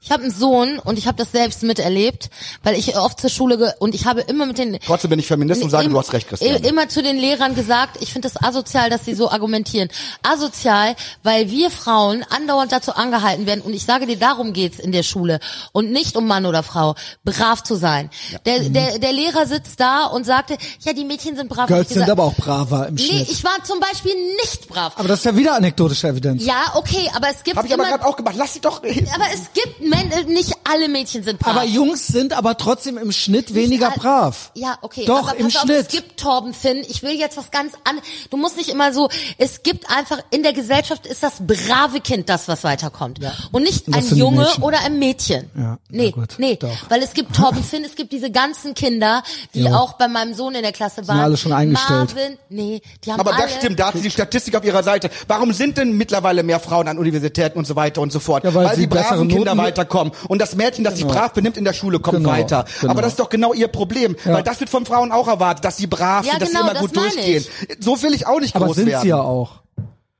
[0.00, 2.30] Ich habe einen Sohn und ich habe das selbst miterlebt,
[2.62, 5.26] weil ich oft zur Schule ge und ich habe immer mit den Trotzdem bin ich
[5.26, 6.62] Feminist und sage, du hast recht, Christian.
[6.62, 9.88] Immer zu den Lehrern gesagt, ich finde das asozial, dass sie so argumentieren.
[10.22, 10.94] Asozial,
[11.24, 15.02] weil wir Frauen andauernd dazu angehalten werden und ich sage dir, darum geht's in der
[15.02, 15.40] Schule
[15.72, 16.94] und nicht um Mann oder Frau,
[17.24, 18.08] brav zu sein.
[18.46, 18.72] Der, Mhm.
[18.74, 21.66] der, der Lehrer sitzt da und sagte, ja, die Mädchen sind brav.
[21.66, 23.30] Girls sind aber auch braver im Nee, Schnitt.
[23.32, 24.14] ich war zum Beispiel
[24.44, 24.92] nicht brav.
[24.96, 26.44] aber das ist ja wieder anekdotische Evidenz.
[26.46, 28.36] ja, okay, aber es gibt Habe ich aber immer, gerade auch gemacht.
[28.38, 28.78] Lass sie doch.
[28.84, 31.56] aber es gibt Men äh, nicht alle Mädchen sind brav.
[31.56, 34.50] Aber Jungs sind aber trotzdem im Schnitt weniger brav.
[34.54, 35.04] Ja, okay.
[35.06, 35.76] Doch, aber im auf, Schnitt.
[35.76, 36.84] Es gibt Torben Finn.
[36.88, 37.98] Ich will jetzt was ganz an.
[38.30, 39.08] Du musst nicht immer so.
[39.38, 43.20] Es gibt einfach in der Gesellschaft ist das brave Kind das, was weiterkommt
[43.52, 44.62] und nicht Und das ein sind Junge Mädchen.
[44.62, 45.50] oder ein Mädchen.
[45.56, 46.68] Ja, nee, gut, nee, doch.
[46.88, 47.84] weil es gibt Torben Finn.
[47.84, 49.22] Es gibt diese ganzen Kinder,
[49.54, 49.76] die Ja.
[49.78, 51.18] auch bei meinem Sohn in der Klasse waren.
[51.20, 52.14] alle schon eingestellt.
[52.14, 53.42] Marvin, nee, die haben Aber alle.
[53.44, 55.10] das stimmt, da hat sie die Statistik auf ihrer Seite.
[55.26, 58.44] Warum sind denn mittlerweile mehr Frauen an Universitäten und so weiter und so fort?
[58.44, 60.12] Ja, weil sie die braven bessere Kinder Noten- weiterkommen.
[60.28, 62.64] Und das Mädchen, das sich brav benimmt in der Schule, kommt Genau, weiter.
[62.80, 62.92] genau.
[62.92, 64.16] Aber das ist doch genau ihr Problem.
[64.24, 64.34] Ja.
[64.34, 66.64] Weil das wird von Frauen auch erwartet, dass sie brav Ja, sind, dass genau, sie
[66.70, 67.44] immer das gut durchgehen.
[67.80, 69.02] So will ich auch nicht Aber groß sind werden.
[69.02, 69.60] sie ja auch.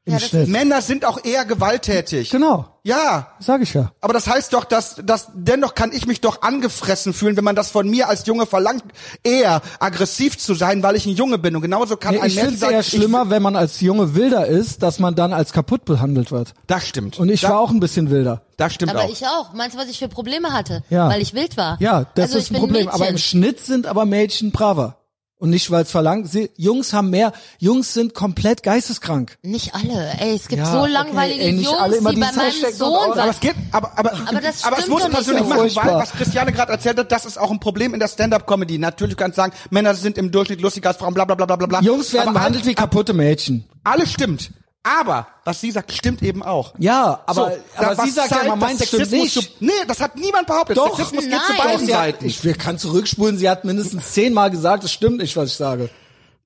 [0.09, 0.49] Im Ja, das Schnitt.
[0.49, 2.31] Männer sind auch eher gewalttätig.
[2.31, 3.93] Genau, Ja, sag ich ja.
[4.01, 7.55] aber das heißt doch, dass, dass dennoch kann ich mich doch angefressen fühlen, wenn man
[7.55, 8.83] das von mir als Junge verlangt,
[9.23, 11.55] eher aggressiv zu sein, weil ich ein Junge bin.
[11.55, 13.81] Und genauso kann Nee, ein ich Mädchen finde es eher ich- schlimmer, wenn man als
[13.81, 16.55] Junge wilder ist, dass man dann als kaputt behandelt wird.
[16.67, 17.19] Das stimmt.
[17.19, 18.43] Und ich da, war auch ein bisschen wilder.
[18.57, 19.11] Das stimmt aber auch.
[19.11, 19.53] ich auch.
[19.53, 20.83] Meinst du, was ich für Probleme hatte?
[20.91, 21.09] Ja.
[21.09, 21.77] Weil ich wild war.
[21.81, 22.87] Ja, das also ist ich ein Problem.
[22.87, 22.91] Mädchen.
[23.03, 24.97] Aber im Schnitt sind aber Mädchen braver.
[25.41, 26.29] Und nicht, weil es verlangt.
[26.29, 27.33] Sie, Jungs haben mehr.
[27.59, 29.39] Jungs sind komplett geisteskrank.
[29.43, 30.13] Nicht alle.
[30.19, 32.73] Ey, es gibt Ja, so okay, langweilige ey, nicht Jungs, alle immer die bei meinem
[32.75, 33.19] Sohn waren.
[33.21, 35.43] Aber es geht, aber, aber, Aber das aber es stimmt muss doch man nicht persönlich
[35.75, 35.81] so.
[35.81, 38.79] machen, weil, was Christiane gerade erzählt hat, das ist auch ein Problem in der Stand-Up-Comedy.
[38.79, 41.55] Natürlich kannst du sagen, Männer sind im Durchschnitt lustiger als Frauen, bla, bla, bla, bla,
[41.55, 41.81] bla, bla.
[41.83, 43.65] Jungs werden aber behandelt wie kaputte Mädchen.
[43.85, 44.51] Alles stimmt.
[44.83, 46.73] Aber, was sie sagt, stimmt eben auch.
[46.79, 49.59] Ja, aber, So, aber was sie sagt ja zeigt, meins stimmt Sexismus nicht.
[49.59, 50.77] Zu, nee, das hat niemand behauptet.
[50.77, 50.97] Doch.
[50.97, 51.41] Sexismus geht Nein.
[51.47, 52.27] zu beiden hat, Seiten.
[52.27, 55.91] ich wir- kann zurückspulen, sie hat mindestens zehnmal gesagt, es stimmt nicht, was ich sage.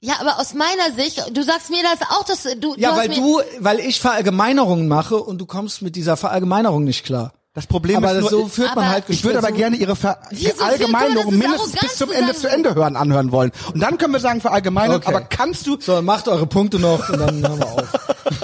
[0.01, 3.09] Ja, aber aus meiner Sicht, du sagst mir das auch, dass du, Ja, du weil
[3.11, 7.33] hast mir, du, weil ich Verallgemeinerungen mache und du kommst mit dieser Verallgemeinerung nicht klar.
[7.55, 9.95] Das Problem aber ist das, nur, so führt man halt ich würde aber gerne Ihre
[9.95, 13.53] Verallgemeinerung mindestens bis zum zu Ende zu Ende hören, anhören wollen.
[13.75, 15.15] Und dann können wir sagen Verallgemeinerung, Okay.
[15.15, 17.89] aber kannst du, So, macht eure Punkte noch und dann hören wir auf.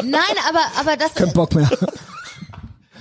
[0.05, 1.71] nein, aber, aber das, Kein Bock mehr.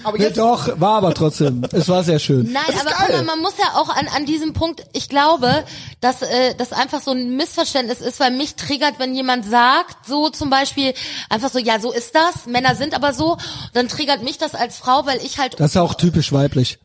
[0.08, 1.64] Aber Nee, jetzt, doch, war aber trotzdem.
[1.72, 2.52] Es war sehr schön.
[2.52, 2.98] nein, aber geil.
[3.08, 5.64] guck mal, man muss ja auch an, an diesem Punkt, ich glaube,
[6.00, 10.30] dass äh, das einfach so ein Missverständnis ist, weil mich triggert, wenn jemand sagt, so
[10.30, 10.94] zum Beispiel,
[11.30, 13.38] einfach so, ja, so ist das, Männer sind aber so,
[13.74, 16.80] dann triggert mich das als Frau, weil ich halt Das ist auch typisch weiblich.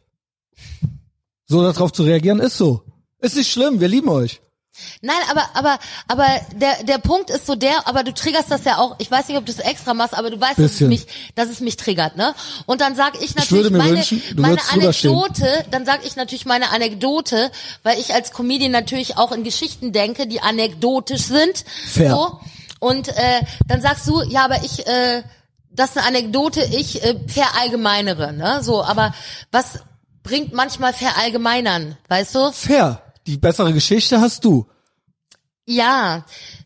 [1.46, 2.82] So darauf zu reagieren ist so.
[3.20, 4.41] Ist nicht schlimm, wir lieben euch.
[5.02, 5.78] Nein, aber aber
[6.08, 8.96] aber der der Punkt ist so der, aber du triggerst das ja auch.
[8.98, 11.50] Ich weiß nicht, ob du es extra machst, aber du weißt, dass es mich, dass
[11.50, 12.34] es mich triggert, ne?
[12.64, 14.58] Und dann sag ich natürlich mir meine wünschen, meine.
[14.72, 17.50] Anekdote, dann sag ich natürlich meine Anekdote,
[17.82, 21.64] weil ich als Comedian natürlich auch in Geschichten denke, die anekdotisch sind.
[21.86, 22.10] Fair.
[22.10, 22.40] So.
[22.80, 25.22] Und äh, dann sagst du, ja, aber ich äh,
[25.74, 28.62] das ist eine Anekdote, ich äh, verallgemeinere, ne?
[28.62, 29.14] So, aber
[29.50, 29.80] was
[30.22, 32.52] bringt manchmal verallgemeinern, weißt du?
[32.52, 33.01] Fair.
[33.26, 34.66] Die bessere Geschichte hast du.
[35.64, 36.24] Ja,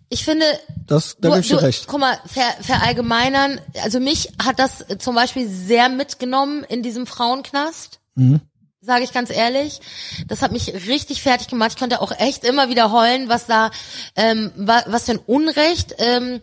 [0.09, 0.47] ich finde,
[0.87, 1.87] Das, da du, du, recht.
[1.87, 8.01] guck mal, ver, verallgemeinern, also mich hat das zum Beispiel sehr mitgenommen in diesem Frauenknast.
[8.15, 8.41] Mhm.
[8.81, 9.81] Sage ich ganz ehrlich.
[10.29, 11.73] Das hat mich richtig fertig gemacht.
[11.73, 13.71] Ich konnte auch echt immer wieder heulen, was da,
[14.15, 15.97] ähm, wa, was für ein Unrecht.
[15.99, 16.41] Ähm,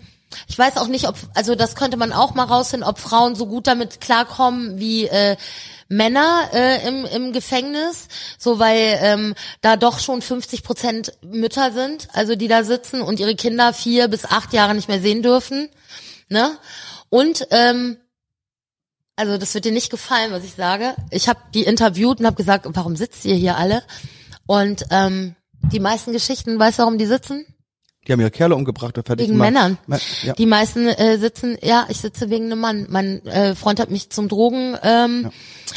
[0.48, 3.45] ich weiß auch nicht, ob, also das könnte man auch mal rausfinden, ob Frauen so
[3.45, 5.38] gut damit klarkommen wie äh,
[5.95, 8.07] Männer äh, im, im Gefängnis,
[8.38, 13.20] so weil ähm, da doch schon 50 Prozent Mütter sind, also die da sitzen und
[13.20, 15.70] ihre Kinder vier bis acht Jahre nicht mehr sehen dürfen,
[16.30, 16.57] ne?
[17.10, 17.98] Und ähm,
[19.15, 20.95] also das wird dir nicht gefallen, was ich sage.
[21.11, 23.84] Ich habe die interviewt und habe gesagt, warum sitzt ihr hier alle?
[24.48, 25.36] Und ähm,
[25.72, 27.45] die meisten Geschichten, weißt du, warum die sitzen?
[28.07, 29.51] Die haben ihre Kerle umgebracht und fertig Wegen gemacht.
[29.53, 29.77] Männern.
[29.88, 30.34] Ma- Ja.
[30.34, 32.85] Die meisten äh, sitzen, ja, ich sitze wegen einem Mann.
[32.89, 35.30] Mein äh, Freund hat mich zum Drogen ähm,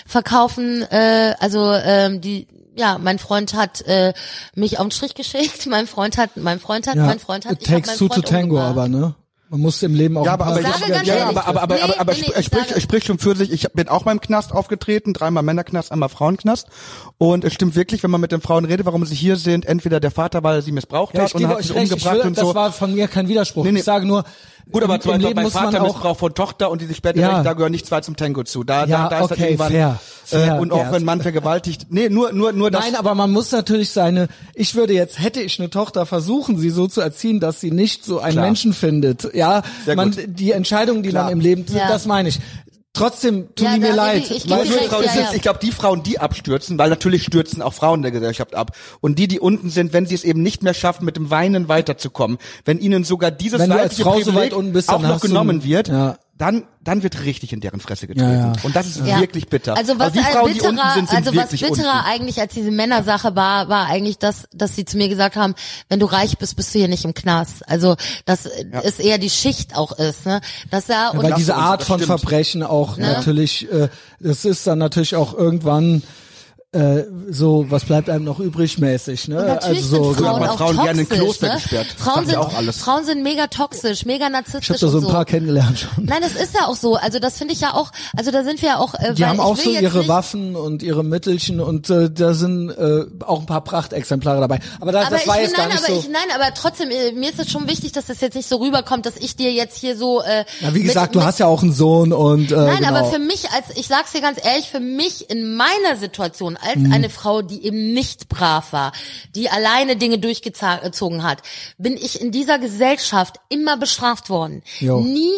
[0.07, 4.13] verkaufen, äh, also ähm, die, ja, mein Freund hat äh,
[4.55, 5.67] mich auf den Strich geschickt.
[5.71, 7.53] Mein Freund hat, mein Freund hat, Ja, mein Freund hat.
[7.53, 8.71] it ich hab takes two to Freund tango, umgebracht.
[8.71, 9.15] aber ne?
[9.49, 12.13] Man muss im Leben auch Ja, aber, aber, Ich ja, aber, aber, aber, aber, aber
[12.15, 13.53] nee, er, ich spricht, spricht schon für sich.
[13.53, 16.67] Ich bin auch mal im Knast aufgetreten, dreimal Männerknast, einmal Frauenknast.
[17.17, 20.01] Und es stimmt wirklich, wenn man mit den Frauen redet, warum sie hier sind, entweder
[20.01, 22.23] der Vater, weil er sie missbraucht Ja, hat und hat sie recht, ich umgebracht will,
[22.23, 22.55] und das so.
[22.57, 23.65] war von mir kein Widerspruch.
[23.65, 23.79] Nee, nee.
[23.79, 24.25] Ich sage nur,
[24.71, 27.21] Gut, aber zum Beispiel bei muss man auch, Vatermissbrauch von Tochter und die sich später,
[27.21, 27.43] Ja.
[27.45, 28.65] da gehören nicht zwei zum Tango zu.
[28.65, 31.23] Da, Ja, da, da ist okay, halt irgendwann, fair, fair, äh, und auch wenn man
[31.23, 32.85] vergewaltigt, nee, nur, nur, nur das.
[32.85, 36.71] Nein, aber man muss natürlich seine, ich würde jetzt, hätte ich eine Tochter, versuchen, sie
[36.71, 38.45] so zu erziehen, dass sie nicht so einen Klar.
[38.45, 39.33] Menschen findet.
[39.35, 40.25] Ja, Sehr man, gut.
[40.27, 41.25] die Entscheidungen, die Klar.
[41.25, 41.89] man im Leben, Ja.
[41.89, 42.41] das meine ich.
[42.97, 44.23] Trotzdem tun Ja, die mir leid.
[44.23, 45.31] ich- ich weil Frauen, ja, ja.
[45.35, 48.73] Ich glaube, die Frauen, die abstürzen, weil natürlich stürzen auch Frauen der Gesellschaft ab.
[49.01, 51.69] Und die, die unten sind, wenn sie es eben nicht mehr schaffen, mit dem Weinen
[51.69, 54.89] weiterzukommen, wenn ihnen sogar dieses Wenn du als weibliche Frau so Privileg weit unten bist,
[54.89, 56.19] auch noch genommen wird, ja.
[56.39, 58.31] Dann, dann wird richtig in deren Fresse getreten.
[58.31, 58.53] Ja, ja.
[58.63, 59.21] Und das ist Ja.
[59.21, 59.77] wirklich bitter.
[59.77, 62.07] Also was die Frauen, die bitterer, unten sind, sind also was bitterer unten.
[62.07, 65.55] eigentlich als diese Männersache war, war eigentlich das, dass sie zu mir gesagt haben,
[65.89, 67.67] wenn du reich bist, bist du hier nicht im Knast.
[67.69, 67.97] Also
[68.27, 70.41] dass es eher die Schicht auch ist, ne?
[70.71, 72.21] Dass da und weil das diese Art das von stimmt.
[72.21, 73.89] Verbrechen auch natürlich, äh,
[74.21, 76.03] das ist dann natürlich auch irgendwann
[76.77, 79.39] äh, so, was bleibt einem noch übrig mäßig, ne?
[79.41, 81.55] Und natürlich also so, sind Frauen aber auch Frauen toxisch, gerne in Kloster ne?
[81.55, 81.87] gesperrt.
[81.97, 82.77] Frauen sind auch alles.
[82.79, 86.05] Frauen sind mega toxisch, mega narzisstisch ich habe da so ein paar kennengelernt schon.
[86.05, 86.97] Nein, das ist ja auch so.
[86.97, 87.91] Also das finde ich ja auch.
[88.17, 88.95] Also da sind wir ja auch.
[88.95, 92.11] Äh, Die weil haben ich auch will so ihre Waffen und ihre Mittelchen und äh,
[92.11, 94.61] da sind äh, auch ein paar Prachtexemplare dabei.
[94.81, 96.01] Aber das, Aber das ich war jetzt gar nein, nicht aber so.
[96.01, 98.57] ich, nein, aber trotzdem, äh, mir ist es schon wichtig, dass das jetzt nicht so
[98.57, 100.23] rüberkommt, dass ich dir jetzt hier so.
[100.23, 102.77] Äh, ja, wie mit- gesagt, du mit, hast ja auch einen Sohn und äh, Nein,
[102.79, 102.89] genau.
[102.89, 106.77] aber für mich als, ich sag's dir ganz ehrlich, für mich in meiner Situation als
[106.77, 106.93] Mhm.
[106.93, 108.93] eine Frau, die eben nicht brav war,
[109.35, 111.43] die alleine Dinge durchgezogen hat,
[111.79, 114.63] bin ich in dieser Gesellschaft immer bestraft worden.
[114.81, 115.01] Jo.
[115.01, 115.33] Nie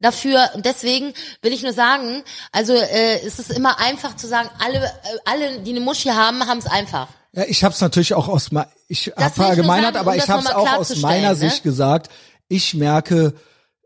[0.00, 4.50] dafür und deswegen will ich nur sagen, also äh, es ist immer einfach zu sagen,
[4.58, 4.90] alle, äh,
[5.24, 7.08] alle, die eine Muschi haben, haben es einfach.
[7.32, 8.50] Ja, ich habe es natürlich auch aus
[8.88, 11.36] ich habe verallgemeinert, aber ich habe es auch aus meiner ne?
[11.36, 12.10] Sicht gesagt.
[12.48, 13.32] Ich merke,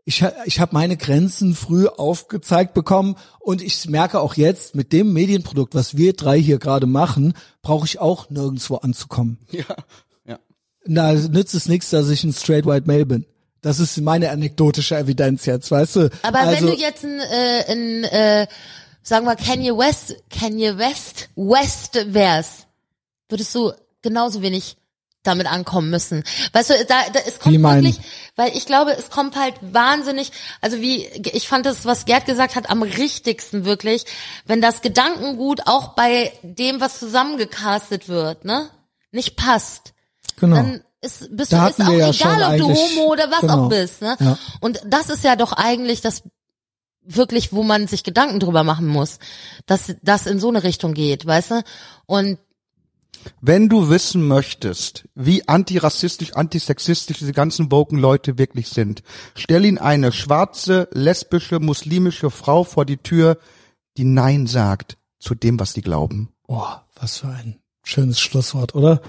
[0.07, 4.93] ich ha- ich habe meine Grenzen früh aufgezeigt bekommen und ich merke auch jetzt mit
[4.93, 9.37] dem Medienprodukt, was wir drei hier gerade machen, brauche ich auch nirgendwo anzukommen.
[9.51, 9.65] Ja,
[10.25, 10.39] ja.
[10.85, 13.25] Na, nützt es nichts, dass ich ein straight white male bin.
[13.61, 16.09] Das ist meine anekdotische Evidenz jetzt, weißt du?
[16.21, 18.47] Aber also, wenn du jetzt ein, äh, ein äh,
[19.01, 22.67] sagen wir Kanye West, Kanye West, West wärst,
[23.27, 24.76] würdest du genauso wenig
[25.27, 26.23] damit ankommen müssen.
[26.53, 27.99] Weißt du, da, da es kommt wirklich,
[28.35, 30.31] weil ich glaube, es kommt halt wahnsinnig,
[30.61, 34.05] also wie ich fand es, was Gerd gesagt hat, am richtigsten wirklich,
[34.45, 38.69] wenn das Gedankengut auch bei dem, was zusammengecastet wird, ne,
[39.11, 39.93] nicht passt
[40.37, 40.55] genau.
[40.55, 43.65] dann ist, bist Da du, ist auch ja egal, ob du Homo oder was genau.
[43.65, 44.15] auch bist, ne?
[44.19, 44.37] Ja.
[44.61, 46.23] Und das ist ja doch eigentlich das
[47.03, 49.19] wirklich, wo man sich Gedanken drüber machen muss,
[49.65, 51.63] dass das in so eine Richtung geht, weißt du?
[52.05, 52.39] Und
[53.41, 59.03] Wenn du wissen möchtest, wie antirassistisch, antisexistisch diese ganzen woken Leute wirklich sind,
[59.35, 63.37] stell ihnen eine schwarze, lesbische, muslimische Frau vor die Tür,
[63.97, 66.29] die Nein sagt zu dem, was sie glauben.
[66.47, 69.01] Oh, was für ein schönes Schlusswort, oder?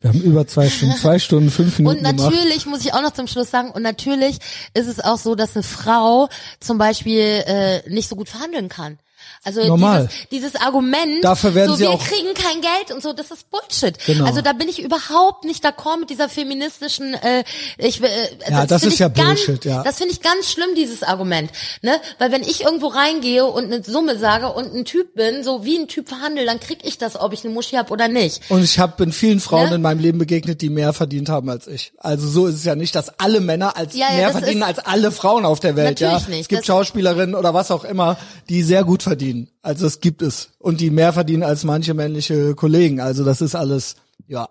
[0.00, 2.32] Wir haben über zwei Stunden, zwei Stunden, fünf Minuten Und gemacht.
[2.32, 4.38] natürlich muss ich auch noch zum Schluss sagen, und natürlich
[4.74, 6.28] ist es auch so, dass eine Frau
[6.60, 8.98] zum Beispiel äh, nicht so gut verhandeln kann.
[9.44, 10.08] Also Normal.
[10.30, 13.46] dieses, dieses Argument, Dafür werden so sie wir kriegen kein Geld und so, das ist
[13.50, 13.96] Bullshit.
[14.06, 14.24] Genau.
[14.26, 17.14] Also da bin ich überhaupt nicht d'accord mit dieser feministischen.
[17.14, 17.44] Äh,
[17.78, 18.08] ich, äh,
[18.50, 19.82] Ja, das find ist ja ganz, Bullshit, ja.
[19.82, 21.50] Das finde ich ganz schlimm, dieses Argument,
[21.82, 22.00] ne?
[22.18, 25.78] Weil wenn ich irgendwo reingehe und eine Summe sage und ein Typ bin, so wie
[25.78, 28.42] ein Typ verhandelt, dann krieg ich das, ob ich eine Muschi hab oder nicht.
[28.50, 29.76] Und ich habe bin vielen Frauen Ne?
[29.76, 31.92] in meinem Leben begegnet, die mehr verdient haben als ich.
[31.98, 34.62] Also so ist es ja nicht, dass alle Männer als Ja, ja, mehr das verdienen
[34.62, 36.00] als alle Frauen auf der Welt.
[36.00, 36.40] Natürlich ja, nicht.
[36.42, 38.16] es gibt Das- Schauspielerinnen oder was auch immer,
[38.48, 39.48] die sehr gut verdienen.
[39.62, 43.00] Also es gibt es und die mehr verdienen als manche männliche Kollegen.
[43.00, 43.94] Also das ist alles
[44.26, 44.48] ja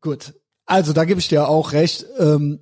[0.00, 0.32] gut.
[0.64, 2.06] Also da gebe ich dir auch recht.
[2.18, 2.60] Ähm,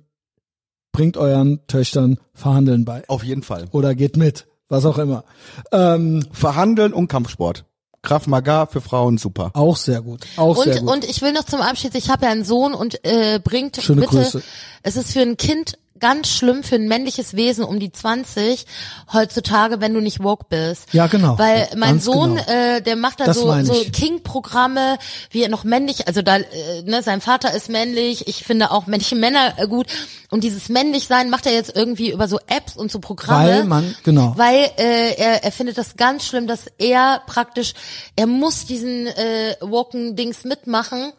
[0.91, 3.67] bringt euren Töchtern Verhandeln bei Auf jeden Fall.
[3.71, 5.23] oder geht mit, was auch immer.
[5.71, 7.65] Ähm, Verhandeln und Kampfsport.
[8.01, 9.51] Krav Maga für Frauen super.
[9.53, 10.25] auch sehr gut.
[10.37, 10.91] Auch sehr Und, gut.
[10.93, 14.01] und ich will noch zum Abschied, ich habe ja einen Sohn und äh, bringt Schöne
[14.01, 14.41] bitte, Grüße.
[14.83, 18.65] es ist für ein Kind ganz schlimm für ein männliches Wesen um die 20
[19.13, 20.93] heutzutage, wenn du nicht woke bist.
[20.93, 21.37] Ja, genau.
[21.37, 22.49] Weil mein Ganz Sohn, genau.
[22.51, 23.73] äh, der macht da Das so, so.
[23.91, 24.97] King-Programme,
[25.31, 28.87] wie er noch männlich, also da, äh, ne, sein Vater ist männlich, ich finde auch
[28.87, 29.87] männliche Männer äh, gut.
[30.29, 33.47] Und dieses Männlichsein macht er jetzt irgendwie über so Apps und so Programme.
[33.49, 34.33] Weil man- genau.
[34.35, 37.73] Weil äh, er, er findet das ganz schlimm, dass er praktisch,
[38.15, 41.13] er muss diesen äh, woken Dings mitmachen.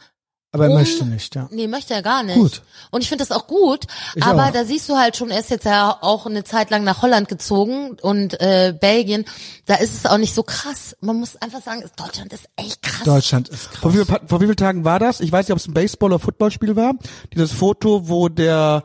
[0.52, 1.48] Aber er um- möchte nicht, ja.
[1.50, 2.36] Nee, möchte er gar nicht.
[2.38, 2.62] Gut.
[2.90, 3.84] Und ich finde das auch gut,
[4.14, 4.50] Ich aber auch.
[4.52, 7.28] da siehst du halt schon, er ist jetzt ja auch eine Zeit lang nach Holland
[7.28, 9.24] gezogen und äh, Belgien,
[9.66, 10.96] da ist es auch nicht so krass.
[11.00, 13.04] Man muss einfach sagen, Deutschland ist echt krass.
[13.04, 13.80] Deutschland ist krass.
[13.80, 15.20] Vor wie, viel- vor wie vielen Tagen war das?
[15.20, 16.94] Ich weiß nicht, ob es ein Baseball- oder Footballspiel war.
[17.34, 18.84] Dieses Foto, wo der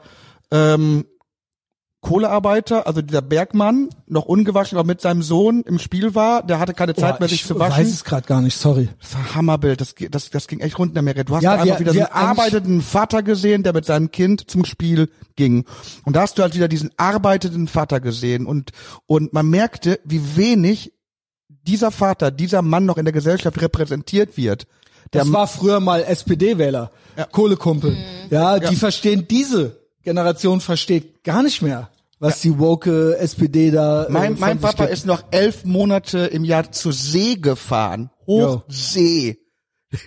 [0.52, 1.06] ähm,
[2.04, 6.44] Kohlearbeiter, also dieser Bergmann, noch ungewaschen, aber mit seinem Sohn im Spiel war.
[6.46, 7.86] Der hatte keine Zeit Boah, mehr, sich ich zu weiß waschen.
[7.86, 8.90] es gerade gar nicht, sorry.
[9.02, 9.82] Das war ein Hammerbild.
[9.82, 11.24] Das, das, das ging echt rund in Amerika.
[11.24, 14.12] Du hast Ja, da einfach wir- wieder so einen arbeitenden Vater gesehen, der mit seinem
[14.12, 15.66] Kind zum Spiel ging.
[16.06, 18.46] Und da hast du halt wieder diesen arbeitenden Vater gesehen.
[18.46, 18.70] Und,
[19.08, 20.94] und man merkte, wie wenig
[21.66, 24.68] dieser Vater, dieser Mann noch in der Gesellschaft repräsentiert wird.
[25.14, 26.92] Der Das war früher mal SPD-Wähler,
[27.32, 27.96] Kohlekumpel.
[28.30, 31.90] Ja, die verstehen, diese Generation versteht gar nicht mehr,
[32.20, 34.06] was die woke SPD da.
[34.06, 34.94] äh, Mein, mein Papa gibt.
[34.94, 38.10] ist noch elf Monate im Jahr zur See gefahren.
[38.28, 39.38] Hochsee.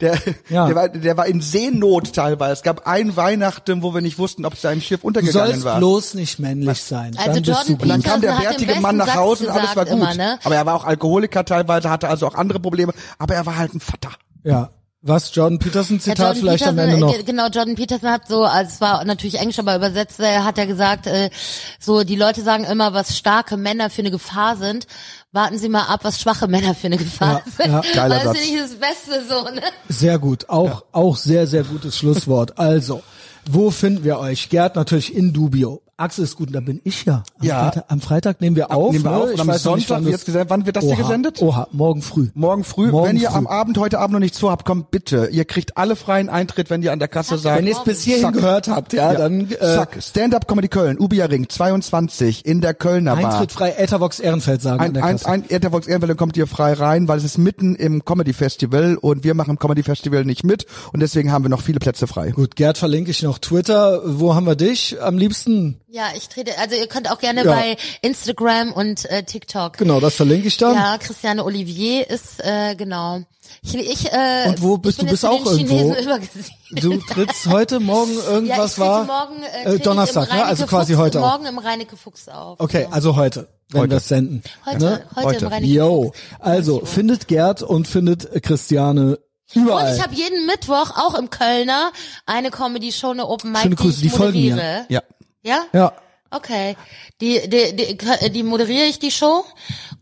[0.00, 0.18] Der,
[0.48, 0.64] Ja.
[0.66, 2.54] der, war, der war in Seenot teilweise.
[2.54, 5.76] Es gab ein Weihnachten, wo wir nicht wussten, ob sein Schiff Du untergegangen sollst war.
[5.76, 7.14] bloß nicht männlich sein.
[7.18, 9.76] Also dann bist Jordan du Und dann kam der bärtige Mann nach Hause und alles
[9.76, 9.92] war gut.
[9.92, 10.38] immer, ne?
[10.42, 12.94] Aber er war auch Alkoholiker teilweise, hatte also auch andere Probleme.
[13.18, 14.12] Aber er war halt ein Vater.
[14.42, 14.70] Ja.
[15.02, 17.14] Was, Jordan Peterson Ja, Zitat Jordan vielleicht am Peterson, Ende noch.
[17.18, 20.58] äh, Genau, Jordan Peterson hat so, also es war natürlich Englisch, aber übersetzt äh, hat
[20.58, 21.30] er gesagt, äh,
[21.78, 24.86] so die Leute sagen immer, was starke Männer für eine Gefahr sind.
[25.32, 27.72] Warten Sie mal ab, was schwache Männer für eine Gefahr Ja, sind.
[27.72, 27.82] ja.
[27.94, 28.38] Geiler das Satz.
[28.40, 29.62] ist nicht das Beste so, ne?
[29.88, 30.48] Sehr gut.
[30.50, 32.58] Auch, auch sehr, sehr gutes Schlusswort.
[32.58, 33.02] Also,
[33.50, 34.50] wo finden wir euch?
[34.50, 35.80] Gerd natürlich in Dubio.
[36.00, 37.22] Axel ist gut, und da bin ich ja.
[37.38, 37.62] Am, Ja.
[37.64, 38.92] Freitag, am Freitag nehmen wir auf.
[38.92, 39.16] nehmen wir ne?
[39.18, 40.50] auf und Ich am Sonntag wann wird's gesendet.
[40.50, 41.42] Wann wird das hier Oha, gesendet?
[41.42, 42.28] Oha, morgen früh.
[42.34, 43.36] Morgen früh, Morgen wenn ihr früh.
[43.36, 45.28] am Abend heute Abend noch nichts vorhabt, kommt bitte.
[45.30, 47.58] Ihr kriegt alle freien Eintritt, wenn ihr an der Kasse seid.
[47.58, 48.34] Wenn ihr es bis hierhin Zack.
[48.34, 49.18] gehört habt, ja, Ja.
[49.18, 53.32] dann äh, Zack, Stand-up Comedy Köln, Ubia Ring 22 in der Kölner Bar.
[53.32, 55.28] Eintritt frei Ethervox Ehrenfeld sagen an Ein, der ein, Kasse.
[55.28, 59.22] ein Ethervox Ehrenfeld kommt ihr frei rein, weil es ist mitten im Comedy Festival und
[59.24, 62.30] wir machen im Comedy Festival nicht mit und deswegen haben wir noch viele Plätze frei.
[62.30, 64.00] Gut, Gerd verlinke ich noch Twitter.
[64.04, 64.96] Wo haben wir dich?
[65.02, 65.76] Am liebsten?
[65.92, 67.52] Ja, ich trete, also ihr könnt auch gerne Ja.
[67.52, 69.76] bei Instagram und äh, TikTok.
[69.76, 70.74] Genau, das verlinke ich dann.
[70.76, 73.22] Ja, Christiane Olivier ist, äh, genau.
[73.62, 75.06] Ich, ich, äh, Und wo bist du?
[75.06, 75.94] Bist auch irgendwo?
[76.72, 79.04] Du trittst heute, morgen Ja, irgendwas ich trete war?
[79.04, 80.44] morgen, äh, äh, Donnerstag, ne?
[80.44, 81.30] Also quasi Fuchs, heute auch.
[81.32, 82.60] Morgen im Reineke Fuchs auf.
[82.60, 82.94] Okay, Genau.
[82.94, 83.90] also heute, wenn Heute.
[83.90, 84.42] wir es senden.
[84.64, 85.04] Heute, ne?
[85.16, 85.44] heute, Heute.
[85.46, 86.18] im Reineke Yo, Fuchs.
[86.38, 89.18] also findet Gerd und findet Christiane
[89.54, 89.88] überall.
[89.90, 91.90] Und ich habe jeden Mittwoch auch im Kölner
[92.26, 94.50] eine Comedy-Show, eine Open Mic, Schöne Grüße, die ich die folgen mir.
[94.54, 94.86] moderiere.
[94.90, 95.02] Ja.
[95.42, 95.64] Ja?
[95.72, 95.92] ja,
[96.30, 96.76] Okay.
[97.20, 99.44] Die, die, die, die moderiere ich die Show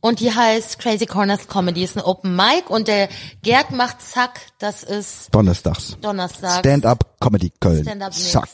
[0.01, 1.83] und die heißt Crazy Corners Comedy.
[1.83, 3.09] Ist eine Open Mic und der
[3.43, 5.97] Gerd macht Zack, das ist Donnerstags.
[6.01, 6.61] Donnerstag.
[6.61, 7.83] Stand-up Comedy Köln.
[7.83, 8.13] Stand-up.
[8.13, 8.49] Zack.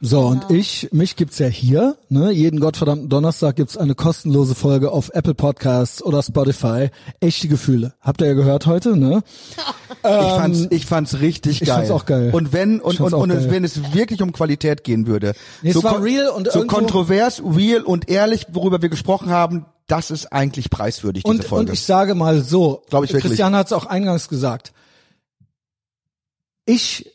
[0.00, 0.44] So Genau.
[0.44, 2.30] und ich, mich gibt's ja hier, ne?
[2.30, 6.90] Jeden gottverdammten Donnerstag gibt's eine kostenlose Folge auf Apple Podcasts oder Spotify.
[7.20, 7.94] Echte Gefühle.
[8.00, 9.22] Habt ihr ja gehört heute, ne?
[10.02, 11.76] ich fand's, ich fand's richtig ich geil.
[11.76, 12.30] fand's auch geil.
[12.32, 15.72] Und wenn Ich und und, und es, wenn es wirklich um Qualität gehen würde, Nee,
[15.72, 20.68] kon- real und so kontrovers, real und ehrlich, worüber wir gesprochen haben, das ist eigentlich
[20.68, 21.70] preiswürdig diese Und, Folge.
[21.70, 23.30] und ich sage mal so, Glaub ich wirklich.
[23.30, 24.72] Christiane hat es auch eingangs gesagt.
[26.64, 27.10] Ich,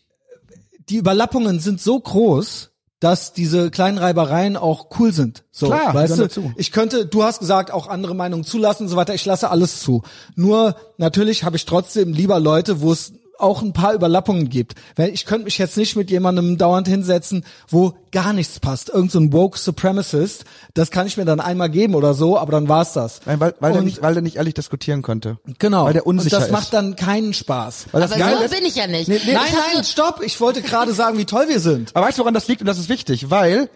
[0.89, 2.70] die Überlappungen sind so groß,
[3.01, 5.43] dass diese kleinen Reibereien auch cool sind.
[5.51, 6.53] So, Klar, weißt du, dazu.
[6.55, 9.15] ich könnte, du hast gesagt, auch andere Meinungen zulassen und so weiter.
[9.15, 10.03] Ich lasse alles zu.
[10.35, 13.11] Nur natürlich habe ich trotzdem lieber Leute, wo es
[13.41, 14.75] auch ein paar Überlappungen gibt.
[14.95, 18.89] Weil ich könnte mich jetzt nicht mit jemandem dauernd hinsetzen, wo gar nichts passt.
[18.89, 22.51] Irgend so ein woke Supremacist, das kann ich mir dann einmal geben oder so, aber
[22.51, 23.21] dann war's das.
[23.25, 25.37] Nein, weil, weil, der Und- nicht, weil der nicht ehrlich diskutieren konnte.
[25.59, 25.85] Genau.
[25.85, 26.51] Weil der unsicher Und das ist.
[26.53, 27.87] macht dann keinen Spaß.
[27.91, 29.07] Weil das Aber so ist, bin ich ja nicht.
[29.07, 30.21] nein, Ich hab nein, nur- stopp.
[30.23, 31.95] Ich wollte gerade sagen, wie toll wir sind.
[31.95, 32.61] Aber weißt du, woran das liegt?
[32.61, 33.69] Und das ist wichtig, weil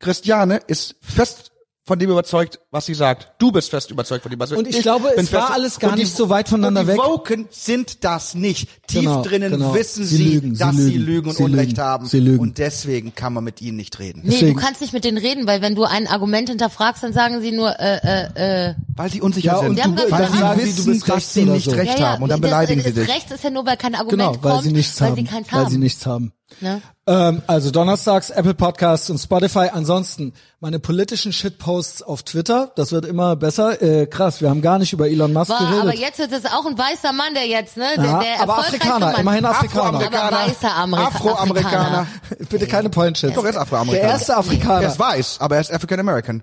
[0.00, 1.50] Christiane ist fest
[1.86, 3.32] von dem überzeugt, was sie sagt.
[3.38, 5.78] Du bist fest überzeugt von dem, was sie Und ich glaube, bin es war alles
[5.78, 6.98] gar und die- nicht so weit voneinander und die weg.
[6.98, 8.68] Woken sind das nicht.
[8.86, 9.74] Tief Genau, drinnen genau.
[9.74, 12.06] wissen Sie sie, lügen, sie dass sie lügen, lügen und sie Unrecht lügen, haben.
[12.06, 12.38] sie lügen.
[12.38, 14.22] Und deswegen kann man mit ihnen nicht reden.
[14.24, 17.12] Nee, Deswegen- du kannst nicht mit denen reden, weil wenn du ein Argument hinterfragst, dann
[17.12, 17.98] sagen sie nur, äh,
[18.34, 18.74] äh, äh.
[18.96, 19.68] Weil sie unsicher Ja, sind.
[19.70, 21.70] und Die haben du, weil sie sagen sie, wissen, du bist dass sie nicht so.
[21.72, 22.22] recht haben.
[22.22, 23.14] Und dann das, beleidigen sie das dich.
[23.14, 25.16] Rechts ist ja nur, weil kein Argument Genau, weil kommt, sie nichts weil haben.
[25.16, 25.70] sie keins weil haben.
[25.70, 26.32] sie nichts haben.
[26.60, 26.82] Ne?
[27.06, 29.70] Ähm, also donnerstags Apple Podcasts und Spotify.
[29.72, 32.70] Ansonsten meine politischen Shitposts auf Twitter.
[32.76, 33.80] Das wird immer besser.
[33.82, 35.80] Äh, krass, wir haben gar nicht über Elon Musk War, geredet.
[35.80, 37.86] aber jetzt wird es auch ein weißer Mann, der jetzt, ne?
[37.96, 39.20] Der, Ja, der aber Afrikaner, Mann.
[39.20, 39.98] immerhin Afrikaner.
[40.06, 42.06] Aber weißer Amerika Afroamerikaner.
[42.50, 43.34] Bitte keine Pollenshits.
[43.34, 44.02] Doch, er ist Afroamerikaner.
[44.02, 44.86] Der erste Er Afrikaner.
[44.88, 46.42] ist weiß, aber er ist African American.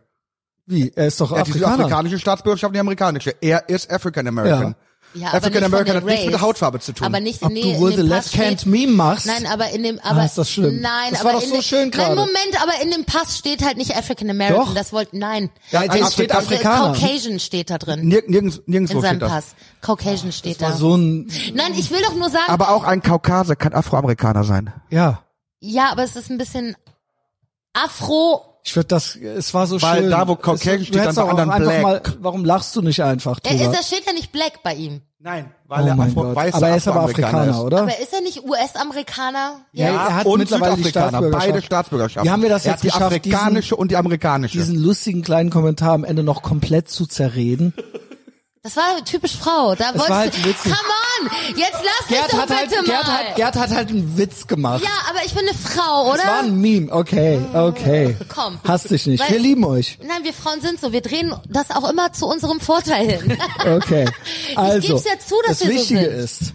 [0.65, 0.91] Wie?
[0.95, 1.75] Er ist doch Er hat die Afrikaner.
[1.85, 3.35] afrikanische Staatsbürgerschaft und die amerikanische.
[3.39, 4.67] Er ist African American.
[4.71, 4.75] Ja,
[5.15, 6.41] aber African American hat nichts mit der.
[6.41, 7.05] Hautfarbe zu tun.
[7.05, 9.25] Aber nicht, Ob nee, du in wohl dem the Pass Left Hand Meme machst?
[9.25, 10.79] Nein, aber in dem, aber, Ah, ist das schlimm.
[10.81, 12.15] Nein, Das aber war doch in so dem, schön Nein, gerade.
[12.15, 14.65] Moment, aber in dem Pass steht halt nicht African American.
[14.67, 14.73] Doch.
[14.73, 15.49] Das wollte, nein.
[15.71, 16.93] Ja, Ja, da steht Afrika- Afrikaner.
[16.99, 18.07] Caucasian steht da drin.
[18.07, 19.31] Nirg nirgends, nirgendwo In seinem steht das.
[19.31, 19.55] Pass.
[19.81, 20.67] Caucasian steht da.
[20.69, 24.43] War so ein, Nein, ich will doch nur sagen, Aber auch ein Kaukase kann Afroamerikaner
[24.43, 24.73] sein.
[24.89, 25.23] ja.
[25.59, 26.75] ja, aber es ist ein bisschen
[27.73, 30.09] Afro, Ich würde das, es war so Weil schön.
[30.11, 31.81] da, wo Caucasian Es- steht, dann bei auch anderen Black.
[31.81, 33.71] mal, warum lachst du nicht einfach er drüber?
[33.71, 35.01] ist, da steht ja nicht black bei ihm.
[35.23, 36.35] Nein, oh weil er mein Afro Gott.
[36.35, 37.57] weißer Aber er ist aber Afrikaner, ist.
[37.59, 37.81] oder?
[37.83, 39.61] Aber ist er nicht US-Amerikaner?
[39.71, 41.47] Ja, er hat und mittlerweile die Südafrikaner, Staatsbürgerschaft.
[41.53, 42.27] beide Staatsbürgerschaften.
[42.27, 44.57] Wie haben wir das er jetzt hat die geschafft, diesen- afrikanische und die amerikanische.
[44.57, 47.73] Diesen lustigen kleinen Kommentar am Ende noch komplett zu zerreden.
[48.63, 49.73] Das war typisch Frau.
[49.73, 53.07] Da wolltest war halt come on, jetzt lass mich Gerd doch hat, halt, bitte Gerd,
[53.07, 53.13] mal.
[53.17, 54.83] hat, Gerd hat halt einen Witz gemacht.
[54.83, 56.39] ja, aber ich bin eine Frau, Das war oder?
[56.43, 56.91] ein Meme.
[56.91, 58.15] Okay, okay.
[58.27, 58.59] Komm.
[58.67, 59.19] Hasst dich nicht.
[59.19, 59.97] Weil- Wir lieben euch.
[60.07, 60.91] Nein, wir Frauen sind so.
[60.93, 63.37] Wir drehen das auch immer zu unserem Vorteil hin.
[63.65, 64.05] Okay.
[64.55, 66.11] Also, geb's ja zu, dass das wir so Wichtige sind.
[66.11, 66.53] ist,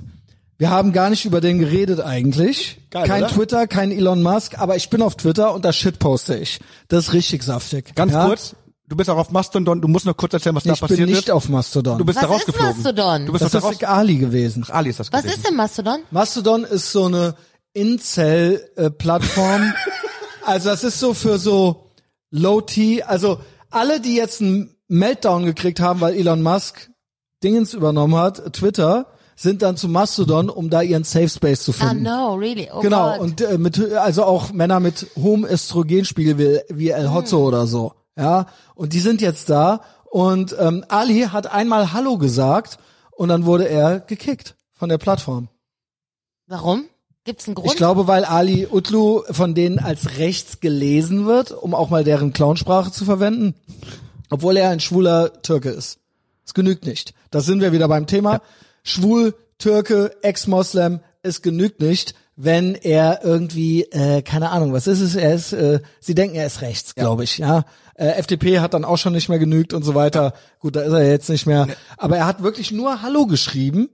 [0.59, 2.79] wir haben gar nicht über den geredet eigentlich.
[2.91, 3.33] Geil, kein oder?
[3.33, 6.61] Twitter, kein Elon Musk, aber ich bin auf Twitter und da shitposte ich.
[6.89, 7.95] Das ist richtig saftig.
[7.97, 8.27] Ganz ja?
[8.27, 8.55] kurz,
[8.89, 11.09] du bist auch auf Mastodon, du musst noch kurz erzählen, was da Ich bin passiert
[11.09, 11.31] nicht ist.
[11.31, 11.99] auf Mastodon.
[11.99, 12.77] Du bist Was da ist rausgeflogen.
[12.77, 13.27] Mastodon?
[13.27, 14.65] Du bist das da ist Ali gewesen.
[14.71, 15.37] Ali ist das Was gewesen.
[15.37, 16.01] ist denn Mastodon?
[16.11, 17.35] Mastodon ist so eine
[17.75, 19.73] Incel-Plattform.
[20.45, 21.91] also das ist so für so
[22.31, 23.03] Low-T.
[23.03, 23.39] Also
[23.71, 26.91] alle, die jetzt einen Meltdown gekriegt haben, weil Elon Musk
[27.43, 29.07] Dingens übernommen hat, Twitter,
[29.37, 32.05] sind dann zu Mastodon, um da ihren Safe Space zu Ah, finden.
[32.05, 32.71] no, really?
[32.73, 33.21] Oh Genau, Gott.
[33.21, 37.93] und äh, mit also auch Männer mit hohem Östrogenspiegel wie, wie El Hotzo oder so.
[38.17, 42.79] Ja, und die sind jetzt da und ähm, Ali hat einmal Hallo gesagt
[43.11, 45.49] und dann wurde er gekickt von der Plattform.
[46.47, 46.85] Warum?
[47.25, 47.73] Gibt's einen Grund?
[47.73, 52.33] Ich glaube, weil Ali Utlu von denen als rechts gelesen wird, um auch mal deren
[52.33, 53.55] Clownsprache zu verwenden,
[54.31, 55.99] obwohl er ein schwuler Türke ist.
[56.47, 57.15] Es genügt nicht.
[57.31, 58.41] Da sind wir wieder beim Thema.
[58.85, 65.17] Schwul, Türke, Ex-Moslem, es genügt nicht, wenn er irgendwie, äh, keine Ahnung, was ist es?
[65.17, 67.65] Er ist, äh, sie denken, er ist rechts, glaube ich, ja.
[67.99, 70.35] Äh, FDP hat dann auch schon nicht mehr genügt und so weiter.
[70.61, 71.67] Gut, da ist er jetzt nicht mehr.
[71.97, 73.89] Aber er hat wirklich nur Hallo geschrieben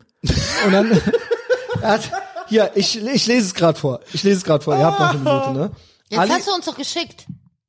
[0.66, 0.90] und dann
[1.82, 2.10] er hat,
[2.48, 4.00] hier, ich, ich lese es gerade vor.
[4.12, 4.76] Ich lese es gerade vor.
[4.76, 5.70] Ihr habt noch eine Minute, ne?
[6.08, 7.26] Jetzt Ali, hast du uns doch geschickt.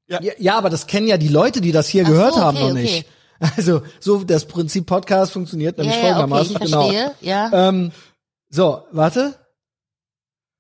[0.07, 2.57] ja, ja, aber das kennen ja die Leute, die das hier Ach so, gehört haben,
[2.57, 3.05] okay, noch nicht.
[3.57, 6.55] Also, so das Prinzip Podcast funktioniert nämlich Ja, ja, okay, folgendermaßen.
[6.55, 6.81] ich genau.
[6.83, 7.11] verstehe.
[7.21, 7.69] Ja.
[7.69, 7.91] Ähm,
[8.49, 9.35] so, warte.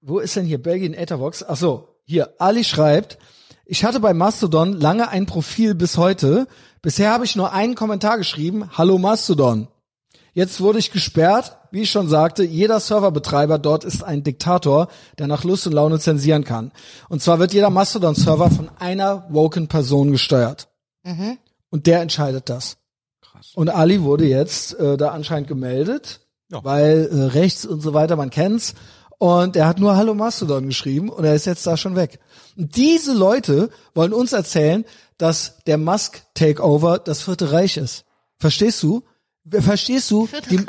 [0.01, 1.45] Wo ist denn hier Belgien Ethervox?
[1.47, 2.33] Ach so, hier.
[2.39, 3.17] Ali schreibt,
[3.65, 6.47] ich hatte bei Mastodon lange ein Profil bis heute.
[6.81, 8.69] Bisher habe ich nur einen Kommentar geschrieben.
[8.77, 9.67] Hallo Mastodon.
[10.33, 11.57] Jetzt wurde ich gesperrt.
[11.71, 15.99] Wie ich schon sagte, jeder Serverbetreiber dort ist ein Diktator, der nach Lust und Laune
[15.99, 16.71] zensieren kann.
[17.09, 20.67] Und zwar wird jeder Mastodon-Server von einer woken Person gesteuert.
[21.69, 22.77] Und der entscheidet das.
[23.55, 26.21] Und Ali wurde jetzt äh, da anscheinend gemeldet,
[26.51, 26.63] Ja.
[26.63, 28.75] weil äh, rechts und so weiter, man kennt's.
[29.19, 32.19] Und er hat nur Hallo Mastodon geschrieben und er ist jetzt da schon weg.
[32.57, 34.85] Und diese Leute wollen uns erzählen,
[35.17, 38.05] dass der Musk-Takeover das Vierte Reich ist.
[38.39, 39.03] Verstehst du?
[39.49, 40.65] Verstehst du die,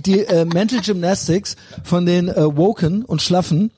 [0.00, 3.72] die äh, Mental Gymnastics von den äh, Woken und Schlaffen?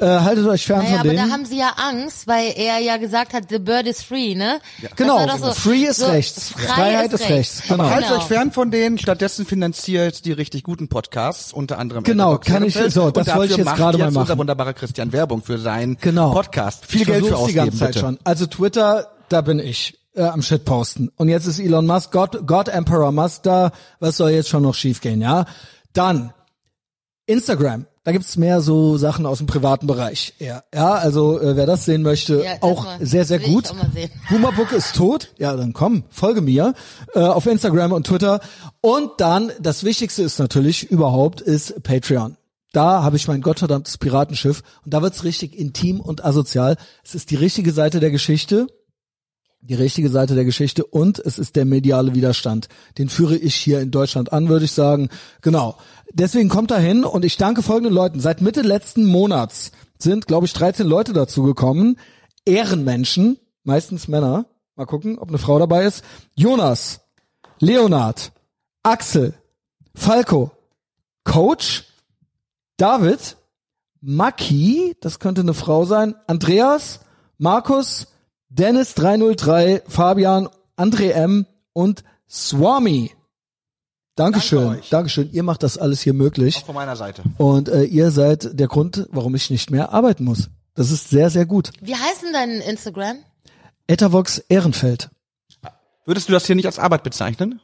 [0.00, 1.28] Äh, haltet euch fern Naja, von aber denen.
[1.28, 4.60] da haben sie ja Angst, weil er ja gesagt hat, the bird is free, ne?
[4.80, 6.50] Das Genau, so, free ist so, rechts.
[6.52, 7.62] frei Freiheit ist rechts.
[7.66, 7.74] Genau.
[7.82, 8.20] Aber haltet Genau.
[8.20, 12.62] euch fern von denen, stattdessen finanziert die richtig guten Podcasts, unter anderem Genau, Etherbox kann
[12.64, 14.16] ich- so, das wollte ich jetzt gerade mal machen.
[14.18, 16.30] unser wunderbarer Christian Werbung für seinen genau.
[16.32, 16.86] Podcast.
[16.86, 17.98] Viel ich Geld für versuch's die ausgeben, ganze Zeit bitte.
[18.00, 18.18] schon.
[18.22, 21.10] Also Twitter, da bin ich äh, am Shitposten.
[21.16, 23.72] Und jetzt ist Elon Musk, God, God Emperor Musk da.
[23.98, 25.44] Was soll jetzt schon noch schiefgehen, ja?
[25.92, 26.32] Dann
[27.26, 27.86] Instagram.
[28.08, 30.32] Da gibt's mehr so Sachen aus dem privaten Bereich.
[30.38, 33.70] Ja, ja also äh, wer das sehen möchte, Ja, auch mal- sehr, sehr gut.
[34.30, 35.34] Humorbook ist tot.
[35.36, 36.72] Ja, dann komm, folge mir
[37.14, 38.40] äh, auf Instagram und Twitter.
[38.80, 42.38] Und dann, das Wichtigste ist natürlich überhaupt, ist Patreon.
[42.72, 46.76] Da habe ich mein gottverdammtes Piratenschiff und da wird's richtig intim und asozial.
[47.04, 48.68] Es ist die richtige Seite der Geschichte
[49.60, 52.68] die richtige Seite der Geschichte und es ist der mediale Widerstand.
[52.96, 55.08] Den führe ich hier in Deutschland an, würde ich sagen.
[55.42, 55.76] Genau.
[56.12, 58.20] Deswegen kommt da hin und ich danke folgenden Leuten.
[58.20, 61.96] Seit Mitte letzten Monats sind, glaube ich, 13 Leute dazu gekommen.
[62.44, 64.46] Ehrenmenschen, meistens Männer.
[64.76, 66.04] Mal gucken, ob eine Frau dabei ist.
[66.34, 67.00] Jonas,
[67.58, 68.32] Leonard,
[68.84, 69.34] Axel,
[69.94, 70.52] Falco,
[71.24, 71.84] Coach,
[72.76, 73.36] David,
[74.00, 77.00] Maki, das könnte eine Frau sein, Andreas,
[77.38, 78.06] Markus,
[78.50, 83.12] Dennis 303, Fabian, André M und Swami.
[84.16, 84.82] Dankeschön, Danke.
[84.90, 85.30] Dankeschön.
[85.32, 87.22] Ihr macht das alles hier möglich Auch von meiner Seite.
[87.36, 90.48] und äh, ihr seid der Grund, warum ich nicht mehr arbeiten muss.
[90.74, 91.70] Das ist sehr, sehr gut.
[91.80, 93.18] Wie heißt denn dein Instagram?
[93.86, 95.10] Etavox Ehrenfeld.
[96.04, 97.60] Würdest du das hier nicht als Arbeit bezeichnen?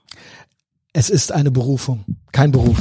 [0.92, 2.78] Es ist eine Berufung, kein Beruf.